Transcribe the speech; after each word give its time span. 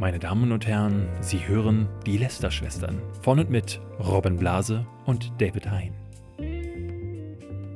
Meine 0.00 0.18
Damen 0.18 0.50
und 0.50 0.66
Herren, 0.66 1.06
Sie 1.20 1.46
hören 1.46 1.86
die 2.06 2.16
Lester-Schwestern 2.16 3.02
von 3.20 3.38
und 3.38 3.50
mit 3.50 3.82
Robin 3.98 4.38
Blase 4.38 4.86
und 5.04 5.30
David 5.36 5.70
Hein. 5.70 5.92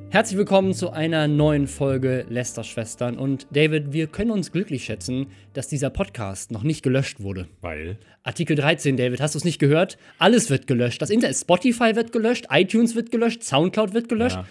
Herzlich 0.09 0.39
willkommen 0.39 0.73
zu 0.73 0.89
einer 0.89 1.29
neuen 1.29 1.67
Folge 1.67 2.25
Lester-Schwestern. 2.31 3.19
Und 3.19 3.47
David, 3.51 3.93
wir 3.93 4.07
können 4.07 4.31
uns 4.31 4.53
glücklich 4.53 4.87
schätzen, 4.87 5.27
dass 5.53 5.69
dieser 5.69 5.91
Podcast 5.91 6.51
noch 6.51 6.63
nicht 6.63 6.83
gelöscht 6.83 7.21
wurde. 7.21 7.47
Weil? 7.61 7.99
Artikel 8.23 8.57
13, 8.57 8.97
David, 8.97 9.21
hast 9.21 9.35
du 9.35 9.39
es 9.39 9.45
nicht 9.45 9.59
gehört? 9.59 9.99
Alles 10.19 10.49
wird 10.49 10.67
gelöscht. 10.67 11.03
Das 11.03 11.11
Internet, 11.11 11.37
Spotify 11.37 11.95
wird 11.95 12.11
gelöscht, 12.11 12.47
iTunes 12.49 12.95
wird 12.95 13.11
gelöscht, 13.11 13.43
Soundcloud 13.43 13.93
wird 13.93 14.09
gelöscht. 14.09 14.37
Ja. 14.37 14.47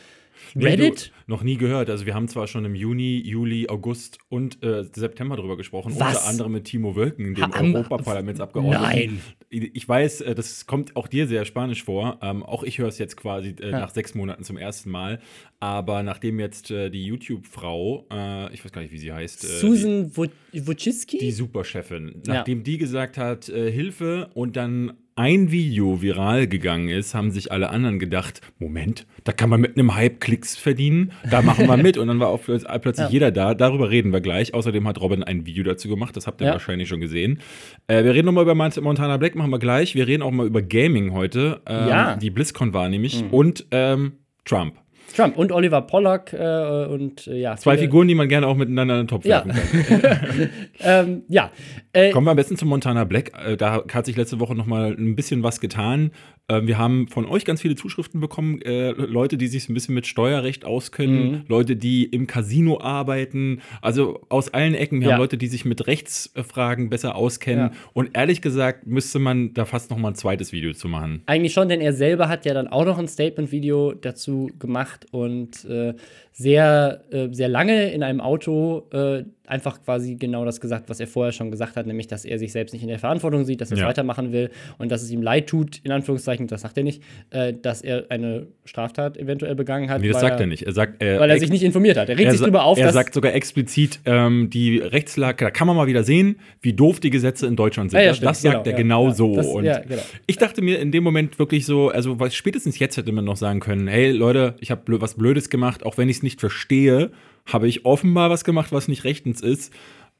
Reddit? 0.56 1.12
Noch 1.28 1.44
nie 1.44 1.58
gehört. 1.58 1.90
Also 1.90 2.06
wir 2.06 2.14
haben 2.14 2.28
zwar 2.28 2.48
schon 2.48 2.66
im 2.66 2.76
Juni, 2.76 3.22
Juli, 3.26 3.68
August 3.70 4.18
und 4.30 4.62
äh, 4.64 4.84
September 4.94 5.36
darüber 5.38 5.58
gesprochen. 5.58 5.94
Was? 5.98 6.16
Unter 6.18 6.28
anderem 6.28 6.52
mit 6.54 6.66
Timo 6.66 6.96
Wölken, 6.96 7.36
dem 7.36 7.52
Europaparlamentsabgeordneten. 7.52 8.82
Nein. 8.82 9.22
Ich 9.50 9.88
weiß, 9.88 10.22
äh, 10.22 10.36
das 10.36 10.66
kommt 10.66 10.96
auch 10.96 11.08
dir 11.08 11.28
sehr 11.28 11.46
spanisch 11.46 11.84
vor. 11.84 12.20
Ähm, 12.22 12.44
auch 12.44 12.64
ich 12.64 12.78
höre 12.80 12.88
es 12.88 12.98
jetzt 12.98 13.18
quasi 13.18 13.56
äh, 13.62 13.72
nach 13.72 13.92
sechs 13.92 14.16
Monaten 14.16 14.44
zum 14.44 14.58
ersten 14.58 14.90
Mal. 14.92 15.20
Aber 15.60 16.04
nachdem 16.04 16.40
jetzt 16.40 16.72
äh, 16.72 16.90
die 16.90 17.06
YouTube-Frau, 17.06 18.06
äh, 18.12 18.54
ich 18.54 18.64
weiß 18.66 18.72
gar 18.72 18.82
nicht, 18.82 18.92
wie 18.92 18.98
sie 18.98 19.14
heißt, 19.14 19.44
äh, 19.44 19.48
Susan 19.48 20.12
Wo- 20.16 20.26
Wojcicki? 20.54 21.20
die 21.20 21.32
Superchefin, 21.32 22.22
Ja. 22.28 22.34
nachdem 22.36 22.64
die 22.64 22.78
gesagt 22.78 23.18
hat, 23.18 23.46
Hilfe 23.46 24.30
und 24.34 24.56
dann 24.56 24.94
ein 25.16 25.52
Video 25.52 26.02
viral 26.02 26.48
gegangen 26.48 26.90
ist, 26.90 27.14
haben 27.14 27.30
sich 27.32 27.52
alle 27.52 27.70
anderen 27.70 28.00
gedacht, 28.00 28.42
Moment, 28.60 29.06
da 29.24 29.32
kann 29.32 29.50
man 29.50 29.62
mit 29.62 29.78
einem 29.78 29.94
Hype 29.96 30.20
Klicks 30.20 30.56
verdienen, 30.58 31.12
da 31.30 31.42
machen 31.42 31.68
wir 31.68 31.78
mit 31.78 31.98
und 31.98 32.08
dann 32.08 32.20
war 32.20 32.28
auch 32.30 32.42
plötzlich, 32.44 32.98
Ja. 32.98 33.10
jeder 33.10 33.32
da, 33.32 33.54
darüber 33.54 33.90
reden 33.90 34.12
wir 34.14 34.22
gleich. 34.22 34.54
Außerdem 34.54 34.88
hat 34.88 35.00
Robin 35.02 35.24
ein 35.24 35.46
Video 35.46 35.64
dazu 35.64 35.88
gemacht, 35.88 36.16
das 36.18 36.28
habt 36.28 36.42
ihr 36.42 36.48
Ja. 36.48 36.54
wahrscheinlich 36.54 36.88
schon 36.90 37.00
gesehen. 37.02 37.40
Äh, 37.88 38.04
wir 38.04 38.14
reden 38.14 38.26
nochmal 38.26 38.44
über 38.44 38.56
Mont- 38.56 38.82
Montana 38.82 39.18
Black, 39.18 39.36
machen 39.36 39.52
wir 39.52 39.60
gleich. 39.60 39.96
Wir 39.96 40.08
reden 40.08 40.24
auch 40.24 40.32
mal 40.32 40.46
über 40.48 40.62
Gaming 40.62 41.14
heute. 41.14 41.62
Ähm, 41.66 41.88
Ja. 41.88 42.16
Die 42.16 42.30
BlizzCon 42.30 42.74
war 42.74 42.90
nämlich 42.90 43.24
und 43.32 43.66
ähm, 43.72 44.14
Trump. 44.46 44.76
Trump 45.16 45.38
und 45.38 45.52
Oliver 45.52 45.82
Pollock 45.84 46.34
äh, 46.34 46.86
und 46.88 47.28
äh, 47.28 47.36
ja. 47.40 47.56
Zwei 47.56 47.78
Figuren, 47.78 48.08
die 48.08 48.16
man 48.16 48.28
gerne 48.30 48.48
auch 48.48 48.56
miteinander 48.56 48.96
in 48.96 49.02
den 49.04 49.08
Topf 49.08 49.26
Ja. 49.26 49.46
werfen 49.46 49.86
kann. 50.02 50.50
Ähm, 50.80 51.22
ja. 51.30 51.52
Äh, 51.94 52.10
Kommen 52.10 52.26
wir 52.26 52.32
am 52.32 52.38
besten 52.38 52.58
zu 52.58 52.66
Montana 52.66 53.04
Black. 53.04 53.32
Äh, 53.46 53.56
Da 53.56 53.84
hat 53.94 54.06
sich 54.08 54.16
letzte 54.18 54.40
Woche 54.40 54.56
noch 54.56 54.66
mal 54.66 54.92
ein 54.98 55.16
bisschen 55.16 55.44
was 55.44 55.60
getan. 55.62 56.12
Ähm, 56.50 56.68
Wir 56.68 56.78
haben 56.78 57.08
von 57.08 57.26
euch 57.26 57.46
ganz 57.46 57.62
viele 57.62 57.76
Zuschriften 57.76 58.20
bekommen. 58.20 58.62
äh, 58.62 58.92
Leute, 58.92 59.38
die 59.38 59.48
sich 59.48 59.70
ein 59.70 59.74
bisschen 59.74 59.96
mit 59.96 60.08
Steuerrecht 60.08 60.66
auskennen, 60.66 61.32
Mhm. 61.32 61.42
Leute, 61.48 61.76
die 61.78 62.04
im 62.04 62.28
Casino 62.28 62.82
arbeiten. 62.82 63.62
Also 63.82 64.22
aus 64.30 64.50
allen 64.54 64.74
Ecken. 64.76 65.00
Wir 65.00 65.08
Ja. 65.08 65.14
haben 65.14 65.22
Leute, 65.22 65.38
die 65.38 65.48
sich 65.48 65.64
mit 65.64 65.88
Rechtsfragen 65.88 66.90
besser 66.90 67.16
auskennen. 67.16 67.72
Ja. 67.72 67.78
Und 67.94 68.10
ehrlich 68.18 68.42
gesagt 68.42 68.86
müsste 68.88 69.20
man 69.20 69.54
da 69.54 69.64
fast 69.66 69.90
noch 69.90 69.98
mal 69.98 70.10
ein 70.10 70.16
zweites 70.16 70.52
Video 70.52 70.74
zu 70.74 70.88
machen. 70.90 71.22
Eigentlich 71.28 71.54
schon, 71.54 71.70
denn 71.70 71.80
er 71.82 71.94
selber 71.94 72.28
hat 72.28 72.46
ja 72.46 72.54
dann 72.54 72.68
auch 72.68 72.86
noch 72.86 72.98
ein 73.00 73.08
Statement-Video 73.08 73.94
dazu 73.94 74.50
gemacht 74.60 75.06
und 75.12 75.64
äh, 75.66 75.94
sehr, 76.36 77.04
äh, 77.12 77.30
sehr 77.32 77.48
lange 77.48 77.92
in 77.92 78.02
einem 78.04 78.20
Auto 78.20 78.88
äh, 78.92 79.24
einfach 79.46 79.84
quasi 79.84 80.16
genau 80.16 80.46
das 80.46 80.60
gesagt, 80.62 80.90
was 80.90 81.00
er 81.00 81.06
vorher 81.06 81.32
schon 81.32 81.52
gesagt 81.52 81.76
hat, 81.76 81.86
nämlich, 81.86 82.08
dass 82.08 82.26
er 82.26 82.40
sich 82.40 82.52
selbst 82.54 82.72
nicht 82.74 82.82
in 82.82 82.88
der 82.88 82.98
Verantwortung 82.98 83.44
sieht, 83.46 83.62
dass 83.62 83.70
er 83.72 83.76
es 83.76 83.82
Ja. 83.82 83.88
weitermachen 83.88 84.32
will 84.32 84.50
und 84.78 84.92
dass 84.92 85.04
es 85.04 85.12
ihm 85.12 85.22
leid 85.22 85.48
tut, 85.48 85.80
in 85.84 85.92
Anführungszeichen, 85.92 86.48
das 86.48 86.62
sagt 86.62 86.78
er 86.78 86.84
nicht, 86.84 87.04
äh, 87.30 87.54
dass 87.54 87.82
er 87.82 88.06
eine 88.10 88.48
Straftat 88.66 89.18
eventuell 89.18 89.54
begangen 89.54 89.90
hat. 89.90 90.02
Nee, 90.02 90.08
das 90.08 90.22
sagt 90.22 90.40
er 90.40 90.48
nicht. 90.48 90.64
Er 90.64 90.72
sagt, 90.72 91.04
äh, 91.04 91.20
Weil 91.20 91.30
er 91.30 91.40
sich 91.40 91.52
nicht 91.52 91.62
informiert 91.62 91.98
hat. 91.98 92.10
Er 92.10 92.18
regt 92.18 92.26
er 92.28 92.32
sich 92.32 92.40
darüber 92.42 92.64
auf, 92.64 92.80
er 92.80 92.92
sagt 92.94 93.14
sogar 93.14 93.34
explizit, 93.34 94.00
ähm, 94.06 94.50
die 94.50 94.78
Rechtslage, 94.78 95.46
da 95.46 95.52
kann 95.52 95.68
man 95.68 95.76
mal 95.76 95.88
wieder 95.88 96.04
sehen, 96.04 96.38
wie 96.62 96.74
doof 96.74 97.00
die 97.00 97.10
Gesetze 97.10 97.46
in 97.46 97.56
Deutschland 97.56 97.92
sind. 97.92 98.00
Ja, 98.00 98.06
ja, 98.06 98.12
das 98.12 98.22
das 98.22 98.42
sagt 98.42 98.64
genau, 98.64 98.76
er 98.76 98.78
genau 98.78 99.10
so. 99.12 99.36
Das- 99.36 99.48
und 99.48 99.64
genau. 99.66 100.02
ich 100.26 100.38
dachte 100.38 100.62
mir 100.64 100.80
in 100.80 100.92
dem 100.92 101.04
Moment 101.04 101.38
wirklich 101.38 101.66
so, 101.66 101.90
also 101.90 102.18
spätestens 102.32 102.80
jetzt 102.80 102.98
hätte 102.98 103.12
man 103.12 103.26
noch 103.26 103.38
sagen 103.38 103.60
können, 103.60 103.88
hey 103.88 104.12
Leute, 104.12 104.56
ich 104.62 104.72
habe 104.72 105.00
was 105.02 105.14
Blödes 105.16 105.50
gemacht, 105.50 105.86
auch 105.86 105.98
wenn 105.98 106.10
ich 106.10 106.18
es 106.18 106.23
nicht 106.24 106.40
verstehe, 106.40 107.12
habe 107.46 107.68
ich 107.68 107.86
offenbar 107.86 108.30
was 108.30 108.44
gemacht, 108.44 108.72
was 108.72 108.88
nicht 108.88 109.04
rechtens 109.04 109.42
ist. 109.42 109.74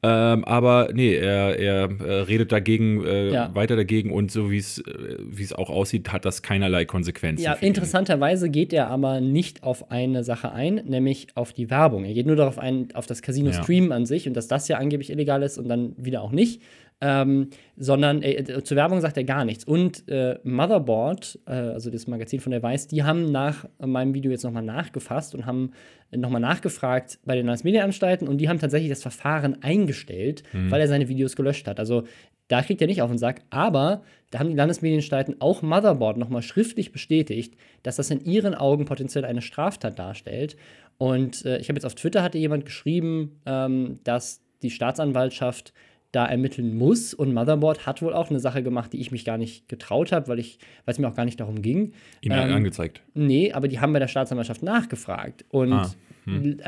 Ähm, 0.06 0.44
aber 0.44 0.90
nee, 0.92 1.14
er, 1.14 1.58
er 1.58 1.84
äh, 2.00 2.12
redet 2.24 2.52
dagegen, 2.52 3.02
äh, 3.06 3.30
Ja. 3.32 3.54
weiter 3.54 3.74
dagegen 3.74 4.12
und 4.12 4.30
so 4.30 4.50
wie 4.50 4.58
es 4.58 4.78
äh, 4.80 5.42
es 5.42 5.54
auch 5.54 5.70
aussieht, 5.70 6.12
hat 6.12 6.26
das 6.26 6.42
keinerlei 6.42 6.84
Konsequenzen. 6.84 7.42
Ja, 7.42 7.54
ihn. 7.54 7.68
interessanterweise 7.68 8.50
geht 8.50 8.74
er 8.74 8.88
aber 8.88 9.22
nicht 9.22 9.62
auf 9.62 9.90
eine 9.90 10.22
Sache 10.22 10.52
ein, 10.52 10.82
nämlich 10.86 11.28
auf 11.34 11.54
die 11.54 11.70
Werbung. 11.70 12.04
Er 12.04 12.12
geht 12.12 12.26
nur 12.26 12.36
darauf 12.36 12.58
ein, 12.58 12.88
auf 12.92 13.06
das 13.06 13.22
Casino 13.22 13.48
Ja. 13.50 13.62
Stream 13.62 13.92
an 13.92 14.04
sich 14.04 14.28
und 14.28 14.34
dass 14.34 14.46
das 14.46 14.68
ja 14.68 14.76
angeblich 14.76 15.08
illegal 15.08 15.42
ist 15.42 15.56
und 15.56 15.68
dann 15.68 15.94
wieder 15.96 16.20
auch 16.20 16.32
nicht. 16.32 16.60
Ähm, 17.00 17.50
sondern 17.76 18.22
äh, 18.22 18.62
zur 18.62 18.76
Werbung 18.76 19.00
sagt 19.00 19.16
er 19.16 19.24
gar 19.24 19.44
nichts. 19.44 19.64
Und 19.64 20.08
äh, 20.08 20.38
Motherboard, 20.42 21.38
äh, 21.46 21.52
also 21.52 21.90
das 21.90 22.06
Magazin 22.06 22.40
von 22.40 22.52
der 22.52 22.62
Weiß, 22.62 22.86
die 22.86 23.02
haben 23.02 23.30
nach 23.30 23.66
meinem 23.78 24.14
Video 24.14 24.30
jetzt 24.30 24.44
nochmal 24.44 24.62
nachgefasst 24.62 25.34
und 25.34 25.44
haben 25.44 25.72
nochmal 26.14 26.40
nachgefragt 26.40 27.18
bei 27.24 27.34
den 27.34 27.46
Landesmedienanstalten 27.46 28.28
und 28.28 28.38
die 28.38 28.48
haben 28.48 28.60
tatsächlich 28.60 28.90
das 28.90 29.02
Verfahren 29.02 29.62
eingestellt, 29.62 30.44
weil 30.52 30.80
er 30.80 30.86
seine 30.86 31.08
Videos 31.08 31.34
gelöscht 31.34 31.66
hat. 31.66 31.80
Also 31.80 32.04
da 32.48 32.62
kriegt 32.62 32.80
er 32.80 32.86
nicht 32.86 33.02
auf 33.02 33.10
den 33.10 33.18
Sack, 33.18 33.42
aber 33.50 34.02
da 34.30 34.38
haben 34.38 34.50
die 34.50 34.56
Landesmedienanstalten 34.56 35.40
auch 35.40 35.62
Motherboard 35.62 36.18
nochmal 36.18 36.42
schriftlich 36.42 36.92
bestätigt, 36.92 37.54
dass 37.82 37.96
das 37.96 38.10
in 38.10 38.20
ihren 38.20 38.54
Augen 38.54 38.84
potenziell 38.84 39.24
eine 39.24 39.42
Straftat 39.42 39.98
darstellt. 39.98 40.56
Und 40.98 41.44
äh, 41.44 41.58
ich 41.58 41.68
habe 41.68 41.76
jetzt 41.76 41.86
auf 41.86 41.94
Twitter 41.94 42.22
hatte 42.22 42.38
jemand 42.38 42.66
geschrieben, 42.66 43.40
ähm, 43.46 44.00
dass 44.04 44.42
die 44.62 44.70
Staatsanwaltschaft 44.70 45.72
da 46.14 46.26
ermitteln 46.26 46.76
muss. 46.76 47.14
Und 47.14 47.34
Motherboard 47.34 47.86
hat 47.86 48.02
wohl 48.02 48.12
auch 48.12 48.30
eine 48.30 48.40
Sache 48.40 48.62
gemacht, 48.62 48.92
die 48.92 49.00
ich 49.00 49.10
mich 49.10 49.24
gar 49.24 49.38
nicht 49.38 49.68
getraut 49.68 50.12
habe, 50.12 50.28
weil 50.28 50.38
ich, 50.38 50.58
weil 50.84 50.92
es 50.92 50.98
mir 50.98 51.08
auch 51.08 51.14
gar 51.14 51.24
nicht 51.24 51.40
darum 51.40 51.62
ging. 51.62 51.92
Ihn 52.20 52.32
Ähm, 52.32 52.52
angezeigt. 52.54 53.02
Nee, 53.14 53.52
aber 53.52 53.68
die 53.68 53.80
haben 53.80 53.92
bei 53.92 53.98
der 53.98 54.08
Staatsanwaltschaft 54.08 54.62
nachgefragt. 54.62 55.44
Und 55.50 55.72
Ah, 55.72 55.90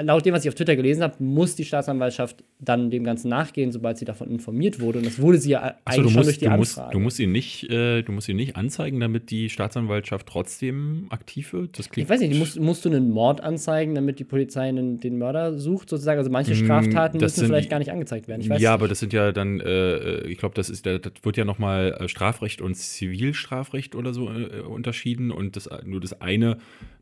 laut 0.03 0.25
dem, 0.27 0.35
was 0.35 0.45
ich 0.45 0.49
auf 0.49 0.55
Twitter 0.55 0.77
gelesen 0.77 1.03
habe, 1.03 1.23
muss 1.23 1.55
die 1.57 1.65
Staatsanwaltschaft 1.65 2.45
dann 2.59 2.91
dem 2.91 3.05
Ganzen 3.05 3.29
nachgehen, 3.29 3.73
sobald 3.73 3.99
sie 3.99 4.05
davon 4.05 4.31
informiert 4.31 4.81
wurde. 4.81 4.99
Und 4.99 5.07
das 5.07 5.19
wurde 5.21 5.39
sie 5.39 5.51
ja 5.51 5.63
Achso, 5.63 5.75
eigentlich 5.85 5.97
du 5.97 6.09
schon 6.11 6.17
musst, 6.19 6.27
durch 6.29 6.39
die 6.39 6.45
du, 6.45 6.51
musst, 6.53 6.79
Anfrage. 6.79 6.93
du 6.93 7.01
musst 7.01 7.19
ihn 7.21 7.33
nicht, 7.33 7.71
äh, 7.71 8.03
du 8.03 8.13
musst 8.13 8.29
ihn 8.29 8.37
nicht 8.37 8.57
anzeigen, 8.57 9.01
damit 9.01 9.31
die 9.31 9.49
Staatsanwaltschaft 9.51 10.27
trotzdem 10.27 11.07
aktiv 11.11 11.53
wird. 11.53 11.79
Das 11.79 11.89
klingt 11.91 12.07
ich 12.07 12.11
weiß 12.13 12.21
nicht, 12.21 12.39
musst, 12.39 12.61
musst 12.61 12.85
du 12.85 12.91
einen 12.91 13.11
Mord 13.11 13.41
anzeigen, 13.43 13.95
damit 13.95 14.19
die 14.19 14.25
Polizei 14.25 14.69
einen, 14.69 15.01
den 15.01 15.19
Mörder 15.19 15.59
sucht, 15.59 15.89
sozusagen? 15.91 16.19
Also 16.19 16.31
manche 16.31 16.53
Mm, 16.53 16.65
Straftaten 16.65 17.19
das 17.19 17.33
müssen 17.33 17.41
sind- 17.41 17.47
vielleicht 17.49 17.71
gar 17.71 17.79
nicht 17.79 17.91
angezeigt 17.91 18.29
werden. 18.29 18.41
Ich 18.43 18.49
weiß 18.51 18.61
ja, 18.61 18.71
nicht. 18.71 18.75
aber 18.75 18.89
das 18.89 19.01
sind 19.01 19.13
ja 19.13 19.33
dann, 19.33 19.61
äh, 19.61 20.21
ich 20.27 20.39
glaube, 20.39 20.55
das 20.55 20.69
ist, 20.71 20.87
das 20.87 21.01
wird 21.23 21.37
ja 21.37 21.45
nochmal 21.45 22.07
Strafrecht 22.09 22.61
und 22.61 22.75
Zivilstrafrecht 22.75 23.95
oder 23.95 24.13
so 24.13 24.29
äh, 24.31 24.61
unterschieden 24.61 25.31
und 25.31 25.57
das 25.57 25.69
nur 25.85 26.01
das 26.01 26.21
eine, 26.21 26.59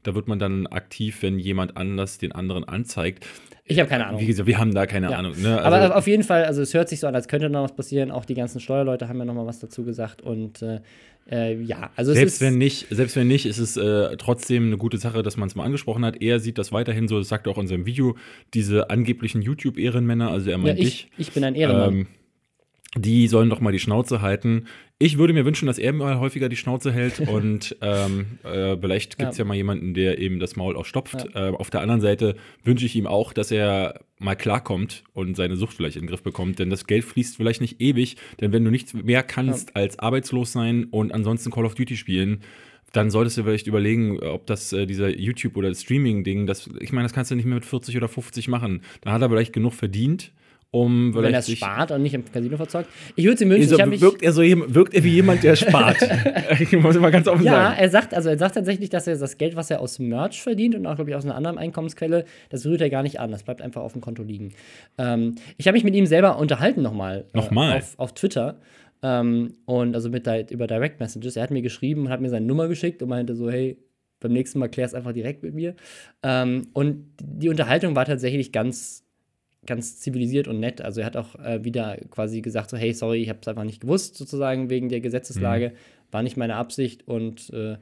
da 0.06 0.14
wird 0.14 0.28
man 0.28 0.38
dann 0.38 0.66
aktiv, 0.68 1.18
wenn 1.22 1.38
jemand 1.38 1.76
anders 1.76 2.18
den 2.18 2.32
anderen 2.32 2.64
anzeigt. 2.64 3.26
Ich 3.66 3.78
habe 3.80 3.88
keine 3.88 4.06
Ahnung. 4.06 4.20
Wie 4.20 4.26
gesagt, 4.26 4.46
wir 4.46 4.58
haben 4.58 4.74
da 4.74 4.86
keine 4.86 5.10
Ja. 5.10 5.18
Ahnung. 5.18 5.34
Ne? 5.40 5.60
aber 5.62 5.76
Also- 5.76 5.94
auf 5.94 6.06
jeden 6.06 6.22
Fall, 6.22 6.44
also 6.44 6.60
es 6.62 6.74
hört 6.74 6.88
sich 6.88 7.00
so 7.00 7.06
an, 7.06 7.14
als 7.14 7.28
könnte 7.28 7.48
noch 7.48 7.62
was 7.64 7.74
passieren. 7.74 8.10
Auch 8.10 8.24
die 8.26 8.34
ganzen 8.34 8.60
Steuerleute 8.60 9.08
haben 9.08 9.18
ja 9.18 9.24
noch 9.24 9.34
mal 9.34 9.46
was 9.46 9.58
dazu 9.58 9.84
gesagt. 9.84 10.20
Und 10.20 10.60
äh, 10.62 10.80
äh, 11.30 11.54
ja, 11.62 11.90
also 11.96 12.10
es 12.12 12.18
Selbst 12.18 12.34
ist. 12.34 12.40
wenn 12.42 12.58
nicht, 12.58 12.86
selbst 12.90 13.16
wenn 13.16 13.26
nicht, 13.26 13.46
ist 13.46 13.56
es 13.58 13.78
äh, 13.78 14.16
trotzdem 14.18 14.66
eine 14.66 14.76
gute 14.76 14.98
Sache, 14.98 15.22
dass 15.22 15.38
man 15.38 15.48
es 15.48 15.54
mal 15.54 15.64
angesprochen 15.64 16.04
hat. 16.04 16.20
Er 16.20 16.40
sieht 16.40 16.58
das 16.58 16.72
weiterhin 16.72 17.08
so, 17.08 17.18
das 17.18 17.28
sagt 17.30 17.46
er 17.46 17.52
auch 17.52 17.58
in 17.58 17.66
seinem 17.66 17.86
Video, 17.86 18.16
diese 18.52 18.90
angeblichen 18.90 19.40
YouTube-Ehrenmänner, 19.40 20.30
also 20.30 20.50
er 20.50 20.58
ja, 20.58 20.58
meint 20.58 20.78
ich, 20.78 20.84
dich, 20.84 21.08
ich 21.16 21.32
bin 21.32 21.44
ein 21.44 21.54
Ehrenmann. 21.54 21.94
ähm, 21.94 22.06
die 22.96 23.28
sollen 23.28 23.50
doch 23.50 23.60
mal 23.60 23.72
die 23.72 23.78
Schnauze 23.78 24.22
halten. 24.22 24.66
Ich 24.98 25.18
würde 25.18 25.32
mir 25.32 25.44
wünschen, 25.44 25.66
dass 25.66 25.78
er 25.78 25.92
mal 25.92 26.20
häufiger 26.20 26.48
die 26.48 26.56
Schnauze 26.56 26.92
hält 26.92 27.20
und 27.28 27.76
ähm, 27.80 28.38
äh, 28.44 28.76
vielleicht 28.76 29.18
gibt 29.18 29.32
es 29.32 29.38
ja. 29.38 29.44
Ja. 29.44 29.48
mal 29.48 29.56
jemanden, 29.56 29.94
der 29.94 30.18
eben 30.18 30.38
das 30.38 30.56
Maul 30.56 30.76
auch 30.76 30.84
stopft. 30.86 31.34
Äh, 31.34 31.50
auf 31.50 31.70
der 31.70 31.80
anderen 31.80 32.00
Seite 32.00 32.36
wünsche 32.62 32.86
ich 32.86 32.94
ihm 32.94 33.06
auch, 33.06 33.32
dass 33.32 33.50
er 33.50 34.00
mal 34.18 34.36
klarkommt 34.36 35.04
und 35.12 35.36
seine 35.36 35.56
Sucht 35.56 35.74
vielleicht 35.76 35.96
in 35.96 36.02
den 36.02 36.08
Griff 36.08 36.22
bekommt, 36.22 36.58
denn 36.58 36.70
das 36.70 36.86
Geld 36.86 37.04
fließt 37.04 37.36
vielleicht 37.36 37.60
nicht 37.60 37.80
ewig, 37.80 38.16
denn 38.40 38.52
wenn 38.52 38.64
du 38.64 38.70
nichts 38.70 38.94
mehr 38.94 39.22
kannst 39.22 39.74
als 39.76 39.98
arbeitslos 39.98 40.52
sein 40.52 40.84
und 40.84 41.12
ansonsten 41.12 41.50
Call 41.50 41.66
of 41.66 41.74
Duty 41.74 41.96
spielen, 41.96 42.40
dann 42.92 43.10
solltest 43.10 43.36
du 43.36 43.42
vielleicht 43.42 43.66
überlegen, 43.66 44.20
ob 44.20 44.46
das 44.46 44.72
äh, 44.72 44.86
dieser 44.86 45.08
YouTube- 45.08 45.56
oder 45.56 45.74
Streaming-Ding, 45.74 46.46
das, 46.46 46.70
ich 46.80 46.92
meine, 46.92 47.04
das 47.04 47.12
kannst 47.12 47.32
du 47.32 47.34
nicht 47.34 47.44
mehr 47.44 47.56
mit 47.56 47.64
40 47.64 47.96
oder 47.96 48.06
50 48.06 48.46
machen. 48.46 48.82
Da 49.00 49.10
hat 49.10 49.20
er 49.20 49.28
vielleicht 49.28 49.52
genug 49.52 49.72
verdient, 49.72 50.32
um 50.74 51.14
wenn 51.14 51.32
er 51.32 51.40
spart 51.40 51.92
und 51.92 52.02
nicht 52.02 52.14
im 52.14 52.24
Casino 52.24 52.56
verzockt. 52.56 52.88
Ich 53.14 53.24
würde 53.24 53.36
es 53.36 53.40
ihm 53.40 53.50
wünschen, 53.50 53.68
so, 53.68 53.78
wirkt, 54.00 54.22
er 54.24 54.32
so, 54.32 54.42
wirkt 54.42 54.92
er 54.92 55.04
wie 55.04 55.10
jemand, 55.10 55.44
der 55.44 55.54
spart. 55.54 55.98
ich 56.58 56.72
muss 56.72 56.98
mal 56.98 57.12
ganz 57.12 57.28
offen 57.28 57.44
Ja, 57.44 57.52
sagen. 57.52 57.76
er 57.78 57.88
sagt, 57.88 58.12
also 58.12 58.28
er 58.28 58.38
sagt 58.38 58.56
tatsächlich, 58.56 58.90
dass 58.90 59.06
er 59.06 59.16
das 59.16 59.38
Geld, 59.38 59.54
was 59.54 59.70
er 59.70 59.80
aus 59.80 60.00
Merch 60.00 60.42
verdient 60.42 60.74
und 60.74 60.84
auch, 60.86 60.96
glaube 60.96 61.10
ich, 61.10 61.16
aus 61.16 61.24
einer 61.24 61.36
anderen 61.36 61.58
Einkommensquelle, 61.58 62.24
das 62.50 62.66
rührt 62.66 62.80
er 62.80 62.90
gar 62.90 63.04
nicht 63.04 63.20
an. 63.20 63.30
Das 63.30 63.44
bleibt 63.44 63.62
einfach 63.62 63.82
auf 63.82 63.92
dem 63.92 64.00
Konto 64.00 64.24
liegen. 64.24 64.52
Ähm, 64.98 65.36
ich 65.58 65.68
habe 65.68 65.76
mich 65.76 65.84
mit 65.84 65.94
ihm 65.94 66.06
selber 66.06 66.38
unterhalten 66.38 66.82
nochmal. 66.82 67.26
Nochmal? 67.34 67.74
Äh, 67.74 67.78
auf, 67.78 67.94
auf 67.98 68.14
Twitter. 68.14 68.58
Ähm, 69.04 69.54
und 69.66 69.94
also 69.94 70.10
mit, 70.10 70.26
über 70.50 70.66
Direct 70.66 70.98
Messages. 70.98 71.36
Er 71.36 71.44
hat 71.44 71.52
mir 71.52 71.62
geschrieben 71.62 72.06
und 72.06 72.08
hat 72.08 72.20
mir 72.20 72.30
seine 72.30 72.46
Nummer 72.46 72.66
geschickt 72.66 73.00
und 73.00 73.10
meinte 73.10 73.36
so, 73.36 73.48
hey, 73.48 73.78
beim 74.18 74.32
nächsten 74.32 74.58
Mal 74.58 74.68
klär 74.68 74.86
es 74.86 74.94
einfach 74.94 75.12
direkt 75.12 75.44
mit 75.44 75.54
mir. 75.54 75.76
Ähm, 76.24 76.66
und 76.72 77.06
die 77.22 77.48
Unterhaltung 77.48 77.94
war 77.94 78.06
tatsächlich 78.06 78.50
ganz 78.50 79.03
ganz 79.66 79.98
zivilisiert 79.98 80.48
und 80.48 80.60
nett. 80.60 80.80
Also 80.80 81.00
er 81.00 81.06
hat 81.06 81.16
auch 81.16 81.34
äh, 81.36 81.64
wieder 81.64 81.96
quasi 82.10 82.40
gesagt, 82.40 82.70
so, 82.70 82.76
hey, 82.76 82.92
sorry, 82.92 83.22
ich 83.22 83.28
habe 83.28 83.38
es 83.42 83.48
einfach 83.48 83.64
nicht 83.64 83.80
gewusst, 83.80 84.16
sozusagen 84.16 84.70
wegen 84.70 84.88
der 84.88 85.00
Gesetzeslage. 85.00 85.70
Mhm. 85.70 86.12
War 86.12 86.22
nicht 86.22 86.36
meine 86.36 86.56
Absicht 86.56 87.06
und 87.08 87.50
äh, 87.50 87.76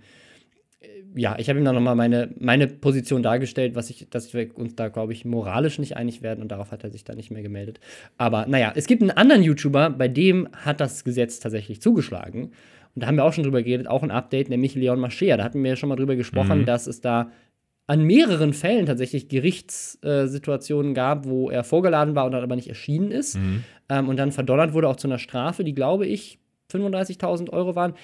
ja, 1.15 1.37
ich 1.39 1.49
habe 1.49 1.59
ihm 1.59 1.65
dann 1.65 1.75
nochmal 1.75 1.95
meine, 1.95 2.31
meine 2.39 2.67
Position 2.67 3.23
dargestellt, 3.23 3.75
was 3.75 3.91
ich, 3.91 4.09
dass 4.11 4.33
wir 4.33 4.57
uns 4.57 4.75
da, 4.75 4.89
glaube 4.89 5.13
ich, 5.13 5.25
moralisch 5.25 5.79
nicht 5.79 5.97
einig 5.97 6.23
werden 6.23 6.43
und 6.43 6.49
darauf 6.51 6.73
hat 6.73 6.85
er 6.85 6.91
sich 6.91 7.05
dann 7.05 7.17
nicht 7.17 7.31
mehr 7.31 7.43
gemeldet. 7.43 7.81
Aber 8.17 8.47
naja, 8.47 8.73
es 8.75 8.87
gibt 8.87 9.03
einen 9.03 9.11
anderen 9.11 9.43
YouTuber, 9.43 9.91
bei 9.91 10.09
dem 10.09 10.49
hat 10.53 10.81
das 10.81 11.05
Gesetz 11.05 11.41
tatsächlich 11.41 11.81
zugeschlagen. 11.81 12.53
Und 12.95 13.03
da 13.03 13.07
haben 13.07 13.17
wir 13.17 13.25
auch 13.25 13.33
schon 13.33 13.45
drüber 13.45 13.63
geredet, 13.63 13.89
auch 13.89 14.03
ein 14.03 14.11
Update, 14.11 14.49
nämlich 14.49 14.75
Leon 14.75 15.01
Mascher. 15.01 15.37
Da 15.37 15.45
hatten 15.45 15.63
wir 15.63 15.71
ja 15.71 15.77
schon 15.77 15.89
mal 15.89 15.97
drüber 15.97 16.17
gesprochen, 16.17 16.61
mhm. 16.61 16.67
dass 16.67 16.87
es 16.87 17.01
da 17.01 17.31
an 17.87 18.03
mehreren 18.05 18.53
Fällen 18.53 18.87
tatsächlich 18.87 19.29
Gerichtssituationen 19.29 20.95
gab, 20.95 21.27
wo 21.27 21.51
er 21.51 21.65
vorgeladen 21.65 22.15
war 22.15 22.27
und 22.27 22.33
dann 22.33 22.43
aber 22.43 22.57
nicht 22.57 22.69
erschienen 22.69 23.11
ist. 23.11 23.37
Mhm. 23.37 23.65
Ähm, 23.89 24.09
und 24.09 24.17
dann 24.17 24.33
verdonnert 24.33 24.73
wurde 24.73 24.89
auch 24.89 24.97
zu 24.97 25.09
einer 25.09 25.19
Strafe, 25.19 25.65
die, 25.65 25.75
glaube 25.75 26.07
ich, 26.07 26.39
35.000 26.73 27.51
Euro 27.51 27.75
waren. 27.75 27.95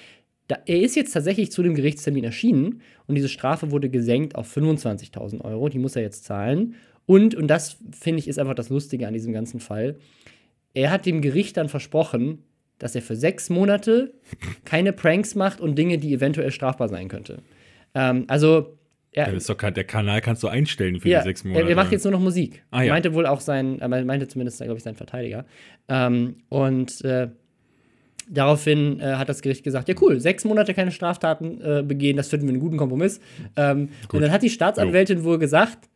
Da, 0.47 0.57
er 0.65 0.81
ist 0.81 0.95
jetzt 0.95 1.13
tatsächlich 1.13 1.51
zu 1.51 1.63
dem 1.63 1.75
Gerichtstermin 1.75 2.23
erschienen 2.23 2.81
und 3.07 3.15
diese 3.15 3.29
Strafe 3.29 3.71
wurde 3.71 3.89
gesenkt 3.89 4.35
auf 4.35 4.55
25.000 4.55 5.41
Euro. 5.41 5.69
Die 5.69 5.79
muss 5.79 5.95
er 5.95 6.01
jetzt 6.01 6.25
zahlen. 6.25 6.75
Und, 7.05 7.33
und 7.33 7.47
das 7.47 7.77
finde 7.97 8.19
ich 8.19 8.27
ist 8.27 8.37
einfach 8.37 8.55
das 8.55 8.69
Lustige 8.69 9.07
an 9.07 9.13
diesem 9.13 9.33
ganzen 9.33 9.59
Fall, 9.59 9.97
er 10.73 10.91
hat 10.91 11.05
dem 11.05 11.21
Gericht 11.21 11.57
dann 11.57 11.69
versprochen, 11.69 12.43
dass 12.77 12.95
er 12.95 13.01
für 13.01 13.15
sechs 13.15 13.49
Monate 13.49 14.13
keine 14.65 14.93
Pranks 14.93 15.35
macht 15.35 15.59
und 15.59 15.75
Dinge, 15.75 15.97
die 15.97 16.13
eventuell 16.13 16.51
strafbar 16.51 16.87
sein 16.87 17.07
könnte. 17.07 17.39
Ähm, 17.95 18.25
also 18.27 18.77
ja, 19.15 19.25
der, 19.25 19.33
ist 19.33 19.49
doch, 19.49 19.57
der 19.57 19.83
Kanal 19.83 20.21
kannst 20.21 20.43
du 20.43 20.47
einstellen 20.47 20.99
für 20.99 21.09
ja, 21.09 21.19
die 21.19 21.23
sechs 21.23 21.43
Monate. 21.43 21.63
Er, 21.63 21.69
er 21.69 21.75
macht 21.75 21.91
jetzt 21.91 22.03
nur 22.03 22.11
noch 22.11 22.19
Musik. 22.19 22.63
Ah, 22.71 22.83
ja. 22.83 22.93
Meinte 22.93 23.13
wohl 23.13 23.25
auch 23.25 23.41
sein, 23.41 23.79
er 23.79 23.87
meinte 23.87 24.27
zumindest, 24.27 24.61
glaube 24.61 24.77
ich, 24.77 24.83
sein 24.83 24.95
Verteidiger. 24.95 25.45
Ähm, 25.87 26.37
und 26.49 27.03
äh, 27.03 27.29
Daraufhin 28.31 28.99
äh, 28.99 29.15
hat 29.15 29.27
das 29.27 29.41
Gericht 29.41 29.63
gesagt, 29.63 29.89
ja 29.89 29.95
cool, 30.01 30.19
sechs 30.19 30.45
Monate 30.45 30.75
keine 30.75 30.91
Straftaten 30.91 31.59
äh, 31.61 31.83
begehen, 31.83 32.15
das 32.15 32.29
finden 32.29 32.45
wir 32.45 32.53
einen 32.53 32.61
guten 32.61 32.77
Kompromiss. 32.77 33.19
Ähm, 33.55 33.89
und 34.13 34.21
dann 34.21 34.31
hat 34.31 34.43
die 34.43 34.51
Staatsanwältin 34.51 35.19
jo. 35.19 35.23
wohl 35.23 35.39
gesagt, 35.39 35.89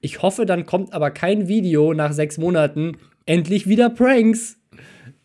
ich 0.00 0.22
hoffe, 0.22 0.46
dann 0.46 0.66
kommt 0.66 0.92
aber 0.92 1.10
kein 1.10 1.48
Video 1.48 1.92
nach 1.92 2.12
sechs 2.12 2.38
Monaten, 2.38 2.98
endlich 3.26 3.66
wieder 3.68 3.90
Pranks. 3.90 4.60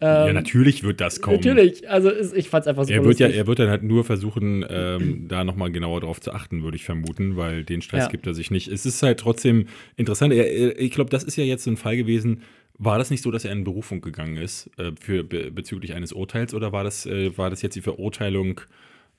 Ähm, 0.01 0.27
ja, 0.27 0.33
natürlich 0.33 0.83
wird 0.83 1.01
das 1.01 1.19
kommen. 1.19 1.37
Natürlich, 1.37 1.89
also 1.89 2.11
ich 2.11 2.49
fand 2.49 2.63
es 2.63 2.67
einfach 2.67 2.85
so 2.85 2.93
er 2.93 3.03
wird 3.03 3.19
ja, 3.19 3.27
Er 3.27 3.47
wird 3.47 3.59
dann 3.59 3.69
halt 3.69 3.83
nur 3.83 4.05
versuchen, 4.05 4.65
ähm, 4.69 5.25
da 5.27 5.43
nochmal 5.43 5.71
genauer 5.71 6.01
drauf 6.01 6.21
zu 6.21 6.31
achten, 6.31 6.63
würde 6.63 6.77
ich 6.77 6.85
vermuten, 6.85 7.35
weil 7.35 7.65
den 7.65 7.81
Stress 7.81 8.05
ja. 8.05 8.09
gibt 8.09 8.25
er 8.25 8.33
sich 8.33 8.49
nicht. 8.49 8.69
Es 8.69 8.85
ist 8.85 9.03
halt 9.03 9.19
trotzdem 9.19 9.67
interessant. 9.97 10.33
Er, 10.33 10.79
ich 10.79 10.91
glaube, 10.91 11.09
das 11.09 11.23
ist 11.25 11.35
ja 11.35 11.43
jetzt 11.43 11.65
so 11.65 11.71
ein 11.71 11.77
Fall 11.77 11.97
gewesen, 11.97 12.43
war 12.77 12.97
das 12.97 13.11
nicht 13.11 13.21
so, 13.21 13.29
dass 13.29 13.43
er 13.43 13.51
in 13.51 13.65
Berufung 13.65 13.99
gegangen 13.99 14.37
ist 14.37 14.69
äh, 14.77 14.91
für, 14.99 15.23
be, 15.23 15.51
bezüglich 15.51 15.93
eines 15.93 16.13
Urteils 16.13 16.53
oder 16.53 16.71
war 16.71 16.85
das, 16.85 17.05
äh, 17.05 17.37
war 17.37 17.49
das 17.49 17.61
jetzt 17.61 17.75
die 17.75 17.81
Verurteilung 17.81 18.61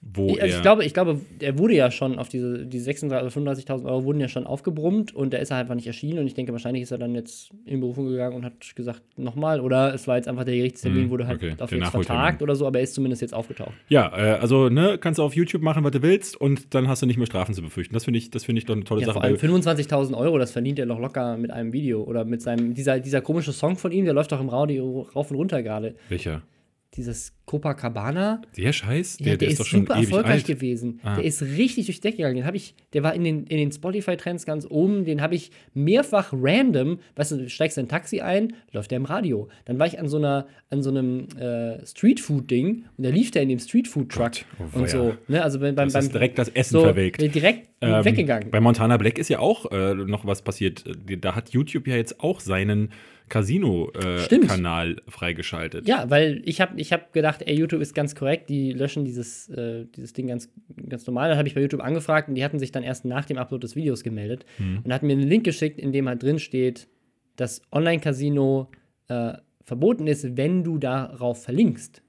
wo 0.03 0.35
also 0.37 0.57
ich 0.57 0.63
glaube, 0.63 0.85
ich 0.85 0.95
glaube, 0.95 1.21
er 1.41 1.59
wurde 1.59 1.75
ja 1.75 1.91
schon 1.91 2.19
auf 2.19 2.31
diese 2.31 2.65
die 2.67 2.81
35.000 2.81 3.85
Euro 3.85 4.05
wurden 4.05 4.21
ja 4.21 4.29
schon 4.29 4.47
aufgebrummt 4.47 5.15
und 5.15 5.33
der 5.33 5.41
ist 5.41 5.51
halt 5.51 5.61
einfach 5.61 5.75
nicht 5.75 5.87
erschienen 5.87 6.21
und 6.21 6.27
ich 6.27 6.33
denke, 6.33 6.53
wahrscheinlich 6.53 6.83
ist 6.83 6.91
er 6.91 6.97
dann 6.97 7.15
jetzt 7.15 7.51
in 7.67 7.81
Berufung 7.81 8.09
gegangen 8.09 8.35
und 8.35 8.45
hat 8.45 8.75
gesagt, 8.75 9.03
nochmal 9.19 9.61
oder 9.61 9.93
es 9.93 10.09
war 10.09 10.17
jetzt 10.17 10.27
einfach 10.27 10.45
der 10.45 10.57
Gerichtstermin, 10.57 11.05
hm, 11.05 11.11
wurde 11.11 11.27
halt 11.27 11.37
okay, 11.43 11.55
auf 11.59 11.71
jetzt 11.71 11.91
vertagt 11.91 12.41
oder 12.41 12.57
so, 12.57 12.67
aber 12.67 12.79
er 12.79 12.85
ist 12.85 12.95
zumindest 12.95 13.21
jetzt 13.21 13.35
aufgetaucht. 13.35 13.75
Ja, 13.89 14.11
äh, 14.17 14.39
also 14.39 14.71
ne, 14.71 14.97
kannst 14.99 15.19
du 15.19 15.23
auf 15.23 15.37
YouTube 15.37 15.61
machen, 15.61 15.85
was 15.85 15.93
du 15.93 16.01
willst 16.01 16.41
und 16.41 16.75
dann 16.75 16.89
hast 16.89 17.03
du 17.03 17.07
nicht 17.07 17.19
mehr 17.19 17.27
Strafen 17.27 17.55
zu 17.55 17.61
befürchten. 17.61 17.93
Das 17.93 18.05
finde 18.05 18.19
ich, 18.19 18.31
das 18.31 18.45
finde 18.45 18.61
ich 18.61 18.65
doch 18.65 18.75
eine 18.75 18.85
tolle 18.85 19.03
ja, 19.03 19.09
Sache. 19.09 19.21
Vor 19.21 19.25
allem 19.25 19.37
25.000 19.37 20.17
Euro, 20.17 20.39
das 20.39 20.51
verdient 20.51 20.79
er 20.79 20.87
doch 20.87 20.99
locker 20.99 21.37
mit 21.37 21.51
einem 21.51 21.75
Video 21.75 22.03
oder 22.03 22.25
mit 22.25 22.41
seinem 22.41 22.73
dieser 22.73 23.01
dieser 23.01 23.21
komische 23.21 23.53
Song 23.53 23.77
von 23.77 23.93
ihm, 23.93 24.07
der 24.07 24.15
läuft 24.15 24.33
doch 24.33 24.41
im 24.41 24.49
Radio 24.49 25.07
rauf 25.15 25.31
und 25.31 25.37
runter 25.37 25.63
gerade. 25.63 25.95
Welcher? 26.09 26.41
Dieses 26.97 27.33
Copacabana. 27.47 28.43
Der 28.57 28.73
Scheiß? 28.73 29.19
Der, 29.19 29.27
ja, 29.27 29.37
der, 29.37 29.39
der 29.39 29.49
ist, 29.49 29.61
ist 29.61 29.71
super 29.71 29.95
erfolgreich 29.95 30.33
alt. 30.33 30.47
gewesen. 30.47 31.01
Ah. 31.03 31.17
Der 31.17 31.25
ist 31.25 31.43
richtig 31.43 31.87
durchs 31.87 32.01
Deck 32.01 32.17
gegangen. 32.17 32.37
Den 32.37 32.45
habe 32.47 32.57
ich, 32.57 32.75
der 32.93 33.03
war 33.03 33.15
in 33.15 33.25
den, 33.25 33.45
in 33.45 33.59
den 33.59 33.73
Spotify-Trends 33.73 34.45
ganz 34.45 34.67
oben. 34.69 35.05
Den 35.05 35.21
habe 35.21 35.35
ich 35.35 35.51
mehrfach 35.75 36.33
random, 36.33 36.99
weißt 37.17 37.33
du, 37.33 37.49
steigst 37.49 37.79
in 37.79 37.87
ein 37.87 37.89
Taxi 37.89 38.21
ein, 38.21 38.55
läuft 38.73 38.91
der 38.91 38.97
im 38.97 39.05
Radio. 39.05 39.49
Dann 39.65 39.79
war 39.79 39.87
ich 39.87 39.99
an 39.99 40.09
so 40.09 40.17
einer, 40.19 40.47
an 40.71 40.83
so 40.83 40.91
einem 40.91 41.29
äh, 41.39 41.85
Streetfood-Ding 41.87 42.85
und 42.97 43.05
da 43.05 43.11
lief 43.11 43.31
der 43.31 43.43
in 43.43 43.49
dem 43.49 43.59
Streetfood-Truck 43.59 44.33
oh, 44.59 44.79
und 44.79 44.89
so. 44.89 45.15
Ne? 45.29 45.43
Also 45.43 45.61
beim, 45.61 45.77
das 45.77 45.93
beim, 45.93 46.03
ist 46.03 46.13
direkt 46.13 46.39
das 46.39 46.49
Essen 46.51 46.73
so, 46.73 46.83
verwelkt. 46.83 47.21
Direkt 47.21 47.69
ähm, 47.81 48.05
weggegangen. 48.05 48.51
Bei 48.51 48.61
Montana 48.61 48.97
Black 48.97 49.19
ist 49.19 49.29
ja 49.29 49.39
auch 49.39 49.71
äh, 49.71 49.95
noch 49.95 50.27
was 50.27 50.43
passiert. 50.43 50.85
Da 51.21 51.35
hat 51.35 51.51
YouTube 51.51 51.87
ja 51.87 51.97
jetzt 51.97 52.21
auch 52.21 52.41
seinen 52.41 52.91
Casino-Kanal 53.31 54.93
äh, 54.93 55.11
freigeschaltet. 55.11 55.89
Ja, 55.89 56.11
weil 56.11 56.43
ich 56.45 56.61
habe 56.61 56.79
ich 56.79 56.93
hab 56.93 57.15
gedacht, 57.15 57.43
ey, 57.47 57.57
YouTube 57.57 57.81
ist 57.81 57.95
ganz 57.95 58.15
korrekt, 58.15 58.51
die 58.51 58.73
löschen 58.73 59.07
dieses, 59.07 59.49
äh, 59.49 59.87
dieses 59.97 60.13
Ding 60.13 60.27
ganz, 60.27 60.53
ganz 60.89 61.07
normal. 61.07 61.31
Dann 61.31 61.39
habe 61.39 61.49
ich 61.49 61.55
bei 61.55 61.63
YouTube 61.63 61.81
angefragt 61.81 62.29
und 62.29 62.35
die 62.35 62.45
hatten 62.45 62.59
sich 62.59 62.73
dann 62.73 62.83
erst 62.83 63.07
nach 63.07 63.25
dem 63.25 63.39
Upload 63.39 63.63
des 63.63 63.75
Videos 63.77 64.03
gemeldet 64.03 64.45
hm. 64.59 64.81
und 64.85 64.93
hatten 64.93 65.07
mir 65.07 65.15
einen 65.15 65.29
Link 65.29 65.45
geschickt, 65.45 65.79
in 65.79 65.93
dem 65.93 66.09
halt 66.09 66.23
drin 66.23 66.39
steht, 66.39 66.89
dass 67.37 67.63
Online-Casino 67.73 68.71
äh, 69.09 69.35
verboten 69.63 70.07
ist, 70.07 70.37
wenn 70.37 70.63
du 70.63 70.77
darauf 70.77 71.43
verlinkst. 71.43 72.03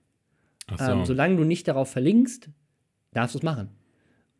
So. 0.77 0.83
Ähm, 0.83 1.06
solange 1.06 1.38
du 1.38 1.44
nicht 1.44 1.68
darauf 1.68 1.89
verlinkst, 1.89 2.50
darfst 3.13 3.35
du 3.35 3.39
es 3.39 3.44
machen. 3.44 3.69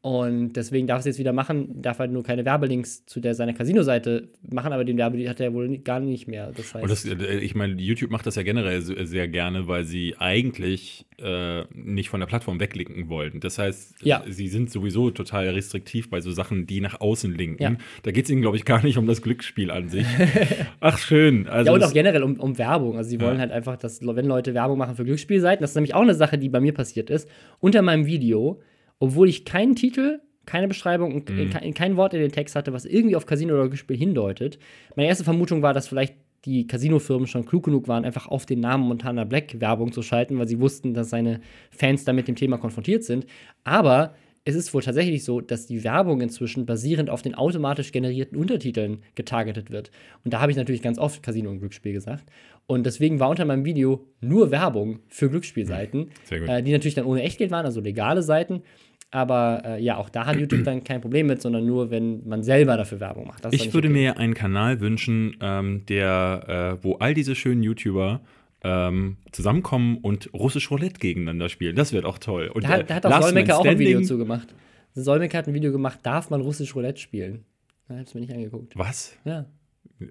Und 0.04 0.54
deswegen 0.54 0.88
darf 0.88 1.02
es 1.02 1.06
jetzt 1.06 1.20
wieder 1.20 1.32
machen, 1.32 1.80
darf 1.80 2.00
halt 2.00 2.12
nur 2.12 2.24
keine 2.24 2.44
Werbelinks 2.44 3.06
zu 3.06 3.20
der 3.20 3.36
seiner 3.36 3.54
Casino-Seite 3.54 4.30
machen, 4.50 4.74
aber 4.74 4.84
den 4.84 4.98
Werbelink 4.98 5.30
hat 5.30 5.40
er 5.40 5.54
wohl 5.54 5.78
gar 5.78 6.00
nicht 6.00 6.28
mehr. 6.28 6.52
Das 6.58 6.74
heißt, 6.74 6.90
das, 6.90 7.06
äh, 7.06 7.38
ich 7.38 7.54
meine, 7.54 7.80
YouTube 7.80 8.10
macht 8.10 8.26
das 8.26 8.34
ja 8.34 8.42
generell 8.42 8.82
sehr 8.82 9.28
gerne, 9.28 9.68
weil 9.68 9.84
sie 9.84 10.16
eigentlich 10.18 11.06
äh, 11.20 11.66
nicht 11.76 12.10
von 12.10 12.20
der 12.20 12.26
Plattform 12.26 12.60
weglinken 12.60 13.10
wollten. 13.10 13.42
Das 13.42 13.60
heißt, 13.60 13.98
ja. 14.02 14.24
sie 14.28 14.48
sind 14.48 14.72
sowieso 14.72 15.12
total 15.12 15.50
restriktiv 15.50 16.10
bei 16.10 16.20
so 16.20 16.32
Sachen, 16.32 16.66
die 16.66 16.82
nach 16.82 17.00
außen 17.00 17.38
linken. 17.38 17.62
Ja. 17.62 17.76
Da 18.02 18.10
geht 18.10 18.26
es 18.26 18.32
ihnen, 18.32 18.42
glaube 18.42 18.58
ich, 18.58 18.66
gar 18.66 18.84
nicht 18.84 18.98
um 18.98 19.06
das 19.06 19.22
Glücksspiel 19.22 19.70
an 19.70 19.90
sich. 19.90 20.08
Ach, 20.80 20.98
schön. 20.98 21.46
Also 21.46 21.68
ja, 21.70 21.76
und 21.76 21.84
auch 21.84 21.94
generell 21.94 22.24
um, 22.24 22.40
um 22.40 22.58
Werbung. 22.58 22.98
Also, 22.98 23.12
sie 23.12 23.22
wollen 23.22 23.36
ja. 23.36 23.42
halt 23.42 23.52
einfach, 23.52 23.78
dass, 23.78 24.02
wenn 24.04 24.26
Leute 24.26 24.56
Werbung 24.56 24.80
machen 24.80 24.96
für 24.96 25.06
Glücksspielseiten, 25.06 25.62
das 25.62 25.72
ist 25.72 25.76
nämlich 25.76 25.94
auch 25.94 26.02
eine 26.02 26.16
Sache, 26.16 26.40
die 26.40 26.50
bei 26.50 26.60
mir 26.60 26.74
passiert 26.74 27.12
ist. 27.12 27.30
Unter 27.60 27.84
meinem 27.84 28.08
Video 28.08 28.60
obwohl 29.02 29.28
ich 29.28 29.46
keinen 29.46 29.76
Titel, 29.76 30.22
keine 30.46 30.68
Beschreibung 30.68 31.14
und 31.14 31.30
mhm. 31.30 31.74
kein, 31.74 31.98
Wort 31.98 32.14
in 32.14 32.22
den 32.22 32.32
Text 32.32 32.56
hatte, 32.56 32.72
was 32.72 32.86
irgendwie 32.86 33.16
auf 33.16 33.26
Casino 33.26 33.56
oder 33.56 33.64
Glücksspiel 33.64 33.98
hindeutet. 33.98 34.60
Meine 34.96 35.10
erste 35.10 35.24
Vermutung 35.24 35.64
war, 35.64 35.74
dass 35.74 35.88
vielleicht 35.88 36.16
die 36.46 36.68
Casino-Firmen 36.68 37.28
schon 37.28 37.46
klug 37.46 37.66
genug 37.66 37.88
waren, 37.88 38.06
einfach 38.06 38.28
auf 38.28 38.46
den 38.46 38.60
Namen 38.60 38.88
Montana 38.88 39.24
Black 39.24 39.60
Werbung 39.60 39.92
zu 39.92 40.04
schalten, 40.04 40.38
weil 40.38 40.48
sie 40.48 40.60
wussten, 40.60 40.94
dass 40.94 41.10
seine 41.10 41.42
Fans 41.72 42.06
damit 42.06 42.28
dem 42.28 42.36
Thema 42.36 42.58
konfrontiert 42.58 43.04
sind. 43.04 43.26
Aber 43.64 44.14
es 44.44 44.56
ist 44.56 44.74
wohl 44.74 44.82
tatsächlich 44.82 45.24
so, 45.24 45.40
dass 45.40 45.68
die 45.68 45.84
Werbung 45.84 46.22
inzwischen 46.22 46.66
basierend 46.66 47.10
auf 47.10 47.22
den 47.22 47.36
automatisch 47.36 47.92
generierten 47.92 48.38
Untertiteln 48.38 49.04
getargetet 49.14 49.70
wird. 49.72 49.92
Und 50.24 50.34
da 50.34 50.42
habe 50.42 50.52
ich 50.52 50.58
natürlich 50.58 50.82
ganz 50.82 50.98
oft 50.98 51.22
Casino 51.22 51.50
und 51.50 51.60
Glücksspiel 51.60 51.94
gesagt. 51.94 52.26
Und 52.66 52.86
deswegen 52.86 53.20
war 53.20 53.30
unter 53.30 53.46
meinem 53.46 53.66
Video 53.66 54.08
nur 54.20 54.50
Werbung 54.50 55.00
für 55.08 55.30
Glücksspielseiten, 55.30 56.10
äh, 56.30 56.64
die 56.64 56.72
natürlich 56.72 56.96
dann 56.96 57.06
ohne 57.06 57.22
Echtgeld 57.22 57.52
waren, 57.52 57.66
also 57.66 57.82
legale 57.82 58.24
Seiten. 58.24 58.64
Aber 59.12 59.62
äh, 59.66 59.84
ja, 59.84 59.98
auch 59.98 60.10
da 60.10 60.26
hat 60.26 60.38
YouTube 60.38 60.64
dann 60.64 60.84
kein 60.86 61.02
Problem 61.02 61.28
mit, 61.28 61.42
sondern 61.42 61.66
nur, 61.66 61.92
wenn 61.92 62.28
man 62.28 62.44
selber 62.44 62.78
dafür 62.78 63.02
Werbung 63.02 63.28
macht. 63.28 63.46
ich 63.52 63.74
würde 63.74 63.90
okay. 63.90 63.94
mir 63.94 64.18
einen 64.18 64.34
Kanal 64.34 64.80
wünschen, 64.80 65.36
ähm, 65.42 65.86
der, 65.88 66.78
äh, 66.82 66.84
wo 66.84 66.96
all 66.96 67.14
diese 67.14 67.36
schönen 67.36 67.62
YouTuber 67.62 68.22
ähm, 68.64 69.18
zusammenkommen 69.32 69.98
und 69.98 70.34
russisch 70.34 70.72
Roulette 70.72 71.00
gegeneinander 71.00 71.50
spielen. 71.50 71.76
Das 71.76 71.92
wird 71.92 72.06
auch 72.06 72.20
toll. 72.20 72.50
Und, 72.54 72.64
da, 72.64 72.70
hat, 72.70 72.90
da 72.90 72.96
hat 72.96 73.06
auch 73.06 73.22
Solmecke 73.22 73.56
auch 73.56 73.66
ein 73.66 73.80
Video 73.80 74.02
zu 74.02 74.18
gemacht. 74.18 74.54
Solmecke 74.94 75.38
hat 75.38 75.48
ein 75.48 75.54
Video 75.54 75.72
gemacht, 75.72 76.00
darf 76.04 76.30
man 76.30 76.42
russisch 76.42 76.74
Roulette 76.76 77.00
spielen? 77.00 77.44
Da 77.90 77.98
hab's 77.98 78.14
mir 78.14 78.22
nicht 78.22 78.34
angeguckt. 78.34 78.78
Was? 78.78 79.18
Ja. 79.26 79.46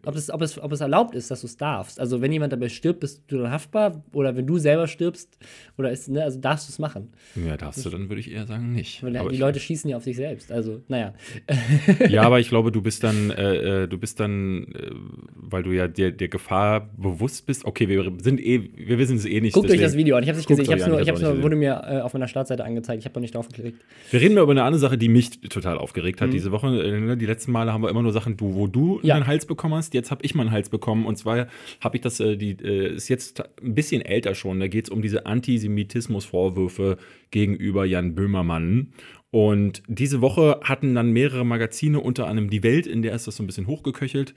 Ob 0.04 0.16
es, 0.16 0.30
ob, 0.30 0.42
es, 0.42 0.58
ob 0.58 0.72
es 0.72 0.80
erlaubt 0.80 1.14
ist, 1.14 1.30
dass 1.30 1.40
du 1.40 1.46
es 1.46 1.56
darfst. 1.56 2.00
Also 2.00 2.20
wenn 2.20 2.32
jemand 2.32 2.52
dabei 2.52 2.68
stirbt, 2.68 3.00
bist 3.00 3.22
du 3.28 3.38
dann 3.38 3.50
haftbar 3.50 4.02
oder 4.12 4.36
wenn 4.36 4.46
du 4.46 4.58
selber 4.58 4.86
stirbst 4.86 5.38
oder 5.78 5.90
ist, 5.90 6.08
ne, 6.08 6.22
also 6.22 6.38
darfst 6.40 6.68
du 6.68 6.72
es 6.72 6.78
machen. 6.78 7.08
Ja, 7.34 7.56
darfst 7.56 7.84
du 7.84 7.90
dann, 7.90 8.08
würde 8.08 8.20
ich 8.20 8.30
eher 8.30 8.46
sagen, 8.46 8.72
nicht. 8.72 9.02
Weil 9.02 9.16
aber 9.16 9.30
die 9.30 9.38
Leute 9.38 9.60
schießen 9.60 9.88
ja 9.90 9.96
auf 9.96 10.04
sich 10.04 10.16
selbst. 10.16 10.52
Also, 10.52 10.82
naja. 10.88 11.14
Ja, 12.08 12.22
aber 12.22 12.40
ich 12.40 12.48
glaube, 12.48 12.72
du 12.72 12.82
bist 12.82 13.04
dann, 13.04 13.30
äh, 13.30 13.82
äh, 13.82 13.88
du 13.88 13.98
bist 13.98 14.20
dann, 14.20 14.64
äh, 14.72 14.90
weil 15.34 15.62
du 15.62 15.70
ja 15.70 15.86
der, 15.86 16.10
der 16.10 16.28
Gefahr 16.28 16.88
bewusst 16.96 17.46
bist, 17.46 17.64
okay, 17.64 17.88
wir 17.88 18.10
sind 18.22 18.40
eh, 18.40 18.70
wir 18.76 18.98
wissen 18.98 19.16
es 19.16 19.24
eh 19.24 19.40
nicht. 19.40 19.54
Guckt 19.54 19.70
euch 19.70 19.80
das 19.80 19.96
Video 19.96 20.16
an. 20.16 20.22
Ich 20.22 20.28
habe 20.28 20.38
es 20.38 20.48
nicht 20.48 20.58
gesehen. 20.58 20.64
Ich 20.64 20.82
hab's 20.82 20.88
nur, 20.90 21.00
ich 21.00 21.08
hab's 21.08 21.20
nur, 21.20 21.42
wurde 21.42 21.56
mir 21.56 21.82
äh, 21.86 22.00
auf 22.00 22.12
meiner 22.12 22.28
Startseite 22.28 22.64
angezeigt. 22.64 23.00
Ich 23.00 23.04
habe 23.04 23.14
noch 23.14 23.22
nicht 23.22 23.34
drauf 23.34 23.48
geklickt. 23.48 23.80
Wir 24.10 24.20
reden 24.20 24.34
mal 24.34 24.42
über 24.42 24.52
eine 24.52 24.62
andere 24.62 24.80
Sache, 24.80 24.98
die 24.98 25.08
mich 25.08 25.40
total 25.40 25.78
aufgeregt 25.78 26.20
hat 26.20 26.28
mhm. 26.28 26.32
diese 26.32 26.50
Woche. 26.52 26.68
Äh, 26.68 27.16
die 27.16 27.26
letzten 27.26 27.52
Male 27.52 27.72
haben 27.72 27.82
wir 27.82 27.90
immer 27.90 28.02
nur 28.02 28.12
Sachen, 28.12 28.36
du, 28.36 28.54
wo 28.54 28.66
du 28.66 29.00
ja. 29.02 29.16
in 29.16 29.22
den 29.22 29.26
Hals 29.26 29.46
bekommen 29.46 29.74
hast. 29.74 29.79
Jetzt 29.92 30.10
habe 30.10 30.24
ich 30.24 30.34
mal 30.34 30.42
einen 30.42 30.52
Hals 30.52 30.68
bekommen. 30.68 31.06
Und 31.06 31.16
zwar 31.16 31.46
habe 31.80 31.96
ich 31.96 32.02
das, 32.02 32.20
äh, 32.20 32.36
die 32.36 32.52
äh, 32.62 32.94
ist 32.94 33.08
jetzt 33.08 33.42
ein 33.62 33.74
bisschen 33.74 34.02
älter 34.02 34.34
schon. 34.34 34.60
Da 34.60 34.68
geht 34.68 34.84
es 34.84 34.90
um 34.90 35.02
diese 35.02 35.26
Antisemitismus-Vorwürfe 35.26 36.98
gegenüber 37.30 37.84
Jan 37.84 38.14
Böhmermann. 38.14 38.92
Und 39.30 39.82
diese 39.86 40.20
Woche 40.20 40.60
hatten 40.64 40.94
dann 40.94 41.12
mehrere 41.12 41.46
Magazine, 41.46 42.00
unter 42.00 42.26
anderem 42.26 42.50
Die 42.50 42.62
Welt, 42.62 42.86
in 42.86 43.02
der 43.02 43.14
ist 43.14 43.26
das 43.26 43.36
so 43.36 43.42
ein 43.42 43.46
bisschen 43.46 43.68
hochgeköchelt, 43.68 44.34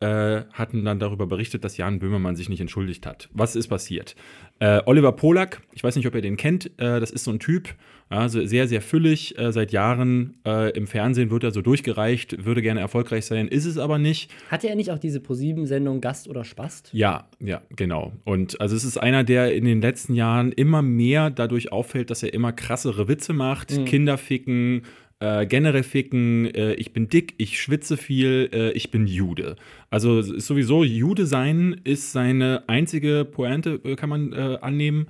äh, 0.00 0.44
hatten 0.52 0.84
dann 0.84 0.98
darüber 0.98 1.26
berichtet, 1.26 1.62
dass 1.62 1.76
Jan 1.76 1.98
Böhmermann 1.98 2.36
sich 2.36 2.48
nicht 2.48 2.60
entschuldigt 2.60 3.06
hat. 3.06 3.28
Was 3.32 3.54
ist 3.54 3.68
passiert? 3.68 4.16
Äh, 4.58 4.80
Oliver 4.86 5.12
Polak, 5.12 5.60
ich 5.72 5.84
weiß 5.84 5.94
nicht, 5.96 6.06
ob 6.06 6.14
ihr 6.14 6.22
den 6.22 6.38
kennt, 6.38 6.66
äh, 6.78 7.00
das 7.00 7.10
ist 7.10 7.24
so 7.24 7.30
ein 7.30 7.38
Typ, 7.38 7.74
also 8.18 8.44
sehr, 8.44 8.66
sehr 8.66 8.82
füllig, 8.82 9.38
äh, 9.38 9.52
seit 9.52 9.70
Jahren 9.70 10.34
äh, 10.44 10.70
im 10.76 10.88
Fernsehen 10.88 11.30
wird 11.30 11.44
er 11.44 11.52
so 11.52 11.62
durchgereicht, 11.62 12.44
würde 12.44 12.60
gerne 12.60 12.80
erfolgreich 12.80 13.24
sein, 13.24 13.46
ist 13.46 13.66
es 13.66 13.78
aber 13.78 13.98
nicht. 13.98 14.30
Hatte 14.50 14.68
er 14.68 14.74
nicht 14.74 14.90
auch 14.90 14.98
diese 14.98 15.20
ProSieben-Sendung 15.20 16.00
Gast 16.00 16.28
oder 16.28 16.44
Spast? 16.44 16.90
Ja, 16.92 17.28
ja, 17.38 17.62
genau. 17.76 18.12
Und 18.24 18.60
also 18.60 18.74
es 18.74 18.84
ist 18.84 18.98
einer, 18.98 19.22
der 19.22 19.54
in 19.54 19.64
den 19.64 19.80
letzten 19.80 20.14
Jahren 20.14 20.50
immer 20.50 20.82
mehr 20.82 21.30
dadurch 21.30 21.70
auffällt, 21.70 22.10
dass 22.10 22.24
er 22.24 22.34
immer 22.34 22.52
krassere 22.52 23.06
Witze 23.06 23.32
macht, 23.32 23.78
mhm. 23.78 23.84
Kinder 23.84 24.18
ficken, 24.18 24.82
äh, 25.20 25.46
generell 25.46 25.82
ficken, 25.82 26.46
äh, 26.54 26.72
ich 26.74 26.92
bin 26.92 27.08
dick, 27.08 27.34
ich 27.38 27.60
schwitze 27.60 27.96
viel, 27.96 28.48
äh, 28.52 28.72
ich 28.72 28.90
bin 28.90 29.06
Jude. 29.06 29.54
Also 29.90 30.18
ist 30.18 30.46
sowieso 30.46 30.82
Jude 30.82 31.26
sein 31.26 31.80
ist 31.84 32.12
seine 32.12 32.64
einzige 32.66 33.24
Pointe, 33.24 33.80
äh, 33.84 33.96
kann 33.96 34.08
man 34.08 34.32
äh, 34.32 34.58
annehmen. 34.60 35.06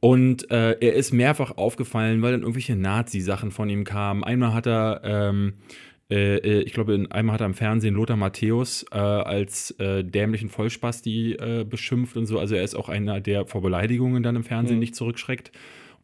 Und 0.00 0.50
äh, 0.50 0.76
er 0.80 0.94
ist 0.94 1.12
mehrfach 1.12 1.56
aufgefallen, 1.56 2.22
weil 2.22 2.32
dann 2.32 2.42
irgendwelche 2.42 2.76
Nazi-Sachen 2.76 3.50
von 3.50 3.68
ihm 3.68 3.84
kamen. 3.84 4.24
Einmal 4.24 4.54
hat 4.54 4.66
er, 4.66 5.00
ähm, 5.04 5.54
ich 6.10 6.72
glaube, 6.72 7.06
einmal 7.10 7.34
hat 7.34 7.42
er 7.42 7.46
im 7.46 7.54
Fernsehen 7.54 7.94
Lothar 7.94 8.16
Matthäus 8.16 8.90
als 8.90 9.74
dämlichen 9.78 10.48
Vollspasti 10.48 11.36
beschimpft 11.68 12.16
und 12.16 12.24
so. 12.24 12.38
Also 12.38 12.54
er 12.54 12.64
ist 12.64 12.74
auch 12.74 12.88
einer, 12.88 13.20
der 13.20 13.44
vor 13.44 13.60
Beleidigungen 13.60 14.22
dann 14.22 14.34
im 14.34 14.42
Fernsehen 14.42 14.76
mhm. 14.76 14.80
nicht 14.80 14.94
zurückschreckt. 14.94 15.52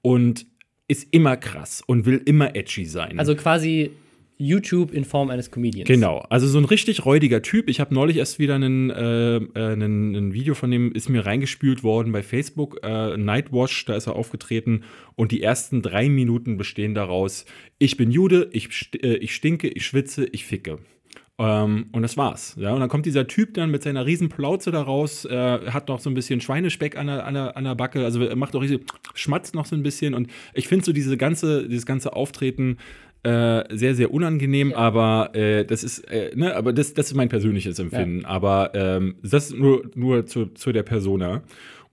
Und 0.03 0.45
ist 0.89 1.09
immer 1.13 1.39
krass 1.39 1.83
und 1.87 2.05
will 2.05 2.21
immer 2.27 2.55
edgy 2.55 2.85
sein. 2.85 3.19
Also 3.19 3.35
quasi 3.35 3.93
YouTube 4.37 4.93
in 4.93 5.05
Form 5.05 5.31
eines 5.31 5.51
Comedians. 5.51 5.87
Genau, 5.87 6.19
also 6.29 6.47
so 6.47 6.59
ein 6.59 6.65
richtig 6.65 7.05
räudiger 7.05 7.43
Typ. 7.43 7.69
Ich 7.69 7.81
habe 7.81 7.95
neulich 7.95 8.17
erst 8.17 8.39
wieder 8.39 8.57
einen, 8.57 8.91
äh, 8.91 9.41
einen, 9.55 10.15
ein 10.15 10.33
Video 10.33 10.55
von 10.55 10.71
dem, 10.71 10.93
ist 10.93 11.09
mir 11.09 11.25
reingespült 11.25 11.83
worden 11.83 12.13
bei 12.13 12.23
Facebook, 12.23 12.81
äh, 12.83 13.17
Nightwash, 13.17 13.85
da 13.85 13.95
ist 13.95 14.07
er 14.07 14.17
aufgetreten 14.17 14.83
und 15.15 15.33
die 15.33 15.43
ersten 15.43 15.83
drei 15.83 16.09
Minuten 16.09 16.57
bestehen 16.57 16.95
daraus, 16.95 17.45
ich 17.79 17.97
bin 17.97 18.11
Jude, 18.11 18.49
ich, 18.53 18.91
äh, 19.03 19.17
ich 19.17 19.35
stinke, 19.35 19.69
ich 19.69 19.87
schwitze, 19.87 20.27
ich 20.27 20.45
ficke. 20.45 20.79
Ähm, 21.37 21.87
und 21.91 22.03
das 22.03 22.17
war's. 22.17 22.55
Ja? 22.59 22.73
Und 22.73 22.81
dann 22.81 22.89
kommt 22.89 23.07
dieser 23.07 23.27
Typ 23.27 23.55
dann 23.55 23.71
mit 23.71 23.83
seiner 23.83 24.07
riesen 24.07 24.29
Plauze 24.29 24.71
da 24.71 24.83
raus, 24.83 25.25
äh, 25.25 25.71
hat 25.71 25.89
noch 25.89 25.99
so 25.99 26.09
ein 26.09 26.15
bisschen 26.15 26.41
Schweinespeck 26.41 26.97
an 26.97 27.09
der, 27.09 27.27
an 27.27 27.35
der, 27.35 27.57
an 27.57 27.65
der 27.65 27.75
Backe, 27.75 28.05
also 28.05 28.21
macht 28.37 28.55
auch 28.55 28.63
riesig, 28.63 28.83
schmatzt 29.15 29.55
noch 29.55 29.67
so 29.67 29.75
ein 29.75 29.83
bisschen. 29.83 30.15
Und 30.15 30.29
ich 30.55 30.69
finde 30.69 30.85
so 30.85 30.93
diese 30.93 31.17
ganze, 31.17 31.69
dieses 31.69 31.87
ganze 31.87 32.15
Auftreten 32.15 32.79
äh, 33.25 33.65
sehr, 33.75 33.95
sehr 33.95 34.13
unangenehm, 34.13 34.71
ja. 34.71 34.77
aber 34.77 35.35
äh, 35.35 35.65
das 35.65 35.83
ist, 35.83 36.01
äh, 36.11 36.31
ne, 36.35 36.55
aber 36.55 36.73
das, 36.73 36.95
das 36.95 37.07
ist 37.07 37.15
mein 37.15 37.29
persönliches 37.29 37.79
Empfinden. 37.79 38.21
Ja. 38.21 38.29
Aber 38.29 38.73
ähm, 38.75 39.17
das 39.23 39.51
nur, 39.51 39.91
nur 39.95 40.27
zu, 40.27 40.47
zu 40.47 40.73
der 40.73 40.83
Persona. 40.83 41.43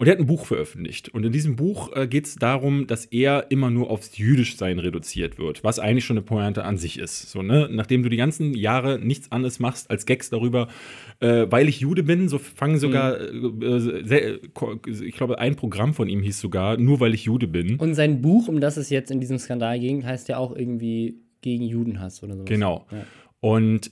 Und 0.01 0.07
er 0.07 0.13
hat 0.13 0.19
ein 0.19 0.25
Buch 0.25 0.47
veröffentlicht. 0.47 1.09
Und 1.09 1.23
in 1.27 1.31
diesem 1.31 1.55
Buch 1.55 1.95
äh, 1.95 2.07
geht 2.07 2.25
es 2.25 2.33
darum, 2.33 2.87
dass 2.87 3.05
er 3.05 3.51
immer 3.51 3.69
nur 3.69 3.91
aufs 3.91 4.17
Jüdischsein 4.17 4.79
reduziert 4.79 5.37
wird, 5.37 5.63
was 5.63 5.77
eigentlich 5.77 6.05
schon 6.05 6.17
eine 6.17 6.25
Pointe 6.25 6.63
an 6.63 6.79
sich 6.79 6.97
ist. 6.97 7.29
So, 7.29 7.43
ne? 7.43 7.69
Nachdem 7.71 8.01
du 8.01 8.09
die 8.09 8.17
ganzen 8.17 8.55
Jahre 8.55 8.97
nichts 8.97 9.31
anderes 9.31 9.59
machst 9.59 9.91
als 9.91 10.07
Gags 10.07 10.31
darüber, 10.31 10.69
äh, 11.19 11.45
weil 11.51 11.69
ich 11.69 11.81
Jude 11.81 12.01
bin, 12.01 12.29
so 12.29 12.39
fangen 12.39 12.79
sogar, 12.79 13.19
mhm. 13.31 13.61
äh, 13.61 14.03
sehr, 14.03 14.39
ich 15.03 15.13
glaube, 15.13 15.37
ein 15.37 15.55
Programm 15.55 15.93
von 15.93 16.09
ihm 16.09 16.23
hieß 16.23 16.39
sogar, 16.39 16.77
nur 16.77 16.99
weil 16.99 17.13
ich 17.13 17.25
Jude 17.25 17.47
bin. 17.47 17.75
Und 17.75 17.93
sein 17.93 18.23
Buch, 18.23 18.47
um 18.47 18.59
das 18.59 18.77
es 18.77 18.89
jetzt 18.89 19.11
in 19.11 19.19
diesem 19.19 19.37
Skandal 19.37 19.79
ging, 19.79 20.03
heißt 20.03 20.29
ja 20.29 20.37
auch 20.37 20.55
irgendwie 20.55 21.19
gegen 21.41 21.65
Judenhass 21.65 22.23
oder 22.23 22.37
so. 22.37 22.45
Genau. 22.45 22.87
Ja. 22.91 23.05
Und 23.39 23.91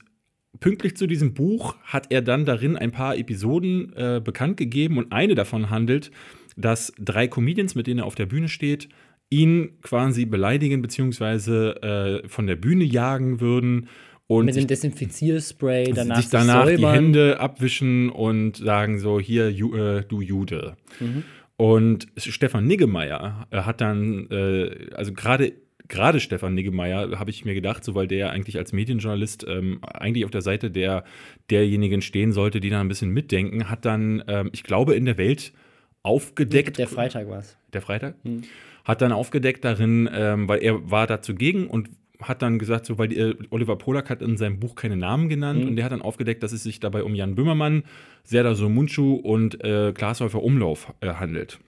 pünktlich 0.59 0.97
zu 0.97 1.07
diesem 1.07 1.33
Buch 1.33 1.75
hat 1.83 2.11
er 2.11 2.21
dann 2.21 2.45
darin 2.45 2.75
ein 2.75 2.91
paar 2.91 3.17
Episoden 3.17 3.93
äh, 3.95 4.21
bekannt 4.23 4.57
gegeben 4.57 4.97
und 4.97 5.11
eine 5.11 5.35
davon 5.35 5.69
handelt, 5.69 6.11
dass 6.57 6.93
drei 6.99 7.27
Comedians, 7.27 7.75
mit 7.75 7.87
denen 7.87 7.99
er 7.99 8.05
auf 8.05 8.15
der 8.15 8.25
Bühne 8.25 8.49
steht, 8.49 8.89
ihn 9.29 9.79
quasi 9.81 10.25
beleidigen 10.25 10.81
bzw. 10.81 11.69
Äh, 11.69 12.27
von 12.27 12.47
der 12.47 12.55
Bühne 12.55 12.83
jagen 12.83 13.39
würden. 13.39 13.87
Und 14.27 14.45
mit 14.45 14.55
dem 14.55 14.67
Desinfizierspray 14.67 15.91
danach, 15.91 16.17
sich 16.17 16.29
danach 16.29 16.67
die 16.67 16.85
Hände 16.85 17.39
abwischen 17.39 18.09
und 18.09 18.57
sagen 18.57 18.99
so, 18.99 19.19
hier, 19.19 19.51
ju, 19.51 19.75
äh, 19.75 20.03
du 20.03 20.21
Jude. 20.21 20.75
Mhm. 20.99 21.23
Und 21.57 22.07
Stefan 22.15 22.67
Niggemeier 22.67 23.47
äh, 23.51 23.61
hat 23.61 23.81
dann, 23.81 24.29
äh, 24.29 24.93
also 24.93 25.13
gerade 25.13 25.53
gerade 25.89 26.19
Stefan 26.19 26.53
Niggemeier, 26.53 27.19
habe 27.19 27.31
ich 27.31 27.43
mir 27.43 27.53
gedacht, 27.53 27.83
so 27.83 27.95
weil 27.95 28.07
der 28.07 28.29
eigentlich 28.29 28.57
als 28.57 28.71
Medienjournalist 28.71 29.45
ähm, 29.47 29.79
eigentlich 29.83 30.23
auf 30.23 30.31
der 30.31 30.41
Seite 30.41 30.71
der, 30.71 31.03
derjenigen 31.49 32.01
stehen 32.01 32.31
sollte, 32.31 32.59
die 32.59 32.69
da 32.69 32.79
ein 32.79 32.87
bisschen 32.87 33.09
mitdenken, 33.09 33.69
hat 33.69 33.85
dann, 33.85 34.23
ähm, 34.27 34.49
ich 34.53 34.63
glaube, 34.63 34.95
in 34.95 35.05
der 35.05 35.17
Welt 35.17 35.51
aufgedeckt. 36.03 36.77
Der 36.77 36.87
Freitag 36.87 37.27
war 37.27 37.39
es. 37.39 37.57
Der 37.73 37.81
Freitag? 37.81 38.15
Hm. 38.23 38.43
Hat 38.85 39.01
dann 39.01 39.11
aufgedeckt 39.11 39.65
darin, 39.65 40.09
ähm, 40.13 40.47
weil 40.47 40.63
er 40.63 40.89
war 40.89 41.05
da 41.07 41.21
zugegen 41.21 41.67
und 41.67 41.89
hat 42.21 42.41
dann 42.41 42.59
gesagt, 42.59 42.85
so, 42.85 42.97
weil 42.97 43.11
äh, 43.17 43.35
Oliver 43.49 43.77
Polak 43.77 44.09
hat 44.09 44.21
in 44.21 44.37
seinem 44.37 44.59
Buch 44.59 44.75
keine 44.75 44.97
Namen 44.97 45.29
genannt 45.29 45.61
mhm. 45.61 45.69
und 45.69 45.75
der 45.75 45.85
hat 45.85 45.91
dann 45.91 46.01
aufgedeckt, 46.01 46.43
dass 46.43 46.51
es 46.51 46.63
sich 46.63 46.79
dabei 46.79 47.03
um 47.03 47.15
Jan 47.15 47.35
Böhmermann, 47.35 47.83
Serdar 48.23 48.55
Somuncu 48.55 49.15
und 49.15 49.63
äh, 49.63 49.93
Glashäufer 49.93 50.43
Umlauf 50.43 50.93
äh, 51.01 51.13
handelt. 51.13 51.59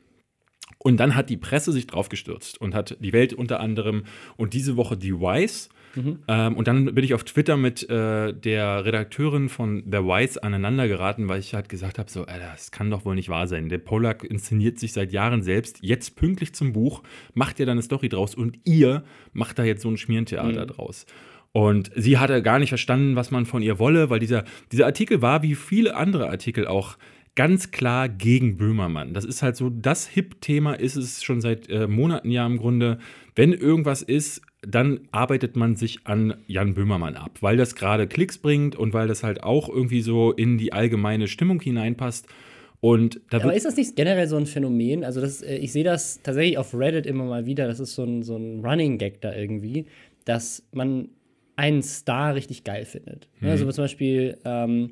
Und 0.83 0.97
dann 0.97 1.15
hat 1.15 1.29
die 1.29 1.37
Presse 1.37 1.71
sich 1.71 1.85
drauf 1.85 2.09
gestürzt 2.09 2.59
und 2.59 2.73
hat 2.73 2.97
die 2.99 3.13
Welt 3.13 3.33
unter 3.33 3.59
anderem 3.59 4.03
und 4.35 4.53
diese 4.53 4.77
Woche 4.77 4.97
die 4.97 5.13
Wise. 5.13 5.69
Mhm. 5.93 6.19
Ähm, 6.27 6.55
und 6.55 6.67
dann 6.67 6.95
bin 6.95 7.03
ich 7.03 7.13
auf 7.13 7.23
Twitter 7.23 7.55
mit 7.55 7.87
äh, 7.87 8.33
der 8.33 8.83
Redakteurin 8.83 9.49
von 9.49 9.83
The 9.85 9.99
Wise 9.99 10.41
aneinander 10.41 10.87
geraten, 10.87 11.27
weil 11.27 11.39
ich 11.39 11.53
halt 11.53 11.69
gesagt 11.69 11.99
habe: 11.99 12.09
so, 12.09 12.25
Alter, 12.25 12.49
das 12.51 12.71
kann 12.71 12.89
doch 12.89 13.05
wohl 13.05 13.13
nicht 13.13 13.29
wahr 13.29 13.47
sein. 13.47 13.69
Der 13.69 13.77
Pollack 13.77 14.23
inszeniert 14.23 14.79
sich 14.79 14.93
seit 14.93 15.11
Jahren 15.11 15.43
selbst, 15.43 15.79
jetzt 15.81 16.15
pünktlich 16.15 16.53
zum 16.53 16.73
Buch, 16.73 17.03
macht 17.35 17.59
ja 17.59 17.65
dann 17.65 17.73
eine 17.73 17.83
Story 17.83 18.09
draus 18.09 18.33
und 18.33 18.57
ihr 18.63 19.03
macht 19.33 19.59
da 19.59 19.63
jetzt 19.63 19.83
so 19.83 19.89
ein 19.89 19.97
Schmierentheater 19.97 20.63
mhm. 20.63 20.67
draus. 20.67 21.05
Und 21.51 21.91
sie 21.95 22.17
hatte 22.17 22.41
gar 22.41 22.59
nicht 22.59 22.69
verstanden, 22.69 23.15
was 23.15 23.29
man 23.29 23.45
von 23.45 23.61
ihr 23.61 23.77
wolle, 23.77 24.09
weil 24.09 24.19
dieser, 24.19 24.45
dieser 24.71 24.85
Artikel 24.85 25.21
war 25.21 25.43
wie 25.43 25.55
viele 25.55 25.95
andere 25.95 26.29
Artikel 26.29 26.65
auch 26.65 26.97
ganz 27.35 27.71
klar 27.71 28.09
gegen 28.09 28.57
Böhmermann. 28.57 29.13
Das 29.13 29.25
ist 29.25 29.41
halt 29.41 29.55
so, 29.55 29.69
das 29.69 30.07
Hip-Thema 30.07 30.73
ist 30.73 30.95
es 30.95 31.23
schon 31.23 31.41
seit 31.41 31.69
äh, 31.69 31.87
Monaten 31.87 32.29
ja 32.29 32.45
im 32.45 32.57
Grunde. 32.57 32.99
Wenn 33.35 33.53
irgendwas 33.53 34.01
ist, 34.01 34.41
dann 34.61 35.01
arbeitet 35.11 35.55
man 35.55 35.75
sich 35.75 36.05
an 36.05 36.35
Jan 36.47 36.73
Böhmermann 36.73 37.15
ab, 37.15 37.37
weil 37.41 37.57
das 37.57 37.75
gerade 37.75 38.07
Klicks 38.07 38.37
bringt 38.37 38.75
und 38.75 38.93
weil 38.93 39.07
das 39.07 39.23
halt 39.23 39.43
auch 39.43 39.69
irgendwie 39.69 40.01
so 40.01 40.31
in 40.31 40.57
die 40.57 40.73
allgemeine 40.73 41.27
Stimmung 41.27 41.61
hineinpasst. 41.61 42.27
Und 42.79 43.21
da 43.29 43.37
Aber 43.37 43.53
ist 43.53 43.65
das 43.65 43.77
nicht 43.77 43.95
generell 43.95 44.27
so 44.27 44.37
ein 44.37 44.47
Phänomen? 44.47 45.03
Also, 45.03 45.21
das, 45.21 45.41
äh, 45.41 45.55
ich 45.57 45.71
sehe 45.71 45.83
das 45.83 46.21
tatsächlich 46.23 46.57
auf 46.57 46.73
Reddit 46.73 47.05
immer 47.05 47.25
mal 47.25 47.45
wieder. 47.45 47.67
Das 47.67 47.79
ist 47.79 47.93
so 47.93 48.03
ein, 48.03 48.23
so 48.23 48.35
ein 48.35 48.65
Running 48.65 48.97
Gag 48.97 49.21
da 49.21 49.33
irgendwie, 49.33 49.85
dass 50.25 50.63
man 50.73 51.09
einen 51.55 51.83
Star 51.83 52.33
richtig 52.33 52.63
geil 52.63 52.85
findet. 52.85 53.29
Mhm. 53.39 53.49
Also 53.49 53.71
zum 53.71 53.83
Beispiel 53.83 54.37
ähm, 54.45 54.91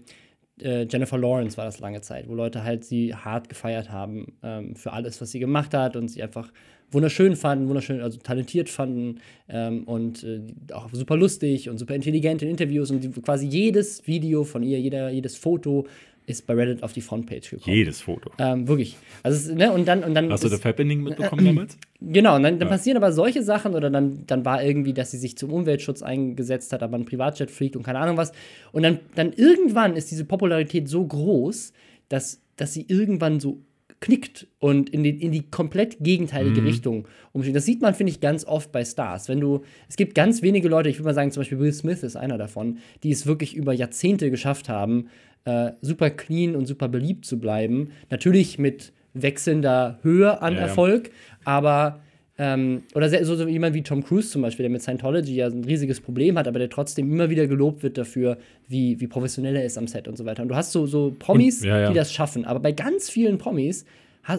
äh, 0.62 0.88
Jennifer 0.90 1.18
Lawrence 1.18 1.58
war 1.58 1.66
das 1.66 1.80
lange 1.80 2.02
Zeit, 2.02 2.28
wo 2.28 2.36
Leute 2.36 2.64
halt 2.64 2.84
sie 2.86 3.14
hart 3.14 3.50
gefeiert 3.50 3.92
haben 3.92 4.34
ähm, 4.44 4.76
für 4.76 4.94
alles, 4.94 5.20
was 5.22 5.32
sie 5.32 5.40
gemacht 5.40 5.74
hat 5.74 5.96
und 5.96 6.10
sie 6.10 6.22
einfach 6.24 6.52
wunderschön 6.92 7.36
fanden, 7.36 7.68
wunderschön, 7.68 8.02
also 8.02 8.18
talentiert 8.20 8.70
fanden 8.70 9.20
ähm, 9.48 9.84
und 9.84 10.24
äh, 10.24 10.42
auch 10.74 10.90
super 10.92 11.18
lustig 11.18 11.70
und 11.70 11.78
super 11.78 11.96
intelligent 11.96 12.42
in 12.42 12.50
Interviews 12.50 12.92
und 12.92 13.04
die, 13.04 13.10
quasi 13.10 13.48
jedes 13.48 14.06
Video 14.08 14.44
von 14.44 14.64
ihr, 14.64 14.80
jeder, 14.80 15.10
jedes 15.10 15.36
Foto 15.36 15.86
ist 16.30 16.46
bei 16.46 16.54
Reddit 16.54 16.84
auf 16.84 16.94
die 16.94 17.02
Frontpage 17.02 17.50
gekommen. 17.50 17.76
Jedes 17.76 18.02
Foto. 18.02 18.30
Ähm, 18.38 18.68
wirklich. 18.68 18.98
Also, 19.24 19.54
ne, 19.54 19.72
und 19.72 19.88
dann, 19.88 20.04
und 20.04 20.14
dann 20.14 20.32
Hast 20.32 20.44
du 20.44 20.50
das 20.50 20.64
Happening 20.64 21.02
mitbekommen 21.02 21.46
äh, 21.46 21.50
damals? 21.50 21.78
Genau, 22.02 22.38
und 22.38 22.44
dann, 22.44 22.60
dann 22.60 22.70
ja. 22.70 22.74
passieren 22.74 22.96
aber 22.96 23.12
solche 23.12 23.44
Sachen 23.44 23.76
oder 23.76 23.90
dann, 23.90 24.26
dann 24.26 24.46
war 24.46 24.64
irgendwie, 24.64 24.94
dass 24.94 25.12
sie 25.12 25.18
sich 25.18 25.38
zum 25.38 25.52
Umweltschutz 25.52 26.02
eingesetzt 26.02 26.72
hat, 26.72 26.82
aber 26.82 26.98
ein 26.98 27.04
Privatjet 27.04 27.52
fliegt 27.52 27.76
und 27.76 27.84
keine 27.84 28.00
Ahnung 28.00 28.16
was. 28.16 28.32
Und 28.72 28.84
dann, 28.84 29.00
dann 29.16 29.34
irgendwann 29.34 29.98
ist 29.98 30.10
diese 30.10 30.24
Popularität 30.24 30.88
so 30.88 31.06
groß, 31.06 31.74
dass, 32.08 32.42
dass 32.56 32.74
sie 32.74 32.86
irgendwann 32.88 33.42
so 33.42 33.60
knickt 34.02 34.48
und 34.60 34.90
in 34.90 35.04
die, 35.04 35.10
in 35.10 35.32
die 35.32 35.50
komplett 35.50 35.98
gegenteilige 36.00 36.62
mhm. 36.62 36.68
Richtung 36.68 37.08
umsteht. 37.34 37.56
Das 37.56 37.66
sieht 37.66 37.82
man, 37.82 37.94
finde 37.94 38.12
ich, 38.12 38.22
ganz 38.22 38.46
oft 38.46 38.72
bei 38.72 38.86
Stars. 38.86 39.28
Wenn 39.28 39.42
du, 39.42 39.64
es 39.90 39.98
gibt 39.98 40.16
ganz 40.16 40.42
wenige 40.42 40.70
Leute, 40.70 40.90
ich 40.90 40.98
würde 40.98 41.06
mal 41.06 41.14
sagen, 41.14 41.32
zum 41.32 41.42
Beispiel 41.42 41.60
Will 41.60 41.74
Smith 41.74 42.04
ist 42.04 42.16
einer 42.16 42.38
davon, 42.38 42.78
die 43.04 43.12
es 43.12 43.26
wirklich 43.26 43.56
über 43.56 43.74
Jahrzehnte 43.74 44.32
geschafft 44.32 44.70
haben, 44.70 45.08
äh, 45.50 45.74
super 45.82 46.10
clean 46.10 46.56
und 46.56 46.66
super 46.66 46.88
beliebt 46.88 47.26
zu 47.26 47.40
bleiben. 47.40 47.90
Natürlich 48.10 48.60
mit 48.60 48.94
wechselnder 49.14 50.00
Höhe 50.04 50.42
an 50.42 50.54
ja, 50.54 50.60
Erfolg, 50.60 51.08
ja. 51.08 51.38
aber 51.46 52.02
ähm, 52.38 52.84
oder 52.96 53.10
so, 53.26 53.36
so 53.36 53.48
jemand 53.48 53.76
wie 53.76 53.82
Tom 53.82 54.04
Cruise 54.04 54.30
zum 54.30 54.44
Beispiel, 54.44 54.64
der 54.64 54.70
mit 54.70 54.82
Scientology 54.82 55.36
ja 55.36 55.48
ein 55.48 55.64
riesiges 55.64 56.00
Problem 56.00 56.38
hat, 56.38 56.48
aber 56.48 56.60
der 56.60 56.70
trotzdem 56.70 57.12
immer 57.12 57.30
wieder 57.30 57.48
gelobt 57.48 57.84
wird 57.84 57.98
dafür, 57.98 58.38
wie, 58.68 59.00
wie 59.02 59.08
professionell 59.08 59.56
er 59.56 59.66
ist 59.66 59.78
am 59.78 59.88
Set 59.88 60.08
und 60.08 60.18
so 60.18 60.26
weiter. 60.26 60.44
Und 60.44 60.50
du 60.50 60.56
hast 60.56 60.72
so, 60.72 60.86
so 60.86 61.14
Promis, 61.18 61.62
und, 61.62 61.68
ja, 61.68 61.90
die 61.90 61.96
das 61.96 62.14
schaffen, 62.14 62.46
aber 62.46 62.60
bei 62.60 62.72
ganz 62.72 63.10
vielen 63.10 63.38
Promis 63.38 63.86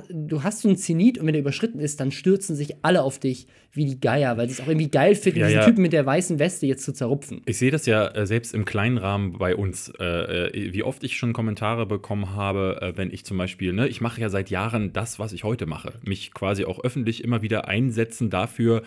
du 0.09 0.43
hast 0.43 0.61
so 0.61 0.69
einen 0.69 0.77
Zenit 0.77 1.19
und 1.19 1.27
wenn 1.27 1.33
der 1.33 1.41
überschritten 1.41 1.81
ist, 1.81 2.01
dann 2.01 2.11
stürzen 2.11 2.55
sich 2.55 2.77
alle 2.83 3.03
auf 3.03 3.19
dich 3.19 3.47
wie 3.73 3.85
die 3.85 4.01
Geier, 4.01 4.37
weil 4.37 4.49
sie 4.49 4.55
es 4.55 4.61
auch 4.61 4.67
irgendwie 4.67 4.91
geil 4.91 5.15
finden, 5.15 5.41
ja, 5.41 5.47
diesen 5.47 5.61
ja. 5.61 5.67
Typen 5.67 5.83
mit 5.83 5.93
der 5.93 6.05
weißen 6.05 6.39
Weste 6.41 6.67
jetzt 6.67 6.85
zu 6.85 6.93
zerrupfen. 6.93 7.43
Ich 7.47 7.59
sehe 7.59 7.71
das 7.71 7.87
ja 7.87 8.09
äh, 8.09 8.27
selbst 8.27 8.53
im 8.53 8.65
kleinen 8.65 8.99
Rahmen 8.99 9.39
bei 9.39 9.55
uns, 9.55 9.93
äh, 10.01 10.49
äh 10.49 10.73
wie 10.73 10.83
oft 10.83 11.05
ich 11.05 11.17
schon 11.17 11.33
Kommentare 11.33 11.87
bekommen 11.87 12.35
habe, 12.35 12.79
äh, 12.83 12.97
wenn 12.97 13.13
ich 13.13 13.25
zum 13.25 13.39
Beispiel, 13.39 13.73
ne, 13.73 13.87
ich 13.87 14.01
mache 14.01 14.21
ja 14.21 14.29
seit 14.29 14.51
Jahren 14.51 14.93
das, 14.93 15.21
was 15.21 15.33
ich 15.33 15.45
heute 15.45 15.67
mache, 15.67 15.93
mich 16.05 16.35
quasi 16.35 16.65
auch 16.65 16.83
öffentlich 16.83 17.23
immer 17.23 17.43
wieder 17.43 17.69
einsetzen 17.69 18.29
dafür, 18.29 18.83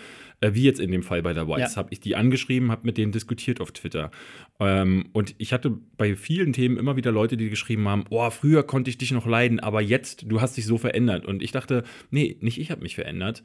wie 0.46 0.64
jetzt 0.64 0.82
in 0.82 0.92
dem 0.92 1.04
Fall 1.04 1.22
bei 1.22 1.32
der 1.32 1.48
Whites, 1.48 1.76
ja. 1.76 1.78
habe 1.78 1.94
ich 1.94 2.02
die 2.02 2.18
angeschrieben, 2.18 2.70
habe 2.70 2.82
mit 2.86 2.98
denen 2.98 3.14
diskutiert 3.14 3.62
auf 3.62 3.72
Twitter. 3.72 4.12
Ähm, 4.60 5.06
und 5.14 5.36
ich 5.38 5.54
hatte 5.54 5.72
bei 5.96 6.18
vielen 6.18 6.52
Themen 6.52 6.76
immer 6.76 6.98
wieder 6.98 7.14
Leute, 7.14 7.38
die 7.38 7.50
geschrieben 7.50 7.88
haben, 7.88 8.04
oh, 8.10 8.30
früher 8.30 8.64
konnte 8.64 8.90
ich 8.90 8.98
dich 8.98 9.14
noch 9.14 9.26
leiden, 9.26 9.62
aber 9.62 9.80
jetzt, 9.80 10.26
du 10.28 10.42
hast 10.42 10.58
dich 10.58 10.66
so 10.66 10.78
verändert. 10.78 11.26
Und 11.26 11.42
ich 11.42 11.54
dachte, 11.54 11.84
nee, 12.12 12.36
nicht 12.42 12.60
ich 12.60 12.72
habe 12.72 12.82
mich 12.82 12.96
verändert. 12.96 13.42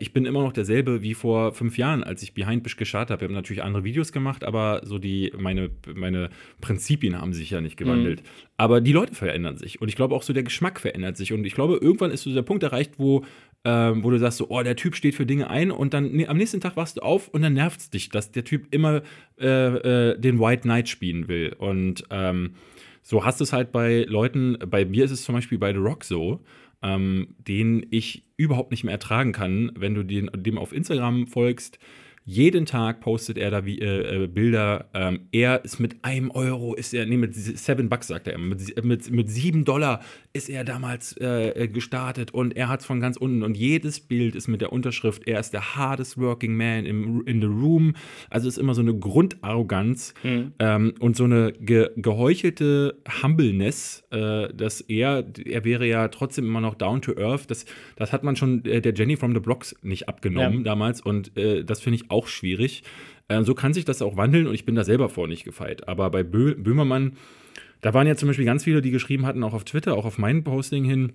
Ich 0.00 0.12
bin 0.12 0.26
immer 0.26 0.42
noch 0.42 0.52
derselbe 0.52 0.71
wie 0.72 1.14
vor 1.14 1.52
fünf 1.52 1.78
Jahren, 1.78 2.02
als 2.02 2.22
ich 2.22 2.34
Behind 2.34 2.62
Bish 2.62 2.76
gestartet 2.76 3.10
habe. 3.10 3.20
Wir 3.22 3.28
haben 3.28 3.34
natürlich 3.34 3.62
andere 3.62 3.84
Videos 3.84 4.12
gemacht, 4.12 4.44
aber 4.44 4.80
so 4.84 4.98
die, 4.98 5.32
meine, 5.38 5.70
meine 5.94 6.30
Prinzipien 6.60 7.20
haben 7.20 7.32
sich 7.32 7.50
ja 7.50 7.60
nicht 7.60 7.76
gewandelt. 7.76 8.22
Mhm. 8.22 8.26
Aber 8.56 8.80
die 8.80 8.92
Leute 8.92 9.14
verändern 9.14 9.56
sich. 9.56 9.80
Und 9.80 9.88
ich 9.88 9.96
glaube 9.96 10.14
auch 10.14 10.22
so, 10.22 10.32
der 10.32 10.42
Geschmack 10.42 10.80
verändert 10.80 11.16
sich. 11.16 11.32
Und 11.32 11.44
ich 11.44 11.54
glaube, 11.54 11.78
irgendwann 11.80 12.10
ist 12.10 12.22
so 12.22 12.32
der 12.32 12.42
Punkt 12.42 12.62
erreicht, 12.62 12.92
wo 12.98 13.24
ähm, 13.64 14.02
wo 14.02 14.10
du 14.10 14.18
sagst 14.18 14.38
so, 14.38 14.48
oh, 14.48 14.62
der 14.62 14.74
Typ 14.76 14.96
steht 14.96 15.14
für 15.14 15.26
Dinge 15.26 15.48
ein 15.48 15.70
und 15.70 15.94
dann 15.94 16.10
nee, 16.10 16.26
am 16.26 16.36
nächsten 16.36 16.60
Tag 16.60 16.76
wachst 16.76 16.96
du 16.96 17.02
auf 17.02 17.28
und 17.28 17.42
dann 17.42 17.52
nervt 17.52 17.78
es 17.78 17.90
dich, 17.90 18.08
dass 18.08 18.32
der 18.32 18.44
Typ 18.44 18.66
immer 18.72 19.02
äh, 19.40 19.46
äh, 19.46 20.18
den 20.18 20.40
White 20.40 20.62
Knight 20.62 20.88
spielen 20.88 21.28
will. 21.28 21.54
Und 21.58 22.04
ähm, 22.10 22.54
so 23.02 23.24
hast 23.24 23.40
du 23.40 23.44
es 23.44 23.52
halt 23.52 23.72
bei 23.72 24.04
Leuten, 24.08 24.58
bei 24.66 24.84
mir 24.84 25.04
ist 25.04 25.10
es 25.10 25.22
zum 25.22 25.34
Beispiel 25.34 25.58
bei 25.58 25.72
The 25.72 25.78
Rock 25.78 26.04
so, 26.04 26.40
ähm, 26.82 27.34
den 27.38 27.86
ich 27.90 28.24
überhaupt 28.36 28.70
nicht 28.70 28.84
mehr 28.84 28.92
ertragen 28.92 29.32
kann, 29.32 29.72
wenn 29.76 29.94
du 29.94 30.02
den, 30.02 30.30
dem 30.34 30.58
auf 30.58 30.72
Instagram 30.72 31.26
folgst 31.26 31.78
jeden 32.24 32.66
Tag 32.66 33.00
postet 33.00 33.36
er 33.36 33.50
da 33.50 33.64
wie, 33.64 33.80
äh, 33.80 34.24
äh, 34.24 34.26
Bilder. 34.28 34.88
Ähm, 34.94 35.20
er 35.32 35.64
ist 35.64 35.80
mit 35.80 36.04
einem 36.04 36.30
Euro, 36.30 36.74
ist 36.74 36.94
er, 36.94 37.04
nee, 37.04 37.16
mit 37.16 37.34
seven 37.34 37.88
Bucks 37.88 38.06
sagt 38.06 38.28
er 38.28 38.34
immer, 38.34 38.46
mit, 38.46 38.84
mit, 38.84 39.10
mit 39.10 39.28
sieben 39.28 39.64
Dollar 39.64 40.00
ist 40.32 40.48
er 40.48 40.64
damals 40.64 41.16
äh, 41.20 41.48
äh 41.50 41.68
gestartet 41.68 42.32
und 42.32 42.56
er 42.56 42.68
hat 42.68 42.80
es 42.80 42.86
von 42.86 43.00
ganz 43.00 43.16
unten 43.16 43.42
und 43.42 43.56
jedes 43.56 43.98
Bild 43.98 44.36
ist 44.36 44.46
mit 44.46 44.60
der 44.60 44.72
Unterschrift, 44.72 45.26
er 45.26 45.40
ist 45.40 45.52
der 45.52 45.74
hardest 45.74 46.16
working 46.16 46.56
man 46.56 46.86
im, 46.86 47.26
in 47.26 47.40
the 47.40 47.46
room. 47.46 47.94
Also 48.30 48.48
ist 48.48 48.58
immer 48.58 48.74
so 48.74 48.82
eine 48.82 48.94
Grundarroganz 48.94 50.14
mhm. 50.22 50.52
ähm, 50.60 50.94
und 51.00 51.16
so 51.16 51.24
eine 51.24 51.52
ge, 51.52 51.90
geheuchelte 51.96 52.96
Humbleness, 53.22 54.04
äh, 54.10 54.52
dass 54.54 54.80
er, 54.80 55.24
er 55.44 55.64
wäre 55.64 55.86
ja 55.86 56.06
trotzdem 56.08 56.46
immer 56.46 56.60
noch 56.60 56.76
down 56.76 57.02
to 57.02 57.16
earth. 57.16 57.50
Das, 57.50 57.64
das 57.96 58.12
hat 58.12 58.22
man 58.22 58.36
schon 58.36 58.64
äh, 58.64 58.80
der 58.80 58.94
Jenny 58.94 59.16
from 59.16 59.34
the 59.34 59.40
Blocks 59.40 59.74
nicht 59.82 60.08
abgenommen 60.08 60.58
ja. 60.58 60.64
damals 60.64 61.00
und 61.00 61.32
das 61.34 61.80
finde 61.80 61.96
ich 61.96 62.11
auch 62.12 62.28
schwierig. 62.28 62.84
Äh, 63.28 63.42
so 63.42 63.54
kann 63.54 63.72
sich 63.72 63.84
das 63.84 64.02
auch 64.02 64.16
wandeln 64.16 64.46
und 64.46 64.54
ich 64.54 64.64
bin 64.64 64.74
da 64.74 64.84
selber 64.84 65.08
vor 65.08 65.26
nicht 65.26 65.44
gefeit. 65.44 65.88
Aber 65.88 66.10
bei 66.10 66.22
Bö 66.22 66.54
Böhmermann, 66.54 67.16
da 67.80 67.94
waren 67.94 68.06
ja 68.06 68.14
zum 68.14 68.28
Beispiel 68.28 68.44
ganz 68.44 68.64
viele, 68.64 68.82
die 68.82 68.90
geschrieben 68.90 69.26
hatten, 69.26 69.42
auch 69.42 69.54
auf 69.54 69.64
Twitter, 69.64 69.96
auch 69.96 70.04
auf 70.04 70.18
mein 70.18 70.44
Posting 70.44 70.84
hin, 70.84 71.14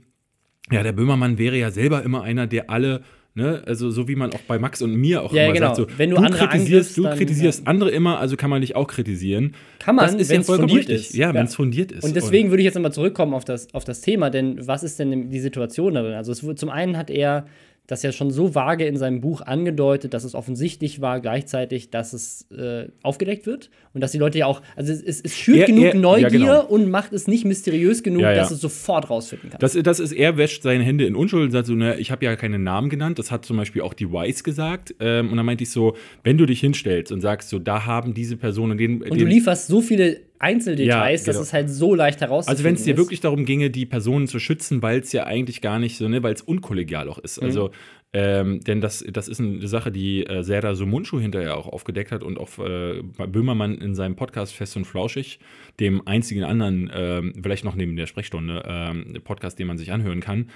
ja, 0.70 0.84
der 0.84 0.92
Böhmermann 0.92 1.38
wäre 1.38 1.58
ja 1.58 1.72
selber 1.72 2.04
immer 2.04 2.24
einer, 2.24 2.46
der 2.46 2.70
alle 2.70 3.04
Ne? 3.38 3.62
Also 3.68 3.92
so 3.92 4.08
wie 4.08 4.16
man 4.16 4.34
auch 4.34 4.42
bei 4.48 4.58
Max 4.58 4.82
und 4.82 4.96
mir 4.96 5.22
auch 5.22 5.32
ja, 5.32 5.44
immer 5.44 5.54
genau. 5.54 5.76
sagt, 5.76 5.92
so, 5.92 6.00
wenn 6.00 6.10
du, 6.10 6.16
du 6.16 6.24
andere 6.24 6.48
kritisierst, 6.48 6.98
du 6.98 7.04
kritisierst 7.04 7.60
ja. 7.60 7.68
andere 7.68 7.92
immer, 7.92 8.18
also 8.18 8.36
kann 8.36 8.50
man 8.50 8.62
dich 8.62 8.76
auch 8.76 8.88
kritisieren. 8.88 9.54
Kann 9.78 9.96
man, 9.96 10.12
wenn 10.12 10.42
es 10.42 10.48
fundiert 10.48 10.90
richtig. 10.90 10.96
ist. 10.96 11.16
Ja, 11.16 11.36
wenn 11.36 11.46
es 11.46 11.54
fundiert 11.54 11.92
ist. 11.92 12.04
Und 12.04 12.16
deswegen 12.16 12.46
und 12.46 12.54
würde 12.54 12.64
ich 12.64 12.66
jetzt 12.66 12.74
nochmal 12.74 12.94
zurückkommen 12.94 13.36
auf 13.36 13.46
das, 13.46 13.72
auf 13.76 13.84
das 13.84 14.02
Thema, 14.02 14.32
denn 14.32 14.66
was 14.66 14.82
ist 14.82 14.98
denn 14.98 15.30
die 15.30 15.40
Situation 15.40 15.94
darin? 15.94 16.14
Also 16.14 16.32
es, 16.32 16.44
zum 16.56 16.70
einen 16.72 16.98
hat 16.98 17.12
er 17.12 17.46
das 17.88 18.04
ja 18.04 18.12
schon 18.12 18.32
so 18.32 18.54
vage 18.54 18.86
in 18.86 18.98
seinem 18.98 19.22
Buch 19.22 19.42
angedeutet, 19.42 20.14
dass 20.14 20.26
es 20.26 20.36
offensichtlich 20.36 21.00
war, 21.00 21.22
gleichzeitig, 21.22 21.90
dass 21.90 22.12
es 22.12 22.46
äh, 22.52 22.90
aufgedeckt 23.02 23.46
wird 23.46 23.70
und 23.94 24.02
dass 24.02 24.12
die 24.12 24.18
Leute 24.18 24.40
ja 24.40 24.46
auch, 24.46 24.62
also 24.76 24.92
es, 24.92 25.22
es 25.22 25.36
schürt 25.36 25.60
er, 25.60 25.66
genug 25.68 25.86
er, 25.86 25.96
Neugier 25.96 26.24
ja, 26.24 26.30
genau. 26.30 26.66
und 26.66 26.90
macht 26.92 27.14
es 27.14 27.28
nicht 27.28 27.46
mysteriös 27.46 28.04
genug, 28.04 28.24
ja, 28.24 28.32
ja. 28.32 28.36
dass 28.36 28.52
es 28.52 28.60
sofort 28.60 29.10
rausfinden 29.10 29.52
kann. 29.52 29.60
Das, 29.60 29.72
das 29.82 30.02
ist, 30.02 30.12
er 30.12 30.36
wäscht 30.36 30.64
seine 30.64 30.84
Hände 30.84 31.06
in 31.06 31.16
Unschuld 31.16 31.46
und 31.46 31.52
sagt 31.52 31.68
so, 31.68 31.76
ne, 31.76 31.98
ich 31.98 32.12
habe 32.12 32.26
ja 32.26 32.36
keine 32.36 32.60
Namen 32.60 32.90
genannt, 32.90 33.20
das 33.20 33.32
hat 33.32 33.46
zum 33.46 33.56
Beispiel 33.56 33.82
auch 33.82 33.94
die 33.94 34.12
Wise 34.12 34.44
gesagt 34.44 34.94
ähm, 35.00 35.32
und 35.32 35.38
dann 35.38 35.46
meinte 35.46 35.64
ich 35.64 35.72
so, 35.72 35.96
wenn 36.24 36.38
du 36.38 36.46
dich 36.46 36.60
hinstellst 36.60 37.14
und 37.14 37.22
sagst 37.22 37.48
so, 37.50 37.58
da 37.58 37.86
haben 37.86 38.14
diese 38.14 38.36
Personen 38.36 38.78
den, 38.78 39.02
Und 39.02 39.20
du 39.20 39.26
lieferst 39.26 39.68
so 39.68 39.80
viele 39.80 40.27
Einzeldetails, 40.40 41.22
ja, 41.22 41.32
genau. 41.32 41.40
dass 41.40 41.48
es 41.48 41.54
halt 41.54 41.70
so 41.70 41.96
leicht 41.96 42.22
herauszufinden 42.22 42.58
Also 42.58 42.64
wenn 42.64 42.76
es 42.76 42.84
dir 42.84 42.98
wirklich 42.98 43.20
darum 43.20 43.46
ginge, 43.46 43.70
die 43.70 43.86
Personen 43.86 44.28
zu 44.28 44.40
schützen, 44.40 44.82
weil 44.82 45.00
es 45.00 45.12
ja 45.12 45.26
eigentlich 45.26 45.62
gar 45.62 45.80
nicht 45.80 45.98
so, 45.98 46.08
ne, 46.08 46.24
weil 46.24 46.34
es 46.34 46.42
unkollegial 46.42 47.10
auch 47.10 47.18
ist. 47.18 47.42
Mhm. 47.42 47.48
Also 47.48 47.72
ähm, 48.14 48.62
denn 48.62 48.80
das, 48.80 49.04
das 49.08 49.28
ist 49.28 49.42
eine 49.42 49.68
Sache, 49.68 49.92
die 49.92 50.26
äh, 50.26 50.42
Serda 50.42 50.76
Sumunchu 50.76 51.20
hinterher 51.20 51.58
auch 51.58 51.68
aufgedeckt 51.68 52.12
hat 52.12 52.24
und 52.24 52.40
auch 52.40 52.58
äh, 52.58 53.02
Böhmermann 53.04 53.76
in 53.76 53.96
seinem 53.96 54.16
Podcast 54.16 54.56
Fest 54.56 54.78
und 54.78 54.86
Flauschig, 54.86 55.40
dem 55.80 56.08
einzigen 56.08 56.44
anderen, 56.44 56.90
äh, 56.90 57.22
vielleicht 57.42 57.66
noch 57.66 57.76
neben 57.76 57.98
der 57.98 58.08
Sprechstunde, 58.08 58.64
äh, 58.64 59.20
Podcast, 59.20 59.60
den 59.60 59.68
man 59.68 59.78
sich 59.78 59.92
anhören 59.92 60.22
kann. 60.22 60.50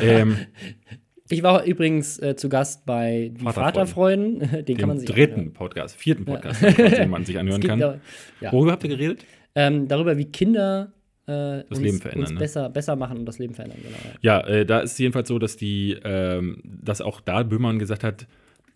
Ich 1.28 1.42
war 1.42 1.64
übrigens 1.64 2.18
äh, 2.20 2.36
zu 2.36 2.48
Gast 2.48 2.86
bei 2.86 3.32
die 3.34 3.44
Vaterfreuden. 3.44 4.40
Vaterfreuden. 4.40 4.64
Den 4.66 4.76
kann 4.76 4.88
man 4.88 4.98
sich 4.98 5.08
dritten 5.08 5.34
anhören. 5.34 5.52
Podcast, 5.52 5.96
vierten 5.96 6.24
Podcast, 6.24 6.62
den 6.62 7.10
man 7.10 7.24
sich 7.24 7.38
anhören 7.38 7.62
kann. 7.62 7.80
Ja. 7.80 8.52
Worüber 8.52 8.72
habt 8.72 8.84
ihr 8.84 8.90
geredet? 8.90 9.24
Ähm, 9.54 9.88
darüber, 9.88 10.16
wie 10.16 10.26
Kinder 10.26 10.92
äh, 11.26 11.32
das 11.32 11.64
uns, 11.70 11.80
Leben 11.80 12.00
verändern. 12.00 12.34
Ne? 12.34 12.38
besser, 12.38 12.68
besser 12.68 12.94
machen 12.94 13.18
und 13.18 13.26
das 13.26 13.38
Leben 13.38 13.54
verändern, 13.54 13.78
genau. 13.82 13.96
Ja, 14.20 14.40
äh, 14.46 14.64
da 14.64 14.80
ist 14.80 14.92
es 14.92 14.98
jedenfalls 14.98 15.28
so, 15.28 15.38
dass 15.38 15.56
die, 15.56 15.96
ähm, 16.04 16.62
dass 16.64 17.00
auch 17.00 17.20
da 17.20 17.42
Böhmermann 17.42 17.78
gesagt 17.78 18.04
hat, 18.04 18.26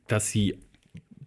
dass 0.09 0.31
sie 0.31 0.59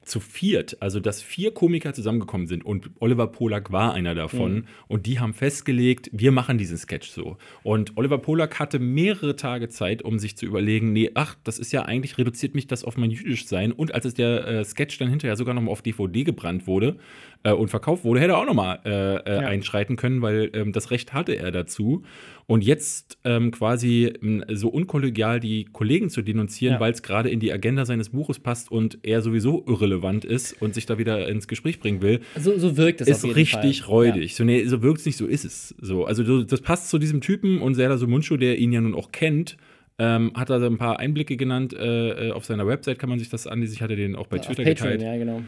zu 0.06 0.20
viert, 0.20 0.78
also 0.82 1.00
dass 1.00 1.22
vier 1.22 1.54
Komiker 1.54 1.94
zusammengekommen 1.94 2.48
sind 2.48 2.66
und 2.66 2.92
Oliver 3.00 3.28
Polak 3.28 3.72
war 3.72 3.94
einer 3.94 4.16
davon 4.16 4.54
mhm. 4.54 4.66
und 4.88 5.06
die 5.06 5.20
haben 5.20 5.34
festgelegt, 5.34 6.10
wir 6.12 6.32
machen 6.32 6.58
diesen 6.58 6.78
Sketch 6.78 7.10
so. 7.10 7.38
Und 7.64 7.98
Oliver 7.98 8.18
Polak 8.18 8.60
hatte 8.60 8.80
mehrere 8.80 9.36
Tage 9.36 9.70
Zeit, 9.70 10.02
um 10.02 10.20
sich 10.20 10.38
zu 10.38 10.46
überlegen, 10.46 10.94
nee, 10.94 11.12
ach, 11.14 11.36
das 11.44 11.60
ist 11.60 11.72
ja 11.72 11.84
eigentlich, 11.84 12.18
reduziert 12.18 12.56
mich 12.56 12.68
das 12.68 12.84
auf 12.84 12.98
mein 12.98 13.12
jüdisch 13.12 13.48
sein 13.48 13.72
und 13.72 13.94
als 13.94 14.06
es 14.06 14.14
der 14.14 14.48
äh, 14.48 14.66
Sketch 14.66 14.98
dann 14.98 15.10
hinterher 15.10 15.36
sogar 15.36 15.54
noch 15.54 15.62
mal 15.62 15.72
auf 15.72 15.82
DVD 15.82 16.24
gebrannt 16.24 16.68
wurde 16.68 16.98
äh, 17.44 17.52
und 17.52 17.70
verkauft 17.70 18.04
wurde, 18.04 18.20
hätte 18.20 18.34
er 18.34 18.40
auch 18.40 18.46
noch 18.46 18.54
mal 18.54 18.80
äh, 18.86 18.90
äh 18.90 19.42
ja. 19.42 19.48
einschreiten 19.48 19.96
können, 19.96 20.22
weil 20.22 20.50
ähm, 20.54 20.72
das 20.72 20.92
Recht 20.92 21.14
hatte 21.14 21.34
er 21.34 21.52
dazu. 21.52 22.04
Und 22.46 22.64
jetzt 22.64 23.18
ähm, 23.24 23.52
quasi 23.52 24.14
so 24.52 24.68
unkollegial 24.68 25.40
die 25.40 25.64
Kollegen 25.66 26.10
zu 26.10 26.22
denunzieren, 26.22 26.76
ja. 26.76 26.80
weil 26.80 26.92
es 26.92 27.02
gerade 27.02 27.30
in 27.30 27.40
die 27.40 27.54
Agenda 27.54 27.86
seines 27.86 28.10
Buches 28.10 28.40
passt 28.40 28.70
und 28.70 29.00
er 29.04 29.22
sowieso 29.22 29.64
irrelevant 29.66 30.26
ist 30.26 30.62
und 30.62 30.74
sich 30.74 30.86
da 30.86 30.98
wieder 30.98 31.30
ins 31.30 31.48
Gespräch 31.48 31.80
bringen 31.80 32.02
will. 32.02 32.20
So, 32.38 32.58
so 32.58 32.76
wirkt 32.76 33.00
es 33.00 33.08
Ist 33.08 33.24
richtig 33.36 33.84
Fall. 33.84 33.90
räudig. 33.90 34.32
Ja. 34.32 34.38
So, 34.38 34.44
nee, 34.44 34.66
so 34.66 34.82
wirkt 34.82 35.00
es 35.00 35.06
nicht, 35.06 35.18
so 35.18 35.26
ist 35.26 35.46
es. 35.46 35.74
So, 35.80 36.06
also 36.06 36.44
das 36.44 36.62
passt 36.62 36.90
zu 36.90 37.00
diesem 37.00 37.22
Typen 37.22 37.62
und 37.62 37.76
Serdar 37.76 37.98
Sumunchu, 37.98 38.36
der 38.36 38.58
ihn 38.58 38.74
ja 38.74 38.82
nun 38.82 38.96
auch 38.96 39.12
kennt. 39.12 39.58
Ähm, 40.00 40.32
hat 40.36 40.50
da 40.50 40.58
ein 40.58 40.78
paar 40.78 41.00
Einblicke 41.00 41.38
genannt. 41.38 41.74
Äh, 41.74 42.30
äh, 42.30 42.32
auf 42.32 42.46
seiner 42.46 42.68
Website 42.68 43.00
kann 43.00 43.10
man 43.10 43.20
sich 43.20 43.30
das 43.30 43.48
ansehen. 43.48 43.72
Ich 43.74 43.82
hatte 43.82 43.96
den 43.96 44.16
auch 44.16 44.28
bei 44.28 44.38
ja, 44.38 44.44
Twitter 44.44 44.64
Patreon, 44.64 44.98
geteilt. 44.98 45.02
Ja, 45.02 45.18
genau. 45.18 45.44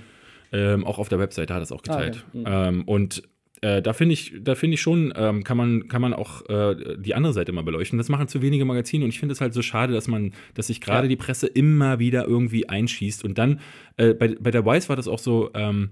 Ähm, 0.52 0.86
auch 0.86 1.00
auf 1.00 1.10
der 1.10 1.20
Webseite 1.20 1.54
hat 1.54 1.62
er 1.62 1.64
es 1.64 1.72
auch 1.72 1.82
geteilt. 1.82 2.26
Ah, 2.28 2.30
okay. 2.30 2.40
mhm. 2.40 2.80
ähm, 2.80 2.84
und 2.86 3.24
äh, 3.62 3.82
da 3.82 3.94
finde 3.94 4.14
ich, 4.14 4.34
da 4.42 4.56
finde 4.56 4.76
ich 4.76 4.82
schon, 4.82 5.14
ähm, 5.16 5.44
kann 5.44 5.58
man, 5.58 5.88
kann 5.88 6.02
man 6.02 6.14
auch 6.14 6.48
äh, 6.50 6.98
die 6.98 7.16
andere 7.16 7.34
Seite 7.34 7.52
mal 7.52 7.64
beleuchten. 7.64 7.98
Das 7.98 8.10
machen 8.10 8.28
zu 8.28 8.42
wenige 8.42 8.66
Magazine 8.66 9.04
und 9.04 9.10
ich 9.10 9.20
finde 9.20 9.34
es 9.34 9.42
halt 9.42 9.54
so 9.54 9.62
schade, 9.62 9.94
dass 9.94 10.08
man, 10.08 10.34
dass 10.54 10.68
sich 10.68 10.82
gerade 10.82 11.06
ja. 11.06 11.10
die 11.10 11.16
Presse 11.16 11.48
immer 11.48 12.00
wieder 12.00 12.26
irgendwie 12.26 12.68
einschießt. 12.68 13.24
Und 13.24 13.38
dann, 13.38 13.60
äh, 13.98 14.14
bei, 14.14 14.36
bei 14.40 14.52
der 14.52 14.66
Wise 14.66 14.90
war 14.90 14.96
das 14.96 15.08
auch 15.08 15.20
so, 15.20 15.50
ähm, 15.54 15.92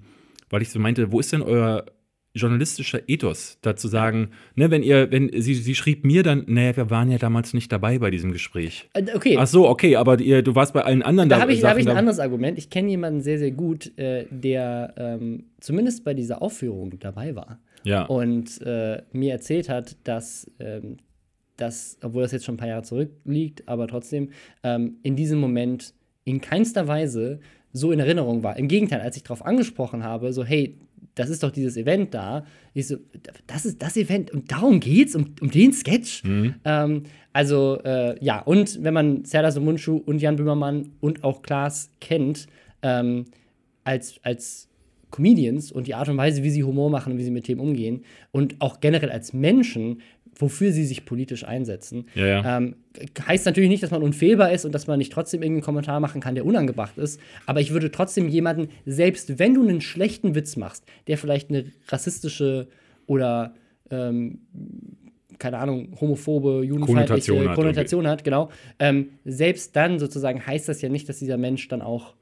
weil 0.50 0.62
ich 0.62 0.70
so 0.70 0.80
meinte, 0.80 1.12
wo 1.12 1.20
ist 1.20 1.32
denn 1.32 1.42
euer 1.42 1.86
journalistischer 2.34 3.02
Ethos, 3.08 3.60
dazu 3.62 3.88
sagen, 3.88 4.30
ne, 4.56 4.72
wenn 4.72 4.82
ihr, 4.82 5.12
wenn 5.12 5.30
sie, 5.40 5.54
sie 5.54 5.76
schrieb 5.76 6.04
mir 6.04 6.24
dann, 6.24 6.46
naja, 6.48 6.76
wir 6.76 6.90
waren 6.90 7.12
ja 7.12 7.20
damals 7.20 7.54
nicht 7.54 7.72
dabei 7.72 8.00
bei 8.00 8.10
diesem 8.10 8.32
Gespräch. 8.32 8.90
Äh, 8.94 9.06
okay. 9.16 9.38
Ach 9.38 9.46
so, 9.46 9.68
okay, 9.70 9.96
aber 9.96 10.20
ihr, 10.20 10.42
du 10.42 10.56
warst 10.56 10.74
bei 10.74 10.82
allen 10.82 11.04
anderen 11.04 11.30
da. 11.30 11.36
Da 11.36 11.42
habe 11.44 11.54
ich, 11.54 11.64
hab 11.64 11.78
ich 11.78 11.88
ein 11.88 11.96
anderes 11.96 12.20
Argument. 12.20 12.58
Ich 12.58 12.70
kenne 12.70 12.90
jemanden 12.90 13.22
sehr, 13.22 13.38
sehr 13.38 13.52
gut, 13.52 13.98
äh, 13.98 14.26
der 14.32 14.94
ähm, 14.98 15.46
zumindest 15.60 16.04
bei 16.04 16.16
dieser 16.16 16.42
Aufführung 16.42 16.98
dabei 17.00 17.36
war. 17.36 17.60
Ja. 17.84 18.06
Und 18.06 18.62
äh, 18.62 19.04
mir 19.12 19.32
erzählt 19.34 19.70
hat, 19.70 19.96
dass 20.04 20.50
ähm, 20.60 20.98
das, 21.58 21.98
obwohl 22.02 22.24
das 22.24 22.32
jetzt 22.32 22.46
schon 22.46 22.56
ein 22.56 22.58
paar 22.58 22.68
Jahre 22.68 22.84
zurückliegt, 22.84 23.68
aber 23.68 23.88
trotzdem 23.88 24.30
ähm, 24.64 24.98
in 25.04 25.16
diesem 25.16 25.40
Moment 25.40 25.94
in 26.24 26.42
keinster 26.42 26.88
Weise 26.88 27.40
so 27.74 27.92
in 27.92 28.00
Erinnerung 28.00 28.44
war. 28.44 28.58
Im 28.58 28.68
Gegenteil, 28.68 29.02
als 29.02 29.18
ich 29.18 29.24
darauf 29.24 29.46
angesprochen 29.46 30.04
habe, 30.04 30.32
so, 30.32 30.44
hey, 30.44 30.78
das 31.16 31.30
ist 31.30 31.44
doch 31.44 31.52
dieses 31.52 31.78
Event 31.78 32.14
da. 32.14 32.46
Ich 32.74 32.88
so, 32.88 32.98
das 33.48 33.66
ist 33.66 33.82
das 33.82 33.98
Event 33.98 34.32
und 34.32 34.52
darum 34.52 34.80
geht's, 34.80 35.16
um, 35.16 35.36
um 35.42 35.52
den 35.52 35.74
Sketch. 35.74 36.24
Mhm. 36.24 36.56
Ähm, 36.66 37.04
also, 37.34 37.80
äh, 37.84 38.24
ja, 38.24 38.40
und 38.40 38.84
wenn 38.84 38.94
man 38.94 39.26
Serdar 39.26 39.52
Somunchu 39.52 39.98
und 39.98 40.22
Jan 40.22 40.36
Böhmermann 40.36 40.92
und 41.00 41.24
auch 41.24 41.42
Klaas 41.42 41.90
kennt, 42.00 42.48
ähm, 42.82 43.26
als, 43.84 44.20
als 44.24 44.70
Comedians 45.12 45.72
und 45.72 45.88
die 45.88 45.94
Art 45.94 46.10
und 46.10 46.18
Weise, 46.18 46.44
wie 46.44 46.50
sie 46.50 46.64
Humor 46.64 46.90
machen 46.90 47.14
und 47.14 47.20
wie 47.20 47.24
sie 47.24 47.32
mit 47.32 47.46
Themen 47.46 47.62
umgehen 47.62 48.04
und 48.32 48.60
auch 48.60 48.80
generell 48.80 49.12
als 49.12 49.34
Menschen, 49.34 50.02
wofür 50.36 50.72
sie 50.72 50.86
sich 50.86 51.06
politisch 51.06 51.44
einsetzen. 51.46 52.06
Ja, 52.16 52.26
ja. 52.26 52.58
Ähm, 52.58 52.76
heißt 53.28 53.46
natürlich 53.46 53.70
nicht, 53.70 53.84
dass 53.84 53.92
man 53.92 54.04
unfehlbar 54.04 54.52
ist 54.52 54.66
und 54.66 54.74
dass 54.74 54.88
man 54.88 55.00
nicht 55.00 55.12
trotzdem 55.12 55.42
irgendeinen 55.42 55.64
Kommentar 55.64 56.00
machen 56.00 56.22
kann, 56.22 56.36
der 56.36 56.46
unangebracht 56.46 56.98
ist. 56.98 57.20
Aber 57.46 57.62
ich 57.62 57.72
würde 57.72 57.92
trotzdem 57.92 58.28
jemanden, 58.30 58.70
selbst 58.86 59.40
wenn 59.40 59.54
du 59.54 59.62
einen 59.62 59.82
schlechten 59.82 60.36
Witz 60.36 60.56
machst, 60.56 60.86
der 61.08 61.18
vielleicht 61.18 61.50
eine 61.50 61.66
rassistische 61.88 62.68
oder 63.06 63.54
ähm, 63.90 64.40
keine 65.40 65.58
Ahnung, 65.58 65.96
homophobe, 66.00 66.64
judenfeindliche 66.64 67.32
Konnotation 67.32 67.50
hat 67.50 67.56
Konnotation 67.56 68.08
hat, 68.08 68.24
genau. 68.24 68.50
Ähm, 68.80 69.10
selbst 69.26 69.76
dann 69.76 70.00
sozusagen 70.00 70.46
heißt 70.46 70.70
das 70.70 70.82
ja 70.82 70.90
nicht, 70.90 71.10
dass 71.10 71.20
dieser 71.20 71.38
Mensch 71.38 71.68
dann 71.68 71.82
auch 71.82 72.14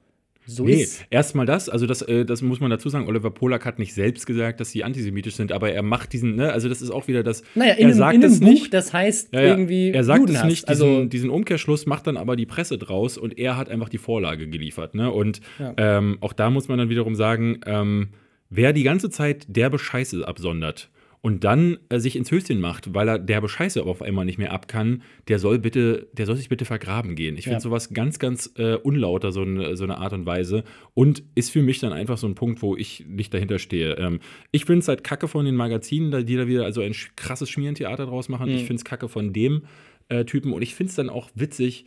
so 0.48 0.64
Nee, 0.66 0.88
erstmal 1.10 1.46
das, 1.46 1.70
also 1.70 1.86
das, 1.86 2.02
äh, 2.02 2.26
das 2.26 2.42
muss 2.42 2.60
man 2.60 2.70
dazu 2.72 2.90
sagen, 2.90 3.08
Oliver 3.08 3.30
Polak 3.32 3.66
hat 3.66 3.80
nicht 3.80 3.94
selbst 3.94 4.26
gesagt, 4.26 4.60
dass 4.60 4.72
sie 4.72 4.84
antisemitisch 4.84 5.36
sind, 5.36 5.52
aber 5.52 5.72
er 5.72 5.84
macht 5.84 6.14
diesen, 6.14 6.36
ne, 6.36 6.52
also 6.52 6.68
das 6.68 6.82
ist 6.82 6.90
auch 6.90 7.08
wieder 7.08 7.24
das, 7.24 7.44
Naja, 7.56 7.74
in, 7.74 7.80
er 7.80 7.86
einem, 7.86 7.94
sagt 7.98 8.16
in 8.16 8.24
einem 8.24 8.34
es 8.34 8.40
Buch, 8.40 8.48
nicht, 8.50 8.74
das 8.74 8.92
heißt 8.94 9.34
Ja, 9.34 9.42
ja. 9.42 9.48
irgendwie 9.50 9.92
Er 9.92 10.04
sagt 10.04 10.20
es 10.20 10.30
Judenhass. 10.30 10.46
nicht, 10.50 10.70
diesen, 10.70 10.70
also, 10.88 11.06
diesen 11.06 11.30
Umkehrschluss 11.30 11.86
macht 11.86 12.08
dann 12.08 12.18
aber 12.18 12.36
die 12.36 12.46
Presse 12.46 12.78
draus 12.78 13.18
und 13.18 13.38
er 13.38 13.56
hat 13.58 13.70
einfach 13.70 13.90
die 13.90 13.98
Vorlage 14.00 14.48
geliefert. 14.48 14.96
Ne? 14.96 15.12
Und 15.12 15.42
Ja. 15.60 15.74
ähm, 15.78 16.18
auch 16.22 16.34
da 16.34 16.50
muss 16.50 16.68
man 16.68 16.78
dann 16.80 16.90
wiederum 16.90 17.16
sagen, 17.16 17.60
ähm, 17.66 18.10
wer 18.50 18.74
die 18.74 18.84
ganze 18.84 19.10
Zeit 19.10 19.46
derbe 19.48 19.78
Scheiße 19.80 20.28
absondert 20.28 20.90
und 21.24 21.44
dann 21.44 21.78
äh, 21.90 22.00
sich 22.00 22.16
ins 22.16 22.32
Höschen 22.32 22.60
macht, 22.60 22.96
weil 22.96 23.08
er 23.08 23.20
derbe 23.20 23.48
Scheiße 23.48 23.80
aber 23.80 23.92
auf 23.92 24.02
einmal 24.02 24.26
nicht 24.26 24.40
mehr 24.40 24.52
ab 24.52 24.68
kann, 24.68 25.04
der 25.28 25.38
soll 25.38 25.60
bitte, 25.60 26.08
der 26.14 26.26
soll 26.26 26.36
sich 26.36 26.50
bitte 26.50 26.66
vergraben 26.66 27.16
gehen. 27.16 27.38
Ich 27.38 27.44
finde 27.44 27.58
Ja. 27.58 27.60
sowas 27.60 27.94
ganz, 27.94 28.18
ganz 28.18 28.52
äh, 28.58 28.74
unlauter, 28.76 29.32
so, 29.32 29.42
eine- 29.42 29.78
so 29.78 29.84
eine 29.84 29.98
Art 30.00 30.14
und 30.14 30.26
Weise. 30.26 30.64
Und 30.96 31.22
ist 31.36 31.52
für 31.52 31.62
mich 31.62 31.78
dann 31.80 31.94
einfach 31.94 32.18
so 32.18 32.26
ein 32.26 32.34
Punkt, 32.34 32.64
wo 32.64 32.76
ich 32.76 33.06
nicht 33.08 33.32
dahinter 33.34 33.60
stehe. 33.60 33.94
Ähm, 33.98 34.20
ich 34.52 34.66
finde 34.66 34.80
es 34.80 34.88
halt 34.88 35.04
kacke 35.04 35.28
von 35.28 35.46
den 35.46 35.56
Magazinen, 35.56 36.10
da- 36.10 36.24
die 36.24 36.36
da 36.38 36.48
wieder 36.48 36.66
also 36.66 36.82
ein 36.82 36.96
krasses 37.16 37.50
Schmierentheater 37.52 38.08
draus 38.08 38.28
machen. 38.28 38.50
Mhm. 38.50 38.56
Ich 38.56 38.62
finde 38.64 38.78
es 38.78 38.86
kacke 38.86 39.08
von 39.08 39.32
dem 39.32 39.62
äh, 40.10 40.26
Typen. 40.26 40.52
Und 40.54 40.64
ich 40.64 40.74
finde 40.74 40.90
es 40.90 40.96
dann 40.96 41.10
auch 41.10 41.30
witzig, 41.36 41.86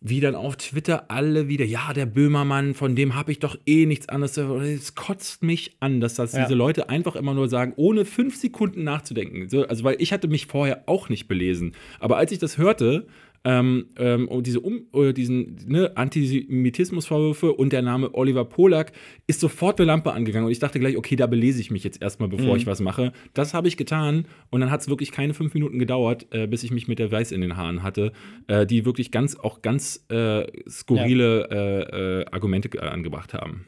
wie 0.00 0.20
dann 0.20 0.34
auf 0.34 0.56
Twitter 0.56 1.10
alle 1.10 1.48
wieder, 1.48 1.64
ja, 1.64 1.92
der 1.92 2.06
Böhmermann, 2.06 2.74
von 2.74 2.94
dem 2.94 3.14
habe 3.14 3.32
ich 3.32 3.38
doch 3.38 3.56
eh 3.66 3.86
nichts 3.86 4.08
anderes. 4.08 4.36
Es 4.36 4.94
kotzt 4.94 5.42
mich 5.42 5.76
an, 5.80 6.00
dass 6.00 6.14
das 6.14 6.32
Ja. 6.32 6.42
diese 6.44 6.54
Leute 6.54 6.88
einfach 6.90 7.16
immer 7.16 7.34
nur 7.34 7.48
sagen, 7.48 7.72
ohne 7.76 8.04
fünf 8.04 8.36
Sekunden 8.36 8.84
nachzudenken. 8.84 9.48
So, 9.48 9.66
also, 9.66 9.84
weil 9.84 9.96
ich 9.98 10.12
hatte 10.12 10.28
mich 10.28 10.46
vorher 10.46 10.82
auch 10.86 11.08
nicht 11.08 11.28
belesen. 11.28 11.72
Aber 11.98 12.18
als 12.18 12.30
ich 12.30 12.38
das 12.38 12.58
hörte, 12.58 13.06
ähm, 13.46 13.86
ähm, 13.96 14.26
und 14.26 14.44
diese 14.48 14.58
um, 14.58 14.86
oder 14.90 15.12
diesen 15.12 15.56
ne, 15.68 15.96
Antisemitismusvorwürfe 15.96 17.52
und 17.52 17.72
der 17.72 17.80
Name 17.80 18.12
Oliver 18.14 18.44
Polak 18.44 18.90
ist 19.28 19.38
sofort 19.38 19.78
eine 19.78 19.86
Lampe 19.86 20.12
angegangen 20.12 20.46
und 20.46 20.52
ich 20.52 20.58
dachte 20.58 20.80
gleich, 20.80 20.96
okay, 20.96 21.14
da 21.14 21.28
belese 21.28 21.60
ich 21.60 21.70
mich 21.70 21.84
jetzt 21.84 22.02
erstmal, 22.02 22.28
bevor 22.28 22.54
Mhm. 22.54 22.56
ich 22.56 22.66
was 22.66 22.80
mache. 22.80 23.12
Das 23.34 23.54
habe 23.54 23.68
ich 23.68 23.76
getan 23.76 24.26
und 24.50 24.60
dann 24.60 24.70
hat 24.72 24.80
es 24.80 24.88
wirklich 24.88 25.12
keine 25.12 25.32
fünf 25.32 25.54
Minuten 25.54 25.78
gedauert, 25.78 26.26
äh, 26.32 26.48
bis 26.48 26.64
ich 26.64 26.72
mich 26.72 26.88
mit 26.88 26.98
der 26.98 27.12
Weiß 27.12 27.30
in 27.30 27.40
den 27.40 27.56
Haaren 27.56 27.84
hatte, 27.84 28.12
äh, 28.48 28.66
die 28.66 28.84
wirklich 28.84 29.12
ganz 29.12 29.36
auch 29.36 29.62
ganz 29.62 30.04
äh, 30.10 30.44
skurrile 30.68 31.48
äh, 31.50 32.22
äh, 32.22 32.24
Argumente 32.32 32.68
äh, 32.76 32.80
angebracht 32.80 33.32
haben. 33.32 33.64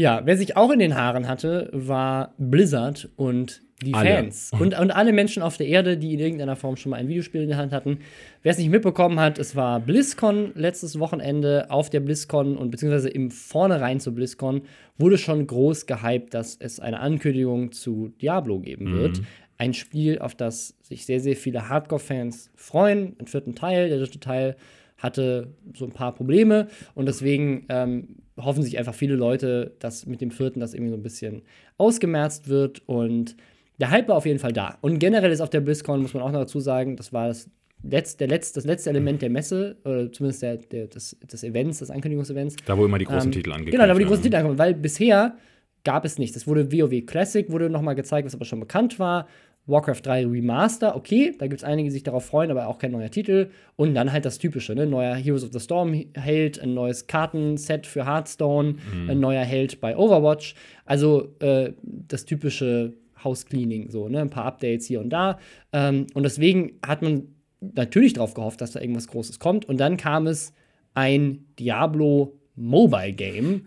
Ja, 0.00 0.22
wer 0.24 0.38
sich 0.38 0.56
auch 0.56 0.70
in 0.70 0.78
den 0.78 0.94
Haaren 0.94 1.28
hatte, 1.28 1.68
war 1.74 2.32
Blizzard 2.38 3.10
und 3.16 3.60
die 3.84 3.92
Alle. 3.92 4.08
Fans. 4.08 4.50
Und, 4.58 4.78
und 4.78 4.90
alle 4.90 5.12
Menschen 5.12 5.42
auf 5.42 5.58
der 5.58 5.66
Erde, 5.66 5.98
die 5.98 6.14
in 6.14 6.20
irgendeiner 6.20 6.56
Form 6.56 6.76
schon 6.76 6.90
mal 6.90 6.96
ein 6.96 7.08
Videospiel 7.08 7.42
in 7.42 7.48
der 7.48 7.58
Hand 7.58 7.72
hatten. 7.72 7.98
Wer 8.42 8.52
es 8.52 8.58
nicht 8.58 8.70
mitbekommen 8.70 9.20
hat, 9.20 9.38
es 9.38 9.56
war 9.56 9.78
BlizzCon 9.78 10.52
letztes 10.54 10.98
Wochenende 10.98 11.70
auf 11.70 11.90
der 11.90 12.00
BlizzCon 12.00 12.56
und 12.56 12.70
beziehungsweise 12.70 13.10
im 13.10 13.30
Vornherein 13.30 14.00
zu 14.00 14.14
BlizzCon 14.14 14.62
wurde 14.96 15.18
schon 15.18 15.46
groß 15.46 15.84
gehypt, 15.84 16.32
dass 16.32 16.56
es 16.56 16.80
eine 16.80 17.00
Ankündigung 17.00 17.72
zu 17.72 18.08
Diablo 18.22 18.58
geben 18.58 18.92
wird. 18.92 19.20
Ein 19.58 19.74
Spiel, 19.74 20.18
auf 20.18 20.34
das 20.34 20.76
sich 20.80 21.04
sehr, 21.04 21.20
sehr 21.20 21.36
viele 21.36 21.68
Hardcore-Fans 21.68 22.50
freuen. 22.54 23.16
Ein 23.18 23.26
vierten 23.26 23.54
Teil, 23.54 23.90
der 23.90 23.98
dritte 23.98 24.20
Teil 24.20 24.56
hatte 24.96 25.48
so 25.74 25.84
ein 25.84 25.92
paar 25.92 26.14
Probleme 26.14 26.68
und 26.94 27.06
deswegen 27.06 27.66
ähm, 27.68 28.16
hoffen 28.44 28.62
sich 28.62 28.78
einfach 28.78 28.94
viele 28.94 29.14
Leute, 29.14 29.74
dass 29.78 30.06
mit 30.06 30.20
dem 30.20 30.30
vierten 30.30 30.60
das 30.60 30.74
irgendwie 30.74 30.90
so 30.90 30.96
ein 30.96 31.02
bisschen 31.02 31.42
ausgemerzt 31.78 32.48
wird 32.48 32.82
und 32.86 33.36
der 33.78 33.90
Hype 33.90 34.08
war 34.08 34.16
auf 34.16 34.26
jeden 34.26 34.38
Fall 34.38 34.52
da. 34.52 34.76
Und 34.82 34.98
generell 34.98 35.32
ist 35.32 35.40
auf 35.40 35.50
der 35.50 35.60
BlizzCon, 35.60 36.02
muss 36.02 36.12
man 36.14 36.22
auch 36.22 36.30
noch 36.32 36.40
dazu 36.40 36.60
sagen, 36.60 36.96
das 36.96 37.12
war 37.12 37.28
das 37.28 37.48
letzte, 37.82 38.18
der 38.18 38.28
letzte, 38.28 38.56
das 38.56 38.64
letzte 38.66 38.90
Element 38.90 39.22
der 39.22 39.30
Messe, 39.30 39.76
oder 39.84 40.12
zumindest 40.12 40.42
der, 40.42 40.56
der, 40.58 40.86
des, 40.86 41.16
des 41.20 41.42
Events, 41.44 41.78
des 41.78 41.90
Ankündigungsevents. 41.90 42.56
Da, 42.66 42.76
wo 42.76 42.84
immer 42.84 42.98
die 42.98 43.06
großen 43.06 43.28
Ähm, 43.28 43.32
Titel 43.32 43.50
angekündigt 43.50 43.72
Genau, 43.78 43.86
da 43.86 43.94
wo 43.94 43.98
die 43.98 44.04
großen. 44.04 44.22
Titel 44.22 44.36
ankommen, 44.36 44.58
weil 44.58 44.74
bisher 44.74 45.36
gab 45.82 46.04
es 46.04 46.18
nichts. 46.18 46.36
Es 46.36 46.46
wurde 46.46 46.70
WoW 46.70 47.06
Classic, 47.06 47.50
wurde 47.50 47.70
nochmal 47.70 47.94
gezeigt, 47.94 48.26
was 48.26 48.34
aber 48.34 48.44
schon 48.44 48.60
bekannt 48.60 48.98
war. 48.98 49.26
Warcraft 49.66 50.00
3 50.02 50.26
Remaster, 50.26 50.96
okay, 50.96 51.34
da 51.38 51.46
gibt 51.46 51.60
es 51.60 51.64
einige, 51.64 51.88
die 51.88 51.92
sich 51.92 52.02
darauf 52.02 52.24
freuen, 52.24 52.50
aber 52.50 52.66
auch 52.66 52.78
kein 52.78 52.90
neuer 52.90 53.10
Titel. 53.10 53.50
Und 53.76 53.94
dann 53.94 54.12
halt 54.12 54.24
das 54.24 54.38
Typische, 54.38 54.74
ne? 54.74 54.86
Neuer 54.86 55.14
Heroes 55.14 55.44
of 55.44 55.52
the 55.52 55.60
Storm 55.60 55.94
Held, 56.14 56.60
ein 56.60 56.74
neues 56.74 57.06
Kartenset 57.06 57.86
für 57.86 58.06
Hearthstone, 58.06 58.76
ein 59.08 59.20
neuer 59.20 59.44
Held 59.44 59.80
bei 59.80 59.96
Overwatch. 59.96 60.54
Also 60.86 61.34
äh, 61.40 61.72
das 61.82 62.24
typische 62.24 62.94
House-Cleaning, 63.22 63.90
so, 63.90 64.08
ne? 64.08 64.20
Ein 64.20 64.30
paar 64.30 64.46
Updates 64.46 64.86
hier 64.86 65.00
und 65.00 65.10
da. 65.10 65.38
Ähm, 65.72 66.06
und 66.14 66.24
deswegen 66.24 66.72
hat 66.84 67.02
man 67.02 67.28
natürlich 67.60 68.14
darauf 68.14 68.34
gehofft, 68.34 68.60
dass 68.60 68.72
da 68.72 68.80
irgendwas 68.80 69.08
Großes 69.08 69.38
kommt. 69.38 69.66
Und 69.66 69.78
dann 69.78 69.96
kam 69.96 70.26
es 70.26 70.52
ein 70.94 71.44
Diablo 71.58 72.38
Mobile 72.56 73.12
Game, 73.12 73.66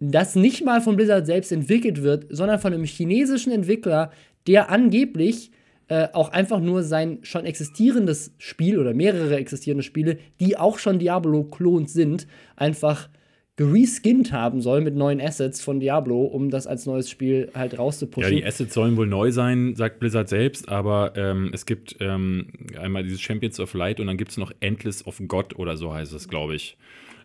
das 0.00 0.34
nicht 0.34 0.64
mal 0.64 0.80
von 0.80 0.96
Blizzard 0.96 1.26
selbst 1.26 1.52
entwickelt 1.52 2.02
wird, 2.02 2.26
sondern 2.28 2.58
von 2.58 2.72
einem 2.72 2.84
chinesischen 2.84 3.52
Entwickler, 3.52 4.10
der 4.46 4.70
angeblich 4.70 5.50
äh, 5.88 6.08
auch 6.12 6.30
einfach 6.30 6.60
nur 6.60 6.82
sein 6.82 7.18
schon 7.22 7.44
existierendes 7.44 8.34
Spiel 8.38 8.78
oder 8.78 8.94
mehrere 8.94 9.36
existierende 9.36 9.82
Spiele, 9.82 10.18
die 10.40 10.56
auch 10.56 10.78
schon 10.78 10.98
Diablo-Klons 10.98 11.92
sind, 11.92 12.26
einfach 12.56 13.08
gereskinned 13.56 14.32
haben 14.32 14.60
soll 14.60 14.80
mit 14.80 14.96
neuen 14.96 15.20
Assets 15.20 15.60
von 15.60 15.78
Diablo, 15.78 16.22
um 16.22 16.50
das 16.50 16.66
als 16.66 16.86
neues 16.86 17.08
Spiel 17.08 17.50
halt 17.54 17.74
Ja, 17.74 17.78
rauszupushen. 17.78 18.34
die 18.34 18.44
Assets 18.44 18.74
sollen 18.74 18.96
wohl 18.96 19.06
neu 19.06 19.30
sein, 19.30 19.76
sagt 19.76 20.00
Blizzard 20.00 20.28
selbst, 20.28 20.68
aber 20.68 21.12
ähm, 21.16 21.50
es 21.52 21.64
gibt 21.64 21.96
ähm, 22.00 22.48
einmal 22.80 23.04
dieses 23.04 23.20
Champions 23.20 23.60
of 23.60 23.72
Light 23.74 24.00
und 24.00 24.08
dann 24.08 24.16
gibt 24.16 24.32
es 24.32 24.38
noch 24.38 24.50
Endless 24.58 25.06
of 25.06 25.20
God 25.28 25.56
oder 25.56 25.76
so 25.76 25.94
heißt 25.94 26.12
es, 26.14 26.28
glaube 26.28 26.56
ich. 26.56 26.76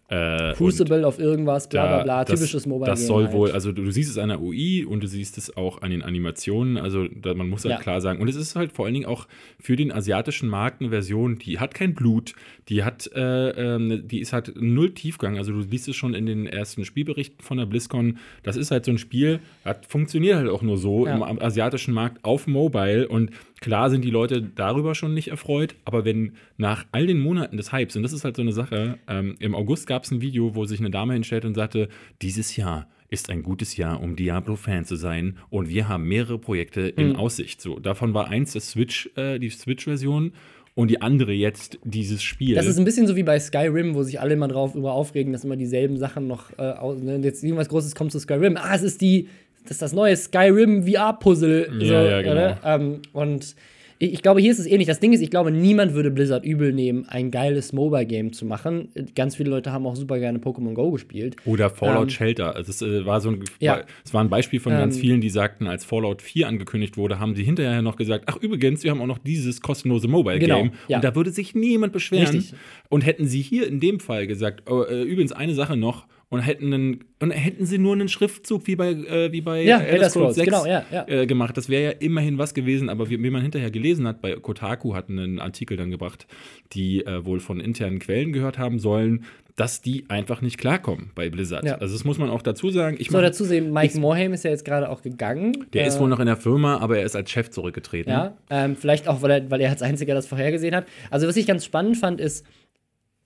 Äh, 0.10 0.54
Crucible 0.56 1.06
auf 1.06 1.20
irgendwas, 1.20 1.70
bla 1.70 1.86
bla 1.86 2.04
bla, 2.04 2.26
das, 2.26 2.40
typisches 2.40 2.66
Mobile 2.66 2.90
Das 2.90 3.06
soll 3.06 3.26
halt. 3.26 3.34
wohl, 3.34 3.52
also 3.52 3.72
du, 3.72 3.84
du 3.84 3.92
siehst 3.92 4.10
es 4.10 4.18
an 4.18 4.30
der 4.30 4.42
UI 4.42 4.84
und 4.84 5.04
du 5.04 5.08
siehst 5.08 5.38
es 5.38 5.56
auch 5.56 5.84
an 5.84 5.92
den 5.92 6.02
Animationen, 6.02 6.78
also 6.78 7.08
da, 7.08 7.36
man 7.36 7.48
muss 7.48 7.64
halt 7.64 7.74
Ja. 7.76 7.80
klar 7.80 8.02
sagen. 8.02 8.20
Und 8.20 8.28
es 8.28 8.36
ist 8.36 8.56
halt 8.56 8.72
vor 8.72 8.86
allen 8.86 8.96
Dingen 8.96 9.06
auch 9.06 9.28
für 9.60 9.76
den 9.76 9.92
asiatischen 9.92 10.50
Markt 10.50 10.82
eine 10.82 10.90
Version, 10.90 11.38
die 11.38 11.60
hat 11.60 11.76
kein 11.76 11.94
Blut, 11.94 12.34
die 12.70 12.84
hat, 12.84 13.10
äh, 13.14 13.50
ähm, 13.76 14.08
die 14.08 14.20
ist 14.20 14.34
halt 14.34 14.54
null 14.60 14.96
Tiefgang. 14.96 15.38
Also 15.38 15.52
du 15.52 15.60
liest 15.60 15.88
es 15.88 15.96
schon 15.96 16.16
in 16.16 16.26
den 16.26 16.48
ersten 16.48 16.86
Spielberichten 16.86 17.42
von 17.44 17.58
der 17.60 17.66
BlizzCon. 17.68 18.18
Das 18.42 18.56
ist 18.58 18.72
halt 18.72 18.86
so 18.86 18.92
ein 18.92 18.98
Spiel, 18.98 19.40
hat, 19.64 19.86
funktioniert 19.86 20.38
halt 20.38 20.50
auch 20.50 20.64
nur 20.64 20.78
so 20.78 21.06
Ja. 21.06 21.16
im 21.16 21.40
asiatischen 21.42 21.94
Markt 21.94 22.24
auf 22.26 22.48
Mobile 22.48 23.08
und 23.08 23.30
klar 23.62 23.90
sind 23.90 24.04
die 24.06 24.10
Leute 24.10 24.42
darüber 24.42 24.96
schon 24.96 25.14
nicht 25.14 25.30
erfreut, 25.30 25.76
aber 25.86 26.06
wenn 26.06 26.34
nach 26.58 26.86
all 26.92 27.08
den 27.08 27.20
Monaten 27.20 27.58
des 27.58 27.72
Hypes, 27.72 27.96
und 27.96 28.04
das 28.04 28.14
ist 28.14 28.24
halt 28.24 28.36
so 28.36 28.42
eine 28.42 28.52
Sache, 28.54 28.98
ähm, 29.08 29.36
im 29.40 29.56
August 29.56 29.88
gab 29.88 30.04
es 30.04 30.12
ein 30.12 30.22
Video, 30.22 30.56
wo 30.56 30.66
sich 30.66 30.80
eine 30.80 30.90
Dame 30.92 31.14
hinstellt 31.14 31.46
und 31.46 31.56
sagte, 31.56 31.90
dieses 32.22 32.56
Jahr 32.56 32.88
ist 33.10 33.30
ein 33.30 33.42
gutes 33.42 33.76
Jahr, 33.76 34.02
um 34.02 34.16
Diablo-Fan 34.16 34.86
zu 34.86 34.96
sein 34.96 35.38
und 35.50 35.68
wir 35.68 35.88
haben 35.88 36.08
mehrere 36.08 36.38
Projekte 36.38 36.82
in 36.82 37.10
Mhm. 37.10 37.16
Aussicht. 37.16 37.60
So, 37.60 37.80
davon 37.80 38.14
war 38.14 38.28
eins 38.28 38.54
das 38.54 38.70
Switch, 38.72 39.10
äh, 39.16 39.40
die 39.40 39.50
Switch-Version 39.50 40.32
und 40.76 40.90
die 40.92 41.02
andere 41.02 41.34
jetzt 41.34 41.80
dieses 41.84 42.22
Spiel. 42.22 42.54
Das 42.56 42.68
ist 42.68 42.78
ein 42.78 42.86
bisschen 42.86 43.08
so 43.08 43.16
wie 43.16 43.24
bei 43.24 43.40
Skyrim, 43.40 43.96
wo 43.96 44.04
sich 44.04 44.20
alle 44.22 44.36
immer 44.36 44.48
drauf 44.48 44.76
über 44.76 44.94
aufregen, 44.94 45.34
dass 45.34 45.44
immer 45.44 45.58
dieselben 45.58 45.98
Sachen 45.98 46.28
noch 46.28 46.52
äh, 46.60 46.62
aus, 46.62 47.02
ne? 47.02 47.18
jetzt 47.24 47.44
irgendwas 47.44 47.68
Großes 47.68 47.96
kommt 47.96 48.12
zu 48.12 48.20
Skyrim. 48.20 48.56
Ah, 48.58 48.76
es 48.76 48.84
ist 48.84 49.02
die, 49.02 49.28
das 49.70 49.76
ist 49.76 49.82
das 49.82 49.94
neue 49.94 50.16
Skyrim 50.16 50.84
VR-Puzzle. 50.88 51.70
Ja, 51.80 52.04
ja, 52.04 52.22
genau. 52.22 52.58
Ähm, 52.66 53.02
und 53.14 53.56
ich, 54.02 54.14
ich 54.14 54.22
glaube, 54.22 54.40
hier 54.42 54.52
ist 54.52 54.60
es 54.60 54.66
ähnlich. 54.66 54.88
Das 54.88 55.00
Ding 55.00 55.12
ist, 55.14 55.22
ich 55.22 55.30
glaube, 55.30 55.52
niemand 55.52 55.94
würde 55.94 56.10
Blizzard 56.10 56.46
übel 56.46 56.72
nehmen, 56.74 57.06
ein 57.10 57.32
geiles 57.32 57.74
Mobile-Game 57.74 58.32
zu 58.34 58.46
machen. 58.46 58.90
Ganz 59.14 59.36
viele 59.36 59.50
Leute 59.50 59.72
haben 59.74 59.86
auch 59.86 59.96
super 59.98 60.20
gerne 60.20 60.40
Pokémon 60.40 60.74
Go 60.74 60.92
gespielt. 60.92 61.36
Oder 61.46 61.70
Fallout 61.70 62.04
Ähm, 62.06 62.10
Shelter. 62.10 62.56
Es, 62.58 62.82
äh, 62.82 63.06
war 63.06 63.20
so 63.22 63.30
ein, 63.30 63.44
Ja. 63.60 63.74
war, 63.74 63.84
es 64.06 64.14
war 64.14 64.24
ein 64.24 64.30
Beispiel 64.30 64.60
von 64.60 64.72
ganz 64.72 64.96
Ähm, 64.96 65.02
vielen, 65.02 65.22
die 65.22 65.30
sagten, 65.30 65.68
als 65.68 65.84
Fallout 65.86 66.22
4 66.22 66.48
angekündigt 66.48 66.96
wurde, 66.98 67.20
haben 67.20 67.36
sie 67.36 67.44
hinterher 67.44 67.82
noch 67.82 67.98
gesagt, 67.98 68.24
ach 68.28 68.38
übrigens, 68.38 68.84
wir 68.84 68.92
haben 68.92 69.02
auch 69.02 69.06
noch 69.08 69.18
dieses 69.20 69.62
kostenlose 69.62 70.08
Mobile 70.08 70.40
Game. 70.40 70.48
Genau, 70.48 70.74
ja. 70.88 70.98
Und 70.98 71.04
da 71.04 71.14
würde 71.16 71.32
sich 71.32 71.54
niemand 71.54 71.92
beschweren. 71.94 72.26
Richtig. 72.38 72.54
Und 72.88 73.06
hätten 73.06 73.28
sie 73.28 73.42
hier 73.42 73.68
in 73.68 73.80
dem 73.82 74.00
Fall 74.00 74.26
gesagt, 74.28 74.70
oh, 74.72 74.84
äh, 74.84 75.04
übrigens 75.04 75.32
eine 75.34 75.54
Sache 75.54 75.76
noch, 75.76 76.08
und 76.30 76.42
hätten 76.42 76.74
einen, 76.74 77.06
und 77.20 77.32
hätten 77.32 77.66
sie 77.66 77.80
nur 77.80 77.94
einen 77.94 78.08
Schriftzug 78.08 78.68
wie 78.68 78.76
bei 78.76 78.92
äh, 78.92 79.32
wie 79.32 79.42
bei 79.42 79.64
Ja, 79.64 79.80
Elder 79.80 80.10
Scrolls 80.10 80.36
Scrolls, 80.36 80.36
6 80.36 80.46
genau, 80.46 80.66
ja, 80.66 80.86
ja. 80.92 81.08
Äh, 81.08 81.26
gemacht. 81.26 81.58
Das 81.58 81.70
wäre 81.70 81.84
ja 81.84 81.90
immerhin 82.00 82.38
was 82.38 82.54
gewesen, 82.54 82.90
aber 82.90 83.10
wie, 83.10 83.22
wie 83.22 83.30
man 83.30 83.42
hinterher 83.42 83.72
gelesen 83.72 84.08
hat, 84.08 84.22
bei 84.22 84.36
Kotaku 84.36 84.94
hat 84.94 85.10
einen 85.10 85.40
Artikel 85.40 85.76
dann 85.76 85.90
gebracht, 85.90 86.28
die 86.74 87.06
äh, 87.06 87.26
wohl 87.26 87.40
von 87.40 87.60
internen 87.60 88.00
Quellen 88.00 88.32
gehört 88.32 88.60
haben 88.60 88.78
sollen, 88.78 89.26
dass 89.56 89.82
die 89.82 90.06
einfach 90.08 90.42
nicht 90.42 90.58
klarkommen 90.58 91.12
bei 91.16 91.30
Blizzard. 91.30 91.66
Ja. 91.66 91.76
Also 91.80 91.94
das 91.94 92.06
muss 92.06 92.18
man 92.18 92.30
auch 92.30 92.42
dazu 92.42 92.70
sagen. 92.70 92.96
Ich 93.00 93.08
So, 93.10 93.18
mach, 93.18 93.24
dazu 93.24 93.44
sehen, 93.44 93.74
Mike 93.74 94.00
Morhaime 94.00 94.36
ist 94.36 94.44
ja 94.44 94.52
jetzt 94.52 94.64
gerade 94.64 94.88
auch 94.90 95.02
gegangen. 95.02 95.66
der 95.74 95.84
Äh, 95.84 95.88
ist 95.88 96.00
wohl 96.00 96.08
noch 96.08 96.20
in 96.20 96.28
der 96.28 96.38
Firma, 96.38 96.78
aber 96.78 96.98
er 97.00 97.06
ist 97.06 97.16
als 97.16 97.30
Chef 97.30 97.50
zurückgetreten. 97.50 98.10
Ja, 98.12 98.38
ähm, 98.50 98.78
vielleicht 98.78 99.08
auch, 99.08 99.22
weil 99.22 99.32
er, 99.32 99.52
weil 99.52 99.60
er 99.60 99.72
als 99.72 99.82
einziger 99.82 100.14
das 100.14 100.28
vorhergesehen 100.28 100.76
hat. 100.76 100.86
Also, 101.10 101.28
was 101.28 101.36
ich 101.36 101.46
ganz 101.46 101.66
spannend 101.66 101.98
fand, 101.98 102.22
ist, 102.22 102.46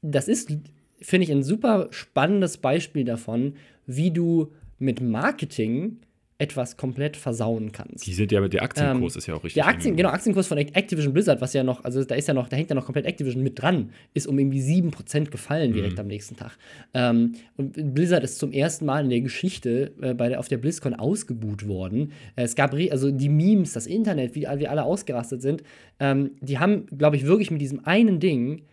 das 0.01 0.27
ist, 0.27 0.51
finde 1.01 1.25
ich, 1.25 1.31
ein 1.31 1.43
super 1.43 1.87
spannendes 1.91 2.57
Beispiel 2.57 3.03
davon, 3.05 3.53
wie 3.85 4.11
du 4.11 4.51
mit 4.79 5.01
Marketing 5.01 5.97
etwas 6.39 6.75
komplett 6.77 7.15
versauen 7.15 7.71
kannst. 7.71 8.05
Die 8.05 8.13
sind 8.13 8.31
ja, 8.31 8.45
der 8.45 8.63
Aktienkurs 8.63 9.15
Ähm, 9.15 9.19
ist 9.19 9.27
ja 9.27 9.35
auch 9.35 9.43
richtig. 9.43 9.53
Der 9.53 9.67
Aktien, 9.67 9.95
genau, 9.95 10.09
Aktienkurs 10.09 10.47
von 10.47 10.57
Activision 10.57 11.13
Blizzard, 11.13 11.39
was 11.39 11.53
ja 11.53 11.63
noch, 11.63 11.83
also 11.85 12.03
da 12.03 12.15
ist 12.15 12.27
ja 12.27 12.33
noch, 12.33 12.49
da 12.49 12.57
hängt 12.57 12.69
ja 12.69 12.75
noch 12.75 12.85
komplett 12.85 13.05
Activision 13.05 13.43
mit 13.43 13.61
dran, 13.61 13.91
ist 14.13 14.27
um 14.27 14.37
irgendwie 14.37 14.59
7% 14.59 15.29
gefallen 15.29 15.69
Mhm. 15.71 15.75
direkt 15.75 15.99
am 15.99 16.07
nächsten 16.07 16.35
Tag. 16.35 16.57
Ähm, 16.93 17.33
und 17.55 17.93
Blizzard 17.93 18.23
ist 18.23 18.39
zum 18.39 18.51
ersten 18.51 18.85
Mal 18.85 19.03
in 19.03 19.09
der 19.09 19.21
Geschichte 19.21 19.93
äh, 20.01 20.13
bei 20.13 20.27
der, 20.27 20.39
auf 20.39 20.47
der 20.47 20.57
BlizzCon 20.57 20.95
ausgebuht 20.95 21.67
worden. 21.67 22.11
Äh, 22.35 22.43
es 22.43 22.55
gab, 22.55 22.73
also 22.73 23.11
die 23.11 23.29
Memes, 23.29 23.73
das 23.73 23.87
Internet, 23.87 24.35
wie 24.35 24.41
wir 24.41 24.71
alle 24.71 24.83
ausgerastet 24.83 25.41
sind, 25.41 25.63
ähm, 25.99 26.31
die 26.41 26.57
haben, 26.59 26.87
glaube 26.97 27.15
ich, 27.15 27.25
wirklich 27.25 27.51
mit 27.51 27.61
diesem 27.61 27.85
einen 27.85 28.19
Ding 28.19 28.63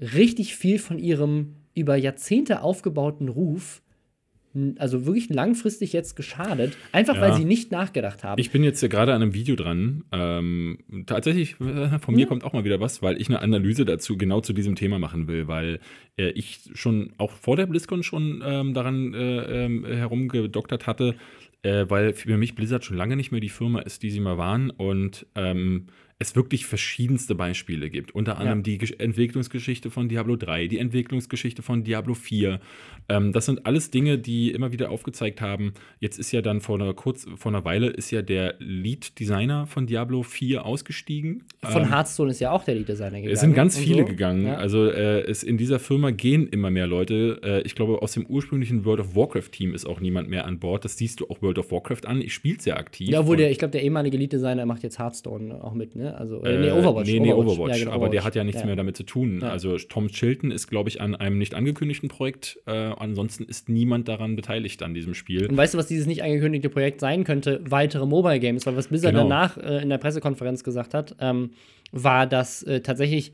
richtig 0.00 0.56
viel 0.56 0.78
von 0.78 0.98
ihrem 0.98 1.56
über 1.74 1.96
Jahrzehnte 1.96 2.62
aufgebauten 2.62 3.28
Ruf 3.28 3.82
also 4.78 5.06
wirklich 5.06 5.28
langfristig 5.28 5.92
jetzt 5.92 6.16
geschadet, 6.16 6.76
einfach 6.90 7.14
Ja. 7.14 7.20
weil 7.20 7.34
sie 7.34 7.44
nicht 7.44 7.70
nachgedacht 7.70 8.24
haben. 8.24 8.40
Ich 8.40 8.50
bin 8.50 8.64
jetzt 8.64 8.80
hier 8.80 8.88
gerade 8.88 9.14
an 9.14 9.22
einem 9.22 9.32
Video 9.32 9.54
dran. 9.54 10.02
Ähm, 10.10 10.78
tatsächlich, 11.06 11.60
äh, 11.60 12.00
von 12.00 12.16
mir 12.16 12.26
kommt 12.26 12.42
auch 12.42 12.52
mal 12.52 12.64
wieder 12.64 12.80
was, 12.80 13.00
weil 13.00 13.20
ich 13.20 13.28
eine 13.28 13.42
Analyse 13.42 13.84
dazu 13.84 14.18
genau 14.18 14.40
zu 14.40 14.52
diesem 14.52 14.74
Thema 14.74 14.98
machen 14.98 15.28
will, 15.28 15.46
weil 15.46 15.78
äh, 16.16 16.30
ich 16.30 16.68
schon 16.74 17.12
auch 17.16 17.30
vor 17.30 17.54
der 17.54 17.66
BlizzCon 17.66 18.02
schon 18.02 18.42
ähm, 18.44 18.74
daran 18.74 19.14
äh, 19.14 19.66
ähm, 19.66 19.84
herumgedoktert 19.84 20.88
hatte, 20.88 21.14
äh, 21.62 21.84
weil 21.88 22.12
für 22.14 22.36
mich 22.36 22.56
Blizzard 22.56 22.84
schon 22.84 22.96
lange 22.96 23.14
nicht 23.14 23.30
mehr 23.30 23.40
die 23.40 23.50
Firma 23.50 23.78
ist, 23.82 24.02
die 24.02 24.10
sie 24.10 24.20
mal 24.20 24.36
waren 24.36 24.70
und 24.70 25.26
ähm, 25.36 25.86
es 26.22 26.36
wirklich 26.36 26.66
verschiedenste 26.66 27.34
Beispiele 27.34 27.88
gibt. 27.90 28.14
Unter 28.14 28.38
anderem 28.38 28.58
Ja. 28.58 28.62
die 28.62 28.78
Gesch 28.78 28.92
Entwicklungsgeschichte 28.98 29.90
von 29.90 30.08
Diablo 30.08 30.36
3, 30.36 30.66
die 30.68 30.78
Entwicklungsgeschichte 30.78 31.62
von 31.62 31.82
Diablo 31.82 32.12
4. 32.14 32.60
Ähm, 33.08 33.32
das 33.32 33.46
sind 33.46 33.64
alles 33.64 33.90
Dinge, 33.90 34.18
die 34.18 34.50
immer 34.52 34.70
wieder 34.70 34.90
aufgezeigt 34.90 35.40
haben. 35.40 35.72
Jetzt 35.98 36.18
ist 36.18 36.30
ja 36.30 36.42
dann 36.42 36.60
vor 36.60 36.78
einer, 36.78 36.92
kurz, 36.92 37.26
vor 37.36 37.50
einer 37.50 37.64
Weile 37.64 37.88
ist 37.88 38.10
ja 38.10 38.20
der 38.20 38.54
Lead-Designer 38.58 39.66
von 39.66 39.86
Diablo 39.86 40.22
4 40.22 40.64
ausgestiegen. 40.66 41.44
Von 41.62 41.82
Ähm, 41.84 41.88
Hearthstone 41.90 42.30
ist 42.30 42.40
ja 42.40 42.50
auch 42.50 42.64
der 42.64 42.74
Lead-Designer 42.74 43.16
gegangen. 43.16 43.32
es 43.32 43.40
sind 43.40 43.54
ganz 43.54 43.78
viele 43.78 44.00
so. 44.02 44.04
gegangen. 44.04 44.44
Ja. 44.46 44.56
Also 44.56 44.86
äh, 44.90 45.22
es, 45.22 45.42
in 45.42 45.56
dieser 45.56 45.78
Firma 45.78 46.10
gehen 46.10 46.46
immer 46.48 46.70
mehr 46.70 46.86
Leute. 46.86 47.40
Äh, 47.42 47.62
ich 47.62 47.74
glaube, 47.74 48.02
aus 48.02 48.12
dem 48.12 48.26
ursprünglichen 48.26 48.84
World 48.84 49.00
of 49.00 49.16
Warcraft-Team 49.16 49.74
ist 49.74 49.86
auch 49.86 50.00
niemand 50.00 50.28
mehr 50.28 50.44
an 50.44 50.58
Bord. 50.58 50.84
Das 50.84 50.98
siehst 50.98 51.20
du 51.20 51.30
auch 51.30 51.40
World 51.40 51.58
of 51.58 51.70
Warcraft 51.72 52.04
an. 52.06 52.20
Ich 52.20 52.34
spiele 52.34 52.60
sehr 52.60 52.76
aktiv. 52.76 53.08
Ja, 53.08 53.20
obwohl 53.20 53.38
der, 53.38 53.50
ich 53.50 53.58
glaube, 53.58 53.72
der 53.72 53.82
ehemalige 53.82 54.18
Lead-Designer 54.18 54.66
macht 54.66 54.82
jetzt 54.82 54.98
Hearthstone 54.98 55.64
auch 55.64 55.72
mit, 55.74 55.96
ne? 55.96 56.09
Also, 56.18 56.42
äh, 56.42 56.58
nee, 56.58 56.68
Äh, 56.68 56.72
Overwatch. 56.72 57.08
Nee, 57.08 57.20
nee, 57.20 57.32
Overwatch. 57.32 57.72
Ja, 57.78 57.84
genau, 57.84 57.90
aber 57.92 58.08
der 58.08 58.20
Overwatch. 58.20 58.24
hat 58.26 58.34
ja 58.36 58.44
nichts 58.44 58.60
Ja. 58.60 58.66
mehr 58.66 58.76
damit 58.76 58.96
zu 58.96 59.02
tun. 59.04 59.40
Ja. 59.42 59.48
Also 59.50 59.76
Tom 59.78 60.08
Chilton 60.08 60.50
ist, 60.50 60.68
glaube 60.68 60.88
ich, 60.88 61.00
an 61.00 61.14
einem 61.14 61.38
nicht 61.38 61.54
angekündigten 61.54 62.08
Projekt. 62.08 62.58
Äh, 62.66 62.70
ansonsten 62.72 63.44
ist 63.44 63.68
niemand 63.68 64.08
daran 64.08 64.36
beteiligt 64.36 64.82
an 64.82 64.94
diesem 64.94 65.14
Spiel. 65.14 65.46
Und 65.46 65.56
weißt 65.56 65.74
du, 65.74 65.78
was 65.78 65.86
dieses 65.86 66.06
nicht 66.06 66.22
angekündigte 66.22 66.68
Projekt 66.70 67.00
sein 67.00 67.24
könnte? 67.24 67.60
Weitere 67.68 68.06
Mobile 68.06 68.40
Games, 68.40 68.66
weil 68.66 68.76
was 68.76 68.88
Blizzard 68.88 69.12
Genau. 69.12 69.24
danach 69.24 69.56
äh, 69.58 69.82
in 69.82 69.88
der 69.88 69.98
Pressekonferenz 69.98 70.64
gesagt 70.64 70.94
hat, 70.94 71.16
ähm, 71.20 71.50
war, 71.92 72.26
dass 72.26 72.62
äh, 72.62 72.80
tatsächlich, 72.80 73.32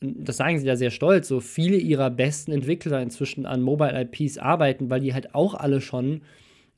das 0.00 0.36
sagen 0.36 0.58
sie 0.58 0.66
da 0.66 0.76
sehr 0.76 0.90
stolz, 0.90 1.28
so 1.28 1.40
viele 1.40 1.76
ihrer 1.76 2.10
besten 2.10 2.52
Entwickler 2.52 3.00
inzwischen 3.02 3.46
an 3.46 3.62
Mobile 3.62 4.00
IPs 4.10 4.38
arbeiten, 4.38 4.90
weil 4.90 5.00
die 5.00 5.14
halt 5.14 5.34
auch 5.34 5.54
alle 5.54 5.80
schon 5.80 6.22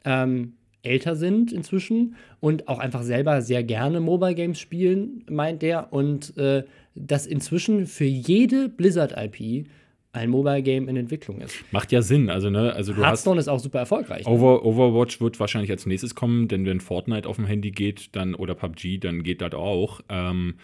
ähm, 0.04 0.54
älter 0.84 1.16
sind 1.16 1.52
inzwischen 1.52 2.16
und 2.40 2.68
auch 2.68 2.78
einfach 2.78 3.02
selber 3.02 3.42
sehr 3.42 3.62
gerne 3.62 4.00
Mobile 4.00 4.34
Games 4.34 4.58
spielen, 4.58 5.24
meint 5.28 5.62
der. 5.62 5.92
Und 5.92 6.36
äh, 6.36 6.64
dass 6.94 7.26
inzwischen 7.26 7.86
für 7.86 8.04
jede 8.04 8.68
Blizzard-IP 8.68 9.66
ein 10.14 10.30
Mobile 10.30 10.62
Game 10.62 10.88
in 10.88 10.96
Entwicklung 10.96 11.40
ist. 11.40 11.56
Macht 11.72 11.90
ja 11.90 12.00
Sinn. 12.00 12.30
Also, 12.30 12.48
ne, 12.48 12.72
also 12.72 12.92
du 12.92 12.98
hast. 12.98 13.06
Hearthstone 13.06 13.40
ist 13.40 13.48
auch 13.48 13.58
super 13.58 13.80
erfolgreich. 13.80 14.24
ne? 14.24 14.32
Over, 14.32 14.64
Overwatch 14.64 15.20
wird 15.20 15.40
wahrscheinlich 15.40 15.70
als 15.70 15.86
nächstes 15.86 16.14
kommen, 16.14 16.46
denn 16.46 16.64
wenn 16.64 16.80
Fortnite 16.80 17.28
auf 17.28 17.36
dem 17.36 17.46
Handy 17.46 17.72
geht, 17.72 18.14
dann 18.14 18.34
oder 18.34 18.54
PUBG, 18.54 18.98
dann 18.98 19.24
geht 19.24 19.40
das 19.40 19.52
auch. 19.54 20.00
Ähm, 20.08 20.54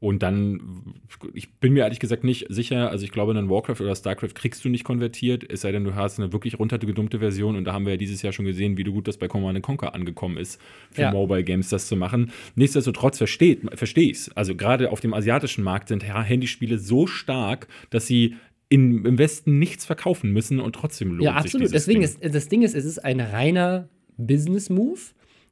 und 0.00 0.22
dann, 0.22 0.94
ich 1.34 1.52
bin 1.54 1.72
mir 1.72 1.80
ehrlich 1.80 1.98
gesagt 1.98 2.22
nicht 2.22 2.46
sicher, 2.50 2.90
also 2.90 3.04
ich 3.04 3.10
glaube, 3.10 3.32
einen 3.32 3.50
Warcraft 3.50 3.80
oder 3.80 3.94
StarCraft 3.96 4.34
kriegst 4.34 4.64
du 4.64 4.68
nicht 4.68 4.84
konvertiert, 4.84 5.44
es 5.50 5.62
sei 5.62 5.72
denn, 5.72 5.82
du 5.84 5.94
hast 5.96 6.20
eine 6.20 6.32
wirklich 6.32 6.58
runtergedummte 6.58 7.18
Version 7.18 7.56
und 7.56 7.64
da 7.64 7.72
haben 7.72 7.84
wir 7.84 7.94
ja 7.94 7.96
dieses 7.96 8.22
Jahr 8.22 8.32
schon 8.32 8.44
gesehen, 8.44 8.76
wie 8.78 8.84
gut 8.84 9.08
das 9.08 9.16
bei 9.16 9.26
Command 9.26 9.60
Conquer 9.62 9.94
angekommen 9.94 10.36
ist, 10.36 10.60
für 10.92 11.02
Ja. 11.02 11.10
Mobile 11.10 11.42
Games 11.42 11.68
das 11.68 11.88
zu 11.88 11.96
machen. 11.96 12.30
Nichtsdestotrotz 12.54 13.18
verstehe 13.18 13.58
ich 13.94 14.10
es. 14.12 14.30
Also 14.36 14.54
gerade 14.54 14.92
auf 14.92 15.00
dem 15.00 15.14
asiatischen 15.14 15.64
Markt 15.64 15.88
sind 15.88 16.06
Ha- 16.08 16.22
Handyspiele 16.22 16.78
so 16.78 17.06
stark, 17.08 17.66
dass 17.90 18.06
sie 18.06 18.36
in, 18.68 19.04
im 19.04 19.18
Westen 19.18 19.58
nichts 19.58 19.84
verkaufen 19.86 20.30
müssen 20.32 20.60
und 20.60 20.74
trotzdem 20.74 21.08
lohnt 21.12 21.22
Ja, 21.22 21.32
sich 21.42 21.54
absolut. 21.54 21.72
Deswegen 21.74 22.00
Ding. 22.02 22.08
ist, 22.20 22.34
das 22.34 22.48
Ding 22.48 22.62
ist, 22.62 22.74
es 22.74 22.84
ist 22.84 22.98
ein 23.04 23.18
reiner 23.18 23.88
Business-Move, 24.18 25.00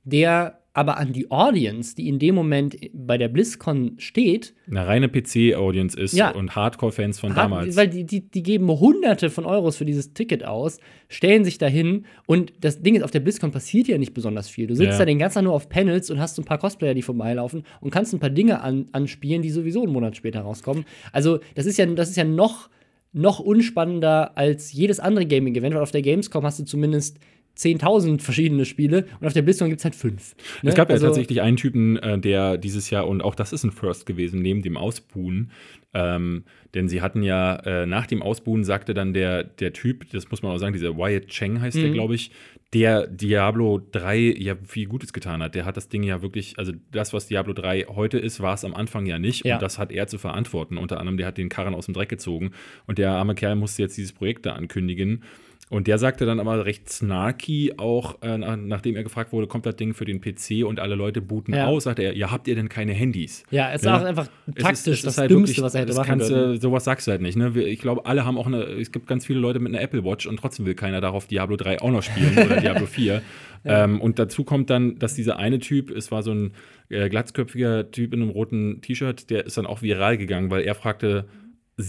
der 0.04 0.60
aber 0.76 0.98
an 0.98 1.12
die 1.14 1.30
Audience, 1.30 1.94
die 1.94 2.06
in 2.06 2.18
dem 2.18 2.34
Moment 2.34 2.76
bei 2.92 3.16
der 3.16 3.28
BlizzCon 3.28 3.94
steht, 3.96 4.54
eine 4.70 4.86
reine 4.86 5.08
PC-Audience 5.08 5.98
ist 5.98 6.12
Ja. 6.12 6.32
und 6.32 6.54
Hardcore-Fans 6.54 7.18
von 7.18 7.34
damals. 7.34 7.76
weil 7.76 7.88
die, 7.88 8.04
die, 8.04 8.28
die 8.28 8.42
geben 8.42 8.68
hunderte 8.68 9.30
von 9.30 9.46
Euros 9.46 9.76
für 9.78 9.86
dieses 9.86 10.12
Ticket 10.12 10.44
aus, 10.44 10.78
stellen 11.08 11.44
sich 11.46 11.56
dahin 11.56 12.04
und 12.26 12.52
das 12.60 12.82
Ding 12.82 12.94
ist, 12.94 13.02
auf 13.02 13.10
der 13.10 13.20
BlizzCon 13.20 13.52
passiert 13.52 13.88
ja 13.88 13.96
nicht 13.96 14.12
besonders 14.12 14.48
viel. 14.50 14.66
Du 14.66 14.74
sitzt 14.74 14.92
Ja. 14.92 14.98
da 14.98 15.04
den 15.06 15.18
ganzen 15.18 15.36
Tag 15.36 15.44
nur 15.44 15.54
auf 15.54 15.68
Panels 15.70 16.10
und 16.10 16.20
hast 16.20 16.36
so 16.36 16.42
ein 16.42 16.44
paar 16.44 16.58
Cosplayer, 16.58 16.92
die 16.92 17.02
vorbeilaufen 17.02 17.62
und 17.80 17.90
kannst 17.90 18.12
ein 18.12 18.20
paar 18.20 18.28
Dinge 18.30 18.60
an, 18.60 18.86
anspielen, 18.92 19.40
die 19.40 19.50
sowieso 19.50 19.82
einen 19.82 19.92
Monat 19.94 20.14
später 20.16 20.42
rauskommen. 20.42 20.84
Also, 21.10 21.38
das 21.54 21.64
ist 21.64 21.78
ja, 21.78 21.86
das 21.86 22.10
ist 22.10 22.16
ja 22.16 22.24
noch, 22.24 22.68
noch 23.14 23.40
unspannender 23.40 24.36
als 24.36 24.72
jedes 24.74 25.00
andere 25.00 25.24
Gaming-Event, 25.24 25.74
weil 25.74 25.82
auf 25.82 25.90
der 25.90 26.02
Gamescom 26.02 26.44
hast 26.44 26.58
du 26.58 26.64
zumindest 26.64 27.18
10.000 27.56 28.20
verschiedene 28.20 28.64
Spiele 28.64 29.06
und 29.20 29.26
auf 29.26 29.32
der 29.32 29.42
BlizzCon 29.42 29.68
gibt 29.68 29.80
es 29.80 29.84
halt 29.84 29.94
fünf. 29.94 30.34
ne? 30.62 30.70
Es 30.70 30.74
gab 30.74 30.88
ja 30.90 30.94
Also- 30.94 31.06
tatsächlich 31.06 31.40
einen 31.40 31.56
Typen, 31.56 31.96
äh, 31.96 32.18
der 32.18 32.58
dieses 32.58 32.90
Jahr, 32.90 33.06
und 33.08 33.22
auch 33.22 33.34
das 33.34 33.52
ist 33.52 33.64
ein 33.64 33.72
First 33.72 34.04
gewesen, 34.06 34.42
neben 34.42 34.62
dem 34.62 34.76
Ausbuhen, 34.76 35.50
ähm, 35.94 36.44
denn 36.74 36.88
sie 36.88 37.00
hatten 37.00 37.22
ja 37.22 37.56
äh, 37.64 37.86
nach 37.86 38.06
dem 38.06 38.20
Ausbuhen 38.22 38.64
sagte 38.64 38.92
dann 38.92 39.14
der, 39.14 39.44
der 39.44 39.72
Typ, 39.72 40.10
das 40.10 40.30
muss 40.30 40.42
man 40.42 40.52
auch 40.52 40.58
sagen, 40.58 40.74
dieser 40.74 40.96
Wyatt 40.98 41.28
Cheng 41.28 41.60
heißt 41.62 41.76
Mhm. 41.78 41.82
der, 41.82 41.90
glaube 41.92 42.14
ich, 42.14 42.30
der 42.74 43.06
Diablo 43.06 43.80
3 43.92 44.18
ja 44.36 44.56
viel 44.66 44.86
Gutes 44.86 45.14
getan 45.14 45.42
hat. 45.42 45.54
Der 45.54 45.64
hat 45.64 45.78
das 45.78 45.88
Ding 45.88 46.02
ja 46.02 46.20
wirklich, 46.20 46.58
also 46.58 46.72
das, 46.92 47.14
was 47.14 47.28
Diablo 47.28 47.54
3 47.54 47.86
heute 47.88 48.18
ist, 48.18 48.40
war 48.40 48.52
es 48.52 48.64
am 48.64 48.74
Anfang 48.74 49.06
ja 49.06 49.18
nicht. 49.18 49.46
Ja. 49.46 49.54
Und 49.54 49.62
das 49.62 49.78
hat 49.78 49.92
er 49.92 50.06
zu 50.08 50.18
verantworten. 50.18 50.76
Unter 50.76 50.98
anderem, 51.00 51.16
der 51.16 51.26
hat 51.28 51.38
den 51.38 51.48
Karren 51.48 51.74
aus 51.74 51.86
dem 51.86 51.94
Dreck 51.94 52.08
gezogen. 52.10 52.50
Und 52.86 52.98
der 52.98 53.12
arme 53.12 53.34
Kerl 53.34 53.54
musste 53.56 53.80
jetzt 53.82 53.96
dieses 53.96 54.12
Projekt 54.12 54.44
da 54.44 54.52
ankündigen. 54.54 55.22
Und 55.68 55.88
der 55.88 55.98
sagte 55.98 56.26
dann 56.26 56.38
aber 56.38 56.64
recht 56.64 56.88
snarky 56.88 57.72
auch, 57.76 58.22
äh, 58.22 58.38
nach- 58.38 58.56
nachdem 58.56 58.94
er 58.94 59.02
gefragt 59.02 59.32
wurde, 59.32 59.48
kommt 59.48 59.66
das 59.66 59.74
Ding 59.74 59.94
für 59.94 60.04
den 60.04 60.20
PC 60.20 60.62
und 60.64 60.78
alle 60.78 60.94
Leute 60.94 61.20
booten 61.20 61.52
Ja. 61.54 61.66
aus, 61.66 61.84
sagte 61.84 62.02
er, 62.02 62.16
ja, 62.16 62.30
habt 62.30 62.46
ihr 62.46 62.54
denn 62.54 62.68
keine 62.68 62.92
Handys? 62.92 63.42
Ja, 63.50 63.70
es 63.72 63.82
ist 63.82 63.86
Ja. 63.86 63.98
auch 63.98 64.04
einfach 64.04 64.28
ist- 64.46 64.58
taktisch 64.58 64.98
es 64.98 65.02
das 65.02 65.14
ist 65.14 65.18
halt 65.18 65.30
Dümmste, 65.32 65.48
wirklich- 65.56 65.62
was 65.64 65.74
er 65.74 65.80
hätte 65.80 65.94
machen 65.94 66.06
kannst, 66.06 66.28
können. 66.30 66.52
du- 66.54 66.60
Sowas 66.60 66.84
sagst 66.84 67.08
du 67.08 67.10
halt 67.10 67.20
nicht. 67.20 67.36
Ne? 67.36 67.52
Ich 67.64 67.80
glaube, 67.80 68.06
alle 68.06 68.24
haben 68.24 68.38
auch 68.38 68.46
eine, 68.46 68.62
es 68.62 68.92
gibt 68.92 69.08
ganz 69.08 69.26
viele 69.26 69.40
Leute 69.40 69.58
mit 69.58 69.74
einer 69.74 69.82
Apple 69.82 70.04
Watch 70.04 70.26
und 70.28 70.36
trotzdem 70.38 70.66
will 70.66 70.74
keiner 70.76 71.00
darauf 71.00 71.26
Diablo 71.26 71.56
3 71.56 71.80
auch 71.80 71.90
noch 71.90 72.02
spielen 72.04 72.32
oder 72.46 72.60
Diablo 72.60 72.86
4. 72.86 73.22
Ähm, 73.64 74.00
und 74.00 74.20
dazu 74.20 74.44
kommt 74.44 74.70
dann, 74.70 75.00
dass 75.00 75.14
dieser 75.14 75.38
eine 75.38 75.58
Typ, 75.58 75.90
es 75.90 76.12
war 76.12 76.22
so 76.22 76.30
ein 76.32 76.52
äh, 76.90 77.08
glatzköpfiger 77.08 77.90
Typ 77.90 78.14
in 78.14 78.22
einem 78.22 78.30
roten 78.30 78.80
T-Shirt, 78.82 79.28
der 79.30 79.46
ist 79.46 79.58
dann 79.58 79.66
auch 79.66 79.82
viral 79.82 80.16
gegangen, 80.16 80.50
weil 80.52 80.62
er 80.62 80.76
fragte, 80.76 81.24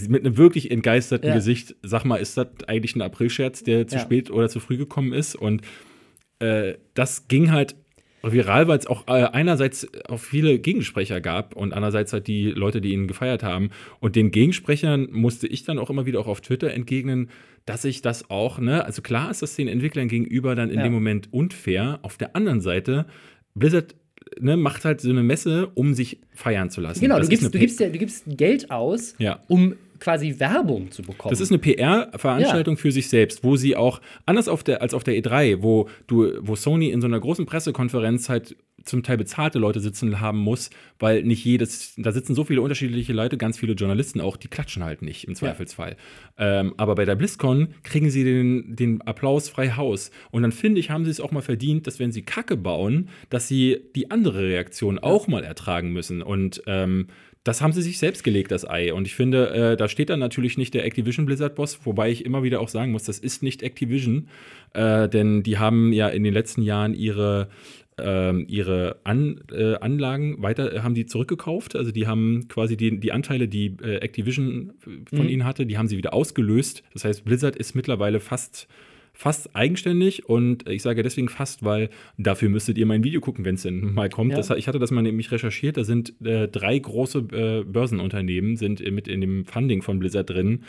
mit 0.09 0.25
einem 0.25 0.37
wirklich 0.37 0.69
entgeisterten 0.71 1.29
Ja. 1.29 1.35
Gesicht, 1.35 1.75
sag 1.81 2.03
mal, 2.03 2.17
ist 2.17 2.37
das 2.37 2.47
eigentlich 2.67 2.95
ein 2.95 3.01
Aprilscherz, 3.01 3.63
der 3.63 3.87
zu 3.87 3.95
Ja. 3.95 4.01
spät 4.01 4.29
oder 4.31 4.49
zu 4.49 4.59
früh 4.59 4.77
gekommen 4.77 5.13
ist? 5.13 5.35
Und 5.35 5.61
äh, 6.39 6.75
das 6.93 7.27
ging 7.27 7.51
halt 7.51 7.75
viral, 8.23 8.67
weil 8.67 8.77
es 8.77 8.87
auch 8.87 9.07
äh, 9.07 9.11
einerseits 9.23 9.87
auch 10.09 10.19
viele 10.19 10.59
Gegensprecher 10.59 11.21
gab 11.21 11.55
und 11.55 11.73
andererseits 11.73 12.11
halt 12.11 12.27
die 12.27 12.47
Leute, 12.51 12.81
die 12.81 12.91
ihn 12.91 13.07
gefeiert 13.07 13.43
haben. 13.43 13.69
Und 14.01 14.15
den 14.17 14.31
Gegensprechern 14.31 15.07
musste 15.11 15.47
ich 15.47 15.63
dann 15.63 15.79
auch 15.79 15.89
immer 15.89 16.05
wieder 16.05 16.19
auch 16.19 16.27
auf 16.27 16.41
Twitter 16.41 16.73
entgegnen, 16.73 17.29
dass 17.65 17.85
ich 17.85 18.01
das 18.01 18.29
auch, 18.29 18.59
ne, 18.59 18.83
also 18.83 19.01
klar 19.01 19.31
ist 19.31 19.41
das 19.41 19.55
den 19.55 19.67
Entwicklern 19.69 20.09
gegenüber 20.09 20.55
dann 20.55 20.69
in 20.69 20.77
Ja. 20.79 20.83
dem 20.83 20.93
Moment 20.93 21.31
unfair. 21.31 21.99
Auf 22.01 22.17
der 22.17 22.35
anderen 22.35 22.59
Seite, 22.59 23.05
Blizzard 23.55 23.95
ne, 24.39 24.57
macht 24.57 24.85
halt 24.85 25.01
so 25.01 25.09
eine 25.09 25.23
Messe, 25.23 25.69
um 25.75 25.93
sich 25.93 26.19
feiern 26.33 26.69
zu 26.69 26.81
lassen. 26.81 26.99
Genau, 27.01 27.17
Das 27.17 27.27
du 27.27 27.29
gibst, 27.29 27.53
du, 27.53 27.59
gibst 27.59 27.79
du 27.79 27.91
gibst 27.91 28.23
Geld 28.27 28.71
aus, 28.71 29.15
Ja. 29.17 29.39
um 29.47 29.75
quasi 29.99 30.39
Werbung 30.39 30.91
zu 30.91 31.01
bekommen. 31.01 31.31
Das 31.31 31.41
ist 31.41 31.51
eine 31.51 31.59
PR-Veranstaltung 31.59 32.75
ja. 32.75 32.81
für 32.81 32.91
sich 32.91 33.09
selbst, 33.09 33.43
wo 33.43 33.55
sie 33.55 33.75
auch, 33.75 34.01
anders 34.25 34.47
auf 34.47 34.63
der, 34.63 34.81
als 34.81 34.93
auf 34.93 35.03
der 35.03 35.15
E3, 35.15 35.61
wo, 35.61 35.89
du, 36.07 36.33
wo 36.41 36.55
Sony 36.55 36.89
in 36.89 37.01
so 37.01 37.07
einer 37.07 37.19
großen 37.19 37.45
Pressekonferenz 37.45 38.29
halt 38.29 38.55
zum 38.87 39.03
Teil 39.03 39.17
bezahlte 39.17 39.59
Leute 39.59 39.79
sitzen 39.79 40.19
haben 40.19 40.39
muss, 40.39 40.69
weil 40.99 41.23
nicht 41.23 41.43
jedes, 41.43 41.93
da 41.97 42.11
sitzen 42.11 42.35
so 42.35 42.43
viele 42.43 42.61
unterschiedliche 42.61 43.13
Leute, 43.13 43.37
ganz 43.37 43.59
viele 43.59 43.73
Journalisten 43.73 44.21
auch, 44.21 44.37
die 44.37 44.47
klatschen 44.47 44.83
halt 44.83 45.01
nicht 45.01 45.27
im 45.27 45.35
Zweifelsfall. 45.35 45.97
Ja. 46.39 46.61
Ähm, 46.61 46.73
aber 46.77 46.95
bei 46.95 47.05
der 47.05 47.15
BlizzCon 47.15 47.69
kriegen 47.83 48.09
sie 48.09 48.23
den, 48.23 48.75
den 48.75 49.01
Applaus 49.01 49.49
frei 49.49 49.71
Haus. 49.71 50.11
Und 50.31 50.41
dann 50.41 50.51
finde 50.51 50.79
ich, 50.79 50.89
haben 50.89 51.05
sie 51.05 51.11
es 51.11 51.19
auch 51.19 51.31
mal 51.31 51.41
verdient, 51.41 51.87
dass 51.87 51.99
wenn 51.99 52.11
sie 52.11 52.23
Kacke 52.23 52.57
bauen, 52.57 53.09
dass 53.29 53.47
sie 53.47 53.79
die 53.95 54.11
andere 54.11 54.43
Reaktion 54.43 54.95
ja. 54.95 55.03
auch 55.03 55.27
mal 55.27 55.43
ertragen 55.43 55.91
müssen. 55.91 56.21
Und 56.21 56.63
ähm, 56.67 57.07
das 57.47 57.61
haben 57.61 57.71
sie 57.71 57.81
sich 57.81 57.97
selbst 57.97 58.23
gelegt, 58.23 58.51
das 58.51 58.69
Ei. 58.69 58.93
Und 58.93 59.07
ich 59.07 59.15
finde, 59.15 59.49
äh, 59.51 59.77
da 59.77 59.87
steht 59.87 60.09
dann 60.09 60.19
natürlich 60.19 60.57
nicht 60.57 60.73
der 60.73 60.85
Activision 60.85 61.25
Blizzard-Boss, 61.25 61.79
wobei 61.85 62.09
ich 62.09 62.25
immer 62.25 62.43
wieder 62.43 62.59
auch 62.59 62.67
sagen 62.67 62.91
muss, 62.91 63.03
das 63.03 63.19
ist 63.19 63.41
nicht 63.41 63.63
Activision, 63.63 64.27
äh, 64.73 65.07
denn 65.07 65.43
die 65.43 65.57
haben 65.57 65.93
ja 65.93 66.09
in 66.09 66.23
den 66.23 66.33
letzten 66.33 66.61
Jahren 66.61 66.93
ihre 66.93 67.47
ähm, 67.99 68.45
ihre 68.47 68.97
An, 69.03 69.41
äh, 69.51 69.75
Anlagen 69.75 70.41
weiter 70.41 70.73
äh, 70.73 70.79
haben 70.81 70.93
die 70.93 71.05
zurückgekauft. 71.05 71.75
Also 71.75 71.91
die 71.91 72.07
haben 72.07 72.47
quasi 72.47 72.77
die, 72.77 72.99
die 72.99 73.11
Anteile, 73.11 73.47
die 73.47 73.75
äh, 73.81 73.97
Activision 73.97 74.73
von 75.09 75.23
mhm. 75.23 75.29
ihnen 75.29 75.45
hatte, 75.45 75.65
die 75.65 75.77
haben 75.77 75.87
sie 75.87 75.97
wieder 75.97 76.13
ausgelöst. 76.13 76.83
Das 76.93 77.05
heißt, 77.05 77.25
Blizzard 77.25 77.55
ist 77.55 77.75
mittlerweile 77.75 78.19
fast 78.19 78.67
fast 79.17 79.55
eigenständig 79.55 80.29
und 80.29 80.69
ich 80.69 80.83
sage 80.83 81.01
deswegen 81.01 81.27
fast, 81.27 81.63
weil 81.63 81.89
dafür 82.19 82.49
müsstet 82.49 82.77
ihr 82.77 82.85
mein 82.85 83.03
Video 83.03 83.19
gucken, 83.19 83.45
wenn 83.45 83.55
es 83.55 83.63
denn 83.63 83.95
mal 83.95 84.09
kommt. 84.09 84.29
Ja. 84.29 84.37
Das, 84.37 84.51
ich 84.51 84.67
hatte 84.67 84.77
das 84.77 84.91
mal 84.91 85.01
nämlich 85.01 85.31
recherchiert, 85.31 85.75
da 85.75 85.83
sind 85.83 86.13
äh, 86.23 86.47
drei 86.47 86.77
große 86.77 87.25
äh, 87.31 87.63
Börsenunternehmen 87.63 88.57
sind 88.57 88.79
mit 88.91 89.07
in 89.07 89.21
dem 89.21 89.45
Funding 89.45 89.81
von 89.81 89.97
Blizzard 89.97 90.29
drin. 90.29 90.65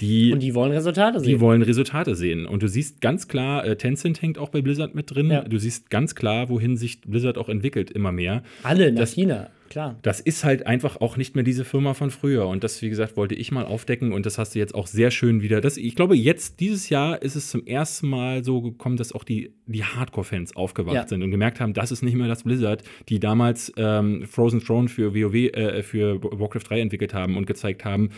Die, 0.00 0.32
und 0.32 0.40
die 0.40 0.54
wollen 0.54 0.70
Resultate 0.70 1.18
sehen. 1.18 1.28
Die 1.28 1.40
wollen 1.40 1.62
Resultate 1.62 2.14
sehen. 2.14 2.46
Und 2.46 2.62
du 2.62 2.68
siehst 2.68 3.00
ganz 3.00 3.26
klar, 3.26 3.64
äh, 3.64 3.76
Tencent 3.76 4.22
hängt 4.22 4.38
auch 4.38 4.48
bei 4.48 4.62
Blizzard 4.62 4.94
mit 4.94 5.12
drin. 5.12 5.30
Ja. 5.30 5.42
Du 5.42 5.58
siehst 5.58 5.90
ganz 5.90 6.14
klar, 6.14 6.48
wohin 6.48 6.76
sich 6.76 7.00
Blizzard 7.00 7.36
auch 7.36 7.48
entwickelt, 7.48 7.90
immer 7.90 8.12
mehr. 8.12 8.42
Alle 8.62 8.92
nach 8.92 9.00
das, 9.00 9.12
China 9.14 9.50
klar. 9.68 9.98
Das 10.02 10.20
ist 10.20 10.44
halt 10.44 10.66
einfach 10.66 11.00
auch 11.00 11.16
nicht 11.16 11.34
mehr 11.34 11.44
diese 11.44 11.64
Firma 11.64 11.94
von 11.94 12.10
früher. 12.10 12.46
Und 12.46 12.64
das, 12.64 12.80
wie 12.82 12.88
gesagt, 12.88 13.16
wollte 13.16 13.34
ich 13.34 13.52
mal 13.52 13.64
aufdecken. 13.64 14.12
Und 14.12 14.26
das 14.26 14.38
hast 14.38 14.54
du 14.54 14.58
jetzt 14.58 14.74
auch 14.74 14.86
sehr 14.86 15.10
schön 15.10 15.42
wieder. 15.42 15.60
Das, 15.60 15.76
ich 15.76 15.94
glaube, 15.94 16.16
jetzt, 16.16 16.60
dieses 16.60 16.88
Jahr, 16.88 17.22
ist 17.22 17.36
es 17.36 17.50
zum 17.50 17.66
ersten 17.66 18.08
Mal 18.08 18.44
so 18.44 18.60
gekommen, 18.60 18.96
dass 18.96 19.12
auch 19.12 19.24
die, 19.24 19.54
die 19.66 19.84
Hardcore-Fans 19.84 20.56
aufgewacht 20.56 20.94
ja. 20.94 21.08
sind 21.08 21.22
und 21.22 21.30
gemerkt 21.30 21.60
haben, 21.60 21.74
das 21.74 21.92
ist 21.92 22.02
nicht 22.02 22.14
mehr 22.14 22.28
das 22.28 22.44
Blizzard, 22.44 22.82
die 23.08 23.20
damals 23.20 23.72
ähm, 23.76 24.26
Frozen 24.26 24.60
Throne 24.60 24.88
für 24.88 25.14
WoW, 25.14 25.34
äh, 25.34 25.82
für 25.82 26.22
Warcraft 26.22 26.64
3 26.68 26.80
entwickelt 26.80 27.14
haben 27.14 27.36
und 27.36 27.46
gezeigt 27.46 27.84
haben, 27.84 28.10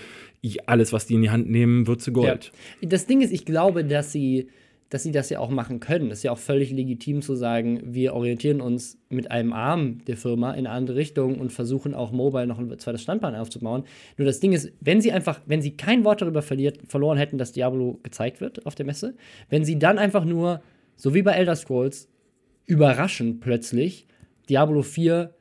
alles, 0.67 0.93
was 0.93 1.07
die 1.07 1.15
in 1.15 1.23
die 1.23 1.31
Hand 1.31 1.51
nehmen, 1.51 1.87
wird 1.87 2.01
zu 2.01 2.13
Gold. 2.13 2.53
Ja. 2.81 2.89
Das 2.89 3.07
Ding 3.07 3.21
ist, 3.21 3.33
ich 3.33 3.45
glaube, 3.45 3.85
dass 3.85 4.13
sie 4.13 4.49
dass 4.91 5.05
sie 5.05 5.13
das 5.13 5.31
ja 5.31 5.39
auch 5.39 5.51
machen 5.51 5.79
können. 5.79 6.09
Das 6.09 6.19
ist 6.19 6.25
ja 6.25 6.33
auch 6.33 6.39
völlig 6.39 6.73
legitim 6.73 7.23
zu 7.23 7.37
sagen, 7.37 7.81
wir 7.85 8.13
orientieren 8.13 8.61
uns 8.61 8.99
mit 9.09 9.31
einem 9.31 9.53
Arm 9.53 10.05
der 10.05 10.17
Firma 10.17 10.51
in 10.51 10.67
eine 10.67 10.71
andere 10.71 10.97
Richtung 10.97 11.39
und 11.39 11.53
versuchen 11.53 11.95
auch 11.95 12.11
mobile 12.11 12.47
noch 12.49 12.59
ein 12.59 12.77
zweites 12.79 13.03
Standbein 13.03 13.37
aufzubauen. 13.37 13.85
Nur 14.19 14.27
das 14.27 14.41
Ding 14.41 14.53
ist, 14.53 14.73
wenn 14.81 15.01
sie 15.01 15.13
einfach, 15.13 15.41
wenn 15.47 15.63
sie 15.63 15.77
kein 15.77 16.05
Wort 16.05 16.23
darüber 16.23 16.43
verliert, 16.43 16.81
verloren 16.89 17.19
hätten, 17.19 17.39
dass 17.39 17.53
Diablo 17.53 18.01
gezeigt 18.03 18.41
wird 18.41 18.67
auf 18.67 18.75
der 18.75 18.85
Messe, 18.85 19.15
wenn 19.49 19.65
sie 19.65 19.79
dann 19.79 19.97
einfach 19.97 20.25
nur, 20.25 20.61
so 20.97 21.15
wie 21.15 21.23
bei 21.23 21.33
Elder 21.33 21.55
Scrolls, 21.55 22.09
überraschend 22.67 23.41
plötzlich 23.41 24.09
Diablo 24.49 24.83
4 24.83 25.33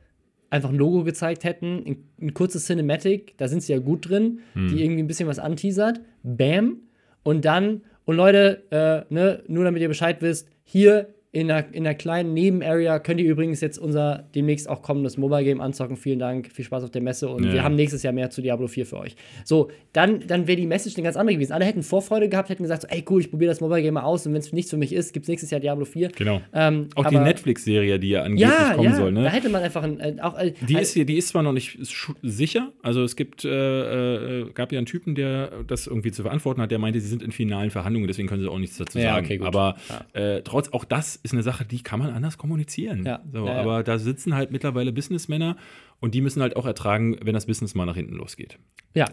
einfach 0.52 0.70
ein 0.70 0.78
Logo 0.78 1.04
gezeigt 1.04 1.44
hätten, 1.44 1.84
ein, 1.86 2.04
ein 2.22 2.34
kurzes 2.36 2.66
Cinematic, 2.66 3.36
da 3.38 3.48
sind 3.48 3.64
sie 3.64 3.74
ja 3.74 3.80
gut 3.80 4.10
drin, 4.10 4.40
hm. 4.54 4.68
die 4.68 4.84
irgendwie 4.84 5.04
ein 5.04 5.08
bisschen 5.08 5.28
was 5.28 5.40
anteasert, 5.40 6.02
bam, 6.24 6.82
und 7.24 7.46
dann 7.46 7.82
und 8.10 8.16
Leute, 8.16 8.64
äh, 8.72 9.14
ne, 9.14 9.44
nur 9.48 9.66
damit 9.66 9.84
ihr 9.84 9.88
Bescheid 9.88 10.18
wisst, 10.22 10.48
hier 10.64 11.14
in 11.32 11.52
einer, 11.52 11.72
in 11.74 11.86
einer 11.86 11.94
kleinen 11.94 12.34
Nebenarea 12.34 12.98
könnt 12.98 13.20
ihr 13.20 13.30
übrigens 13.30 13.62
jetzt 13.62 13.78
unser 13.78 14.28
demnächst 14.34 14.68
auch 14.68 14.82
kommendes 14.82 15.16
Mobile 15.16 15.44
Game 15.44 15.62
anzocken. 15.62 15.96
Vielen 15.96 16.18
Dank, 16.18 16.52
viel 16.52 16.66
Spaß 16.66 16.84
auf 16.84 16.90
der 16.90 17.04
Messe 17.04 17.30
und 17.30 17.44
ja. 17.44 17.54
wir 17.54 17.64
haben 17.64 17.76
nächstes 17.76 18.02
Jahr 18.02 18.14
mehr 18.14 18.32
zu 18.32 18.42
Diablo 18.42 18.66
4 18.66 18.88
für 18.88 18.98
euch. 18.98 19.16
So, 19.44 19.70
dann, 19.94 20.26
dann 20.26 20.48
wäre 20.48 20.58
die 20.58 20.66
Message 20.66 20.96
eine 20.98 21.04
ganz 21.04 21.18
andere 21.18 21.36
gewesen. 21.36 21.54
Alle 21.54 21.66
hätten 21.66 21.84
Vorfreude 21.84 22.30
gehabt, 22.30 22.50
hätten 22.50 22.64
gesagt, 22.64 22.82
so, 22.82 22.88
ey 22.88 23.06
cool, 23.10 23.22
ich 23.22 23.30
probiere 23.30 23.52
das 23.52 23.62
Mobile 23.62 23.84
Game 23.84 23.94
mal 23.94 24.04
aus 24.04 24.26
und 24.26 24.34
wenn 24.34 24.40
es 24.40 24.52
nichts 24.52 24.72
für 24.72 24.78
mich 24.78 24.92
ist, 24.92 25.14
gibt 25.14 25.26
es 25.26 25.30
nächstes 25.30 25.52
Jahr 25.52 25.62
Diablo 25.62 25.86
4. 25.86 26.10
Genau. 26.10 26.42
Ähm, 26.52 26.88
auch 26.96 27.06
die 27.06 27.18
Netflix-Serie, 27.18 28.00
die 28.00 28.10
ja 28.10 28.24
angeblich 28.24 28.50
ja, 28.50 28.74
kommen 28.74 28.90
ja, 28.90 28.96
soll, 28.96 29.12
ne? 29.12 29.24
Da 29.24 29.30
hätte 29.30 29.50
man 29.50 29.62
einfach 29.62 29.84
ein, 29.84 30.00
äh, 30.00 30.16
auch. 30.22 30.36
Äh, 30.36 30.54
die, 30.68 30.80
ist, 30.80 30.96
die 30.96 31.18
ist 31.18 31.28
zwar 31.28 31.44
noch 31.44 31.54
nicht 31.54 31.78
sicher, 32.24 32.72
also 32.82 33.04
es 33.04 33.16
gibt, 33.16 33.46
äh, 33.46 34.40
äh, 34.40 34.52
gab 34.56 34.72
ja 34.72 34.80
einen 34.80 34.88
Typen, 34.88 35.14
der 35.14 35.52
das 35.68 35.86
irgendwie 35.86 36.12
zu 36.12 36.24
verantworten 36.24 36.60
hat, 36.60 36.72
der 36.72 36.80
meinte, 36.80 37.00
sie 37.00 37.08
sind 37.08 37.22
in 37.22 37.32
finalen 37.32 37.70
Verhandlungen, 37.70 38.08
deswegen 38.08 38.28
können 38.28 38.42
sie 38.42 38.50
auch 38.50 38.58
nichts 38.58 38.78
dazu 38.78 38.98
sagen. 38.98 39.26
Okay, 39.28 39.40
Aber 39.44 39.76
äh, 40.14 40.42
trotz, 40.42 40.70
auch 40.70 40.86
das 40.86 41.19
ist 41.24 41.34
eine 41.34 41.44
Sache, 41.44 41.66
die 41.66 41.82
kann 41.84 42.00
man 42.00 42.12
anders 42.12 42.38
kommunizieren. 42.38 43.06
Ja. 43.06 43.22
So, 43.32 43.46
ja, 43.46 43.62
aber 43.62 43.84
da 43.84 43.98
sitzen 43.98 44.36
halt 44.36 44.52
mittlerweile 44.52 44.92
Businessmänner 44.92 45.58
und 46.00 46.16
die 46.16 46.22
müssen 46.22 46.42
halt 46.42 46.56
auch 46.56 46.66
ertragen, 46.66 47.18
wenn 47.24 47.34
das 47.34 47.46
Business 47.46 47.76
mal 47.76 47.86
nach 47.86 47.96
hinten 47.96 48.16
losgeht. 48.16 48.58
Ja. 48.94 49.06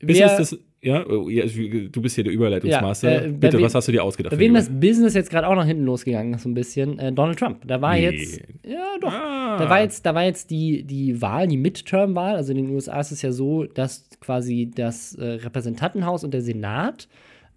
Business, 0.00 0.36
das, 0.36 0.58
ja, 0.80 1.06
oh, 1.06 1.28
du 1.28 2.02
bist 2.02 2.14
hier 2.14 2.24
der 2.24 2.32
Überleitungsmaster. 2.32 3.26
Äh, 3.26 3.28
Bitte, 3.28 3.60
was 3.60 3.74
hast 3.74 3.88
du 3.88 3.92
dir 3.92 4.02
ausgedacht? 4.02 4.30
Bei 4.30 4.38
wem 4.38 4.54
das 4.54 4.70
Business 4.70 5.12
jetzt 5.12 5.30
gerade 5.30 5.46
auch 5.46 5.54
nach 5.54 5.66
hinten 5.66 5.84
losgegangen 5.84 6.32
ist, 6.32 6.42
so 6.42 6.48
ein 6.48 6.54
bisschen, 6.54 6.98
äh, 6.98 7.12
Donald 7.12 7.38
Trump. 7.38 7.66
Da 7.66 7.82
war 7.82 7.94
nee. 7.94 8.08
jetzt, 8.08 8.40
ja 8.66 8.96
doch, 8.98 9.12
ah. 9.12 9.58
da 9.58 9.68
war 9.68 9.82
jetzt, 9.82 10.06
da 10.06 10.14
war 10.14 10.24
jetzt 10.24 10.50
die, 10.50 10.84
die 10.84 11.20
Wahl, 11.20 11.48
die 11.48 11.58
Midterm-Wahl. 11.58 12.36
Also 12.36 12.52
in 12.52 12.64
den 12.64 12.70
USA 12.70 12.98
ist 13.00 13.12
es 13.12 13.20
ja 13.20 13.30
so, 13.30 13.64
dass 13.64 14.08
quasi 14.20 14.70
das 14.74 15.14
äh, 15.16 15.24
Repräsentantenhaus 15.24 16.24
und 16.24 16.32
der 16.32 16.40
Senat 16.40 17.06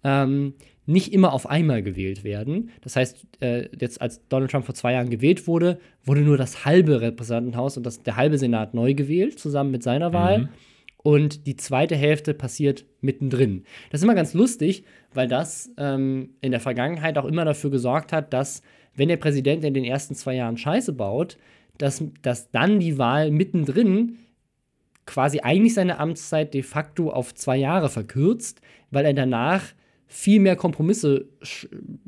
ähm, 0.02 0.52
nicht 0.86 1.12
immer 1.12 1.32
auf 1.32 1.48
einmal 1.48 1.82
gewählt 1.82 2.24
werden. 2.24 2.70
Das 2.82 2.96
heißt, 2.96 3.26
äh, 3.40 3.68
jetzt 3.78 4.00
als 4.00 4.26
Donald 4.28 4.50
Trump 4.50 4.66
vor 4.66 4.74
zwei 4.74 4.92
Jahren 4.92 5.10
gewählt 5.10 5.46
wurde, 5.46 5.78
wurde 6.04 6.20
nur 6.20 6.36
das 6.36 6.64
halbe 6.64 7.00
Repräsentantenhaus 7.00 7.76
und 7.76 7.84
das, 7.84 8.02
der 8.02 8.16
halbe 8.16 8.38
Senat 8.38 8.74
neu 8.74 8.94
gewählt, 8.94 9.38
zusammen 9.38 9.70
mit 9.70 9.82
seiner 9.82 10.12
Wahl. 10.12 10.38
Mhm. 10.40 10.48
Und 11.02 11.46
die 11.46 11.56
zweite 11.56 11.96
Hälfte 11.96 12.32
passiert 12.32 12.86
mittendrin. 13.02 13.64
Das 13.90 14.00
ist 14.00 14.04
immer 14.04 14.14
ganz 14.14 14.32
lustig, 14.32 14.84
weil 15.12 15.28
das 15.28 15.70
ähm, 15.76 16.30
in 16.40 16.50
der 16.50 16.60
Vergangenheit 16.60 17.18
auch 17.18 17.26
immer 17.26 17.44
dafür 17.44 17.70
gesorgt 17.70 18.12
hat, 18.12 18.32
dass, 18.32 18.62
wenn 18.94 19.08
der 19.08 19.18
Präsident 19.18 19.64
in 19.64 19.74
den 19.74 19.84
ersten 19.84 20.14
zwei 20.14 20.34
Jahren 20.34 20.56
Scheiße 20.56 20.94
baut, 20.94 21.36
dass, 21.76 22.02
dass 22.22 22.50
dann 22.50 22.80
die 22.80 22.96
Wahl 22.98 23.30
mittendrin 23.30 24.18
quasi 25.06 25.40
eigentlich 25.40 25.74
seine 25.74 25.98
Amtszeit 25.98 26.54
de 26.54 26.62
facto 26.62 27.10
auf 27.10 27.34
zwei 27.34 27.56
Jahre 27.56 27.90
verkürzt, 27.90 28.60
weil 28.90 29.04
er 29.04 29.12
danach 29.14 29.74
viel 30.14 30.38
mehr 30.38 30.54
Kompromisse 30.54 31.26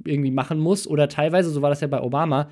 irgendwie 0.04 0.30
machen 0.30 0.60
muss 0.60 0.86
oder 0.86 1.08
teilweise, 1.08 1.50
so 1.50 1.60
war 1.60 1.70
das 1.70 1.80
ja 1.80 1.88
bei 1.88 2.00
Obama, 2.00 2.48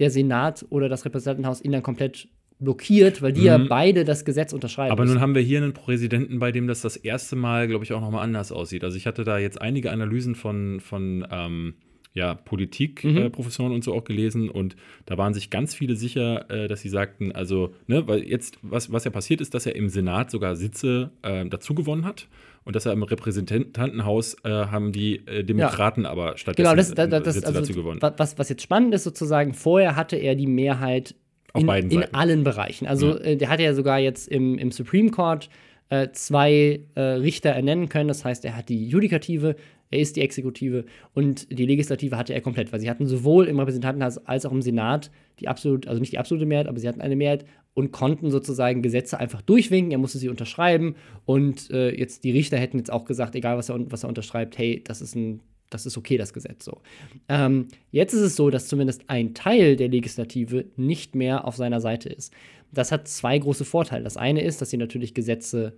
der 0.00 0.10
Senat 0.10 0.66
oder 0.68 0.88
das 0.88 1.04
Repräsentantenhaus 1.04 1.62
ihn 1.62 1.72
dann 1.72 1.84
komplett 1.84 2.28
blockiert, 2.58 3.22
weil 3.22 3.32
die 3.32 3.42
mhm. 3.42 3.46
ja 3.46 3.58
beide 3.58 4.04
das 4.04 4.24
Gesetz 4.24 4.52
unterschreiben. 4.52 4.90
Aber 4.90 5.04
nun 5.04 5.20
haben 5.20 5.36
wir 5.36 5.42
hier 5.42 5.62
einen 5.62 5.74
Präsidenten, 5.74 6.40
bei 6.40 6.50
dem 6.50 6.66
das 6.66 6.80
das 6.80 6.96
erste 6.96 7.36
Mal, 7.36 7.68
glaube 7.68 7.84
ich, 7.84 7.92
auch 7.92 8.00
nochmal 8.00 8.24
anders 8.24 8.50
aussieht. 8.50 8.82
Also 8.82 8.96
ich 8.96 9.06
hatte 9.06 9.22
da 9.22 9.38
jetzt 9.38 9.60
einige 9.60 9.92
Analysen 9.92 10.34
von, 10.34 10.80
von 10.80 11.26
ähm, 11.30 11.74
ja, 12.16 12.34
Politikprofessoren 12.34 13.68
mhm. 13.68 13.74
äh, 13.74 13.76
und 13.76 13.84
so 13.84 13.94
auch 13.94 14.04
gelesen 14.04 14.48
und 14.48 14.74
da 15.04 15.18
waren 15.18 15.34
sich 15.34 15.50
ganz 15.50 15.74
viele 15.74 15.96
sicher, 15.96 16.50
äh, 16.50 16.66
dass 16.66 16.80
sie 16.80 16.88
sagten, 16.88 17.30
also, 17.30 17.74
ne, 17.86 18.08
weil 18.08 18.22
jetzt, 18.22 18.58
was, 18.62 18.90
was 18.90 19.04
ja 19.04 19.10
passiert 19.10 19.42
ist, 19.42 19.52
dass 19.52 19.66
er 19.66 19.76
im 19.76 19.90
Senat 19.90 20.30
sogar 20.30 20.56
Sitze 20.56 21.10
äh, 21.20 21.44
dazu 21.44 21.74
gewonnen 21.74 22.06
hat 22.06 22.26
und 22.64 22.74
dass 22.74 22.86
er 22.86 22.94
im 22.94 23.02
Repräsentantenhaus 23.02 24.34
äh, 24.44 24.48
haben 24.48 24.92
die 24.92 25.26
äh, 25.26 25.44
Demokraten 25.44 26.04
ja. 26.04 26.10
aber 26.10 26.38
stattdessen 26.38 26.64
genau, 26.64 26.74
das, 26.74 26.94
das, 26.94 27.22
das, 27.22 27.34
Sitze 27.34 27.46
also, 27.48 27.60
dazu 27.60 27.74
gewonnen. 27.74 28.00
Was, 28.00 28.38
was 28.38 28.48
jetzt 28.48 28.62
spannend 28.62 28.94
ist, 28.94 29.04
sozusagen, 29.04 29.52
vorher 29.52 29.94
hatte 29.94 30.16
er 30.16 30.34
die 30.36 30.46
Mehrheit 30.46 31.14
in, 31.54 31.68
in 31.68 32.14
allen 32.14 32.44
Bereichen. 32.44 32.86
Also 32.86 33.10
ja. 33.10 33.20
Äh, 33.20 33.36
der 33.36 33.50
hatte 33.50 33.62
ja 33.62 33.74
sogar 33.74 33.98
jetzt 33.98 34.26
im, 34.26 34.56
im 34.56 34.72
Supreme 34.72 35.10
Court 35.10 35.50
äh, 35.90 36.08
zwei 36.12 36.80
äh, 36.94 37.00
Richter 37.00 37.50
ernennen 37.50 37.88
können. 37.88 38.08
Das 38.08 38.24
heißt, 38.24 38.44
er 38.44 38.56
hat 38.56 38.68
die 38.68 38.88
Judikative, 38.88 39.56
er 39.96 40.02
ist 40.02 40.16
die 40.16 40.20
Exekutive 40.20 40.84
und 41.14 41.50
die 41.50 41.66
Legislative 41.66 42.16
hatte 42.16 42.34
er 42.34 42.40
komplett, 42.42 42.72
weil 42.72 42.80
sie 42.80 42.90
hatten 42.90 43.06
sowohl 43.06 43.46
im 43.46 43.58
Repräsentantenhaus 43.58 44.18
als 44.18 44.44
auch 44.44 44.52
im 44.52 44.62
Senat 44.62 45.10
die 45.40 45.48
absolut, 45.48 45.86
also 45.86 46.00
nicht 46.00 46.12
die 46.12 46.18
absolute 46.18 46.46
Mehrheit, 46.46 46.68
aber 46.68 46.78
sie 46.78 46.88
hatten 46.88 47.00
eine 47.00 47.16
Mehrheit 47.16 47.44
und 47.74 47.92
konnten 47.92 48.30
sozusagen 48.30 48.80
Gesetze 48.82 49.18
einfach 49.18 49.42
durchwinken. 49.42 49.92
Er 49.92 49.98
musste 49.98 50.18
sie 50.18 50.28
unterschreiben 50.28 50.96
und 51.24 51.70
äh, 51.70 51.90
jetzt 51.90 52.24
die 52.24 52.30
Richter 52.30 52.58
hätten 52.58 52.78
jetzt 52.78 52.92
auch 52.92 53.04
gesagt, 53.04 53.34
egal 53.34 53.56
was 53.56 53.68
er, 53.68 53.90
was 53.90 54.02
er 54.02 54.08
unterschreibt, 54.08 54.56
hey, 54.58 54.82
das 54.84 55.00
ist 55.00 55.14
ein 55.14 55.40
das 55.68 55.84
ist 55.84 55.98
okay, 55.98 56.16
das 56.16 56.32
Gesetz 56.32 56.64
so. 56.64 56.80
Ähm, 57.28 57.66
jetzt 57.90 58.12
ist 58.12 58.20
es 58.20 58.36
so, 58.36 58.50
dass 58.50 58.68
zumindest 58.68 59.02
ein 59.08 59.34
Teil 59.34 59.74
der 59.74 59.88
Legislative 59.88 60.66
nicht 60.76 61.16
mehr 61.16 61.44
auf 61.44 61.56
seiner 61.56 61.80
Seite 61.80 62.08
ist. 62.08 62.32
Das 62.72 62.92
hat 62.92 63.08
zwei 63.08 63.36
große 63.36 63.64
Vorteile. 63.64 64.04
Das 64.04 64.16
eine 64.16 64.42
ist, 64.42 64.60
dass 64.60 64.70
sie 64.70 64.76
natürlich 64.76 65.12
Gesetze 65.12 65.76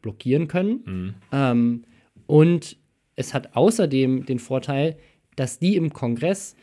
blockieren 0.00 0.46
können. 0.46 0.80
Mhm. 0.86 1.14
Ähm, 1.32 1.82
und 2.26 2.76
es 3.16 3.34
hat 3.34 3.56
außerdem 3.56 4.26
den 4.26 4.38
Vorteil, 4.38 4.96
dass 5.34 5.58
die 5.58 5.76
im 5.76 5.92
Kongress, 5.92 6.54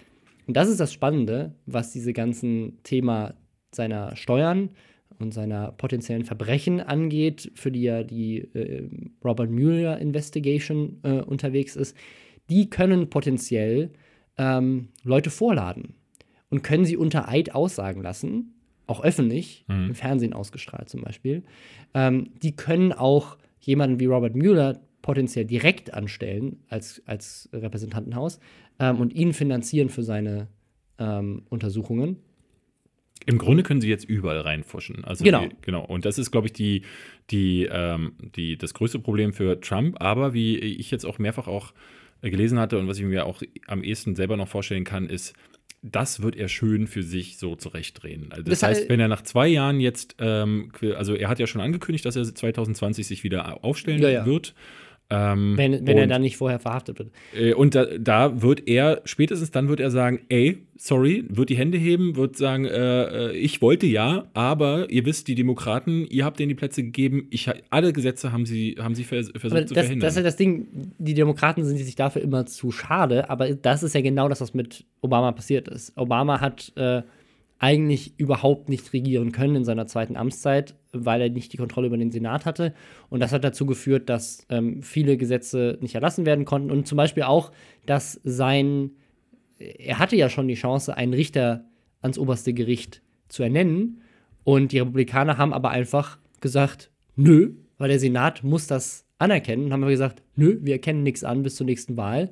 und 0.48 0.56
das 0.56 0.70
ist 0.70 0.80
das 0.80 0.94
Spannende, 0.94 1.56
was 1.66 1.92
diese 1.92 2.14
ganzen 2.14 2.82
Thema 2.84 3.34
seiner 3.72 4.16
Steuern 4.16 4.70
und 5.20 5.34
seiner 5.34 5.72
potenziellen 5.72 6.26
Verbrechen 6.26 6.80
angeht, 6.80 7.52
für 7.56 7.72
die 7.72 7.84
ja 7.84 8.04
die 8.04 8.40
äh, 8.54 8.90
Robert 9.24 9.50
Mueller 9.50 10.00
Investigation 10.00 11.00
äh, 11.04 11.22
unterwegs 11.22 11.76
ist, 11.76 11.96
die 12.50 12.70
können 12.70 13.10
potenziell 13.10 13.92
ähm, 14.38 14.90
Leute 15.04 15.30
vorladen 15.30 15.96
und 16.50 16.64
können 16.64 16.86
sie 16.86 16.98
unter 16.98 17.30
Eid 17.30 17.56
aussagen 17.56 18.02
lassen, 18.02 18.54
auch 18.86 19.04
öffentlich, 19.04 19.66
mhm. 19.68 19.88
im 19.88 19.96
Fernsehen 19.96 20.34
ausgestrahlt 20.34 20.90
zum 20.90 21.02
Beispiel. 21.02 21.44
Ähm, 21.94 22.32
die 22.42 22.56
können 22.56 22.92
auch 22.92 23.38
jemanden 23.60 24.00
wie 24.00 24.06
Robert 24.06 24.36
Mueller 24.36 24.82
potenziell 25.04 25.46
direkt 25.46 25.94
anstellen 25.94 26.64
als, 26.70 27.04
als 27.06 27.50
Repräsentantenhaus 27.54 28.40
ähm, 28.80 29.00
und 29.00 29.14
ihn 29.14 29.34
finanzieren 29.34 29.90
für 29.90 30.02
seine 30.02 30.48
ähm, 30.98 31.44
Untersuchungen. 31.50 32.18
Im 33.26 33.38
Grunde 33.38 33.64
können 33.64 33.82
sie 33.82 33.90
jetzt 33.90 34.06
überall 34.06 34.40
reinfuschen. 34.40 35.06
Also 35.06 35.24
genau. 35.24 35.46
Die, 35.46 35.56
genau. 35.62 35.86
Und 35.86 36.06
das 36.06 36.18
ist, 36.18 36.32
glaube 36.32 36.48
ich, 36.48 36.54
die, 36.54 36.82
die, 37.30 37.68
ähm, 37.72 38.14
die, 38.36 38.58
das 38.58 38.74
größte 38.74 39.00
Problem 39.00 39.34
für 39.34 39.62
Trump. 39.62 40.02
Aber 40.02 40.34
wie 40.34 40.58
ich 40.58 40.90
jetzt 40.90 41.06
auch 41.06 41.20
mehrfach 41.20 41.48
auch 41.48 41.74
gelesen 42.22 42.58
hatte 42.58 42.80
und 42.80 42.88
was 42.88 42.98
ich 42.98 43.06
mir 43.06 43.26
auch 43.26 43.42
am 43.68 43.84
ehesten 43.84 44.16
selber 44.16 44.38
noch 44.38 44.48
vorstellen 44.48 44.84
kann, 44.84 45.08
ist, 45.08 45.34
das 45.82 46.22
wird 46.22 46.38
er 46.38 46.48
schön 46.48 46.88
für 46.88 47.04
sich 47.04 47.38
so 47.38 47.56
zurechtdrehen. 47.56 48.32
Also 48.32 48.44
das, 48.44 48.62
das 48.62 48.70
heißt, 48.70 48.90
wenn 48.90 49.02
er 49.02 49.10
nach 49.10 49.22
zwei 49.22 49.48
Jahren 49.48 49.82
jetzt, 49.82 50.16
ähm, 50.20 50.72
also 50.96 51.14
er 51.14 51.28
hat 51.28 51.40
ja 51.40 51.48
schon 51.48 51.62
angekündigt, 51.62 52.06
dass 52.06 52.16
er 52.16 52.24
2020 52.24 53.06
sich 53.06 53.24
wieder 53.26 53.64
aufstellen 53.64 54.02
ja, 54.02 54.10
ja. 54.10 54.26
wird. 54.26 54.56
Ähm, 55.10 55.58
wenn 55.58 55.86
wenn 55.86 55.98
er 55.98 56.08
dann 56.08 56.22
nicht 56.22 56.38
vorher 56.38 56.60
verhaftet 56.60 56.98
wird. 56.98 57.12
Äh, 57.36 57.54
und 57.54 57.76
da, 57.76 57.86
da, 58.00 58.42
wird 58.42 58.68
er, 58.68 59.02
spätestens 59.06 59.52
dann 59.52 59.68
wird 59.68 59.80
er 59.80 59.92
sagen, 59.92 60.22
ey, 60.30 60.66
sorry, 60.76 61.26
wird 61.30 61.50
die 61.50 61.58
Hände 61.58 61.78
heben, 61.78 62.16
wird 62.16 62.36
sagen, 62.36 62.66
äh, 62.66 63.30
äh, 63.30 63.38
ich 63.38 63.62
wollte 63.62 63.86
ja, 63.86 64.26
aber 64.34 64.90
ihr 64.90 65.06
wisst, 65.06 65.28
die 65.28 65.36
Demokraten, 65.36 66.06
ihr 66.10 66.26
habt 66.26 66.40
denen 66.40 66.50
die 66.50 66.56
Plätze 66.56 66.84
gegeben, 66.84 67.28
ich, 67.30 67.50
alle 67.70 67.94
Gesetze 67.94 68.32
haben 68.32 68.46
sie, 68.46 68.78
haben 68.80 68.96
sie 68.96 69.04
vers 69.04 69.32
versucht 69.36 69.52
aber 69.52 69.68
zu 69.68 69.74
das, 69.74 69.86
verhindern. 69.86 70.08
Das 70.08 70.14
ist 70.14 70.18
ja 70.18 70.24
das 70.24 70.36
Ding, 70.38 70.68
die 70.98 71.14
Demokraten 71.14 71.64
sind 71.64 71.78
sich 71.78 71.96
dafür 71.96 72.22
immer 72.22 72.46
zu 72.46 72.72
schade, 72.72 73.30
aber 73.30 73.54
das 73.54 73.84
ist 73.84 73.94
ja 73.94 74.02
genau 74.02 74.30
das, 74.30 74.42
was 74.42 74.54
mit 74.54 74.86
Obama 75.02 75.32
passiert 75.32 75.68
ist. 75.68 75.96
Obama 75.98 76.40
hat 76.42 76.72
äh, 76.76 77.04
eigentlich 77.60 78.14
überhaupt 78.18 78.68
nicht 78.68 78.92
regieren 78.94 79.32
können 79.32 79.58
in 79.58 79.66
seiner 79.66 79.88
zweiten 79.88 80.18
Amtszeit, 80.18 80.76
weil 80.94 81.22
er 81.22 81.30
nicht 81.30 81.52
die 81.52 81.58
Kontrolle 81.58 81.88
über 81.88 81.98
den 81.98 82.12
Senat 82.12 82.46
hatte. 82.46 82.74
Und 83.10 83.20
das 83.20 83.34
hat 83.34 83.44
dazu 83.44 83.66
geführt, 83.66 84.10
dass 84.10 84.46
ähm, 84.50 84.82
viele 84.82 85.18
Gesetze 85.18 85.78
nicht 85.82 85.96
erlassen 85.96 86.26
werden 86.26 86.46
konnten 86.46 86.72
und 86.72 86.88
zum 86.88 86.98
Beispiel 86.98 87.24
auch, 87.24 87.52
dass 87.86 88.22
sein, 88.24 88.92
er 89.58 90.00
hatte 90.00 90.16
ja 90.16 90.30
schon 90.30 90.48
die 90.48 90.54
Chance, 90.54 90.96
einen 90.96 91.14
Richter 91.14 91.66
ans 92.02 92.18
oberste 92.18 92.54
Gericht 92.54 93.02
zu 93.28 93.44
ernennen. 93.44 94.02
Und 94.44 94.72
die 94.72 94.80
Republikaner 94.80 95.38
haben 95.38 95.54
aber 95.54 95.72
einfach 95.72 96.20
gesagt, 96.42 96.92
nö, 97.16 97.54
weil 97.78 97.90
der 97.90 98.00
Senat 98.00 98.44
muss 98.44 98.68
das 98.68 99.06
anerkennen. 99.18 99.66
Und 99.66 99.74
haben 99.74 99.82
wir 99.82 99.90
gesagt, 99.90 100.22
nö, 100.36 100.60
wir 100.62 100.74
erkennen 100.74 101.04
nichts 101.04 101.24
an 101.24 101.44
bis 101.44 101.56
zur 101.56 101.66
nächsten 101.66 101.98
Wahl. 101.98 102.32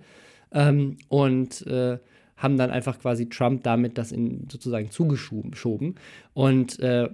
Ähm, 0.51 0.97
und 1.07 1.65
äh, 1.67 1.97
haben 2.35 2.57
dann 2.57 2.71
einfach 2.71 2.99
quasi 2.99 3.29
Trump 3.29 3.63
damit 3.63 3.97
das 3.97 4.11
in 4.11 4.47
sozusagen 4.51 4.91
zugeschoben. 4.91 5.95
Und 6.33 6.79
äh, 6.79 7.09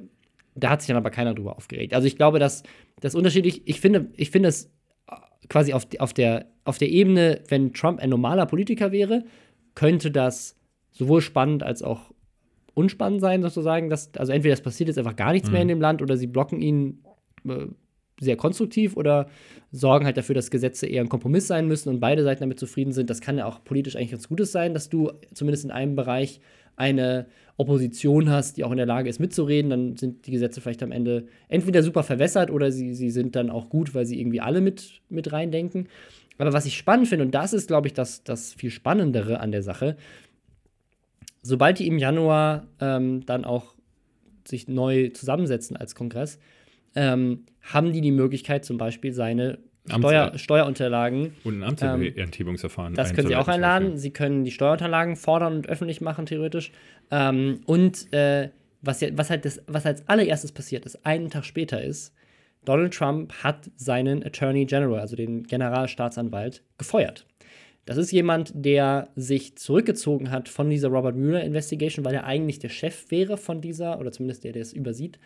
da 0.58 0.72
hat 0.72 0.82
sich 0.82 0.88
dann 0.88 0.98
aber 0.98 1.12
keiner 1.12 1.34
drüber 1.34 1.56
aufgeregt. 1.56 1.94
Also 1.94 2.08
ich 2.08 2.16
glaube, 2.16 2.40
dass 2.40 2.64
das 3.00 3.16
unterschiedlich, 3.16 3.62
ich 3.66 3.80
finde, 3.80 4.08
ich 4.16 4.32
finde 4.32 4.50
es 4.50 4.66
äh, 5.10 5.16
quasi 5.50 5.74
auf, 5.74 5.88
auf, 6.00 6.14
der, 6.14 6.48
auf 6.66 6.78
der 6.78 6.90
Ebene, 6.90 7.42
wenn 7.48 7.74
Trump 7.74 8.00
ein 8.00 8.10
normaler 8.10 8.46
Politiker 8.46 8.92
wäre, 8.92 9.24
könnte 9.76 10.12
das 10.12 10.56
sowohl 10.92 11.22
spannend 11.22 11.64
als 11.64 11.84
auch 11.84 12.12
unspannend 12.74 13.22
sein, 13.22 13.42
sozusagen. 13.42 13.90
Dass, 13.90 14.12
also 14.16 14.32
entweder 14.32 14.54
es 14.54 14.62
passiert 14.62 14.90
jetzt 14.90 14.98
einfach 14.98 15.16
gar 15.16 15.32
nichts 15.32 15.50
mhm. 15.50 15.54
mehr 15.54 15.62
in 15.62 15.68
dem 15.68 15.82
Land 15.82 16.02
oder 16.02 16.18
sie 16.18 16.28
blocken 16.28 16.62
ihn 16.62 17.04
äh, 17.48 17.68
sehr 18.20 18.36
konstruktiv 18.36 18.98
oder 18.98 19.28
sorgen 19.72 20.06
halt 20.06 20.18
dafür, 20.18 20.34
dass 20.34 20.50
Gesetze 20.50 20.88
eher 20.88 21.02
ein 21.02 21.10
Kompromiss 21.10 21.48
sein 21.48 21.68
müssen 21.68 21.90
und 21.90 22.00
beide 22.00 22.24
Seiten 22.24 22.42
damit 22.42 22.60
zufrieden 22.60 22.92
sind. 22.92 23.10
Das 23.10 23.22
kann 23.22 23.38
ja 23.38 23.46
auch 23.46 23.64
politisch 23.64 23.96
eigentlich 23.96 24.12
ganz 24.12 24.28
Gutes 24.28 24.52
sein, 24.52 24.74
dass 24.74 24.90
du 24.90 25.12
zumindest 25.34 25.66
in 25.66 25.72
einem 25.72 25.96
Bereich 25.96 26.40
eine 26.76 27.28
Opposition 27.58 28.30
hast, 28.30 28.58
die 28.58 28.64
auch 28.64 28.72
in 28.72 28.78
der 28.78 28.86
Lage 28.86 29.10
ist 29.10 29.20
mitzureden. 29.20 29.70
Dann 29.70 29.98
sind 29.98 30.28
die 30.28 30.32
Gesetze 30.32 30.62
vielleicht 30.62 30.84
am 30.84 30.92
Ende 30.92 31.28
entweder 31.50 31.84
super 31.84 32.04
verwässert 32.04 32.52
oder 32.52 32.72
sie, 32.72 32.94
sie 32.94 33.10
sind 33.10 33.36
dann 33.36 33.50
auch 33.50 33.70
gut, 33.70 33.96
weil 33.96 34.06
sie 34.06 34.20
irgendwie 34.20 34.42
alle 34.42 34.62
mit, 34.62 35.02
mit 35.10 35.32
reindenken. 35.32 35.88
Aber 36.38 36.54
was 36.54 36.68
ich 36.68 36.78
spannend 36.78 37.08
finde, 37.08 37.26
und 37.26 37.34
das 37.34 37.54
ist, 37.54 37.68
glaube 37.68 37.88
ich, 37.88 37.94
das, 37.94 38.24
das 38.24 38.54
viel 38.54 38.70
Spannendere 38.70 39.40
an 39.40 39.52
der 39.52 39.64
Sache, 39.64 39.98
sobald 41.42 41.80
die 41.80 41.88
im 41.88 41.98
Januar 41.98 42.68
ähm, 42.80 43.26
dann 43.26 43.44
auch 43.44 43.74
sich 44.48 44.68
neu 44.68 45.10
zusammensetzen 45.10 45.76
als 45.76 45.96
Kongress, 45.96 46.40
ähm, 46.96 47.46
haben 47.62 47.92
die 47.92 48.02
die 48.02 48.12
Möglichkeit, 48.12 48.66
zum 48.66 48.78
Beispiel 48.78 49.14
seine 49.14 49.58
Steuer, 49.90 50.38
Steuerunterlagen. 50.38 51.36
Und 51.44 51.60
ein 51.60 51.64
Amtsenthebungsverfahren. 51.64 52.94
Ähm, 52.94 52.96
das 52.96 53.14
können 53.14 53.28
Sie 53.28 53.36
auch 53.36 53.48
einladen. 53.48 53.98
Sie 53.98 54.12
können 54.12 54.44
die 54.44 54.52
Steuerunterlagen 54.52 55.16
fordern 55.16 55.56
und 55.58 55.70
öffentlich 55.70 56.02
machen, 56.02 56.26
theoretisch. 56.26 56.72
Ähm, 57.12 57.62
und 57.66 58.12
äh, 58.14 58.50
was, 58.82 59.02
was, 59.02 59.30
halt 59.30 59.46
das, 59.46 59.62
was 59.68 59.86
als 59.86 60.08
allererstes 60.08 60.52
passiert 60.52 60.86
ist, 60.86 61.06
einen 61.06 61.30
Tag 61.30 61.46
später 61.46 61.82
ist, 61.82 62.14
Donald 62.66 62.94
Trump 62.94 63.34
hat 63.44 63.70
seinen 63.78 64.26
Attorney 64.26 64.66
General, 64.66 65.00
also 65.00 65.16
den 65.16 65.44
Generalstaatsanwalt, 65.44 66.64
gefeuert. 66.78 67.26
Das 67.86 67.96
ist 67.96 68.12
jemand, 68.12 68.52
der 68.54 69.08
sich 69.16 69.56
zurückgezogen 69.56 70.30
hat 70.30 70.50
von 70.50 70.70
dieser 70.70 70.90
Robert 70.90 71.16
Mueller 71.16 71.44
Investigation, 71.46 72.04
weil 72.04 72.16
er 72.16 72.26
eigentlich 72.26 72.60
der 72.60 72.68
Chef 72.68 73.10
wäre 73.10 73.38
von 73.38 73.62
dieser, 73.62 74.00
oder 74.00 74.12
zumindest 74.12 74.44
der, 74.44 74.52
der 74.52 74.64
es 74.64 74.74
übersieht. 74.74 75.18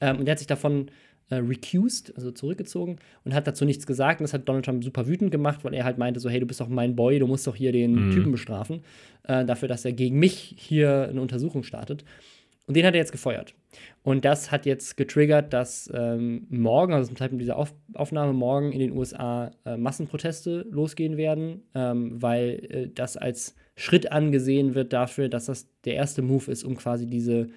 Ähm, 0.00 0.18
und 0.18 0.24
der 0.24 0.32
hat 0.32 0.40
sich 0.40 0.48
davon 0.48 0.88
äh, 0.88 0.90
recused, 1.36 2.14
also 2.16 2.30
zurückgezogen 2.30 2.96
und 3.24 3.34
hat 3.34 3.46
dazu 3.46 3.64
nichts 3.64 3.86
gesagt. 3.86 4.20
Und 4.20 4.24
das 4.24 4.34
hat 4.34 4.48
Donald 4.48 4.64
Trump 4.64 4.84
super 4.84 5.06
wütend 5.06 5.30
gemacht, 5.30 5.64
weil 5.64 5.74
er 5.74 5.84
halt 5.84 5.98
meinte 5.98 6.20
so, 6.20 6.28
hey, 6.28 6.40
du 6.40 6.46
bist 6.46 6.60
doch 6.60 6.68
mein 6.68 6.96
Boy, 6.96 7.18
du 7.18 7.26
musst 7.26 7.46
doch 7.46 7.56
hier 7.56 7.72
den 7.72 8.08
mhm. 8.08 8.12
Typen 8.12 8.32
bestrafen, 8.32 8.82
äh, 9.24 9.44
dafür, 9.44 9.68
dass 9.68 9.84
er 9.84 9.92
gegen 9.92 10.18
mich 10.18 10.54
hier 10.58 11.08
eine 11.08 11.20
Untersuchung 11.20 11.62
startet. 11.62 12.04
Und 12.66 12.76
den 12.76 12.86
hat 12.86 12.94
er 12.94 13.00
jetzt 13.00 13.10
gefeuert. 13.10 13.54
Und 14.04 14.24
das 14.24 14.52
hat 14.52 14.64
jetzt 14.64 14.96
getriggert, 14.96 15.52
dass 15.52 15.90
ähm, 15.92 16.46
morgen, 16.50 16.92
also 16.92 17.08
zum 17.08 17.16
Zeitpunkt 17.16 17.42
dieser 17.42 17.56
Auf 17.56 17.74
Aufnahme 17.94 18.32
morgen 18.32 18.70
in 18.70 18.78
den 18.78 18.92
USA 18.92 19.50
äh, 19.64 19.76
Massenproteste 19.76 20.66
losgehen 20.70 21.16
werden, 21.16 21.62
ähm, 21.74 22.22
weil 22.22 22.66
äh, 22.70 22.88
das 22.94 23.16
als 23.16 23.56
Schritt 23.74 24.12
angesehen 24.12 24.76
wird 24.76 24.92
dafür, 24.92 25.28
dass 25.28 25.46
das 25.46 25.66
der 25.84 25.94
erste 25.94 26.22
Move 26.22 26.48
ist, 26.52 26.62
um 26.62 26.76
quasi 26.76 27.06
diese 27.06 27.48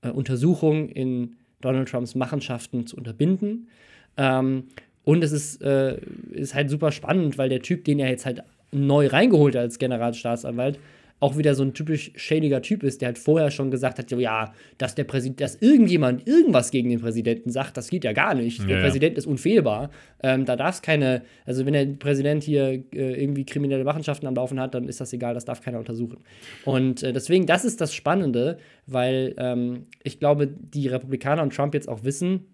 äh, 0.00 0.08
Untersuchung 0.08 0.88
in 0.88 1.36
Donald 1.62 1.88
Trumps 1.88 2.14
Machenschaften 2.14 2.86
zu 2.86 2.96
unterbinden. 2.96 3.68
Ähm, 4.16 4.64
und 5.04 5.24
es 5.24 5.32
ist, 5.32 5.62
äh, 5.62 5.98
ist 6.30 6.54
halt 6.54 6.70
super 6.70 6.92
spannend, 6.92 7.38
weil 7.38 7.48
der 7.48 7.62
Typ, 7.62 7.84
den 7.84 7.98
er 7.98 8.08
jetzt 8.10 8.26
halt 8.26 8.42
neu 8.70 9.06
reingeholt 9.06 9.54
hat 9.54 9.62
als 9.62 9.78
Generalstaatsanwalt, 9.78 10.78
auch 11.22 11.38
wieder 11.38 11.54
so 11.54 11.62
ein 11.62 11.72
typisch 11.72 12.10
schädiger 12.16 12.62
Typ 12.62 12.82
ist, 12.82 13.00
der 13.00 13.06
halt 13.06 13.18
vorher 13.18 13.52
schon 13.52 13.70
gesagt 13.70 14.00
hat, 14.00 14.10
ja, 14.10 14.52
dass 14.76 14.96
der 14.96 15.04
Präsident, 15.04 15.40
dass 15.40 15.54
irgendjemand 15.54 16.26
irgendwas 16.26 16.72
gegen 16.72 16.90
den 16.90 17.00
Präsidenten 17.00 17.50
sagt, 17.50 17.76
das 17.76 17.90
geht 17.90 18.02
ja 18.02 18.12
gar 18.12 18.34
nicht. 18.34 18.58
Ja, 18.58 18.66
der 18.66 18.76
ja. 18.78 18.82
Präsident 18.82 19.16
ist 19.16 19.26
unfehlbar. 19.26 19.90
Ähm, 20.20 20.44
da 20.46 20.56
darf 20.56 20.74
es 20.74 20.82
keine, 20.82 21.22
also 21.46 21.64
wenn 21.64 21.74
der 21.74 21.86
Präsident 21.86 22.42
hier 22.42 22.82
äh, 22.92 23.22
irgendwie 23.22 23.46
kriminelle 23.46 23.84
Machenschaften 23.84 24.26
am 24.26 24.34
Laufen 24.34 24.58
hat, 24.58 24.74
dann 24.74 24.88
ist 24.88 25.00
das 25.00 25.12
egal, 25.12 25.32
das 25.32 25.44
darf 25.44 25.60
keiner 25.60 25.78
untersuchen. 25.78 26.18
Und 26.64 27.04
äh, 27.04 27.12
deswegen, 27.12 27.46
das 27.46 27.64
ist 27.64 27.80
das 27.80 27.94
Spannende, 27.94 28.58
weil 28.88 29.36
ähm, 29.38 29.86
ich 30.02 30.18
glaube, 30.18 30.48
die 30.48 30.88
Republikaner 30.88 31.44
und 31.44 31.54
Trump 31.54 31.72
jetzt 31.74 31.88
auch 31.88 32.02
wissen, 32.02 32.46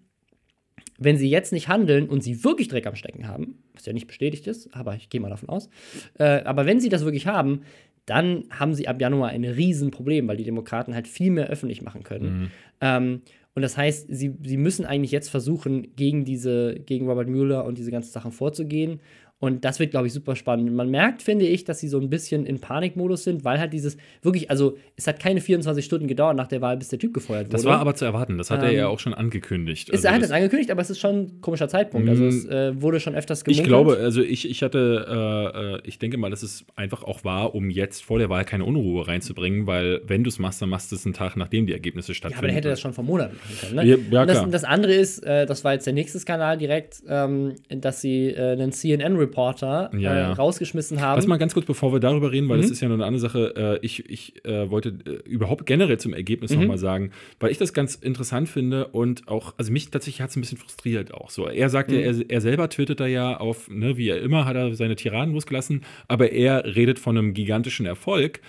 wenn 0.99 1.17
sie 1.17 1.31
jetzt 1.31 1.53
nicht 1.53 1.69
handeln 1.69 2.09
und 2.09 2.23
sie 2.23 2.45
wirklich 2.45 2.69
Dreck 2.69 2.87
am 2.87 2.97
Stecken 2.97 3.29
haben, 3.29 3.63
was 3.73 3.87
ja 3.87 3.93
nicht 3.93 4.09
bestätigt 4.09 4.47
ist, 4.47 4.75
aber 4.75 4.97
ich 4.97 5.09
gehe 5.09 5.21
mal 5.21 5.31
davon 5.31 5.49
aus, 5.49 5.71
äh, 6.19 6.43
aber 6.43 6.67
wenn 6.67 6.81
sie 6.81 6.89
das 6.89 7.05
wirklich 7.05 7.27
haben, 7.27 7.63
dann 8.09 8.45
haben 8.51 8.75
sie 8.75 8.89
ab 8.89 9.01
Januar 9.01 9.31
ein 9.31 9.45
Riesenproblem, 9.45 10.29
weil 10.29 10.37
die 10.37 10.45
Demokraten 10.45 10.95
halt 10.95 11.09
viel 11.09 11.31
mehr 11.31 11.49
öffentlich 11.49 11.83
machen 11.83 12.03
können. 12.03 12.41
Mhm. 12.41 12.51
Ähm, 12.81 13.23
und 13.55 13.63
das 13.63 13.77
heißt, 13.77 14.07
sie, 14.09 14.35
sie 14.45 14.57
müssen 14.57 14.87
eigentlich 14.87 15.11
jetzt 15.11 15.31
versuchen, 15.31 15.97
gegen 15.97 16.25
diese, 16.25 16.77
gegen 16.87 17.09
Robert 17.09 17.29
Mueller 17.29 17.65
und 17.65 17.77
diese 17.77 17.91
ganzen 17.91 18.13
Sachen 18.13 18.31
vorzugehen. 18.31 19.01
Und 19.41 19.65
das 19.65 19.79
wird, 19.79 19.93
glaube 19.93 20.09
ich, 20.09 20.13
super 20.13 20.35
spannend. 20.35 20.73
Man 20.73 20.91
merkt, 20.91 21.23
finde 21.23 21.47
ich, 21.47 21.63
dass 21.63 21.79
sie 21.79 21.87
so 21.87 22.01
ein 22.01 22.11
bisschen 22.11 22.45
in 22.45 22.61
Panikmodus 22.61 23.23
sind, 23.23 23.45
weil 23.45 23.61
halt 23.61 23.73
dieses 23.73 23.97
wirklich, 24.21 24.51
also 24.51 24.77
es 24.97 25.07
hat 25.07 25.21
keine 25.21 25.41
24 25.41 25.85
Stunden 25.85 26.09
gedauert 26.09 26.37
nach 26.37 26.49
der 26.49 26.61
Wahl, 26.61 26.77
bis 26.77 26.89
der 26.89 26.99
Typ 26.99 27.15
gefeuert 27.15 27.47
wurde. 27.47 27.53
Das 27.53 27.65
war 27.65 27.79
aber 27.79 27.95
zu 27.95 28.05
erwarten. 28.05 28.37
Das 28.37 28.51
hat 28.51 28.61
ähm, 28.61 28.67
er 28.67 28.73
ja 28.73 28.89
auch 28.89 28.99
schon 28.99 29.15
angekündigt. 29.15 29.93
Also 29.93 30.09
er 30.09 30.15
hat 30.15 30.23
es 30.23 30.33
angekündigt, 30.33 30.73
aber 30.73 30.83
es 30.83 30.91
ist 30.91 30.99
schon 30.99 31.15
ein 31.15 31.41
komischer 31.41 31.69
Zeitpunkt. 31.69 32.09
Also 32.09 32.27
es 32.27 32.47
mm. 32.47 32.51
äh, 32.51 32.83
wurde 32.83 32.99
schon 32.99 33.15
öfters 33.15 33.45
gemunkelt. 33.45 33.65
Ich 33.65 33.69
glaube, 33.69 33.97
also 33.99 34.23
ich, 34.23 34.51
ich 34.51 34.63
hatte, 34.65 35.07
äh, 35.09 35.77
äh, 35.77 35.81
ich 35.85 36.01
denke 36.01 36.19
mal, 36.19 36.31
dass 36.31 36.43
es 36.43 36.65
einfach 36.75 37.05
auch 37.05 37.23
war, 37.23 37.55
um 37.55 37.71
jetzt 37.71 38.03
vor 38.03 38.19
der 38.19 38.31
Wahl 38.31 38.45
keine 38.45 38.65
Unruhe 38.65 39.07
reinzubringen, 39.07 39.69
weil 39.69 40.01
wenn 40.05 40.25
du 40.25 40.31
es 40.31 40.41
machst, 40.41 40.61
dann 40.63 40.69
machst 40.69 40.91
du 40.91 40.97
es 40.97 41.07
einen 41.07 41.15
Tag, 41.15 41.37
nachdem 41.37 41.67
die 41.67 41.75
Ergebnisse 41.75 42.13
stattfinden. 42.13 42.35
Ja, 42.35 42.49
aber 42.49 42.49
er 42.49 42.57
hätte 42.57 42.69
das 42.71 42.81
schon 42.81 42.93
vor 42.93 43.05
Monaten 43.05 43.37
machen 43.37 43.57
können. 43.61 43.77
Ne? 43.77 43.85
Ja, 43.87 43.97
ja, 44.11 44.27
das, 44.27 44.51
das, 44.51 44.65
andere 44.65 44.95
ist, 44.95 45.21
äh, 45.25 45.47
das 45.47 45.63
war 45.63 45.75
jetzt 45.75 45.87
der 45.87 45.95
nächste 45.95 46.19
Skandal 46.19 46.59
direkt, 46.59 47.05
ähm, 47.09 47.55
dass 47.69 48.01
sie 48.01 48.31
äh, 48.31 48.53
einen 48.53 48.73
CNN-Report 48.73 49.28
Reporter 49.29 49.91
Ja, 49.97 50.13
äh, 50.15 50.19
ja. 50.21 50.33
rausgeschmissen 50.33 51.01
haben. 51.01 51.17
Lass 51.17 51.27
mal 51.27 51.37
ganz 51.37 51.55
kurz, 51.55 51.67
bevor 51.67 51.93
wir 51.93 52.01
darüber 52.01 52.33
reden, 52.33 52.49
weil 52.49 52.59
Mhm. 52.59 52.63
das 52.63 52.71
ist 52.71 52.81
ja 52.81 52.89
nur 52.89 52.97
eine 52.97 53.05
andere 53.07 53.21
Sache. 53.21 53.79
Äh, 53.83 53.87
ich 53.87 54.09
ich 54.11 54.45
äh, 54.45 54.71
wollte 54.71 54.89
äh, 55.07 55.29
überhaupt 55.29 55.67
generell 55.67 55.99
zum 55.99 56.13
Ergebnis 56.15 56.51
Mhm. 56.53 56.61
noch 56.61 56.67
mal 56.69 56.79
sagen, 56.79 57.11
weil 57.41 57.51
ich 57.51 57.59
das 57.59 57.73
ganz 57.73 57.95
interessant 57.95 58.49
finde 58.49 58.89
und 58.89 59.29
auch, 59.29 59.55
also 59.59 59.73
mich 59.73 59.91
tatsächlich 59.91 60.21
hat 60.23 60.31
es 60.31 60.37
ein 60.37 60.41
bisschen 60.41 60.59
frustriert 60.59 61.13
auch 61.15 61.31
so. 61.31 61.47
Er 61.47 61.69
sagt 61.71 61.91
Mhm. 61.91 61.97
ja, 61.99 62.01
er, 62.03 62.31
er 62.31 62.41
selber 62.41 62.69
twittert 62.69 63.01
da 63.01 63.07
ja 63.07 63.37
auf, 63.37 63.69
ne, 63.71 63.97
wie 63.97 64.09
er 64.09 64.21
immer, 64.21 64.45
hat 64.45 64.57
er 64.57 64.75
seine 64.75 64.97
Tiraden 64.97 65.35
losgelassen, 65.35 65.83
aber 66.09 66.33
er 66.33 66.65
redet 66.77 66.99
von 66.99 67.17
einem 67.17 67.35
gigantischen 67.35 67.87
Erfolg. 67.87 68.41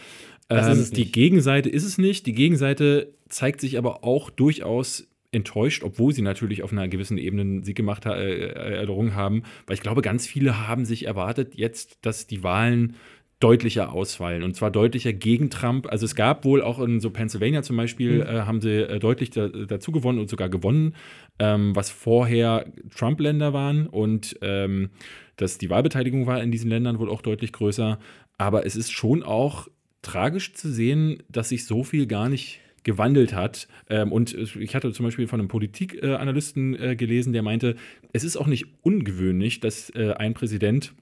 Das 0.47 0.89
Ähm, 0.89 0.95
die. 0.95 1.11
Gegenseite 1.11 1.69
ist 1.69 1.83
es 1.83 1.97
nicht. 1.99 2.25
Die 2.25 2.33
Gegenseite 2.33 3.13
zeigt 3.27 3.61
sich 3.61 3.77
aber 3.77 4.03
auch 4.03 4.31
durchaus 4.31 5.07
enttäuscht, 5.31 5.83
obwohl 5.83 6.13
sie 6.13 6.21
natürlich 6.21 6.63
auf 6.63 6.71
einer 6.71 6.87
gewissen 6.87 7.17
Ebene 7.17 7.41
einen 7.41 7.63
Sieg 7.63 7.77
gemacht 7.77 8.05
ha 8.05 8.15
äh, 8.15 8.77
errungen 8.77 9.15
haben, 9.15 9.43
weil 9.67 9.75
ich 9.75 9.81
glaube, 9.81 10.01
ganz 10.01 10.27
viele 10.27 10.67
haben 10.67 10.85
sich 10.85 11.05
erwartet 11.05 11.55
jetzt, 11.55 11.99
dass 12.01 12.27
die 12.27 12.43
Wahlen 12.43 12.95
deutlicher 13.39 13.93
ausfallen 13.93 14.43
und 14.43 14.55
zwar 14.55 14.69
deutlicher 14.69 15.13
gegen 15.13 15.49
Trump. 15.49 15.87
Also 15.87 16.05
es 16.05 16.15
gab 16.15 16.43
wohl 16.43 16.61
auch 16.61 16.79
in 16.79 16.99
so 16.99 17.09
Pennsylvania 17.09 17.63
zum 17.63 17.77
Beispiel, 17.77 18.21
äh, 18.21 18.41
haben 18.41 18.59
sie 18.59 18.81
äh, 18.81 18.99
deutlich 18.99 19.29
da, 19.29 19.47
dazu 19.47 19.91
gewonnen 19.91 20.19
und 20.19 20.29
sogar 20.29 20.49
gewonnen, 20.49 20.95
ähm, 21.39 21.75
was 21.75 21.89
vorher 21.89 22.65
Trump-Länder 22.95 23.53
waren 23.53 23.87
und 23.87 24.37
ähm, 24.41 24.89
dass 25.37 25.57
die 25.57 25.69
Wahlbeteiligung 25.69 26.27
war 26.27 26.43
in 26.43 26.51
diesen 26.51 26.69
Ländern 26.69 26.99
wohl 26.99 27.09
auch 27.09 27.21
deutlich 27.21 27.53
größer. 27.53 27.97
Aber 28.37 28.65
es 28.65 28.75
ist 28.75 28.91
schon 28.91 29.23
auch 29.23 29.69
tragisch 30.01 30.53
zu 30.53 30.69
sehen, 30.69 31.23
dass 31.29 31.49
sich 31.49 31.65
so 31.65 31.83
viel 31.83 32.07
gar 32.07 32.27
nicht 32.27 32.59
gewandelt 32.83 33.33
hat. 33.33 33.67
Ähm, 33.89 34.11
und 34.11 34.33
ich 34.33 34.75
hatte 34.75 34.91
zum 34.91 35.05
Beispiel 35.05 35.27
von 35.27 35.39
einem 35.39 35.49
Politikanalysten 35.49 36.79
äh, 36.79 36.95
gelesen, 36.95 37.33
der 37.33 37.43
meinte, 37.43 37.75
es 38.13 38.23
ist 38.23 38.37
auch 38.37 38.47
nicht 38.47 38.65
ungewöhnlich, 38.81 39.59
dass 39.59 39.89
äh, 39.91 40.13
ein 40.13 40.33
Präsident 40.33 40.93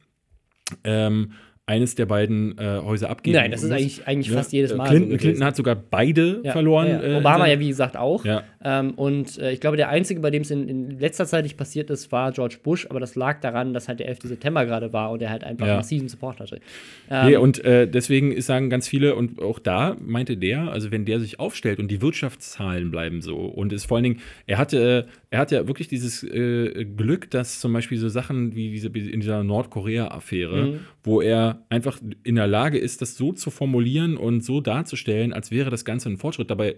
ähm, 0.83 1.31
eines 1.69 1.95
der 1.95 2.05
beiden 2.05 2.57
äh, 2.57 2.79
Häuser 2.81 3.09
abgeben 3.09 3.35
Nein, 3.37 3.51
das 3.51 3.61
ist 3.61 3.71
eigentlich, 3.71 4.07
eigentlich 4.07 4.29
Ne? 4.29 4.37
fast 4.37 4.53
jedes 4.53 4.73
Mal. 4.73 4.87
Clinton, 4.87 5.11
so. 5.11 5.17
Clinton 5.17 5.43
hat 5.43 5.55
sogar 5.57 5.75
beide 5.75 6.39
Ja, 6.43 6.53
verloren. 6.53 6.87
ja, 6.87 7.01
äh, 7.01 7.11
ja. 7.11 7.17
Obama 7.19 7.45
ja, 7.45 7.59
wie 7.59 7.67
gesagt, 7.67 7.97
auch. 7.97 8.23
Ja. 8.23 8.43
Ähm, 8.63 8.91
und 8.91 9.37
äh, 9.37 9.51
ich 9.51 9.59
glaube, 9.59 9.75
der 9.75 9.89
einzige, 9.89 10.21
bei 10.21 10.31
dem 10.31 10.43
es 10.43 10.51
in, 10.51 10.67
in 10.69 10.97
letzter 10.97 11.25
Zeit 11.25 11.43
nicht 11.43 11.57
passiert 11.57 11.89
ist, 11.89 12.09
war 12.13 12.31
George 12.31 12.57
Bush, 12.63 12.87
aber 12.89 13.01
das 13.01 13.15
lag 13.15 13.41
daran, 13.41 13.73
dass 13.73 13.89
halt 13.89 13.99
der 13.99 14.07
11. 14.07 14.19
September 14.23 14.65
gerade 14.65 14.93
war 14.93 15.11
und 15.11 15.21
er 15.21 15.29
halt 15.29 15.43
einfach 15.43 15.67
Ja. 15.67 15.75
massiven 15.75 16.07
Support 16.07 16.39
hatte. 16.39 16.61
Ähm, 17.11 17.25
Nee, 17.27 17.35
und 17.35 17.63
äh, 17.65 17.85
deswegen 17.85 18.39
sagen 18.41 18.69
ganz 18.69 18.87
viele, 18.87 19.15
und 19.15 19.41
auch 19.41 19.59
da 19.59 19.97
meinte 19.99 20.37
der, 20.37 20.71
also 20.71 20.89
wenn 20.91 21.03
der 21.03 21.19
sich 21.19 21.37
aufstellt 21.41 21.79
und 21.79 21.89
die 21.91 22.01
Wirtschaftszahlen 22.01 22.91
bleiben 22.91 23.21
so 23.21 23.35
und 23.35 23.73
ist 23.73 23.85
vor 23.85 23.97
allen 23.97 24.03
Dingen, 24.05 24.19
er 24.45 24.57
hatte, 24.57 25.07
er 25.29 25.39
hat 25.39 25.51
ja 25.51 25.67
wirklich 25.67 25.87
dieses 25.87 26.23
äh, 26.23 26.85
Glück, 26.85 27.29
dass 27.31 27.59
zum 27.59 27.73
Beispiel 27.73 27.97
so 27.97 28.07
Sachen 28.09 28.55
wie 28.55 28.71
diese 28.71 28.87
in 28.87 29.19
dieser 29.19 29.43
Nordkorea-Affäre, 29.43 30.65
Mhm. 30.67 30.79
wo 31.03 31.21
er 31.21 31.65
einfach 31.69 31.99
in 32.23 32.35
der 32.35 32.47
Lage 32.47 32.77
ist, 32.77 33.01
das 33.01 33.15
so 33.15 33.31
zu 33.33 33.49
formulieren 33.49 34.17
und 34.17 34.43
so 34.43 34.61
darzustellen, 34.61 35.33
als 35.33 35.51
wäre 35.51 35.69
das 35.69 35.85
Ganze 35.85 36.09
ein 36.09 36.17
Fortschritt. 36.17 36.49
Dabei 36.49 36.75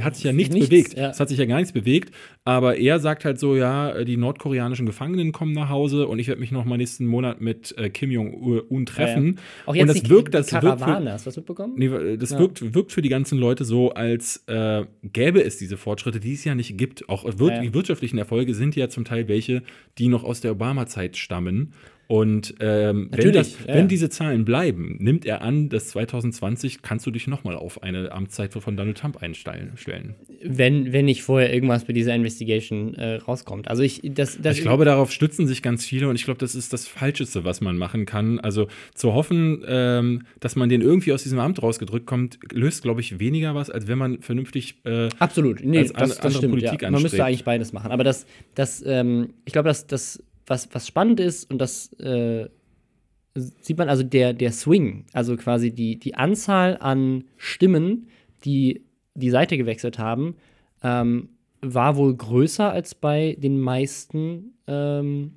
hat 0.00 0.14
sich 0.16 0.24
ja 0.24 0.32
nichts, 0.32 0.54
Nichts, 0.54 0.68
bewegt. 0.70 0.94
ja. 0.98 1.10
Es 1.10 1.20
hat 1.20 1.28
sich 1.28 1.38
ja 1.38 1.44
gar 1.44 1.56
nichts 1.56 1.72
bewegt, 1.72 2.12
aber 2.44 2.76
er 2.76 2.98
sagt 3.00 3.24
halt 3.24 3.38
so, 3.38 3.56
ja, 3.56 4.04
die 4.04 4.16
nordkoreanischen 4.16 4.86
Gefangenen 4.86 5.32
kommen 5.32 5.52
nach 5.52 5.68
Hause 5.68 6.06
und 6.08 6.18
ich 6.18 6.28
werde 6.28 6.40
mich 6.40 6.52
noch 6.52 6.64
mal 6.64 6.76
nächsten 6.76 7.06
Monat 7.06 7.40
mit 7.40 7.76
äh, 7.78 7.90
Kim 7.90 8.10
Jong-un 8.10 8.86
treffen. 8.86 9.24
Ja, 9.26 9.30
ja. 9.32 9.36
Auch 9.66 9.68
und 9.72 9.76
jetzt 9.76 9.88
das 9.88 10.02
die, 10.02 10.10
wirkt, 10.10 10.28
die 10.28 10.32
das 10.32 10.52
wirkt 10.52 10.64
für, 10.64 10.70
Karawane, 10.78 11.12
hast 11.12 11.26
du 11.26 11.28
das 11.30 11.36
mitbekommen? 11.36 11.74
Nee, 11.76 12.16
das 12.16 12.30
Ja. 12.30 12.38
wirkt, 12.38 12.74
wirkt 12.74 12.92
für 12.92 13.02
die 13.02 13.08
ganzen 13.08 13.38
Leute 13.38 13.64
so, 13.64 13.90
als 13.90 14.44
äh, 14.46 14.84
gäbe 15.02 15.42
es 15.44 15.56
diese 15.58 15.76
Fortschritte, 15.76 16.20
die 16.20 16.32
es 16.34 16.44
ja 16.44 16.54
nicht 16.54 16.76
gibt. 16.78 17.08
Auch 17.08 17.24
wir 17.38 17.46
Ja, 17.48 17.54
ja. 17.56 17.62
die 17.62 17.74
wirtschaftlichen 17.88 18.18
Erfolge 18.18 18.54
sind 18.54 18.76
ja 18.76 18.90
zum 18.90 19.04
Teil 19.04 19.28
welche, 19.28 19.62
die 19.96 20.08
noch 20.08 20.22
aus 20.22 20.42
der 20.42 20.52
Obama-Zeit 20.52 21.16
stammen. 21.16 21.72
Und 22.08 22.54
ähm, 22.60 23.10
wenn, 23.12 23.32
das, 23.34 23.52
ja, 23.66 23.74
wenn 23.74 23.86
diese 23.86 24.08
Zahlen 24.08 24.46
bleiben, 24.46 24.96
nimmt 24.98 25.26
er 25.26 25.42
an, 25.42 25.68
dass 25.68 25.88
2020 25.88 26.80
kannst 26.80 27.04
du 27.06 27.10
dich 27.10 27.26
nochmal 27.26 27.54
auf 27.54 27.82
eine 27.82 28.10
Amtszeit 28.12 28.54
von 28.54 28.76
Donald 28.78 28.96
Trump 28.96 29.22
einstellen. 29.22 29.72
stellen. 29.76 30.14
Wenn, 30.42 30.94
wenn 30.94 31.04
nicht 31.04 31.22
vorher 31.22 31.52
irgendwas 31.52 31.84
bei 31.84 31.92
dieser 31.92 32.14
Investigation 32.14 32.94
äh, 32.94 33.16
rauskommt. 33.16 33.68
Also 33.68 33.82
ich, 33.82 34.00
das, 34.02 34.40
das 34.40 34.56
ich 34.56 34.62
glaube, 34.62 34.86
darauf 34.86 35.12
stützen 35.12 35.46
sich 35.46 35.60
ganz 35.60 35.84
viele 35.84 36.08
und 36.08 36.16
ich 36.16 36.24
glaube, 36.24 36.38
das 36.40 36.54
ist 36.54 36.72
das 36.72 36.86
Falscheste, 36.88 37.44
was 37.44 37.60
man 37.60 37.76
machen 37.76 38.06
kann. 38.06 38.40
Also 38.40 38.68
zu 38.94 39.12
hoffen, 39.12 39.62
ähm, 39.68 40.22
dass 40.40 40.56
man 40.56 40.70
den 40.70 40.80
irgendwie 40.80 41.12
aus 41.12 41.24
diesem 41.24 41.38
Amt 41.38 41.62
rausgedrückt 41.62 42.06
kommt, 42.06 42.38
löst, 42.52 42.82
glaube 42.84 43.02
ich, 43.02 43.20
weniger 43.20 43.54
was, 43.54 43.68
als 43.68 43.86
wenn 43.86 43.98
man 43.98 44.22
vernünftig 44.22 44.76
äh, 44.86 45.10
Absolut, 45.18 45.62
nee, 45.62 45.78
als 45.80 45.92
das, 45.92 46.00
an- 46.02 46.08
das 46.08 46.18
andere 46.20 46.32
stimmt. 46.38 46.52
Politik 46.54 46.82
ja. 46.82 46.90
Man 46.90 47.02
müsste 47.02 47.16
anstrebt. 47.16 47.26
eigentlich 47.28 47.44
beides 47.44 47.72
machen. 47.74 47.90
Aber 47.90 48.02
das, 48.02 48.24
das 48.54 48.82
ähm, 48.86 49.34
ich 49.44 49.52
glaube, 49.52 49.68
dass 49.68 49.86
das, 49.86 50.22
was, 50.48 50.68
was 50.72 50.86
spannend 50.86 51.20
ist 51.20 51.50
und 51.50 51.58
das 51.58 51.92
äh, 51.94 52.48
sieht 53.34 53.78
man 53.78 53.88
also 53.88 54.02
der, 54.02 54.32
der 54.32 54.52
Swing, 54.52 55.06
also 55.12 55.36
quasi 55.36 55.72
die, 55.72 55.98
die 55.98 56.14
Anzahl 56.14 56.76
an 56.80 57.24
Stimmen, 57.36 58.08
die 58.44 58.84
die 59.14 59.30
Seite 59.30 59.56
gewechselt 59.56 59.98
haben, 59.98 60.36
ähm, 60.82 61.30
war 61.60 61.96
wohl 61.96 62.16
größer 62.16 62.70
als 62.70 62.94
bei 62.94 63.36
den 63.38 63.60
meisten 63.60 64.54
ähm, 64.66 65.32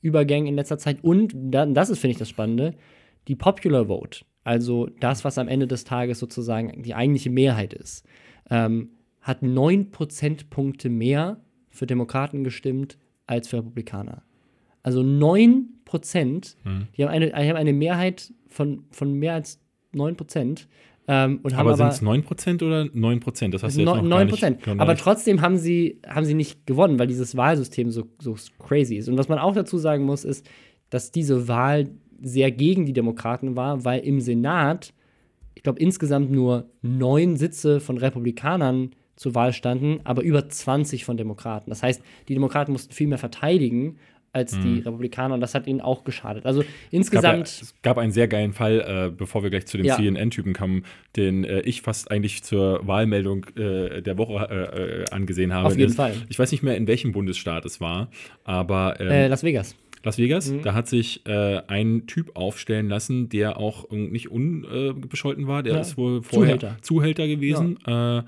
Übergängen 0.00 0.48
in 0.48 0.54
letzter 0.54 0.78
Zeit. 0.78 1.02
Und 1.02 1.34
da, 1.34 1.66
das 1.66 1.90
ist, 1.90 1.98
finde 1.98 2.12
ich, 2.12 2.18
das 2.18 2.28
Spannende, 2.28 2.74
die 3.28 3.34
Popular 3.36 3.86
Vote, 3.86 4.24
also 4.44 4.86
das, 5.00 5.24
was 5.24 5.38
am 5.38 5.48
Ende 5.48 5.66
des 5.66 5.84
Tages 5.84 6.18
sozusagen 6.18 6.82
die 6.82 6.94
eigentliche 6.94 7.30
Mehrheit 7.30 7.74
ist, 7.74 8.06
ähm, 8.48 8.90
hat 9.20 9.42
9 9.42 9.90
Prozentpunkte 9.90 10.88
mehr 10.88 11.40
für 11.68 11.86
Demokraten 11.86 12.44
gestimmt 12.44 12.96
als 13.26 13.48
für 13.48 13.58
Republikaner. 13.58 14.22
Also 14.86 15.02
9 15.02 15.66
Prozent, 15.84 16.56
Mhm. 16.64 16.86
die 16.96 17.02
haben 17.04 17.10
eine, 17.10 17.26
die 17.26 17.32
haben 17.34 17.56
eine 17.56 17.72
Mehrheit 17.72 18.32
von, 18.48 18.84
von 18.92 19.12
mehr 19.14 19.34
als 19.34 19.60
9 19.92 20.16
Prozent. 20.16 20.68
Ähm, 21.08 21.40
und 21.42 21.54
Aber 21.54 21.76
sind 21.76 21.88
es 21.88 22.02
9% 22.02 22.62
oder 22.62 22.82
9%? 22.84 23.50
Das 23.52 23.62
hast 23.64 23.76
du 23.76 23.80
jetzt 23.80 23.86
Neun- 23.86 23.96
noch 23.96 24.02
gar 24.02 24.18
9 24.18 24.26
nicht 24.26 24.32
Prozent. 24.32 24.68
Aber 24.80 24.96
trotzdem 24.96 25.40
haben 25.40 25.56
sie, 25.58 26.00
haben 26.06 26.24
sie 26.24 26.34
nicht 26.34 26.66
gewonnen, 26.66 26.98
weil 27.00 27.08
dieses 27.08 27.36
Wahlsystem 27.36 27.90
so, 27.90 28.04
so 28.20 28.36
crazy 28.60 28.94
ist. 28.96 29.08
Und 29.08 29.18
was 29.18 29.28
man 29.28 29.38
auch 29.40 29.54
dazu 29.54 29.76
sagen 29.78 30.04
muss, 30.04 30.24
ist, 30.24 30.48
dass 30.90 31.10
diese 31.10 31.48
Wahl 31.48 31.88
sehr 32.22 32.50
gegen 32.52 32.86
die 32.86 32.92
Demokraten 32.92 33.56
war, 33.56 33.84
weil 33.84 34.00
im 34.00 34.20
Senat, 34.20 34.92
ich 35.56 35.62
glaube, 35.64 35.80
insgesamt 35.80 36.30
nur 36.30 36.70
neun 36.82 37.36
Sitze 37.36 37.80
von 37.80 37.98
Republikanern 37.98 38.90
zur 39.16 39.34
Wahl 39.34 39.52
standen, 39.52 40.00
aber 40.04 40.22
über 40.22 40.48
20 40.48 41.04
von 41.04 41.16
Demokraten. 41.16 41.70
Das 41.70 41.82
heißt, 41.82 42.02
die 42.28 42.34
Demokraten 42.34 42.72
mussten 42.72 42.92
viel 42.92 43.06
mehr 43.06 43.18
verteidigen 43.18 43.96
als 44.36 44.52
die 44.60 44.80
Republikaner 44.80 45.34
und 45.34 45.40
das 45.40 45.54
hat 45.54 45.66
ihnen 45.66 45.80
auch 45.80 46.04
geschadet. 46.04 46.44
Also 46.46 46.60
Mhm. 46.60 46.64
gab 46.64 46.72
ja, 46.72 46.96
insgesamt. 46.98 47.46
es 47.48 47.74
gab 47.82 47.96
einen 47.98 48.12
sehr 48.12 48.28
geilen 48.28 48.52
Fall, 48.52 48.80
äh, 49.08 49.10
bevor 49.16 49.42
wir 49.42 49.50
gleich 49.50 49.66
zu 49.66 49.78
dem 49.78 49.86
Ja. 49.86 49.96
CNN-Typen 49.96 50.52
kommen, 50.52 50.84
den 51.16 51.44
äh, 51.44 51.60
ich 51.60 51.80
fast 51.82 52.10
eigentlich 52.10 52.42
zur 52.44 52.86
Wahlmeldung 52.86 53.46
äh, 53.56 54.02
der 54.02 54.18
Woche 54.18 54.46
äh, 54.48 55.02
äh, 55.02 55.04
angesehen 55.10 55.52
habe. 55.54 55.66
Auf 55.68 55.76
jeden 55.76 55.88
Das- 55.88 55.96
Fall. 55.96 56.12
Ich 56.28 56.38
weiß 56.38 56.52
nicht 56.52 56.62
mehr, 56.62 56.76
in 56.76 56.86
welchem 56.86 57.12
Bundesstaat 57.12 57.64
es 57.64 57.80
war, 57.80 58.08
aber 58.44 59.00
ähm, 59.00 59.08
äh, 59.08 59.26
Las 59.28 59.42
Vegas. 59.42 59.74
Las 60.04 60.18
Vegas, 60.18 60.50
Mhm. 60.52 60.62
da 60.62 60.74
hat 60.74 60.86
sich 60.86 61.26
äh, 61.26 61.62
ein 61.66 62.06
Typ 62.06 62.36
aufstellen 62.36 62.88
lassen, 62.88 63.28
der 63.28 63.56
auch 63.58 63.90
äh, 63.90 63.96
nicht 63.96 64.30
unbescholten 64.30 65.46
war. 65.48 65.62
Der 65.62 65.74
Ja. 65.74 65.80
ist 65.80 65.96
wohl 65.96 66.22
vorher 66.22 66.58
Zuhälter. 66.58 66.76
Zuhälter, 66.82 67.26
gewesen. 67.26 67.78
Äh, 67.86 68.22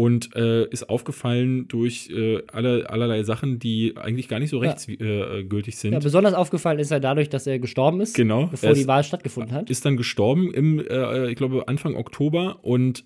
und 0.00 0.34
äh, 0.34 0.64
ist 0.70 0.88
aufgefallen 0.88 1.68
durch 1.68 2.08
äh, 2.10 2.38
alle, 2.52 2.88
allerlei 2.88 3.22
Sachen, 3.22 3.58
die 3.58 3.94
eigentlich 3.96 4.28
gar 4.28 4.38
nicht 4.38 4.50
so 4.50 4.62
Ja. 4.62 4.70
rechtsgültig 4.70 5.06
äh, 5.06 5.44
gültig 5.44 5.76
sind. 5.78 5.92
Ja, 5.92 5.98
besonders 5.98 6.34
aufgefallen 6.34 6.78
ist 6.78 6.90
er 6.90 7.00
dadurch, 7.00 7.28
dass 7.28 7.46
er 7.46 7.58
gestorben 7.58 8.00
ist, 8.00 8.14
Genau. 8.14 8.46
bevor 8.46 8.72
die 8.72 8.86
Wahl 8.86 9.04
stattgefunden 9.04 9.52
hat. 9.52 9.68
ist 9.68 9.84
dann 9.84 9.96
gestorben 9.98 10.52
im, 10.54 10.78
äh, 10.80 11.28
ich 11.30 11.36
glaube, 11.36 11.68
Anfang 11.68 11.96
Oktober 11.96 12.60
und 12.62 13.04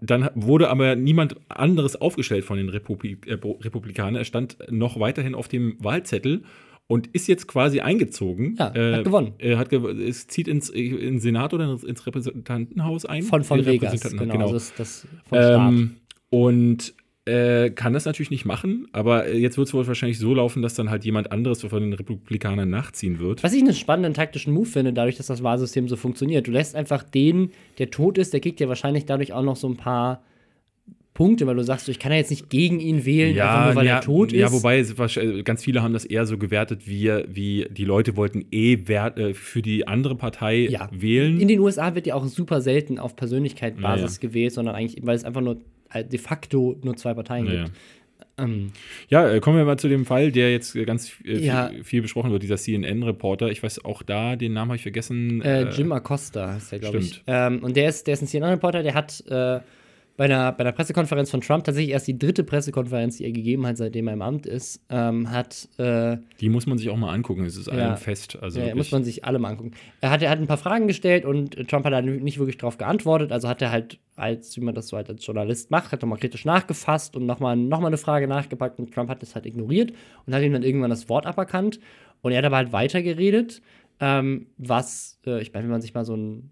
dann 0.00 0.28
wurde 0.34 0.68
aber 0.68 0.94
niemand 0.94 1.36
anderes 1.48 1.96
aufgestellt 1.96 2.44
von 2.44 2.58
den 2.58 2.68
Republik 2.68 3.26
äh, 3.26 3.32
Republikanern. 3.42 4.16
Er 4.16 4.24
stand 4.24 4.58
noch 4.70 5.00
weiterhin 5.00 5.34
auf 5.34 5.48
dem 5.48 5.76
Wahlzettel 5.80 6.42
und 6.86 7.08
ist 7.08 7.26
jetzt 7.26 7.48
quasi 7.48 7.80
eingezogen. 7.80 8.54
Ja, 8.58 8.66
hat 8.72 9.04
gewonnen. 9.04 9.32
Er 9.38 9.58
hat 9.58 9.70
gew 9.70 9.88
es 9.88 10.28
zieht 10.28 10.46
ins, 10.48 10.68
ins 10.70 11.22
Senat 11.22 11.52
oder 11.54 11.64
ins, 11.84 12.06
Repräsentantenhaus 12.06 13.04
ein. 13.06 13.22
Von, 13.22 13.42
von 13.42 13.58
In 13.60 13.66
Vegas, 13.66 13.94
Repräsentanten- 13.94 14.30
genau. 14.32 14.44
Also 14.52 14.54
das, 14.54 14.74
das 14.76 15.06
vom 15.28 15.38
Staat. 15.38 15.68
Ähm, 15.72 15.96
und 16.36 16.92
äh, 17.24 17.70
kann 17.70 17.92
das 17.94 18.04
natürlich 18.04 18.30
nicht 18.30 18.44
machen, 18.44 18.86
aber 18.92 19.26
äh, 19.26 19.38
jetzt 19.38 19.56
wird 19.56 19.66
es 19.66 19.74
wohl 19.74 19.86
wahrscheinlich 19.86 20.18
so 20.18 20.34
laufen, 20.34 20.62
dass 20.62 20.74
dann 20.74 20.90
halt 20.90 21.04
jemand 21.04 21.32
anderes 21.32 21.62
von 21.62 21.82
den 21.82 21.92
Republikanern 21.94 22.68
nachziehen 22.68 23.18
wird. 23.18 23.42
Was 23.42 23.52
ich 23.54 23.62
einen 23.62 23.74
spannenden 23.74 24.12
taktischen 24.14 24.52
Move 24.52 24.66
finde, 24.66 24.92
dadurch, 24.92 25.16
dass 25.16 25.26
das 25.26 25.42
Wahlsystem 25.42 25.88
so 25.88 25.96
funktioniert. 25.96 26.46
Du 26.46 26.52
lässt 26.52 26.76
einfach 26.76 27.02
den, 27.02 27.50
der 27.78 27.90
tot 27.90 28.18
ist, 28.18 28.32
der 28.32 28.40
kriegt 28.40 28.60
ja 28.60 28.68
wahrscheinlich 28.68 29.06
dadurch 29.06 29.32
auch 29.32 29.42
noch 29.42 29.56
so 29.56 29.66
ein 29.68 29.76
paar 29.76 30.22
Punkte, 31.14 31.46
weil 31.46 31.56
du 31.56 31.64
sagst, 31.64 31.86
so, 31.86 31.90
ich 31.90 31.98
kann 31.98 32.12
ja 32.12 32.18
jetzt 32.18 32.30
nicht 32.30 32.50
gegen 32.50 32.78
ihn 32.78 33.06
wählen, 33.06 33.40
einfach 33.40 33.64
nur 33.64 33.74
weil 33.76 33.86
ja, 33.86 33.94
er 33.96 34.00
tot 34.02 34.32
ist. 34.32 34.38
Ja, 34.38 34.52
wobei 34.52 34.86
wahrscheinlich- 34.98 35.44
ganz 35.44 35.64
viele 35.64 35.82
haben 35.82 35.94
das 35.94 36.04
eher 36.04 36.26
so 36.26 36.36
gewertet, 36.36 36.86
wie, 36.86 37.10
wie 37.26 37.66
die 37.70 37.86
Leute 37.86 38.16
wollten 38.16 38.44
eh 38.52 38.86
Wert, 38.86 39.18
äh, 39.18 39.32
für 39.32 39.62
die 39.62 39.88
andere 39.88 40.14
Partei 40.14 40.68
ja. 40.68 40.88
wählen. 40.92 41.40
In 41.40 41.48
den 41.48 41.58
USA 41.58 41.94
wird 41.94 42.06
ja 42.06 42.14
auch 42.14 42.26
super 42.26 42.60
selten 42.60 42.98
auf 42.98 43.16
Persönlichkeitsbasis 43.16 44.16
Ja, 44.16 44.22
ja. 44.22 44.28
gewählt, 44.28 44.52
sondern 44.52 44.74
eigentlich, 44.76 45.04
weil 45.04 45.16
es 45.16 45.24
einfach 45.24 45.40
nur 45.40 45.54
äh, 45.54 45.58
de 46.02 46.18
facto 46.18 46.76
nur 46.82 46.96
zwei 46.96 47.14
Parteien 47.14 47.46
Ja, 47.46 47.64
gibt. 47.64 47.76
Ähm, 48.38 48.72
ja, 49.08 49.30
äh, 49.30 49.40
kommen 49.40 49.56
wir 49.56 49.64
mal 49.64 49.78
zu 49.78 49.88
dem 49.88 50.04
Fall, 50.04 50.30
der 50.30 50.52
jetzt 50.52 50.74
ganz 50.84 51.12
äh, 51.24 51.38
Ja. 51.38 51.68
viel, 51.70 51.84
viel 51.84 52.02
besprochen 52.02 52.30
wird, 52.32 52.42
dieser 52.42 52.58
CNN-Reporter. 52.58 53.48
Ich 53.50 53.62
weiß 53.62 53.84
auch 53.86 54.02
da, 54.02 54.36
den 54.36 54.52
Namen 54.52 54.72
habe 54.72 54.76
ich 54.76 54.82
vergessen. 54.82 55.40
Äh, 55.40 55.62
äh, 55.62 55.68
Jim 55.70 55.90
Acosta 55.92 56.56
ist 56.56 56.70
der, 56.70 56.78
glaube 56.80 56.98
ich. 56.98 57.06
stimmt. 57.08 57.24
Ähm, 57.28 57.62
und 57.64 57.76
der 57.76 57.88
ist, 57.88 58.06
der 58.06 58.12
ist 58.14 58.22
ein 58.22 58.26
CNN-Reporter, 58.26 58.82
der 58.82 58.92
hat 58.94 59.24
äh, 59.28 59.60
bei, 60.16 60.24
einer, 60.24 60.52
bei 60.52 60.60
einer 60.60 60.72
Pressekonferenz 60.72 61.30
von 61.30 61.40
Trump 61.40 61.64
tatsächlich 61.64 61.92
erst 61.92 62.06
die 62.06 62.18
dritte 62.18 62.42
Pressekonferenz, 62.44 63.18
die 63.18 63.24
er 63.24 63.32
gegeben 63.32 63.66
hat, 63.66 63.76
seitdem 63.76 64.06
er 64.08 64.14
im 64.14 64.22
Amt 64.22 64.46
ist, 64.46 64.80
ähm, 64.88 65.30
hat 65.30 65.68
äh, 65.78 66.16
Die 66.40 66.48
muss 66.48 66.66
man 66.66 66.78
sich 66.78 66.88
auch 66.88 66.96
mal 66.96 67.12
angucken. 67.12 67.44
Es 67.44 67.56
ist 67.56 67.66
Ja. 67.66 67.92
ein 67.92 67.96
Fest. 67.98 68.38
Also 68.40 68.60
Ja, 68.60 68.74
muss 68.74 68.92
man 68.92 69.04
sich 69.04 69.24
alle 69.24 69.38
mal 69.38 69.50
angucken. 69.50 69.72
Er 70.00 70.10
hat, 70.10 70.22
er 70.22 70.30
hat 70.30 70.38
ein 70.38 70.46
paar 70.46 70.56
Fragen 70.56 70.86
gestellt 70.86 71.24
und 71.24 71.68
Trump 71.68 71.84
hat 71.84 71.92
da 71.92 72.00
nicht 72.00 72.38
wirklich 72.38 72.56
drauf 72.56 72.78
geantwortet. 72.78 73.30
Also 73.32 73.48
hat 73.48 73.60
er 73.60 73.70
halt, 73.70 73.98
als 74.16 74.56
wie 74.56 74.60
man 74.62 74.74
das 74.74 74.88
so 74.88 74.96
halt 74.96 75.08
als 75.10 75.24
Journalist 75.26 75.70
macht, 75.70 75.92
hat 75.92 76.00
nochmal 76.02 76.18
kritisch 76.18 76.44
nachgefasst 76.44 77.14
und 77.16 77.26
nochmal 77.26 77.56
noch 77.56 77.80
mal 77.80 77.88
eine 77.88 77.98
Frage 77.98 78.26
nachgepackt 78.26 78.78
und 78.78 78.94
Trump 78.94 79.10
hat 79.10 79.20
das 79.22 79.34
halt 79.34 79.44
ignoriert 79.46 79.92
und 80.26 80.34
hat 80.34 80.42
ihm 80.42 80.52
dann 80.52 80.62
irgendwann 80.62 80.90
das 80.90 81.08
Wort 81.08 81.26
aberkannt. 81.26 81.78
Und 82.22 82.32
er 82.32 82.38
hat 82.38 82.44
aber 82.46 82.56
halt 82.56 82.72
weitergeredet, 82.72 83.60
ähm, 84.00 84.46
was, 84.58 85.18
äh, 85.26 85.40
ich 85.42 85.52
meine, 85.52 85.64
wenn 85.64 85.70
man 85.72 85.80
sich 85.82 85.94
mal 85.94 86.04
so 86.04 86.14
ein 86.16 86.50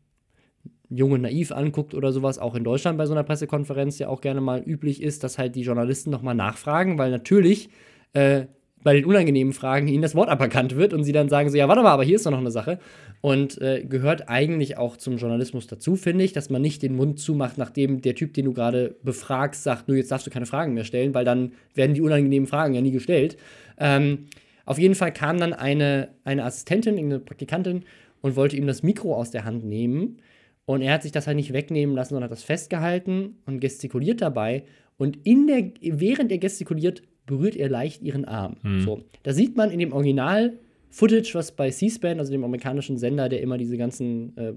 Junge 0.96 1.18
naiv 1.18 1.52
anguckt 1.52 1.94
oder 1.94 2.12
sowas, 2.12 2.38
auch 2.38 2.54
in 2.54 2.64
Deutschland 2.64 2.98
bei 2.98 3.06
so 3.06 3.12
einer 3.12 3.24
Pressekonferenz 3.24 3.98
ja 3.98 4.08
auch 4.08 4.20
gerne 4.20 4.40
mal 4.40 4.60
üblich 4.60 5.02
ist, 5.02 5.24
dass 5.24 5.38
halt 5.38 5.54
die 5.54 5.62
Journalisten 5.62 6.10
nochmal 6.10 6.34
nachfragen, 6.34 6.98
weil 6.98 7.10
natürlich 7.10 7.68
äh, 8.12 8.46
bei 8.84 8.94
den 8.94 9.06
unangenehmen 9.06 9.54
Fragen 9.54 9.88
ihnen 9.88 10.02
das 10.02 10.14
Wort 10.14 10.28
aberkannt 10.28 10.76
wird 10.76 10.92
und 10.92 11.04
sie 11.04 11.12
dann 11.12 11.28
sagen 11.28 11.48
so, 11.48 11.56
ja, 11.56 11.66
warte 11.66 11.82
mal, 11.82 11.90
aber 11.90 12.04
hier 12.04 12.16
ist 12.16 12.26
doch 12.26 12.30
noch 12.30 12.38
eine 12.38 12.50
Sache. 12.50 12.78
Und 13.22 13.60
äh, 13.62 13.82
gehört 13.82 14.28
eigentlich 14.28 14.76
auch 14.76 14.98
zum 14.98 15.16
Journalismus 15.16 15.66
dazu, 15.66 15.96
finde 15.96 16.22
ich, 16.22 16.34
dass 16.34 16.50
man 16.50 16.60
nicht 16.60 16.82
den 16.82 16.94
Mund 16.94 17.18
zumacht, 17.18 17.56
nachdem 17.56 18.02
der 18.02 18.14
Typ, 18.14 18.34
den 18.34 18.44
du 18.44 18.52
gerade 18.52 18.94
befragst, 19.02 19.62
sagt, 19.62 19.88
nur 19.88 19.96
jetzt 19.96 20.10
darfst 20.10 20.26
du 20.26 20.30
keine 20.30 20.44
Fragen 20.44 20.74
mehr 20.74 20.84
stellen, 20.84 21.14
weil 21.14 21.24
dann 21.24 21.52
werden 21.74 21.94
die 21.94 22.02
unangenehmen 22.02 22.46
Fragen 22.46 22.74
ja 22.74 22.82
nie 22.82 22.90
gestellt. 22.90 23.38
Ähm, 23.78 24.26
auf 24.66 24.78
jeden 24.78 24.94
Fall 24.94 25.12
kam 25.12 25.38
dann 25.38 25.54
eine, 25.54 26.10
eine 26.24 26.44
Assistentin, 26.44 26.98
eine 26.98 27.18
Praktikantin 27.18 27.84
und 28.20 28.36
wollte 28.36 28.56
ihm 28.56 28.66
das 28.66 28.82
Mikro 28.82 29.16
aus 29.16 29.30
der 29.30 29.46
Hand 29.46 29.64
nehmen. 29.64 30.18
Und 30.66 30.82
er 30.82 30.94
hat 30.94 31.02
sich 31.02 31.12
das 31.12 31.26
halt 31.26 31.36
nicht 31.36 31.52
wegnehmen 31.52 31.94
lassen, 31.94 32.10
sondern 32.10 32.24
hat 32.24 32.32
das 32.32 32.42
festgehalten 32.42 33.36
und 33.46 33.60
gestikuliert 33.60 34.22
dabei. 34.22 34.64
Und 34.96 35.18
in 35.24 35.46
der, 35.46 35.72
während 35.80 36.32
er 36.32 36.38
gestikuliert, 36.38 37.02
berührt 37.26 37.56
er 37.56 37.68
leicht 37.68 38.02
ihren 38.02 38.24
Arm. 38.24 38.56
So. 38.80 39.02
Da 39.22 39.32
sieht 39.32 39.56
man 39.56 39.70
in 39.70 39.78
dem 39.78 39.92
Original 39.92 40.58
Footage, 40.90 41.34
was 41.34 41.52
bei 41.52 41.70
C-SPAN, 41.70 42.20
also 42.20 42.30
dem 42.30 42.44
amerikanischen 42.44 42.98
Sender, 42.98 43.28
der 43.28 43.40
immer 43.40 43.58
diese 43.58 43.76
ganzen 43.76 44.36
äh, 44.36 44.52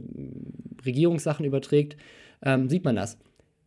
Regierungssachen 0.85 1.45
überträgt, 1.45 1.97
ähm, 2.43 2.69
sieht 2.69 2.85
man 2.85 2.95
das. 2.95 3.17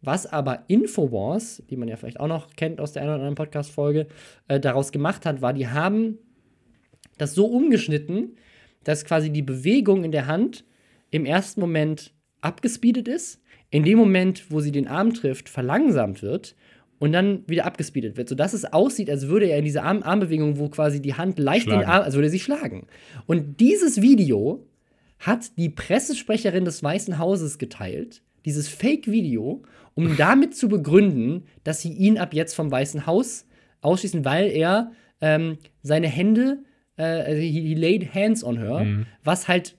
Was 0.02 0.26
aber 0.26 0.64
Infowars, 0.68 1.62
die 1.68 1.76
man 1.76 1.88
ja 1.88 1.96
vielleicht 1.96 2.20
auch 2.20 2.28
noch 2.28 2.54
kennt 2.54 2.80
aus 2.80 2.92
der 2.92 3.02
einen 3.02 3.10
oder 3.10 3.16
anderen 3.16 3.34
Podcast-Folge, 3.34 4.06
äh, 4.48 4.60
daraus 4.60 4.92
gemacht 4.92 5.26
hat, 5.26 5.42
war, 5.42 5.52
die 5.52 5.66
haben 5.66 6.18
das 7.18 7.34
so 7.34 7.46
umgeschnitten, 7.46 8.36
dass 8.84 9.04
quasi 9.04 9.30
die 9.30 9.42
Bewegung 9.42 10.04
in 10.04 10.12
der 10.12 10.26
Hand 10.26 10.64
im 11.10 11.26
ersten 11.26 11.60
Moment 11.60 12.14
abgespeedet 12.40 13.08
ist, 13.08 13.40
in 13.70 13.84
dem 13.84 13.98
Moment, 13.98 14.50
wo 14.50 14.60
sie 14.60 14.72
den 14.72 14.88
Arm 14.88 15.14
trifft, 15.14 15.48
verlangsamt 15.48 16.22
wird 16.22 16.56
und 16.98 17.12
dann 17.12 17.44
wieder 17.46 17.64
abgespeedet 17.64 18.16
wird, 18.16 18.28
sodass 18.28 18.52
es 18.52 18.64
aussieht, 18.64 19.10
als 19.10 19.28
würde 19.28 19.46
er 19.46 19.58
in 19.58 19.64
dieser 19.64 19.84
Arm 19.84 20.02
Armbewegung, 20.02 20.58
wo 20.58 20.68
quasi 20.68 21.00
die 21.00 21.14
Hand 21.14 21.38
leicht 21.38 21.66
den 21.66 21.74
Schlagen. 21.74 21.88
Arm, 21.88 22.02
als 22.02 22.14
würde 22.14 22.28
er 22.28 22.30
sie 22.30 22.40
schlagen. 22.40 22.86
Und 23.26 23.60
dieses 23.60 24.02
Video 24.02 24.66
hat 25.18 25.56
die 25.56 25.68
Pressesprecherin 25.68 26.64
des 26.64 26.82
Weißen 26.82 27.18
Hauses 27.18 27.58
geteilt, 27.58 28.22
dieses 28.44 28.68
Fake-Video, 28.68 29.62
um 29.94 30.16
damit 30.18 30.56
zu 30.56 30.68
begründen, 30.68 31.44
dass 31.64 31.80
sie 31.80 31.92
ihn 31.92 32.18
ab 32.18 32.34
jetzt 32.34 32.54
vom 32.54 32.70
Weißen 32.70 33.06
Haus 33.06 33.46
ausschließen, 33.82 34.24
weil 34.24 34.50
er 34.50 34.92
ähm, 35.20 35.58
seine 35.82 36.08
Hände, 36.08 36.64
äh, 36.96 37.02
also 37.02 37.40
he, 37.40 37.50
he 37.50 37.74
laid 37.74 38.14
hands 38.14 38.42
on 38.44 38.58
her, 38.58 38.86
was 39.24 39.48
halt 39.48 39.76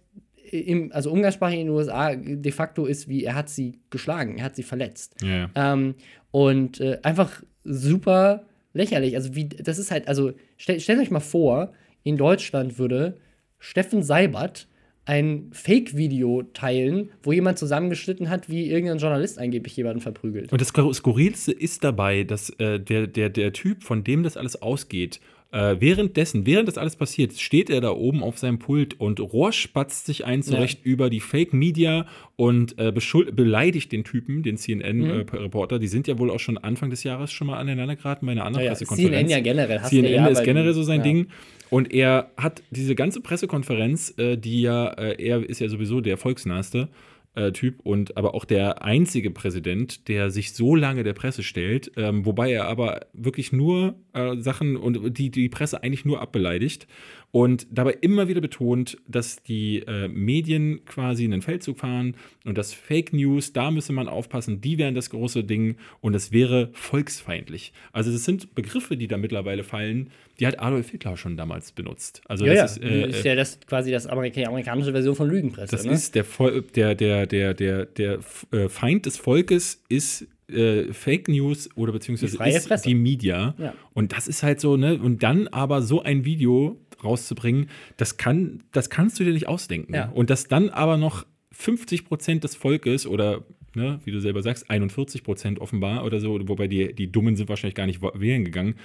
im, 0.51 0.91
also 0.91 1.11
umgangssprachig 1.11 1.59
in 1.59 1.67
den 1.67 1.75
USA 1.75 2.15
de 2.15 2.51
facto 2.51 2.85
ist, 2.85 3.07
wie 3.07 3.23
er 3.23 3.35
hat 3.35 3.49
sie 3.49 3.79
geschlagen, 3.89 4.37
er 4.37 4.45
hat 4.45 4.55
sie 4.55 4.63
verletzt. 4.63 5.15
Ja. 5.21 5.49
Ähm, 5.55 5.95
und 6.31 6.79
äh, 6.79 6.99
einfach 7.03 7.41
super 7.63 8.43
lächerlich. 8.73 9.15
Also, 9.15 9.35
wie, 9.35 9.45
das 9.45 9.79
ist 9.79 9.91
halt, 9.91 10.07
also, 10.07 10.33
stell, 10.57 10.79
stellt 10.79 10.99
euch 10.99 11.11
mal 11.11 11.19
vor, 11.19 11.71
in 12.03 12.17
Deutschland 12.17 12.77
würde 12.77 13.17
Steffen 13.59 14.03
Seibert 14.03 14.67
ein 15.05 15.49
Fake-Video 15.51 16.43
teilen, 16.53 17.09
wo 17.23 17.31
jemand 17.31 17.57
zusammengeschnitten 17.57 18.29
hat, 18.29 18.49
wie 18.49 18.69
irgendein 18.69 18.99
Journalist 18.99 19.39
angeblich 19.39 19.75
jemanden 19.75 19.99
verprügelt. 19.99 20.51
Und 20.51 20.61
das 20.61 20.69
Skurrilste 20.69 21.51
ist 21.51 21.83
dabei, 21.83 22.23
dass 22.23 22.49
äh, 22.59 22.79
der, 22.79 23.07
der, 23.07 23.29
der 23.29 23.51
Typ, 23.51 23.83
von 23.83 24.03
dem 24.03 24.23
das 24.23 24.37
alles 24.37 24.61
ausgeht, 24.61 25.19
äh, 25.51 25.75
währenddessen, 25.79 26.45
während 26.45 26.67
das 26.67 26.77
alles 26.77 26.95
passiert, 26.95 27.33
steht 27.33 27.69
er 27.69 27.81
da 27.81 27.91
oben 27.91 28.23
auf 28.23 28.37
seinem 28.37 28.57
Pult 28.59 28.99
und 28.99 29.19
rohrspatzt 29.19 30.05
sich 30.05 30.25
ein 30.25 30.43
zurecht 30.43 30.85
über 30.85 31.09
die 31.09 31.19
Fake 31.19 31.53
Media 31.53 32.05
und 32.37 32.77
äh, 32.79 32.91
beleidigt 33.33 33.91
den 33.91 34.03
Typen, 34.03 34.43
den 34.43 34.55
Mhm. 34.55 34.59
CNN-Reporter. 34.59 35.77
die 35.79 35.87
sind 35.87 36.07
ja 36.07 36.17
wohl 36.19 36.29
auch 36.31 36.39
schon 36.39 36.57
Anfang 36.57 36.89
des 36.89 37.03
Jahres 37.03 37.31
schon 37.31 37.47
mal 37.47 37.57
aneinander 37.57 37.95
geraten 37.95 38.25
bei 38.25 38.31
einer 38.31 38.45
anderen 38.45 38.63
Ja, 38.65 38.71
ja, 38.71 38.77
Pressekonferenz. 38.77 39.13
CNN 39.13 39.29
ja 39.29 39.39
generell. 39.41 39.79
hasst 39.79 39.89
CNN 39.89 40.11
ja, 40.13 40.27
ist 40.27 40.43
generell 40.43 40.73
so 40.73 40.83
sein 40.83 40.99
ja. 40.99 41.03
Ding. 41.03 41.27
Und 41.69 41.93
er 41.93 42.31
hat 42.37 42.61
diese 42.71 42.95
ganze 42.95 43.21
Pressekonferenz, 43.21 44.13
äh, 44.17 44.37
die 44.37 44.61
ja, 44.61 44.87
äh, 44.87 45.21
er 45.21 45.47
ist 45.49 45.59
ja 45.59 45.67
sowieso 45.69 46.01
der 46.01 46.17
volksnahste 46.17 46.87
äh, 47.35 47.51
Typ 47.51 47.79
und 47.83 48.17
aber 48.17 48.33
auch 48.33 48.45
der 48.45 48.83
einzige 48.83 49.31
Präsident, 49.31 50.07
der 50.07 50.31
sich 50.31 50.53
so 50.53 50.75
lange 50.75 51.03
der 51.03 51.13
Presse 51.13 51.43
stellt, 51.43 51.91
ähm, 51.95 52.25
wobei 52.25 52.51
er 52.51 52.67
aber 52.67 53.07
wirklich 53.13 53.51
nur 53.51 53.95
äh, 54.13 54.37
Sachen 54.37 54.75
und 54.75 55.17
die 55.17 55.29
die 55.31 55.49
Presse 55.49 55.81
eigentlich 55.83 56.05
nur 56.05 56.21
abbeleidigt 56.21 56.87
und 57.31 57.67
dabei 57.71 57.97
immer 58.01 58.27
wieder 58.27 58.41
betont, 58.41 58.97
dass 59.07 59.41
die 59.43 59.79
äh, 59.79 60.07
Medien 60.07 60.83
quasi 60.85 61.23
einen 61.23 61.41
Feldzug 61.41 61.79
fahren 61.79 62.15
und 62.45 62.57
dass 62.57 62.73
Fake 62.73 63.13
News, 63.13 63.53
da 63.53 63.71
müsse 63.71 63.93
man 63.93 64.07
aufpassen, 64.07 64.61
die 64.61 64.77
wären 64.77 64.95
das 64.95 65.09
große 65.09 65.43
Ding 65.43 65.75
und 66.01 66.13
es 66.13 66.31
wäre 66.31 66.69
volksfeindlich. 66.73 67.71
Also 67.93 68.11
das 68.11 68.25
sind 68.25 68.53
Begriffe, 68.53 68.97
die 68.97 69.07
da 69.07 69.17
mittlerweile 69.17 69.63
fallen, 69.63 70.09
die 70.39 70.47
hat 70.47 70.59
Adolf 70.59 70.89
Hitler 70.89 71.15
schon 71.17 71.37
damals 71.37 71.71
benutzt. 71.71 72.21
Also 72.25 72.45
Ja, 72.45 72.53
ja. 72.53 72.61
das 72.63 72.77
ist, 72.77 72.83
äh, 72.83 73.09
ist 73.09 73.25
ja 73.25 73.35
das 73.35 73.59
quasi 73.61 73.91
das 73.91 74.07
Amerika 74.07 74.41
amerikanische 74.41 74.91
Version 74.91 75.15
von 75.15 75.29
Lügenpresse. 75.29 75.75
das 75.75 75.85
ne? 75.85 75.93
ist 75.93 76.15
der, 76.15 76.25
Vol 76.25 76.63
der, 76.75 76.95
der, 76.95 77.27
der, 77.27 77.53
der, 77.53 77.85
der 77.85 78.19
äh, 78.51 78.67
Feind 78.67 79.05
des 79.05 79.17
Volkes 79.17 79.81
ist 79.87 80.27
äh, 80.51 80.91
Fake 80.91 81.27
News 81.27 81.69
oder 81.75 81.93
beziehungsweise 81.93 82.31
Die 82.31 82.37
freie 82.37 82.59
Presse. 82.59 82.87
die 82.87 82.95
Media. 82.95 83.55
Ja. 83.57 83.73
Und 83.93 84.11
das 84.11 84.27
ist 84.27 84.43
halt 84.43 84.59
so, 84.59 84.77
ne? 84.77 84.99
Und 85.01 85.23
dann 85.23 85.47
aber 85.47 85.81
so 85.81 86.01
ein 86.01 86.25
Video 86.25 86.77
rauszubringen, 87.03 87.69
das 87.97 88.17
kann, 88.17 88.63
das 88.71 88.89
kannst 88.89 89.19
du 89.19 89.23
dir 89.23 89.33
nicht 89.33 89.47
ausdenken. 89.47 89.93
Ja. 89.93 90.09
Und 90.09 90.29
dass 90.29 90.47
dann 90.47 90.69
aber 90.69 90.97
noch 90.97 91.25
50 91.51 92.05
Prozent 92.05 92.43
des 92.43 92.55
Volkes 92.55 93.05
oder 93.07 93.43
Ne, 93.73 94.01
wie 94.03 94.11
du 94.11 94.19
selber 94.19 94.41
sagst, 94.43 94.69
41 94.69 95.23
Prozent 95.23 95.59
offenbar 95.61 96.03
oder 96.03 96.19
so, 96.19 96.37
wobei 96.49 96.67
die, 96.67 96.93
die 96.93 97.09
Dummen 97.09 97.37
sind 97.37 97.47
wahrscheinlich 97.47 97.73
gar 97.75 97.85
nicht 97.85 98.01
wählen 98.01 98.43
gegangen, 98.43 98.75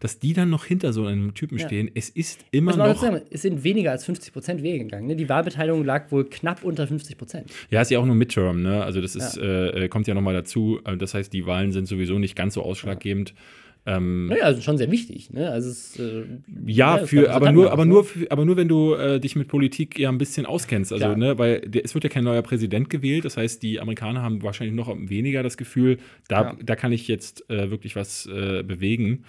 dass 0.00 0.18
die 0.18 0.34
dann 0.34 0.50
noch 0.50 0.66
hinter 0.66 0.92
so 0.92 1.06
einem 1.06 1.32
Typen 1.32 1.56
Ja. 1.56 1.66
stehen. 1.66 1.90
Es 1.94 2.10
ist 2.10 2.44
immer 2.50 2.76
noch. 2.76 3.00
sagen, 3.00 3.22
es 3.30 3.40
sind 3.40 3.64
weniger 3.64 3.90
als 3.92 4.04
50 4.04 4.34
Prozent 4.34 4.62
wählen 4.62 4.80
gegangen. 4.80 5.06
Ne? 5.06 5.16
Die 5.16 5.30
Wahlbeteiligung 5.30 5.82
lag 5.82 6.12
wohl 6.12 6.26
knapp 6.28 6.62
unter 6.62 6.86
50 6.86 7.16
Prozent. 7.16 7.50
Ja, 7.70 7.80
ist 7.80 7.90
ja 7.90 7.98
auch 7.98 8.04
nur 8.04 8.16
Midterm, 8.16 8.62
ne? 8.62 8.84
Also 8.84 9.00
das 9.00 9.16
ist, 9.16 9.38
äh, 9.38 9.88
kommt 9.88 10.06
ja 10.08 10.12
nochmal 10.12 10.34
dazu. 10.34 10.78
Äh, 10.84 10.98
Das 10.98 11.14
heißt, 11.14 11.32
die 11.32 11.46
Wahlen 11.46 11.72
sind 11.72 11.86
sowieso 11.88 12.18
nicht 12.18 12.36
ganz 12.36 12.52
so 12.52 12.62
ausschlaggebend. 12.62 13.32
Ähm, 13.86 14.26
Naja, 14.28 14.44
also 14.44 14.62
schon 14.62 14.78
sehr 14.78 14.90
wichtig. 14.90 15.30
Ne? 15.30 15.50
Also 15.50 15.68
es, 15.70 15.98
äh, 15.98 16.24
ja, 16.66 16.98
es 17.00 17.10
für, 17.10 17.24
gab 17.24 17.34
aber 17.36 17.52
nur, 17.52 17.70
aber 17.70 17.84
ne? 17.84 17.90
nur, 17.92 18.04
für, 18.04 18.30
aber 18.30 18.44
nur, 18.46 18.56
wenn 18.56 18.68
du 18.68 18.94
äh, 18.94 19.20
dich 19.20 19.36
mit 19.36 19.48
Politik 19.48 19.98
ja 19.98 20.08
ein 20.08 20.16
bisschen 20.16 20.46
auskennst. 20.46 20.90
Also, 20.92 21.04
Klar. 21.04 21.16
ne, 21.18 21.38
weil 21.38 21.60
der, 21.60 21.84
es 21.84 21.92
wird 21.94 22.04
ja 22.04 22.08
kein 22.10 22.24
neuer 22.24 22.40
Präsident 22.42 22.88
gewählt. 22.88 23.24
Das 23.26 23.36
heißt, 23.36 23.62
die 23.62 23.80
Amerikaner 23.80 24.22
haben 24.22 24.42
wahrscheinlich 24.42 24.74
noch 24.74 24.94
weniger 24.98 25.42
das 25.42 25.56
Gefühl, 25.58 25.98
da, 26.28 26.42
Ja. 26.42 26.56
da 26.62 26.76
kann 26.76 26.92
ich 26.92 27.08
jetzt 27.08 27.48
äh, 27.50 27.70
wirklich 27.70 27.94
was 27.94 28.26
äh, 28.26 28.62
bewegen. 28.62 29.24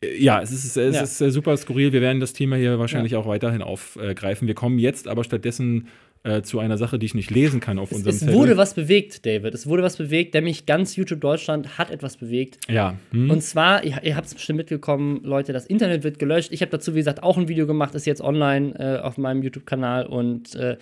Äh, 0.00 0.22
Ja, 0.22 0.40
es 0.40 0.52
ist, 0.52 0.76
es 0.76 0.94
Ja. 0.94 1.02
ist 1.02 1.18
super 1.34 1.56
skurril. 1.56 1.92
Wir 1.92 2.00
werden 2.00 2.20
das 2.20 2.32
Thema 2.32 2.54
hier 2.56 2.78
wahrscheinlich 2.78 3.16
auch 3.16 3.26
weiterhin 3.26 3.62
aufgreifen. 3.62 4.46
Wir 4.46 4.54
kommen 4.54 4.78
jetzt 4.78 5.08
aber 5.08 5.24
stattdessen 5.24 5.88
äh, 6.24 6.42
zu 6.42 6.58
einer 6.58 6.76
Sache, 6.78 6.98
die 6.98 7.06
ich 7.06 7.14
nicht 7.14 7.30
lesen 7.30 7.60
kann 7.60 7.78
auf 7.78 7.90
Es, 7.92 7.98
unserem 7.98 8.14
es 8.14 8.20
Zettel. 8.20 8.34
wurde 8.34 8.56
was 8.56 8.74
bewegt, 8.74 9.24
David. 9.26 9.54
Es 9.54 9.66
wurde 9.66 9.82
was 9.82 9.96
bewegt, 9.96 10.34
nämlich 10.34 10.66
ganz 10.66 10.96
YouTube 10.96 11.20
Deutschland 11.20 11.78
hat 11.78 11.90
etwas 11.90 12.16
bewegt. 12.16 12.58
Ja. 12.68 12.96
Hm? 13.12 13.30
Und 13.30 13.42
zwar, 13.42 13.84
ihr, 13.84 14.02
ihr 14.02 14.16
habt 14.16 14.26
es 14.26 14.34
bestimmt 14.34 14.56
mitbekommen, 14.56 15.20
Leute, 15.22 15.52
das 15.52 15.66
Internet 15.66 16.02
wird 16.02 16.18
gelöscht. 16.18 16.50
Ich 16.52 16.62
habe 16.62 16.70
dazu, 16.70 16.94
wie 16.94 16.98
gesagt, 16.98 17.22
auch 17.22 17.36
ein 17.38 17.46
Video 17.48 17.66
gemacht, 17.66 17.94
ist 17.94 18.06
jetzt 18.06 18.22
online 18.22 18.74
äh, 18.78 19.00
auf 19.02 19.18
meinem 19.18 19.42
YouTube-Kanal 19.42 20.06
und 20.06 20.54
äh, 20.54 20.76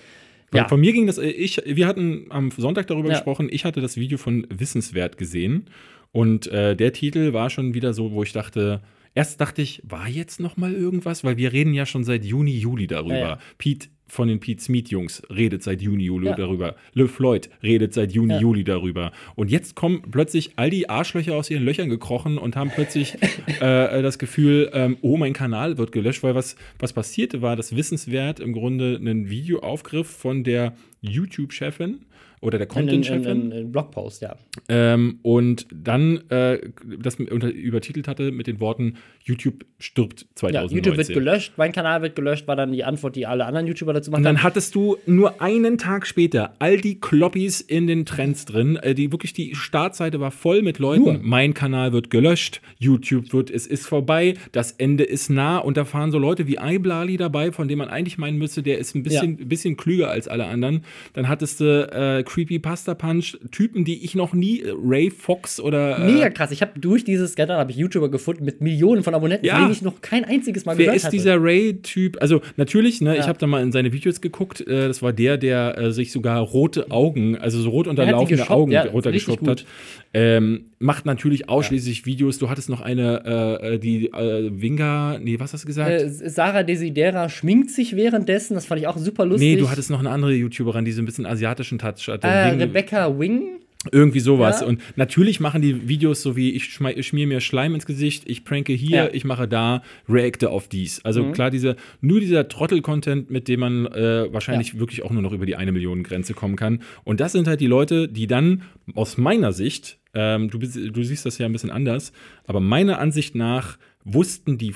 ja. 0.54 0.68
Von 0.68 0.80
mir 0.80 0.92
ging 0.92 1.06
das, 1.06 1.16
äh, 1.18 1.28
ich, 1.28 1.62
wir 1.64 1.86
hatten 1.86 2.26
am 2.28 2.50
Sonntag 2.50 2.86
darüber 2.86 3.08
Ja. 3.08 3.14
gesprochen, 3.14 3.48
ich 3.50 3.64
hatte 3.64 3.80
das 3.80 3.96
Video 3.96 4.18
von 4.18 4.46
Wissenswert 4.50 5.16
gesehen 5.18 5.64
und 6.12 6.46
äh, 6.48 6.76
der 6.76 6.92
Titel 6.92 7.32
war 7.32 7.48
schon 7.50 7.72
wieder 7.74 7.94
so, 7.94 8.12
wo 8.12 8.22
ich 8.22 8.32
dachte, 8.32 8.82
erst 9.14 9.40
dachte 9.40 9.62
ich, 9.62 9.82
war 9.82 10.08
jetzt 10.08 10.40
noch 10.40 10.58
mal 10.58 10.72
irgendwas, 10.72 11.24
weil 11.24 11.38
wir 11.38 11.52
reden 11.54 11.72
ja 11.72 11.86
schon 11.86 12.04
seit 12.04 12.24
Juni, 12.26 12.58
Juli 12.58 12.86
darüber. 12.86 13.14
Ja, 13.14 13.28
ja. 13.30 13.38
Pete 13.56 13.88
von 14.12 14.28
den 14.28 14.40
Pete 14.40 14.60
Smith-Jungs 14.62 15.22
redet 15.30 15.62
seit 15.62 15.80
Juni, 15.80 16.04
Juli 16.04 16.26
Ja. 16.26 16.34
darüber. 16.34 16.76
Le 16.92 17.08
Floyd 17.08 17.48
redet 17.62 17.94
seit 17.94 18.12
Juni, 18.12 18.34
Ja. 18.34 18.40
Juli 18.40 18.62
darüber. 18.62 19.10
Und 19.36 19.50
jetzt 19.50 19.74
kommen 19.74 20.02
plötzlich 20.10 20.50
all 20.56 20.68
die 20.68 20.90
Arschlöcher 20.90 21.34
aus 21.34 21.48
ihren 21.48 21.64
Löchern 21.64 21.88
gekrochen 21.88 22.36
und 22.36 22.54
haben 22.54 22.70
plötzlich 22.74 23.14
äh, 23.62 24.02
das 24.02 24.18
Gefühl, 24.18 24.68
ähm, 24.74 24.98
oh, 25.00 25.16
mein 25.16 25.32
Kanal 25.32 25.78
wird 25.78 25.92
gelöscht, 25.92 26.22
weil 26.22 26.34
was, 26.34 26.56
was 26.78 26.92
passierte 26.92 27.40
war, 27.40 27.56
dass 27.56 27.74
Wissenswert 27.74 28.38
im 28.38 28.52
Grunde 28.52 28.96
einen 29.00 29.30
Videoaufgriff 29.30 30.08
von 30.08 30.44
der 30.44 30.74
YouTube-Chefin 31.00 32.00
oder 32.42 32.58
der 32.58 32.66
Content-Chefin 32.66 33.52
ein, 33.52 33.72
Blogpost, 33.72 34.20
ja. 34.20 34.36
ähm, 34.68 35.20
und 35.22 35.66
dann 35.72 36.28
äh, 36.28 36.58
das 36.98 37.16
unter, 37.16 37.48
übertitelt 37.48 38.08
hatte 38.08 38.32
mit 38.32 38.46
den 38.46 38.60
Worten 38.60 38.98
YouTube 39.24 39.64
stirbt 39.78 40.22
Ja, 40.22 40.26
2019. 40.66 40.76
YouTube 40.76 40.96
wird 40.96 41.08
gelöscht, 41.08 41.52
mein 41.56 41.72
Kanal 41.72 42.02
wird 42.02 42.16
gelöscht, 42.16 42.48
war 42.48 42.56
dann 42.56 42.72
die 42.72 42.84
Antwort, 42.84 43.16
die 43.16 43.26
alle 43.26 43.46
anderen 43.46 43.66
YouTuber 43.66 43.92
dazu 43.92 44.10
Und 44.10 44.12
machen. 44.12 44.24
dann 44.24 44.42
hattest 44.42 44.74
du 44.74 44.96
nur 45.06 45.40
einen 45.40 45.78
Tag 45.78 46.06
später 46.06 46.54
all 46.58 46.78
die 46.78 47.00
Kloppis 47.00 47.60
in 47.60 47.86
den 47.86 48.04
Trends 48.04 48.44
drin. 48.44 48.76
Äh, 48.76 48.94
die 48.94 49.12
wirklich 49.12 49.32
die 49.32 49.54
Startseite 49.54 50.20
war 50.20 50.30
voll 50.30 50.62
mit 50.62 50.78
Leuten. 50.78 51.04
Nur. 51.04 51.20
Mein 51.22 51.54
Kanal 51.54 51.92
wird 51.92 52.10
gelöscht, 52.10 52.60
YouTube 52.78 53.32
wird, 53.32 53.50
es 53.50 53.66
ist 53.66 53.86
vorbei, 53.86 54.34
das 54.50 54.72
Ende 54.72 55.04
ist 55.04 55.30
nah. 55.30 55.58
Und 55.58 55.76
da 55.76 55.84
fahren 55.84 56.10
so 56.10 56.18
Leute 56.18 56.46
wie 56.46 56.58
Iblali 56.60 57.16
dabei, 57.16 57.52
von 57.52 57.68
dem 57.68 57.78
man 57.78 57.88
eigentlich 57.88 58.18
meinen 58.18 58.38
müsste, 58.38 58.62
der 58.62 58.78
ist 58.78 58.94
ein 58.94 59.02
bisschen, 59.02 59.36
bisschen 59.36 59.76
klüger 59.76 60.10
als 60.10 60.26
alle 60.26 60.46
anderen. 60.46 60.84
Dann 61.12 61.28
hattest 61.28 61.60
du 61.60 61.88
äh, 61.92 62.22
Creepy 62.32 62.58
Pasta 62.58 62.94
Punch, 62.94 63.36
Typen, 63.50 63.84
die 63.84 64.02
ich 64.04 64.14
noch 64.14 64.32
nie, 64.32 64.60
äh, 64.60 64.72
Ray 64.74 65.10
Fox 65.10 65.60
oder. 65.60 65.98
Äh, 65.98 66.12
Mega 66.12 66.30
krass. 66.30 66.50
Ich 66.50 66.62
habe 66.62 66.80
durch 66.80 67.04
dieses 67.04 67.32
Skandal 67.32 67.58
habe 67.58 67.70
ich 67.70 67.76
YouTuber 67.76 68.10
gefunden 68.10 68.46
mit 68.46 68.62
Millionen 68.62 69.02
von 69.02 69.14
Abonnenten, 69.14 69.44
Ja. 69.44 69.58
denen 69.58 69.70
ich 69.72 69.82
noch 69.82 70.00
kein 70.00 70.24
einziges 70.24 70.64
Mal 70.64 70.78
Wer 70.78 70.86
gehört 70.86 70.96
ist 70.96 71.04
hatte. 71.04 71.16
dieser 71.16 71.42
Ray-Typ? 71.42 72.16
Also 72.22 72.40
natürlich, 72.56 73.02
ne, 73.02 73.14
Ja. 73.16 73.20
ich 73.20 73.28
habe 73.28 73.38
da 73.38 73.46
mal 73.46 73.62
in 73.62 73.70
seine 73.70 73.92
Videos 73.92 74.22
geguckt. 74.22 74.62
Äh, 74.62 74.88
das 74.88 75.02
war 75.02 75.12
der, 75.12 75.36
der 75.36 75.76
äh, 75.76 75.92
sich 75.92 76.10
sogar 76.10 76.40
rote 76.40 76.90
Augen, 76.90 77.36
also 77.36 77.60
so 77.60 77.68
rot 77.68 77.86
unterlaufende 77.86 78.48
Augen 78.48 78.72
ja, 78.72 78.84
runtergeschoppt 78.84 79.42
richtig 79.42 79.66
hat. 79.66 79.66
Ähm, 80.14 80.66
macht 80.78 81.06
natürlich 81.06 81.48
ausschließlich 81.48 82.04
Videos. 82.04 82.38
Du 82.38 82.50
hattest 82.50 82.68
noch 82.68 82.82
eine, 82.82 83.60
äh, 83.62 83.78
die 83.78 84.08
äh, 84.12 84.50
Winga, 84.52 85.18
nee, 85.18 85.40
was 85.40 85.54
hast 85.54 85.64
du 85.64 85.66
gesagt? 85.68 85.90
Äh, 85.90 86.08
Sarah 86.10 86.62
Desidera 86.64 87.28
schminkt 87.30 87.70
sich 87.70 87.96
währenddessen, 87.96 88.54
das 88.54 88.66
fand 88.66 88.80
ich 88.82 88.86
auch 88.86 88.98
super 88.98 89.24
lustig. 89.24 89.54
nee, 89.54 89.56
du 89.60 89.70
hattest 89.70 89.90
noch 89.90 90.00
eine 90.00 90.10
andere 90.10 90.34
YouTuberin, 90.34 90.84
die 90.84 90.92
so 90.92 91.00
ein 91.00 91.06
bisschen 91.06 91.24
asiatischen 91.24 91.78
Touch 91.78 92.08
hatte. 92.08 92.26
äh, 92.28 92.52
Wing- 92.52 92.60
Rebecca 92.60 93.18
Wing. 93.18 93.58
Irgendwie 93.90 94.20
sowas. 94.20 94.60
Ja. 94.60 94.68
Und 94.68 94.80
natürlich 94.94 95.40
machen 95.40 95.60
die 95.60 95.88
Videos 95.88 96.22
so 96.22 96.36
wie 96.36 96.50
ich, 96.52 96.66
schmier 96.72 97.26
mir 97.26 97.40
Schleim 97.40 97.74
ins 97.74 97.84
Gesicht, 97.84 98.22
ich 98.30 98.44
pranke 98.44 98.72
hier, 98.74 98.96
Ja. 98.96 99.08
ich 99.12 99.24
mache 99.24 99.48
da, 99.48 99.82
reacte 100.08 100.50
auf 100.50 100.68
dies. 100.68 101.04
Also 101.04 101.24
Mhm. 101.24 101.32
klar, 101.32 101.50
diese, 101.50 101.74
nur 102.00 102.20
dieser 102.20 102.46
Trottel-Content, 102.46 103.30
mit 103.32 103.48
dem 103.48 103.58
man 103.58 103.86
äh, 103.86 104.32
wahrscheinlich 104.32 104.78
wirklich 104.78 105.02
auch 105.02 105.10
nur 105.10 105.20
noch 105.22 105.32
über 105.32 105.46
die 105.46 105.56
eine 105.56 105.72
Million 105.72 106.04
Grenze 106.04 106.32
kommen 106.32 106.54
kann. 106.54 106.80
Und 107.02 107.18
das 107.18 107.32
sind 107.32 107.48
halt 107.48 107.60
die 107.60 107.66
Leute, 107.66 108.06
die 108.08 108.28
dann 108.28 108.62
aus 108.94 109.18
meiner 109.18 109.52
Sicht, 109.52 109.98
ähm, 110.14 110.50
du, 110.50 110.58
du 110.58 111.02
siehst 111.02 111.26
das 111.26 111.38
ja 111.38 111.46
ein 111.46 111.52
bisschen 111.52 111.70
anders, 111.70 112.12
aber 112.46 112.60
meiner 112.60 112.98
Ansicht 112.98 113.34
nach 113.34 113.78
wussten 114.04 114.58
die 114.58 114.74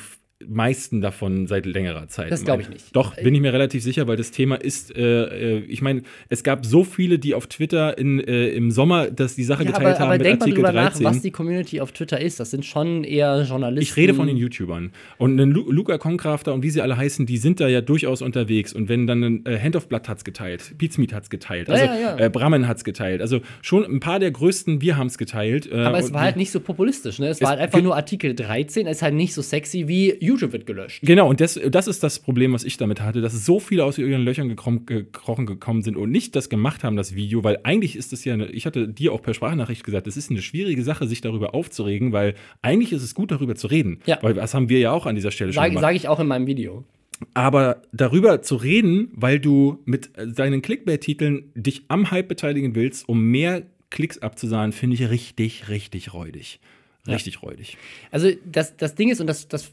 meisten 0.49 1.01
davon 1.01 1.47
seit 1.47 1.66
längerer 1.66 2.09
Zeit. 2.09 2.30
Das 2.30 2.44
glaub 2.44 2.61
ich 2.61 2.68
nicht. 2.68 2.94
Doch, 2.94 3.14
bin 3.16 3.34
ich 3.34 3.40
mir 3.40 3.53
relativ 3.53 3.82
sicher, 3.82 4.07
weil 4.07 4.16
das 4.16 4.30
Thema 4.30 4.57
ist, 4.57 4.97
äh, 4.97 5.57
äh, 5.57 5.59
ich 5.68 5.82
meine, 5.82 6.03
es 6.28 6.42
gab 6.42 6.64
so 6.64 6.84
viele, 6.84 7.18
die 7.18 7.34
auf 7.34 7.47
Twitter 7.47 7.97
in, 7.99 8.20
äh, 8.20 8.49
im 8.49 8.70
Sommer 8.70 9.11
dass 9.11 9.34
die 9.34 9.44
Sache 9.44 9.64
Ja, 9.64 9.70
geteilt 9.70 9.86
aber, 9.86 9.99
haben 9.99 10.09
aber 10.09 10.18
mit 10.18 10.26
denk 10.26 10.40
mal 10.40 10.44
Artikel 10.44 10.64
drüber 10.64 10.72
13. 10.72 11.03
nach, 11.03 11.11
was 11.11 11.22
die 11.22 11.30
Community 11.30 11.80
auf 11.80 11.92
Twitter 11.92 12.20
ist. 12.20 12.40
Das 12.40 12.51
sind 12.51 12.64
schon 12.64 13.05
eher 13.05 13.42
Journalisten. 13.42 13.82
ich 13.82 13.97
rede 13.97 14.14
von 14.14 14.26
den 14.26 14.36
YouTubern. 14.36 14.92
Und 15.18 15.40
ein 15.40 15.51
Lu 15.51 15.70
Luca 15.70 15.99
Konkrafter 15.99 16.55
und 16.55 16.62
wie 16.62 16.70
sie 16.70 16.80
alle 16.80 16.97
heißen, 16.97 17.26
die 17.26 17.38
sind 17.38 17.61
da 17.61 17.68
ja 17.68 17.80
durchaus 17.80 18.22
unterwegs. 18.22 18.72
Und 18.72 18.88
wenn 18.88 19.07
dann 19.07 19.22
ein 19.22 19.47
äh, 19.47 19.59
Hand 19.59 19.76
of 19.76 19.88
Blood 19.88 20.09
hat's 20.09 20.24
geteilt, 20.24 20.74
Pizmeet 20.78 21.12
hat's 21.12 21.30
geteilt, 21.30 21.68
also 21.70 21.84
Ja, 21.84 21.94
ja, 21.94 22.16
ja. 22.18 22.26
Äh, 22.26 22.30
Brammen 22.30 22.68
hat's 22.68 22.84
geteilt. 22.84 23.20
Also 23.20 23.40
schon 23.62 23.84
ein 23.84 24.01
paar 24.01 24.18
der 24.18 24.30
größten, 24.30 24.80
wir 24.80 24.97
haben's 24.97 25.18
geteilt. 25.18 25.70
Äh, 25.70 25.80
Aber 25.80 25.99
es 25.99 26.12
war 26.12 26.22
halt 26.22 26.36
nicht 26.36 26.51
so 26.51 26.61
populistisch, 26.61 27.18
ne? 27.18 27.28
Es 27.28 27.40
war 27.40 27.51
halt 27.51 27.61
einfach 27.61 27.82
nur 27.82 27.97
Artikel 27.97 28.34
13, 28.34 28.86
es 28.86 28.99
ist 28.99 29.03
halt 29.03 29.14
nicht 29.14 29.34
so 29.34 29.42
sexy 29.42 29.88
wie 29.88 30.16
YouTube 30.20 30.36
wird 30.41 30.66
gelöscht. 30.66 31.03
Genau, 31.03 31.28
und 31.28 31.41
das, 31.41 31.61
das 31.68 31.87
ist 31.87 32.03
das 32.03 32.18
Problem, 32.18 32.53
was 32.53 32.64
ich 32.64 32.76
damit 32.76 33.01
hatte, 33.01 33.20
dass 33.20 33.32
so 33.45 33.61
viele 33.61 33.84
aus 33.84 33.99
ihren 33.99 34.22
Löchern 34.22 34.49
gekrochen, 34.49 34.87
gekrochen 34.87 35.47
gekommen 35.47 35.82
sind 35.82 35.97
und 35.97 36.11
nicht 36.11 36.37
das 36.37 36.49
gemacht 36.49 36.84
haben, 36.84 36.97
das 36.97 37.14
Video, 37.14 37.45
weil 37.45 37.59
eigentlich 37.64 37.97
ist 37.97 38.12
es 38.12 38.24
ja, 38.24 38.34
eine, 38.34 38.47
ich 38.47 38.66
hatte 38.66 38.89
dir 38.89 39.12
auch 39.12 39.22
per 39.22 39.34
Sprachnachricht 39.34 39.84
gesagt, 39.84 40.07
es 40.07 40.16
ist 40.16 40.30
eine 40.30 40.43
schwierige 40.43 40.82
Sache, 40.82 41.07
sich 41.07 41.20
darüber 41.20 41.55
aufzuregen, 41.55 42.12
weil 42.12 42.34
eigentlich 42.62 42.93
ist 42.93 43.03
es 43.03 43.14
gut, 43.14 43.30
darüber 43.30 43.55
zu 43.55 43.66
reden. 43.66 44.01
Ja. 44.07 44.18
Weil 44.22 44.34
das 44.34 44.55
haben 44.55 44.68
wir 44.68 44.78
ja 44.78 44.93
auch 44.93 45.07
an 45.07 45.14
dieser 45.14 45.30
Stelle 45.30 45.53
schon 45.53 45.62
Sage 45.62 45.70
gemacht. 45.70 45.82
sag 45.82 45.97
ich 45.97 46.09
auch 46.09 46.20
in 46.20 46.26
meinem 46.26 46.47
Video. 46.47 46.84
Aber 47.34 47.82
darüber 47.93 48.43
zu 48.43 48.57
reden, 48.57 49.11
weil 49.14 49.41
du 49.41 49.78
mit 49.84 50.16
äh, 50.16 50.26
deinen 50.26 50.62
Clickbait-Titeln 50.62 51.53
dich 51.55 51.84
am 51.89 52.11
Hype 52.11 52.28
beteiligen 52.28 52.74
willst, 52.74 53.09
um 53.09 53.22
mehr 53.22 53.62
Klicks 53.91 54.18
abzusahnen, 54.18 54.72
finde 54.72 54.95
ich 54.95 55.09
richtig, 55.09 55.68
richtig 55.68 56.12
räudig. 56.12 56.61
Richtig 57.14 57.42
räudig. 57.42 57.76
Also 58.11 58.30
das, 58.44 58.76
das 58.76 58.94
Ding 58.94 59.11
ist, 59.11 59.20
und 59.20 59.26
das, 59.26 59.48
das, 59.48 59.70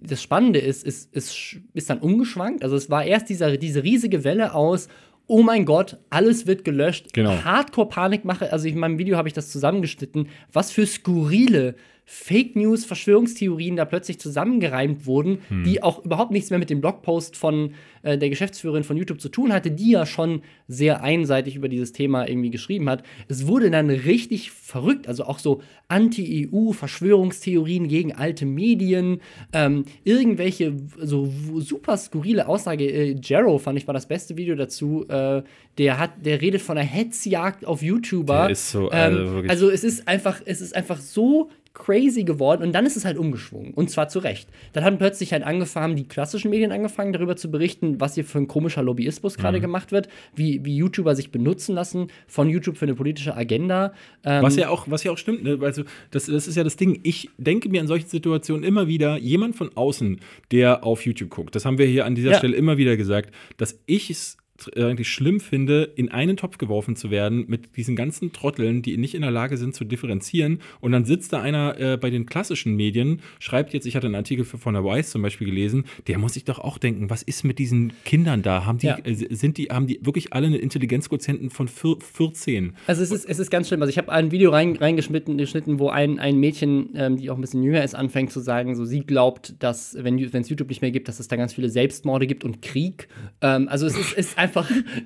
das 0.00 0.22
Spannende 0.22 0.58
ist, 0.58 0.84
ist, 0.84 1.12
ist, 1.14 1.56
ist 1.74 1.90
dann 1.90 1.98
umgeschwankt. 1.98 2.62
Also 2.62 2.76
es 2.76 2.90
war 2.90 3.04
erst 3.04 3.28
dieser, 3.28 3.56
diese 3.56 3.82
riesige 3.82 4.24
Welle 4.24 4.54
aus, 4.54 4.88
oh 5.26 5.42
mein 5.42 5.64
Gott, 5.64 5.98
alles 6.10 6.46
wird 6.46 6.64
gelöscht. 6.64 7.12
Genau. 7.12 7.30
Hardcore-Panikmache. 7.44 8.52
Also 8.52 8.68
in 8.68 8.78
meinem 8.78 8.98
Video 8.98 9.16
habe 9.16 9.28
ich 9.28 9.34
das 9.34 9.50
zusammengeschnitten. 9.50 10.28
Was 10.52 10.70
für 10.70 10.86
skurrile 10.86 11.74
Fake 12.04 12.56
News, 12.56 12.84
Verschwörungstheorien 12.84 13.76
da 13.76 13.84
plötzlich 13.84 14.18
zusammengereimt 14.18 15.06
wurden, 15.06 15.38
Hm. 15.48 15.64
die 15.64 15.82
auch 15.82 16.04
überhaupt 16.04 16.32
nichts 16.32 16.50
mehr 16.50 16.58
mit 16.58 16.68
dem 16.68 16.80
Blogpost 16.80 17.36
von 17.36 17.74
äh, 18.02 18.18
der 18.18 18.28
Geschäftsführerin 18.28 18.84
von 18.84 18.96
YouTube 18.96 19.20
zu 19.20 19.28
tun 19.28 19.52
hatte, 19.52 19.70
die 19.70 19.92
ja 19.92 20.04
schon 20.04 20.42
sehr 20.66 21.02
einseitig 21.02 21.56
über 21.56 21.68
dieses 21.68 21.92
Thema 21.92 22.28
irgendwie 22.28 22.50
geschrieben 22.50 22.90
hat. 22.90 23.02
Es 23.28 23.46
wurde 23.46 23.70
dann 23.70 23.88
richtig 23.88 24.50
verrückt, 24.50 25.06
also 25.08 25.24
auch 25.24 25.38
so 25.38 25.62
Anti-EU, 25.88 26.72
Verschwörungstheorien 26.72 27.88
gegen 27.88 28.12
alte 28.12 28.46
Medien, 28.46 29.20
ähm, 29.52 29.84
irgendwelche 30.04 30.74
so 30.98 31.32
super 31.58 31.96
skurrile 31.96 32.48
Aussage. 32.48 32.84
Äh, 32.84 33.16
Jero 33.22 33.58
fand 33.58 33.78
ich 33.78 33.86
war 33.86 33.94
das 33.94 34.06
beste 34.06 34.36
Video 34.36 34.54
dazu. 34.56 35.06
Äh, 35.08 35.42
der 35.78 35.98
hat, 35.98 36.26
der 36.26 36.40
redet 36.40 36.60
von 36.60 36.76
einer 36.76 36.86
Hetzjagd 36.86 37.64
auf 37.64 37.82
YouTuber. 37.82 38.42
Der 38.42 38.50
ist 38.50 38.70
so, 38.70 38.88
also 38.88 39.38
ähm, 39.38 39.44
also 39.48 39.70
es 39.70 39.84
ist 39.84 40.08
einfach, 40.08 40.40
es 40.44 40.60
ist 40.60 40.74
einfach 40.74 41.00
so 41.00 41.50
crazy 41.84 42.22
geworden 42.24 42.62
und 42.62 42.72
dann 42.72 42.86
ist 42.86 42.96
es 42.96 43.04
halt 43.04 43.18
umgeschwungen 43.18 43.74
und 43.74 43.90
zwar 43.90 44.08
zu 44.08 44.20
Recht. 44.20 44.48
Dann 44.72 44.84
haben 44.84 44.98
plötzlich 44.98 45.32
halt 45.32 45.42
angefangen, 45.42 45.96
die 45.96 46.04
klassischen 46.06 46.50
Medien 46.50 46.70
angefangen 46.70 47.12
darüber 47.12 47.34
zu 47.34 47.50
berichten, 47.50 48.00
was 48.00 48.14
hier 48.14 48.24
für 48.24 48.38
ein 48.38 48.46
komischer 48.46 48.82
Lobbyismus 48.82 49.36
gerade 49.36 49.58
Mhm. 49.58 49.62
gemacht 49.62 49.90
wird, 49.92 50.08
wie, 50.34 50.64
wie 50.64 50.76
YouTuber 50.76 51.16
sich 51.16 51.30
benutzen 51.32 51.74
lassen 51.74 52.06
von 52.28 52.48
YouTube 52.48 52.76
für 52.76 52.84
eine 52.84 52.94
politische 52.94 53.36
Agenda. 53.36 53.92
Ähm, 54.24 54.42
Was 54.42 54.56
ja 54.56 54.68
auch, 54.68 54.88
was 54.90 55.02
ja 55.02 55.10
auch 55.12 55.18
stimmt, 55.18 55.42
ne? 55.42 55.58
Also, 55.60 55.82
das, 56.10 56.26
das 56.26 56.46
ist 56.46 56.56
ja 56.56 56.62
das 56.64 56.76
Ding. 56.76 57.00
Ich 57.02 57.28
denke 57.38 57.68
mir 57.68 57.80
in 57.80 57.86
solchen 57.88 58.08
Situationen 58.08 58.62
immer 58.64 58.86
wieder, 58.86 59.16
jemand 59.18 59.56
von 59.56 59.70
außen, 59.74 60.20
der 60.52 60.84
auf 60.84 61.04
YouTube 61.04 61.30
guckt, 61.30 61.54
das 61.56 61.64
haben 61.64 61.78
wir 61.78 61.86
hier 61.86 62.04
an 62.06 62.14
dieser 62.14 62.32
Ja. 62.32 62.38
Stelle 62.38 62.56
immer 62.56 62.76
wieder 62.76 62.96
gesagt, 62.96 63.34
dass 63.56 63.78
ich 63.86 64.08
es 64.10 64.36
eigentlich 64.76 65.08
schlimm 65.08 65.40
finde, 65.40 65.84
in 65.96 66.10
einen 66.10 66.36
Topf 66.36 66.58
geworfen 66.58 66.96
zu 66.96 67.10
werden 67.10 67.44
mit 67.48 67.76
diesen 67.76 67.96
ganzen 67.96 68.32
Trotteln, 68.32 68.82
die 68.82 68.96
nicht 68.96 69.14
in 69.14 69.22
der 69.22 69.30
Lage 69.30 69.56
sind 69.56 69.74
zu 69.74 69.84
differenzieren. 69.84 70.60
Und 70.80 70.92
dann 70.92 71.04
sitzt 71.04 71.32
da 71.32 71.40
einer 71.40 71.78
äh, 71.80 71.96
bei 71.96 72.10
den 72.10 72.26
klassischen 72.26 72.74
Medien, 72.76 73.20
schreibt 73.38 73.72
jetzt, 73.72 73.86
ich 73.86 73.96
hatte 73.96 74.06
einen 74.06 74.14
Artikel 74.16 74.44
von 74.44 74.74
der 74.74 74.84
Wise 74.84 75.10
zum 75.10 75.22
Beispiel 75.22 75.46
gelesen, 75.46 75.84
der 76.06 76.18
muss 76.18 76.34
sich 76.34 76.44
doch 76.44 76.58
auch 76.58 76.78
denken, 76.78 77.10
was 77.10 77.22
ist 77.22 77.44
mit 77.44 77.58
diesen 77.58 77.92
Kindern 78.04 78.42
da? 78.42 78.64
Haben 78.64 78.78
die, 78.78 78.86
Ja. 78.86 78.98
äh, 79.04 79.14
sind 79.34 79.56
die, 79.58 79.66
haben 79.66 79.86
die 79.86 79.98
wirklich 80.02 80.32
alle 80.32 80.46
einen 80.46 80.56
Intelligenzquotienten 80.60 81.50
von 81.50 81.68
vier- 81.68 81.96
14? 82.00 82.74
Also 82.86 83.02
es 83.02 83.10
ist, 83.10 83.24
es 83.28 83.38
ist 83.38 83.50
ganz 83.50 83.68
schlimm. 83.68 83.80
Also 83.82 83.90
ich 83.90 83.98
habe 83.98 84.10
ein 84.12 84.30
Video 84.30 84.50
rein, 84.50 84.76
reingeschnitten, 84.76 85.38
geschnitten, 85.38 85.78
wo 85.78 85.88
ein, 85.88 86.18
ein 86.18 86.38
Mädchen, 86.38 86.90
ähm, 86.94 87.16
die 87.16 87.30
auch 87.30 87.36
ein 87.36 87.40
bisschen 87.40 87.62
jünger 87.62 87.82
ist, 87.82 87.94
anfängt 87.94 88.30
zu 88.32 88.40
sagen, 88.40 88.74
so 88.74 88.84
sie 88.84 89.00
glaubt, 89.00 89.54
dass, 89.62 89.96
wenn 89.98 90.18
es 90.18 90.48
YouTube 90.48 90.68
nicht 90.68 90.82
mehr 90.82 90.90
gibt, 90.90 91.08
dass 91.08 91.20
es 91.20 91.28
da 91.28 91.36
ganz 91.36 91.54
viele 91.54 91.68
Selbstmorde 91.68 92.26
gibt 92.26 92.44
und 92.44 92.62
Krieg. 92.62 93.08
Ähm, 93.40 93.68
also 93.68 93.86
es 93.86 93.96
ist, 93.98 94.12
ist 94.12 94.38
einfach, 94.38 94.51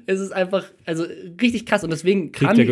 es 0.07 0.20
ist 0.20 0.32
einfach, 0.32 0.64
also 0.84 1.05
richtig 1.40 1.66
krass. 1.66 1.84
Und 1.84 1.90
deswegen 1.90 2.32
kam, 2.32 2.57
die, 2.57 2.66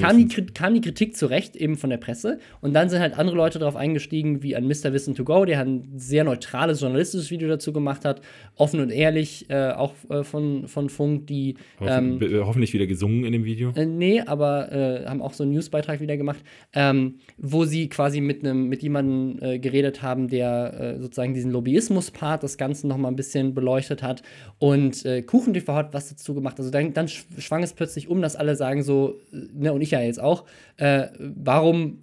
kam, 0.00 0.16
die, 0.18 0.46
kam 0.52 0.74
die 0.74 0.80
Kritik 0.80 1.16
zu 1.16 1.26
Recht 1.26 1.56
eben 1.56 1.76
von 1.76 1.90
der 1.90 1.96
Presse. 1.98 2.38
Und 2.60 2.74
dann 2.74 2.88
sind 2.88 3.00
halt 3.00 3.18
andere 3.18 3.36
Leute 3.36 3.58
darauf 3.58 3.76
eingestiegen, 3.76 4.42
wie 4.42 4.56
an 4.56 4.66
Mr. 4.66 4.92
Wissen 4.92 5.14
to 5.14 5.24
Go, 5.24 5.44
der 5.44 5.60
ein 5.60 5.92
sehr 5.96 6.24
neutrales 6.24 6.80
journalistisches 6.80 7.30
Video 7.30 7.48
dazu 7.48 7.72
gemacht 7.72 8.04
hat, 8.04 8.20
offen 8.56 8.80
und 8.80 8.90
ehrlich, 8.90 9.48
äh, 9.50 9.70
auch 9.70 9.94
äh, 10.10 10.24
von, 10.24 10.66
von 10.68 10.88
Funk, 10.88 11.26
die 11.26 11.56
ähm, 11.80 11.86
Hoffen, 11.88 12.18
be- 12.18 12.46
hoffentlich 12.46 12.72
wieder 12.72 12.86
gesungen 12.86 13.24
in 13.24 13.32
dem 13.32 13.44
Video. 13.44 13.72
äh, 13.74 13.86
nee, 13.86 14.20
aber 14.20 14.72
äh, 14.72 15.06
haben 15.06 15.22
auch 15.22 15.32
so 15.34 15.42
einen 15.44 15.52
Newsbeitrag 15.52 16.00
wieder 16.00 16.16
gemacht, 16.16 16.38
ähm, 16.72 17.16
wo 17.38 17.64
sie 17.64 17.88
quasi 17.88 18.20
mit 18.20 18.44
einem 18.44 18.68
mit 18.68 18.82
jemandem 18.82 19.38
äh, 19.42 19.58
geredet 19.58 20.02
haben, 20.02 20.28
der 20.28 20.96
äh, 20.96 21.00
sozusagen 21.00 21.34
diesen 21.34 21.50
Lobbyismus-Part 21.52 22.42
des 22.42 22.58
Ganzen 22.58 22.88
noch 22.88 22.96
mal 22.96 23.08
ein 23.08 23.16
bisschen 23.16 23.54
beleuchtet 23.54 24.02
hat 24.02 24.22
und 24.58 25.04
äh, 25.04 25.22
KuchenTV 25.22 25.68
hat 25.68 25.94
was 25.94 26.08
dazu 26.16 26.34
gemacht. 26.34 26.58
Also 26.58 26.70
dann, 26.70 26.92
dann 26.94 27.06
sch- 27.06 27.24
schwang 27.38 27.62
es 27.62 27.72
plötzlich 27.72 28.08
um, 28.08 28.20
dass 28.22 28.36
alle 28.36 28.56
sagen 28.56 28.82
so, 28.82 29.14
äh, 29.32 29.36
ne, 29.54 29.72
und 29.72 29.80
ich 29.82 29.90
ja 29.92 30.00
jetzt 30.00 30.20
auch, 30.20 30.44
äh, 30.78 31.06
warum 31.18 31.98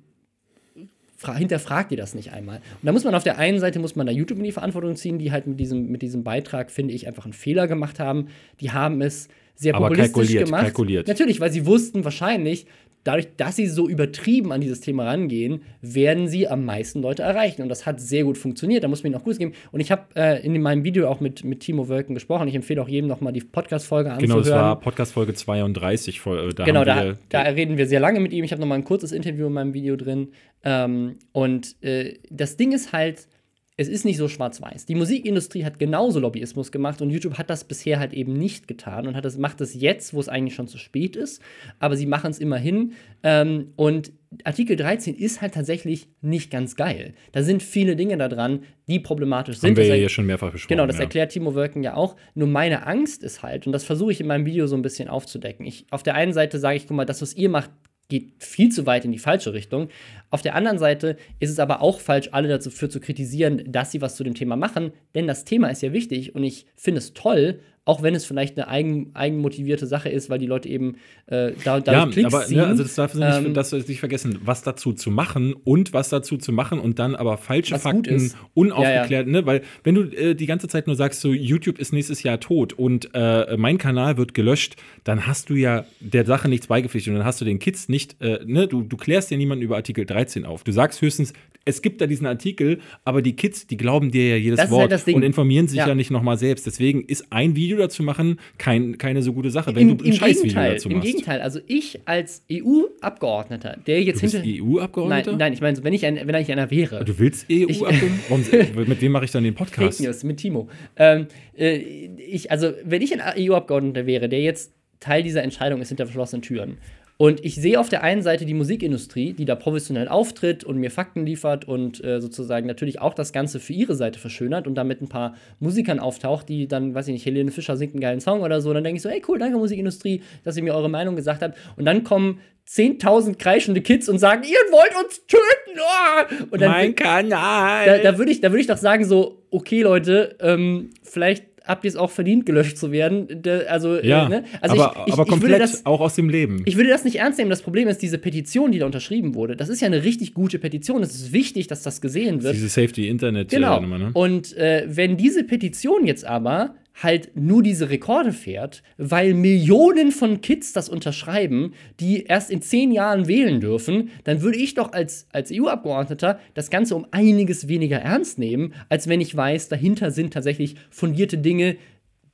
hinterfragt 1.37 1.89
ihr 1.91 1.97
das 1.97 2.15
nicht 2.15 2.33
einmal. 2.33 2.57
Und 2.57 2.85
da 2.85 2.91
muss 2.91 3.05
man 3.05 3.15
auf 3.15 3.23
der 3.23 3.37
einen 3.37 3.57
Seite 3.59 3.79
muss 3.79 3.95
man 3.95 4.05
da 4.05 4.11
YouTube 4.11 4.39
in 4.39 4.43
die 4.43 4.51
Verantwortung 4.51 4.97
ziehen, 4.97 5.19
die 5.19 5.31
halt 5.31 5.47
mit 5.47 5.57
diesem, 5.57 5.87
mit 5.89 6.01
diesem 6.01 6.23
Beitrag, 6.25 6.69
finde 6.69 6.93
ich, 6.93 7.07
einfach 7.07 7.23
einen 7.23 7.31
Fehler 7.31 7.65
gemacht 7.67 7.99
haben. 8.01 8.27
Die 8.59 8.71
haben 8.71 9.01
es 9.01 9.29
sehr 9.55 9.73
Aber 9.73 9.87
populistisch 9.87 10.13
kalkuliert, 10.13 10.45
gemacht. 10.45 10.61
kalkuliert. 10.63 11.07
Natürlich, 11.07 11.39
weil 11.39 11.51
sie 11.51 11.65
wussten 11.65 12.03
wahrscheinlich, 12.03 12.65
dadurch, 13.03 13.27
dass 13.37 13.55
sie 13.55 13.67
so 13.67 13.87
übertrieben 13.89 14.51
an 14.51 14.61
dieses 14.61 14.79
Thema 14.81 15.05
rangehen, 15.05 15.61
werden 15.81 16.27
sie 16.27 16.47
am 16.47 16.65
meisten 16.65 17.01
Leute 17.01 17.23
erreichen. 17.23 17.61
Und 17.61 17.69
das 17.69 17.85
hat 17.85 17.99
sehr 17.99 18.23
gut 18.23 18.37
funktioniert. 18.37 18.83
Da 18.83 18.87
muss 18.87 19.03
man 19.03 19.11
ihnen 19.11 19.19
auch 19.19 19.23
Gutes 19.23 19.39
geben. 19.39 19.53
Und 19.71 19.79
ich 19.79 19.91
habe 19.91 20.03
äh, 20.15 20.45
in 20.45 20.61
meinem 20.61 20.83
Video 20.83 21.07
auch 21.09 21.19
mit, 21.19 21.43
mit 21.43 21.59
Timo 21.61 21.89
Wölken 21.89 22.13
gesprochen. 22.15 22.47
Ich 22.47 22.55
empfehle 22.55 22.81
auch 22.81 22.87
jedem 22.87 23.07
noch 23.07 23.21
mal 23.21 23.31
die 23.31 23.41
Podcast-Folge 23.41 24.11
anzuhören. 24.11 24.29
Genau, 24.29 24.39
das 24.41 24.51
war 24.51 24.79
Podcast-Folge 24.79 25.33
32. 25.33 26.19
voll- 26.21 26.49
äh, 26.49 26.53
Da 26.53 26.63
Genau, 26.63 26.83
da, 26.85 27.13
da 27.29 27.41
reden 27.41 27.77
wir 27.77 27.87
sehr 27.87 27.99
lange 27.99 28.19
mit 28.19 28.31
ihm. 28.33 28.43
Ich 28.43 28.51
habe 28.51 28.61
noch 28.61 28.67
mal 28.67 28.75
ein 28.75 28.83
kurzes 28.83 29.11
Interview 29.11 29.47
in 29.47 29.53
meinem 29.53 29.73
Video 29.73 29.95
drin. 29.95 30.29
Ähm, 30.63 31.17
und 31.33 31.75
äh, 31.83 32.15
das 32.29 32.57
Ding 32.57 32.71
ist 32.71 32.93
halt, 32.93 33.27
es 33.75 33.87
ist 33.87 34.05
nicht 34.05 34.17
so 34.17 34.27
schwarz-weiß. 34.27 34.85
Die 34.85 34.93
Musikindustrie 34.95 35.65
hat 35.65 35.79
genauso 35.79 36.19
Lobbyismus 36.19 36.71
gemacht 36.71 37.01
und 37.01 37.09
YouTube 37.09 37.37
hat 37.39 37.49
das 37.49 37.63
bisher 37.63 37.99
halt 37.99 38.13
eben 38.13 38.33
nicht 38.33 38.67
getan 38.67 39.07
und 39.07 39.15
hat 39.15 39.25
das, 39.25 39.37
macht 39.37 39.61
es 39.61 39.73
jetzt, 39.73 40.13
wo 40.13 40.19
es 40.19 40.29
eigentlich 40.29 40.53
schon 40.53 40.67
zu 40.67 40.77
spät 40.77 41.15
ist. 41.15 41.41
Aber 41.79 41.95
sie 41.97 42.05
machen 42.05 42.29
es 42.29 42.37
immerhin. 42.39 42.93
Ähm, 43.23 43.73
und 43.75 44.11
Artikel 44.43 44.75
13 44.75 45.15
ist 45.15 45.41
halt 45.41 45.55
tatsächlich 45.55 46.07
nicht 46.21 46.51
ganz 46.51 46.75
geil. 46.75 47.13
Da 47.31 47.41
sind 47.41 47.63
viele 47.63 47.95
Dinge 47.95 48.17
da 48.17 48.27
dran, 48.29 48.63
die 48.87 48.99
problematisch 48.99 49.57
sind. 49.57 49.71
haben 49.71 49.77
wir 49.77 49.85
ja 49.85 49.93
er- 49.95 49.99
hier 49.99 50.09
schon 50.09 50.25
mehrfach 50.27 50.51
besprochen. 50.51 50.75
Genau, 50.75 50.85
das 50.85 50.97
ja. 50.97 51.03
erklärt 51.03 51.31
Timo 51.31 51.55
Wölken 51.55 51.81
ja 51.81 51.95
auch. 51.95 52.15
Nur 52.35 52.47
meine 52.47 52.85
Angst 52.85 53.23
ist 53.23 53.41
halt, 53.41 53.65
und 53.65 53.73
das 53.73 53.83
versuche 53.83 54.11
ich 54.11 54.21
in 54.21 54.27
meinem 54.27 54.45
Video 54.45 54.67
so 54.67 54.75
ein 54.75 54.81
bisschen 54.83 55.07
aufzudecken. 55.07 55.65
Ich, 55.65 55.85
auf 55.89 56.03
der 56.03 56.13
einen 56.15 56.33
Seite 56.33 56.59
sage 56.59 56.77
ich, 56.77 56.87
guck 56.87 56.97
mal, 56.97 57.05
das, 57.05 57.21
was 57.23 57.33
ihr 57.33 57.49
macht, 57.49 57.71
geht 58.13 58.31
viel 58.37 58.69
zu 58.69 58.85
weit 58.85 59.05
in 59.05 59.11
die 59.11 59.17
falsche 59.17 59.53
Richtung. 59.53 59.89
Auf 60.29 60.43
der 60.43 60.53
anderen 60.53 60.77
Seite 60.77 61.17
ist 61.39 61.49
es 61.49 61.57
aber 61.57 61.81
auch 61.81 61.99
falsch, 61.99 62.29
alle 62.31 62.47
dafür 62.47 62.87
zu 62.87 62.99
kritisieren, 62.99 63.63
dass 63.71 63.91
sie 63.91 64.01
was 64.01 64.15
zu 64.15 64.23
dem 64.23 64.35
Thema 64.35 64.55
machen, 64.55 64.91
denn 65.15 65.25
das 65.25 65.45
Thema 65.45 65.69
ist 65.69 65.81
ja 65.81 65.93
wichtig 65.93 66.35
und 66.35 66.43
ich 66.43 66.67
finde 66.75 66.99
es 66.99 67.13
toll, 67.15 67.59
auch 67.85 68.01
wenn 68.01 68.15
es 68.15 68.23
vielleicht 68.25 68.57
eine 68.57 68.69
eigen, 68.69 69.11
eigenmotivierte 69.13 69.87
Sache 69.87 70.07
ist, 70.09 70.29
weil 70.29 70.39
die 70.39 70.45
Leute 70.45 70.69
eben 70.69 70.95
äh, 71.27 71.51
da, 71.65 71.81
dadurch 71.81 71.87
Ja, 71.87 72.05
Klicks 72.07 72.33
aber 72.33 72.45
ziehen. 72.45 72.57
ne, 72.57 72.67
also 72.67 72.83
das 72.83 72.95
darf 72.95 73.13
nicht, 73.13 73.23
Ähm, 73.25 73.53
das 73.53 73.71
nicht 73.73 73.99
vergessen, 73.99 74.39
was 74.45 74.63
dazu 74.63 74.93
zu 74.93 75.11
machen 75.11 75.53
und 75.53 75.91
was 75.91 76.07
dazu 76.09 76.37
zu 76.37 76.53
machen 76.53 76.79
und 76.79 76.97
dann 76.99 77.15
aber 77.15 77.37
falsche 77.37 77.77
Fakten, 77.77 78.31
unaufgeklärt, 78.53 79.27
ne? 79.27 79.45
Weil 79.45 79.61
wenn 79.83 79.95
du 79.95 80.03
äh, 80.03 80.33
die 80.33 80.45
ganze 80.45 80.67
Zeit 80.67 80.87
nur 80.87 80.95
sagst, 80.95 81.19
so 81.21 81.33
YouTube 81.33 81.77
ist 81.77 81.91
nächstes 81.91 82.23
Jahr 82.23 82.39
tot 82.39 82.71
und 82.73 83.09
äh, 83.13 83.57
mein 83.57 83.77
Kanal 83.77 84.17
wird 84.17 84.33
gelöscht, 84.33 84.75
dann 85.03 85.27
hast 85.27 85.49
du 85.49 85.55
ja 85.55 85.85
der 85.99 86.25
Sache 86.25 86.47
nichts 86.47 86.67
beigepflichtet 86.67 87.11
und 87.11 87.17
dann 87.17 87.25
hast 87.25 87.41
du 87.41 87.45
den 87.45 87.59
Kids 87.59 87.89
nicht, 87.89 88.15
äh, 88.21 88.39
ne, 88.45 88.67
du, 88.67 88.83
du 88.83 88.95
klärst 88.95 89.29
ja 89.31 89.37
niemanden 89.37 89.63
über 89.63 89.75
Artikel 89.75 90.05
13 90.05 90.45
auf. 90.45 90.63
Du 90.63 90.71
sagst 90.71 91.01
höchstens, 91.01 91.33
es 91.65 91.81
gibt 91.81 92.01
da 92.01 92.07
diesen 92.07 92.27
Artikel, 92.27 92.79
aber 93.05 93.21
die 93.21 93.35
Kids, 93.35 93.67
die 93.67 93.77
glauben 93.77 94.11
dir 94.11 94.29
ja 94.29 94.35
jedes 94.35 94.57
Das 94.57 94.65
ist 94.65 94.71
Wort 94.71 94.91
halt 94.91 95.07
und 95.15 95.23
informieren 95.23 95.67
sich 95.67 95.77
ja, 95.77 95.87
Ja. 95.87 95.95
nicht 95.95 96.11
nochmal 96.11 96.37
selbst. 96.37 96.65
Deswegen 96.65 97.03
ist 97.05 97.31
ein 97.31 97.55
Video 97.55 97.77
dazu 97.77 98.03
machen 98.03 98.39
kein, 98.57 98.97
keine 98.97 99.21
so 99.21 99.31
gute 99.33 99.49
Sache, 99.49 99.69
Im, 99.69 99.75
wenn 99.75 99.87
du 99.97 100.03
ein 100.03 100.07
im 100.07 100.13
Scheißvideo 100.13 100.41
Gegenteil, 100.43 100.73
dazu 100.73 100.89
im 100.89 100.95
machst. 100.97 101.07
Gegenteil, 101.07 101.41
also 101.41 101.59
ich 101.67 101.99
als 102.05 102.43
EU-Abgeordneter, 102.51 103.77
der 103.87 104.03
jetzt 104.03 104.17
Du 104.17 104.21
bist 104.21 104.35
hinter. 104.35 104.63
EU-Abgeordneter? 104.63 105.31
Nein, 105.31 105.39
nein, 105.39 105.53
ich 105.53 105.61
meine, 105.61 105.83
wenn 105.83 105.93
ich, 105.93 106.05
ein, 106.05 106.19
wenn 106.25 106.35
ich 106.35 106.51
einer 106.51 106.69
wäre. 106.69 107.05
Du 107.05 107.17
willst 107.17 107.47
EU-Abgeordneter? 107.51 108.81
Mit 108.87 109.01
wem 109.01 109.11
mache 109.11 109.25
ich 109.25 109.31
dann 109.31 109.43
den 109.43 109.55
Fake 109.55 109.71
Podcast? 109.71 110.01
News 110.01 110.23
mit 110.23 110.37
Timo. 110.37 110.69
Ähm, 110.97 111.27
äh, 111.57 111.77
ich, 111.77 112.51
also, 112.51 112.71
wenn 112.83 113.01
ich 113.01 113.13
ein 113.13 113.21
EU-Abgeordneter 113.37 114.05
wäre, 114.05 114.29
der 114.29 114.41
jetzt 114.41 114.73
Teil 114.99 115.23
dieser 115.23 115.43
Entscheidung 115.43 115.81
ist 115.81 115.89
hinter 115.89 116.05
verschlossenen 116.05 116.41
Türen. 116.41 116.77
Und 117.23 117.45
ich 117.45 117.55
sehe 117.55 117.79
auf 117.79 117.87
der 117.87 118.03
einen 118.03 118.21
Seite 118.21 118.45
die 118.45 118.53
Musikindustrie, 118.53 119.31
die 119.31 119.45
da 119.45 119.55
professionell 119.55 120.09
auftritt 120.09 120.65
und 120.65 120.75
mir 120.75 120.91
Fakten 120.91 121.25
liefert 121.25 121.65
und 121.65 122.03
äh, 122.03 122.19
sozusagen 122.19 122.67
natürlich 122.67 122.99
auch 122.99 123.13
das 123.13 123.31
Ganze 123.31 123.61
für 123.61 123.71
ihre 123.71 123.95
Seite 123.95 124.19
verschönert 124.19 124.67
und 124.67 124.75
damit 124.75 125.01
ein 125.01 125.07
paar 125.07 125.37
Musikern 125.61 125.99
auftaucht, 125.99 126.49
die 126.49 126.67
dann, 126.67 126.93
weiß 126.93 127.07
ich 127.07 127.13
nicht, 127.13 127.25
Helene 127.25 127.51
Fischer 127.51 127.77
singt 127.77 127.93
einen 127.93 128.01
geilen 128.01 128.19
Song 128.19 128.41
oder 128.41 128.59
so. 128.59 128.73
Dann 128.73 128.83
denke 128.83 128.97
ich 128.97 129.03
so, 129.03 129.07
ey, 129.07 129.21
cool, 129.29 129.39
danke 129.39 129.57
Musikindustrie, 129.57 130.21
dass 130.43 130.57
ihr 130.57 130.63
mir 130.63 130.75
eure 130.75 130.89
Meinung 130.89 131.15
gesagt 131.15 131.41
habt. 131.43 131.57
Und 131.77 131.85
dann 131.85 132.03
kommen 132.03 132.41
10.000 132.67 133.37
kreischende 133.37 133.79
Kids 133.79 134.09
und 134.09 134.19
sagen, 134.19 134.43
ihr 134.43 134.59
wollt 134.73 134.93
uns 135.01 135.25
töten! 135.25 135.79
ah!" 135.79 136.25
Und 136.51 136.61
dann, 136.61 136.71
mein 136.71 136.93
Kanal! 136.93 137.85
da, 137.85 137.97
da 137.99 138.17
würde 138.17 138.33
ich, 138.33 138.41
da 138.41 138.51
würd 138.51 138.59
ich 138.59 138.67
doch 138.67 138.75
sagen, 138.75 139.05
so, 139.05 139.45
okay, 139.49 139.81
Leute, 139.81 140.35
ähm, 140.41 140.89
vielleicht 141.03 141.52
habt 141.65 141.85
ihr 141.85 141.89
es 141.89 141.95
auch 141.95 142.11
verdient, 142.11 142.45
gelöscht 142.45 142.77
zu 142.77 142.91
werden. 142.91 143.27
Also, 143.67 143.99
ja, 143.99 144.25
äh, 144.25 144.29
ne? 144.29 144.43
also 144.61 144.81
aber, 144.81 145.01
ich, 145.01 145.07
ich, 145.07 145.13
aber 145.13 145.25
komplett 145.25 145.51
würde 145.51 145.59
das, 145.59 145.85
auch 145.85 146.01
aus 146.01 146.15
dem 146.15 146.29
Leben. 146.29 146.61
ich 146.65 146.75
würde 146.75 146.89
das 146.89 147.03
nicht 147.03 147.19
ernst 147.19 147.39
nehmen. 147.39 147.49
Das 147.49 147.61
Problem 147.61 147.87
ist, 147.87 148.01
diese 148.01 148.17
Petition, 148.17 148.71
die 148.71 148.79
da 148.79 148.85
unterschrieben 148.85 149.35
wurde, 149.35 149.55
das 149.55 149.69
ist 149.69 149.81
ja 149.81 149.87
eine 149.87 150.03
richtig 150.03 150.33
gute 150.33 150.59
Petition. 150.59 151.01
Es 151.01 151.15
ist 151.15 151.33
wichtig, 151.33 151.67
dass 151.67 151.83
das 151.83 152.01
gesehen 152.01 152.43
wird. 152.43 152.55
Diese 152.55 152.69
Safety-Internet. 152.69 153.49
Genau. 153.49 153.81
Äh, 153.81 153.87
ne? 153.87 154.11
Und 154.13 154.55
äh, 154.57 154.85
wenn 154.87 155.17
diese 155.17 155.43
Petition 155.43 156.05
jetzt 156.05 156.25
aber 156.25 156.75
halt 157.01 157.31
nur 157.35 157.63
diese 157.63 157.89
Rekorde 157.89 158.33
fährt, 158.33 158.83
weil 158.97 159.33
Millionen 159.33 160.11
von 160.11 160.41
Kids 160.41 160.73
das 160.73 160.89
unterschreiben, 160.89 161.73
die 161.99 162.23
erst 162.23 162.51
in 162.51 162.61
zehn 162.61 162.91
Jahren 162.91 163.27
wählen 163.27 163.59
dürfen, 163.59 164.11
dann 164.23 164.41
würde 164.41 164.59
ich 164.59 164.75
doch 164.75 164.93
als, 164.93 165.27
als 165.31 165.51
EU-Abgeordneter 165.51 166.39
das 166.53 166.69
Ganze 166.69 166.95
um 166.95 167.07
einiges 167.11 167.67
weniger 167.67 167.97
ernst 167.97 168.37
nehmen, 168.37 168.73
als 168.89 169.07
wenn 169.07 169.21
ich 169.21 169.35
weiß, 169.35 169.69
dahinter 169.69 170.11
sind 170.11 170.33
tatsächlich 170.33 170.75
fundierte 170.89 171.37
Dinge, 171.37 171.77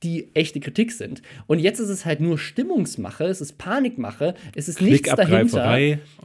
die 0.02 0.28
echte 0.34 0.60
Kritik 0.60 0.92
sind. 0.92 1.20
Und 1.46 1.58
jetzt 1.58 1.78
ist 1.78 1.90
es 1.90 2.06
halt 2.06 2.20
nur 2.20 2.38
Stimmungsmache, 2.38 3.24
es 3.24 3.40
ist 3.40 3.58
Panikmache, 3.58 4.34
es 4.54 4.68
ist 4.68 4.80
nichts 4.80 5.08
dahinter. 5.16 5.62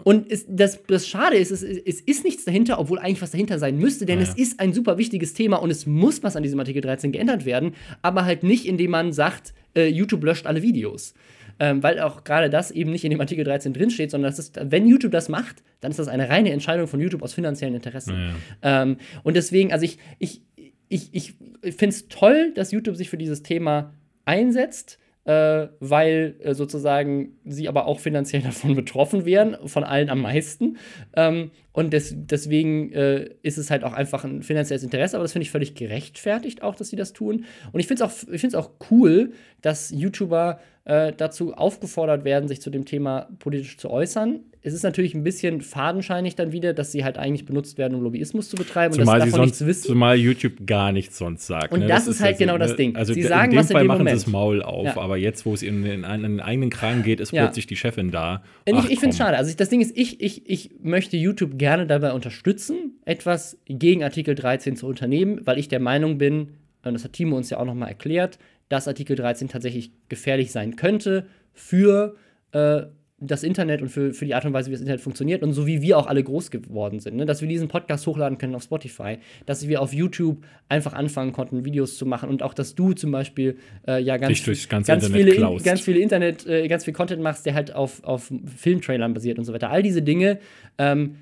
Und 0.04 0.32
es, 0.32 0.46
das, 0.48 0.80
das 0.88 1.08
Schade 1.08 1.36
ist, 1.38 1.52
es, 1.52 1.62
es 1.62 2.00
ist 2.02 2.24
nichts 2.24 2.46
dahinter, 2.46 2.80
obwohl 2.80 3.00
eigentlich 3.00 3.22
was 3.22 3.32
dahinter 3.32 3.60
sein 3.60 3.78
müsste, 3.78 4.06
denn 4.06 4.20
Ja. 4.20 4.24
es 4.24 4.34
ist 4.36 4.60
ein 4.60 4.74
super 4.74 4.98
wichtiges 4.98 5.34
Thema 5.34 5.58
und 5.58 5.72
es 5.72 5.86
muss 5.86 6.24
was 6.24 6.36
an 6.36 6.44
diesem 6.44 6.60
Artikel 6.60 6.82
13 6.82 7.12
geändert 7.12 7.46
werden, 7.46 7.74
aber 8.02 8.24
halt 8.26 8.44
nicht, 8.44 8.66
indem 8.66 8.92
man 8.92 9.12
sagt, 9.12 9.54
äh, 9.76 9.88
YouTube 9.88 10.24
löscht 10.24 10.46
alle 10.46 10.62
Videos. 10.62 11.14
Ähm, 11.58 11.82
weil 11.84 12.02
auch 12.02 12.26
gerade 12.26 12.50
das 12.50 12.70
eben 12.70 12.92
nicht 12.92 13.06
in 13.06 13.12
dem 13.12 13.22
Artikel 13.22 13.46
13 13.46 13.72
drinsteht, 13.72 14.12
sondern 14.12 14.30
das 14.30 14.40
ist, 14.40 14.60
wenn 14.62 14.86
YouTube 14.88 15.14
das 15.14 15.30
macht, 15.30 15.64
dann 15.80 15.90
ist 15.90 15.98
das 16.00 16.10
eine 16.10 16.28
reine 16.28 16.52
Entscheidung 16.52 16.86
von 16.88 17.00
YouTube 17.00 17.24
aus 17.24 17.34
finanziellen 17.34 17.74
Interessen. 17.76 18.14
Ähm, 18.62 18.98
und 19.24 19.38
deswegen, 19.38 19.72
also 19.72 19.86
ich, 19.86 19.98
ich, 20.20 20.42
ich, 20.90 21.14
ich 21.14 21.34
finde 21.76 21.96
es 21.96 22.08
toll, 22.08 22.52
dass 22.54 22.72
YouTube 22.72 22.96
sich 22.96 23.10
für 23.10 23.18
dieses 23.18 23.44
Thema 23.44 23.94
einsetzt, 24.26 25.00
äh, 25.26 25.68
weil 25.80 26.36
äh, 26.40 26.54
sozusagen 26.54 27.38
sie 27.46 27.68
aber 27.68 27.88
auch 27.88 28.00
finanziell 28.00 28.42
davon 28.44 28.76
betroffen 28.76 29.26
wären, 29.26 29.58
von 29.66 29.84
allen 29.84 30.10
am 30.10 30.22
meisten. 30.22 30.78
Ähm, 31.16 31.52
und 31.72 31.92
des, 31.94 32.14
deswegen 32.16 32.92
äh, 32.94 33.30
ist 33.42 33.58
es 33.58 33.72
halt 33.72 33.84
auch 33.84 33.94
einfach 33.94 34.24
ein 34.24 34.44
finanzielles 34.44 34.84
Interesse, 34.84 35.18
aber 35.18 35.24
das 35.24 35.34
finde 35.34 35.44
ich 35.44 35.52
völlig 35.52 35.76
gerechtfertigt 35.76 36.62
auch, 36.62 36.76
dass 36.76 36.90
sie 36.90 36.96
das 36.96 37.14
tun. 37.14 37.46
Und 37.72 37.80
ich 37.80 37.88
finde 37.88 38.06
es 38.06 38.54
auch, 38.56 38.64
auch 38.64 38.72
cool, 38.92 39.32
dass 39.62 39.92
YouTuber 39.92 40.60
äh, 40.86 41.12
dazu 41.18 41.54
aufgefordert 41.56 42.24
werden, 42.26 42.48
sich 42.48 42.62
zu 42.62 42.70
dem 42.70 42.86
Thema 42.86 43.28
politisch 43.40 43.78
zu 43.78 43.90
äußern. 43.90 44.42
Es 44.62 44.74
ist 44.74 44.84
natürlich 44.84 45.14
ein 45.16 45.24
bisschen 45.24 45.62
fadenscheinig 45.62 46.36
dann 46.36 46.52
wieder, 46.52 46.74
dass 46.74 46.92
sie 46.92 47.04
halt 47.04 47.18
eigentlich 47.18 47.46
benutzt 47.46 47.78
werden, 47.80 47.96
um 47.96 48.02
Lobbyismus 48.04 48.50
zu 48.50 48.56
betreiben 48.56 48.94
Zumal, 48.94 49.16
und 49.16 49.22
sie 49.22 49.26
das 49.26 49.32
davon 49.32 49.48
sonst, 49.50 49.62
nichts 49.62 49.66
wissen. 49.66 49.88
zumal 49.94 50.16
YouTube 50.18 50.66
gar 50.68 50.92
nichts 50.92 51.18
sonst 51.18 51.48
sagt. 51.48 51.72
Und 51.74 51.82
ne? 51.82 51.88
das 51.88 52.08
ist 52.08 52.20
halt 52.22 52.40
ja 52.40 52.46
so, 52.48 52.54
genau 52.54 52.58
das 52.60 52.72
ne? 52.72 52.78
Ding. 52.78 52.96
Also 52.96 53.14
Sie 53.14 53.22
in 53.22 53.28
sagen 53.28 53.52
dem 53.52 53.60
was 53.60 53.70
in 53.70 53.74
Fall 53.74 53.84
dem 53.84 53.88
machen 53.88 53.98
sie 53.98 54.04
Moment. 54.04 54.16
das 54.18 54.28
Maul 54.28 54.62
auf, 54.64 54.86
Ja. 54.86 54.98
aber 54.98 55.18
jetzt, 55.18 55.46
wo 55.46 55.54
es 55.54 55.64
ihnen 55.64 55.84
in, 55.86 56.04
in 56.04 56.22
den 56.22 56.40
eigenen 56.40 56.70
Kragen 56.70 57.02
geht, 57.04 57.20
ist 57.20 57.32
Ja. 57.32 57.44
plötzlich 57.46 57.66
die 57.68 57.76
Chefin 57.76 58.12
da. 58.12 58.44
Ich, 58.66 58.74
Ach, 58.76 58.88
ich 58.90 59.00
finde 59.00 59.10
es 59.14 59.18
schade. 59.18 59.38
Also 59.38 59.50
ich, 59.50 59.56
das 59.58 59.70
Ding 59.70 59.82
ist, 59.82 59.96
ich, 59.98 60.22
ich, 60.22 60.48
ich 60.48 60.70
möchte 60.84 61.18
YouTube 61.18 61.58
gerne 61.58 61.86
dabei 61.88 62.14
unterstützen, 62.14 63.00
etwas 63.06 63.58
gegen 63.66 64.04
Artikel 64.04 64.36
13 64.36 64.76
zu 64.76 64.86
unternehmen, 64.88 65.42
weil 65.46 65.58
ich 65.58 65.68
der 65.68 65.80
Meinung 65.80 66.18
bin, 66.20 66.50
und 66.84 66.94
das 66.94 67.04
hat 67.04 67.14
Timo 67.14 67.36
uns 67.38 67.50
ja 67.50 67.58
auch 67.60 67.66
nochmal 67.66 67.90
erklärt, 67.90 68.38
dass 68.70 68.88
Artikel 68.88 69.16
13 69.16 69.48
tatsächlich 69.48 69.92
gefährlich 70.10 70.52
sein 70.52 70.76
könnte 70.76 71.28
für 71.54 72.16
äh, 72.52 72.84
das 73.18 73.44
Internet 73.44 73.82
und 73.82 73.90
für, 73.90 74.14
für 74.14 74.26
die 74.26 74.36
Art 74.36 74.46
und 74.46 74.52
Weise, 74.52 74.70
wie 74.70 74.74
das 74.74 74.82
Internet 74.82 75.00
funktioniert 75.00 75.42
und 75.42 75.54
so 75.54 75.66
wie 75.66 75.82
wir 75.82 75.98
auch 75.98 76.08
alle 76.08 76.22
groß 76.22 76.52
geworden 76.52 77.00
sind. 77.00 77.16
Ne? 77.16 77.26
Dass 77.26 77.42
wir 77.42 77.48
diesen 77.48 77.70
Podcast 77.70 78.06
hochladen 78.08 78.38
können 78.38 78.56
auf 78.56 78.64
Spotify, 78.64 79.20
dass 79.46 79.68
wir 79.68 79.82
auf 79.82 79.94
YouTube 79.94 80.44
einfach 80.68 80.94
anfangen 80.94 81.32
konnten, 81.32 81.64
Videos 81.64 81.98
zu 81.98 82.06
machen 82.06 82.30
und 82.30 82.44
auch, 82.44 82.54
dass 82.54 82.76
du 82.76 82.92
zum 82.92 83.12
Beispiel 83.12 83.58
äh, 83.88 84.02
ja 84.02 84.18
ganz, 84.18 84.44
ganz, 84.44 84.90
Internet 84.90 85.12
viele, 85.12 85.32
klaust. 85.32 85.64
ganz 85.64 85.82
viele 85.82 86.00
Internet, 86.00 86.46
äh, 86.46 86.68
ganz 86.68 86.84
viel 86.84 86.94
Content 86.94 87.22
machst, 87.22 87.46
der 87.46 87.54
halt 87.54 87.74
auf, 87.74 88.04
auf 88.04 88.32
Filmtrailern 88.58 89.14
basiert 89.14 89.40
und 89.40 89.46
so 89.46 89.54
weiter. 89.54 89.72
All 89.72 89.82
diese 89.82 90.02
Dinge 90.02 90.40
ähm, 90.78 91.16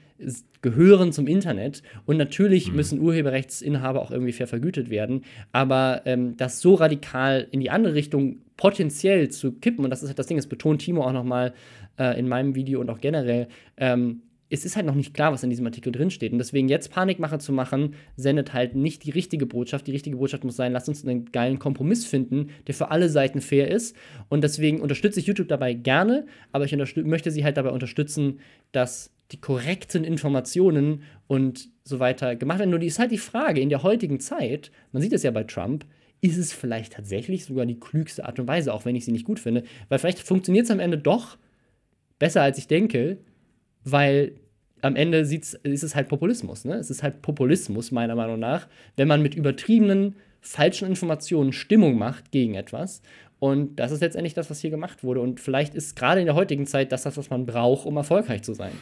gehören 0.62 1.12
zum 1.12 1.28
Internet 1.28 1.84
und 2.06 2.18
natürlich 2.18 2.70
Mhm. 2.70 2.76
müssen 2.76 3.02
Urheberrechtsinhaber 3.02 4.02
auch 4.02 4.12
irgendwie 4.12 4.32
fair 4.32 4.48
vergütet 4.48 4.90
werden. 4.90 5.24
Aber 5.52 6.02
ähm, 6.06 6.38
das 6.38 6.62
so 6.62 6.76
radikal 6.76 7.48
in 7.52 7.60
die 7.60 7.70
andere 7.70 7.94
Richtung 7.94 8.38
potenziell 8.58 9.30
zu 9.30 9.54
kippen, 9.54 9.84
und 9.84 9.90
das 9.90 10.04
ist 10.04 10.10
halt 10.10 10.20
das 10.20 10.28
Ding, 10.28 10.38
das 10.38 10.48
betont 10.48 10.82
Timo 10.82 11.04
auch 11.04 11.14
nochmal 11.14 11.54
äh, 12.00 12.18
in 12.18 12.28
meinem 12.28 12.56
Video 12.56 12.80
und 12.80 12.90
auch 12.90 13.00
generell, 13.00 13.48
ähm, 13.78 14.22
es 14.50 14.66
ist 14.66 14.76
halt 14.76 14.86
noch 14.86 14.94
nicht 14.94 15.16
klar, 15.16 15.34
was 15.34 15.42
in 15.42 15.50
diesem 15.50 15.66
Artikel 15.66 15.92
drinsteht. 15.92 16.32
Und 16.32 16.38
deswegen 16.38 16.70
jetzt 16.70 16.92
Panikmache 16.92 17.40
zu 17.40 17.52
machen, 17.52 17.96
sendet 18.18 18.54
halt 18.54 18.76
nicht 18.76 19.04
die 19.04 19.10
richtige 19.10 19.48
Botschaft. 19.48 19.88
Die 19.88 19.92
richtige 19.92 20.18
Botschaft 20.18 20.44
muss 20.44 20.56
sein, 20.56 20.74
lasst 20.74 20.88
uns 20.88 21.04
einen 21.04 21.32
geilen 21.32 21.58
Kompromiss 21.58 22.06
finden, 22.06 22.50
der 22.68 22.76
für 22.76 22.92
alle 22.92 23.10
Seiten 23.10 23.42
fair 23.42 23.72
ist. 23.72 23.96
Und 24.30 24.44
deswegen 24.44 24.80
unterstütze 24.80 25.20
ich 25.20 25.26
YouTube 25.26 25.48
dabei 25.48 25.74
gerne, 25.74 26.28
aber 26.52 26.66
ich 26.66 26.96
möchte 26.98 27.32
sie 27.32 27.44
halt 27.44 27.58
dabei 27.58 27.72
unterstützen, 27.72 28.42
dass 28.72 29.13
die 29.32 29.40
korrekten 29.40 30.04
Informationen 30.04 31.04
und 31.28 31.70
so 31.84 32.00
weiter 32.00 32.36
gemacht 32.36 32.60
werden. 32.60 32.70
Nur 32.70 32.80
die 32.80 32.88
ist 32.88 33.00
halt 33.00 33.12
die 33.12 33.18
Frage, 33.18 33.62
in 33.62 33.70
der 33.70 33.84
heutigen 33.84 34.20
Zeit, 34.20 34.72
man 34.92 35.02
sieht 35.02 35.14
es 35.14 35.24
ja 35.24 35.32
bei 35.32 35.44
Trump, 35.44 35.86
ist 36.22 36.38
es 36.38 36.54
vielleicht 36.54 36.94
tatsächlich 36.94 37.46
sogar 37.46 37.66
die 37.66 37.80
klügste 37.80 38.26
Art 38.26 38.40
und 38.40 38.48
Weise, 38.48 38.74
auch 38.74 38.86
wenn 38.86 38.96
ich 38.96 39.06
sie 39.06 39.12
nicht 39.12 39.26
gut 39.26 39.40
finde, 39.40 39.64
weil 39.90 40.00
vielleicht 40.00 40.20
funktioniert 40.20 40.66
es 40.66 40.72
am 40.72 40.80
Ende 40.80 40.98
doch 40.98 41.38
besser, 42.20 42.42
als 42.42 42.58
ich 42.58 42.68
denke, 42.68 43.18
weil 43.84 44.36
am 44.82 44.96
Ende 44.96 45.20
ist 45.20 45.64
es 45.64 45.96
halt 45.96 46.08
Populismus. 46.10 46.66
Ne? 46.66 46.76
Es 46.76 46.90
ist 46.90 47.04
halt 47.04 47.22
Populismus, 47.22 47.92
meiner 47.92 48.16
Meinung 48.16 48.40
nach, 48.40 48.68
wenn 48.96 49.08
man 49.08 49.22
mit 49.22 49.36
übertriebenen, 49.36 50.16
falschen 50.42 50.88
Informationen 50.88 51.54
Stimmung 51.54 51.98
macht 51.98 52.32
gegen 52.32 52.56
etwas. 52.56 53.02
Und 53.40 53.78
das 53.78 53.92
ist 53.92 54.02
letztendlich 54.02 54.34
das, 54.34 54.50
was 54.50 54.60
hier 54.60 54.70
gemacht 54.70 55.04
wurde. 55.04 55.22
Und 55.22 55.40
vielleicht 55.40 55.74
ist 55.74 55.96
gerade 55.96 56.20
in 56.20 56.26
der 56.26 56.36
heutigen 56.36 56.66
Zeit 56.66 56.92
das, 56.92 57.06
was 57.06 57.30
man 57.30 57.46
braucht, 57.46 57.86
um 57.86 57.98
erfolgreich 57.98 58.44
zu 58.44 58.54
sein. 58.54 58.74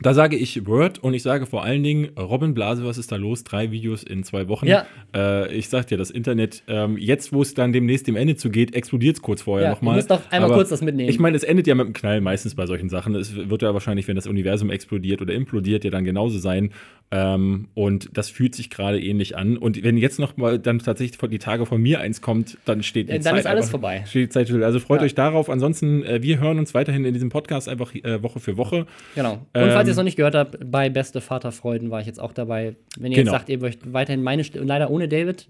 Da 0.00 0.12
sage 0.12 0.34
ich 0.36 0.66
Word 0.66 0.98
und 0.98 1.14
ich 1.14 1.22
sage 1.22 1.46
vor 1.46 1.62
allen 1.62 1.84
Dingen, 1.84 2.08
Robin 2.18 2.52
Blase, 2.52 2.84
was 2.84 2.98
ist 2.98 3.12
da 3.12 3.16
los? 3.16 3.44
Drei 3.44 3.70
Videos 3.70 4.02
in 4.02 4.24
zwei 4.24 4.48
Wochen. 4.48 4.66
Ja. 4.66 4.86
Äh, 5.14 5.54
ich 5.54 5.68
sag 5.68 5.86
dir, 5.86 5.96
das 5.96 6.10
Internet, 6.10 6.64
ähm, 6.66 6.98
jetzt 6.98 7.32
wo 7.32 7.42
es 7.42 7.54
dann 7.54 7.72
demnächst 7.72 8.08
dem 8.08 8.16
Ende 8.16 8.34
zugeht, 8.34 8.74
explodiert 8.74 9.16
es 9.16 9.22
kurz 9.22 9.42
vorher 9.42 9.68
Ja, 9.68 9.70
nochmal. 9.74 9.94
du 9.94 9.98
musst 9.98 10.10
doch 10.10 10.20
einmal 10.32 10.50
kurz 10.50 10.70
das 10.70 10.82
mitnehmen. 10.82 11.08
Ich 11.08 11.20
meine, 11.20 11.36
es 11.36 11.44
endet 11.44 11.68
ja 11.68 11.76
mit 11.76 11.84
einem 11.86 11.92
Knall 11.94 12.20
meistens 12.20 12.56
bei 12.56 12.66
solchen 12.66 12.88
Sachen. 12.88 13.14
Es 13.14 13.36
wird 13.36 13.62
ja 13.62 13.72
wahrscheinlich, 13.72 14.08
wenn 14.08 14.16
das 14.16 14.26
Universum 14.26 14.68
explodiert 14.68 15.22
oder 15.22 15.32
implodiert, 15.32 15.84
ja 15.84 15.90
dann 15.90 16.04
genauso 16.04 16.38
sein. 16.40 16.70
Ähm, 17.12 17.68
und 17.74 18.08
das 18.14 18.30
fühlt 18.30 18.56
sich 18.56 18.70
gerade 18.70 19.00
ähnlich 19.00 19.36
an. 19.36 19.56
Und 19.56 19.80
wenn 19.84 19.96
jetzt 19.96 20.18
noch 20.18 20.36
mal 20.36 20.58
dann 20.58 20.80
tatsächlich 20.80 21.18
die 21.30 21.38
Tage 21.38 21.66
von 21.66 21.80
mir 21.80 22.00
eins 22.00 22.20
kommt, 22.20 22.58
dann 22.64 22.82
steht 22.82 23.08
die 23.08 23.12
Dann 23.12 23.22
Zeit 23.22 23.38
ist 23.38 23.46
alles 23.46 23.60
einfach- 23.66 23.70
vorbei. 23.70 24.02
Steht 24.08 24.22
die 24.24 24.28
Zeit 24.30 24.48
still. 24.48 24.64
Also 24.64 24.80
freut 24.80 25.00
Ja. 25.02 25.06
euch 25.06 25.14
darauf. 25.14 25.48
Ansonsten, 25.48 26.02
äh, 26.02 26.20
wir 26.20 26.40
hören 26.40 26.58
uns 26.58 26.74
weiterhin 26.74 27.04
in 27.04 27.12
diesem 27.14 27.28
Podcast 27.28 27.68
einfach 27.68 27.94
äh, 27.94 28.20
Woche 28.24 28.40
für 28.40 28.56
Woche. 28.56 28.86
Genau. 29.14 29.34
Und 29.34 29.40
Ähm, 29.54 29.83
falls 29.84 29.88
ihr 29.88 29.92
es 29.92 29.96
noch 29.96 30.04
nicht 30.04 30.16
gehört 30.16 30.34
habt, 30.34 30.58
bei 30.70 30.88
Beste 30.88 31.20
Vaterfreuden 31.20 31.90
war 31.90 32.00
ich 32.00 32.06
jetzt 32.06 32.20
auch 32.20 32.32
dabei. 32.32 32.76
Wenn 32.98 33.12
ihr 33.12 33.16
Genau. 33.18 33.32
jetzt 33.32 33.40
sagt, 33.40 33.48
ihr 33.48 33.58
möchtet 33.60 33.92
weiterhin 33.92 34.22
meine 34.22 34.44
Stimme, 34.44 34.64
leider 34.66 34.90
ohne 34.90 35.08
David. 35.08 35.48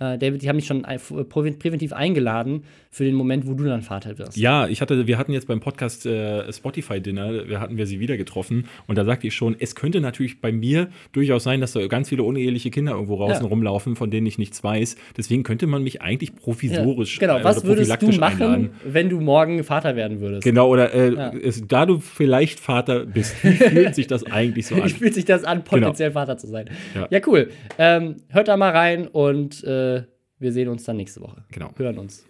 Äh, 0.00 0.18
David, 0.18 0.42
die 0.42 0.48
haben 0.48 0.56
mich 0.56 0.66
schon 0.66 0.84
prä- 0.84 1.54
präventiv 1.54 1.92
eingeladen 1.92 2.64
für 2.94 3.02
den 3.04 3.16
Moment, 3.16 3.44
wo 3.48 3.54
du 3.54 3.64
dann 3.64 3.82
Vater 3.82 4.16
wirst. 4.18 4.36
Ja, 4.36 4.68
ich 4.68 4.80
hatte, 4.80 5.08
wir 5.08 5.18
hatten 5.18 5.32
jetzt 5.32 5.48
beim 5.48 5.58
Podcast 5.58 6.06
äh, 6.06 6.52
Spotify 6.52 7.00
Dinner, 7.00 7.48
wir 7.48 7.58
hatten 7.58 7.76
wir 7.76 7.86
sie 7.88 7.98
wieder 7.98 8.16
getroffen 8.16 8.66
und 8.86 8.96
da 8.96 9.04
sagte 9.04 9.26
ich 9.26 9.34
schon, 9.34 9.56
es 9.58 9.74
könnte 9.74 10.00
natürlich 10.00 10.40
bei 10.40 10.52
mir 10.52 10.88
durchaus 11.10 11.42
sein, 11.42 11.60
dass 11.60 11.72
da 11.72 11.84
ganz 11.88 12.10
viele 12.10 12.22
uneheliche 12.22 12.70
Kinder 12.70 12.92
irgendwo 12.92 13.16
draußen 13.16 13.42
Ja. 13.42 13.48
rumlaufen, 13.48 13.96
von 13.96 14.12
denen 14.12 14.28
ich 14.28 14.38
nichts 14.38 14.62
weiß. 14.62 14.94
Deswegen 15.16 15.42
könnte 15.42 15.66
man 15.66 15.82
mich 15.82 16.02
eigentlich 16.02 16.30
Ja, 16.30 16.36
provisorisch 16.40 17.18
genau. 17.18 17.38
äh, 17.38 17.42
Was 17.44 17.58
oder 17.58 17.66
würdest 17.68 18.00
du 18.00 18.12
machen, 18.12 18.42
einladen. 18.42 18.70
wenn 18.84 19.08
du 19.08 19.20
morgen 19.20 19.64
Vater 19.64 19.96
werden 19.96 20.20
würdest? 20.20 20.44
Genau, 20.44 20.68
oder 20.68 20.94
äh, 20.94 21.14
Ja. 21.14 21.32
es, 21.34 21.66
da 21.66 21.86
du 21.86 21.98
vielleicht 21.98 22.60
Vater 22.60 23.06
bist, 23.06 23.34
wie 23.42 23.52
fühlt 23.56 23.96
sich 23.96 24.06
das 24.06 24.24
eigentlich 24.24 24.66
so 24.68 24.74
an? 24.80 24.84
Wie 24.84 24.90
fühlt 24.90 25.14
sich 25.14 25.24
das 25.24 25.42
an, 25.42 25.64
potenziell 25.64 26.12
Vater 26.12 26.38
zu 26.38 26.46
sein? 26.46 26.70
Ja. 26.94 27.08
Ja, 27.10 27.20
cool. 27.26 27.50
Ähm, 27.76 28.18
hört 28.28 28.46
da 28.46 28.56
mal 28.56 28.70
rein 28.70 29.08
und 29.08 29.64
äh, 29.64 30.04
wir 30.38 30.52
sehen 30.52 30.68
uns 30.68 30.84
dann 30.84 30.96
nächste 30.96 31.20
Woche. 31.20 31.42
Genau. 31.50 31.70
Hören 31.76 31.98
uns. 31.98 32.24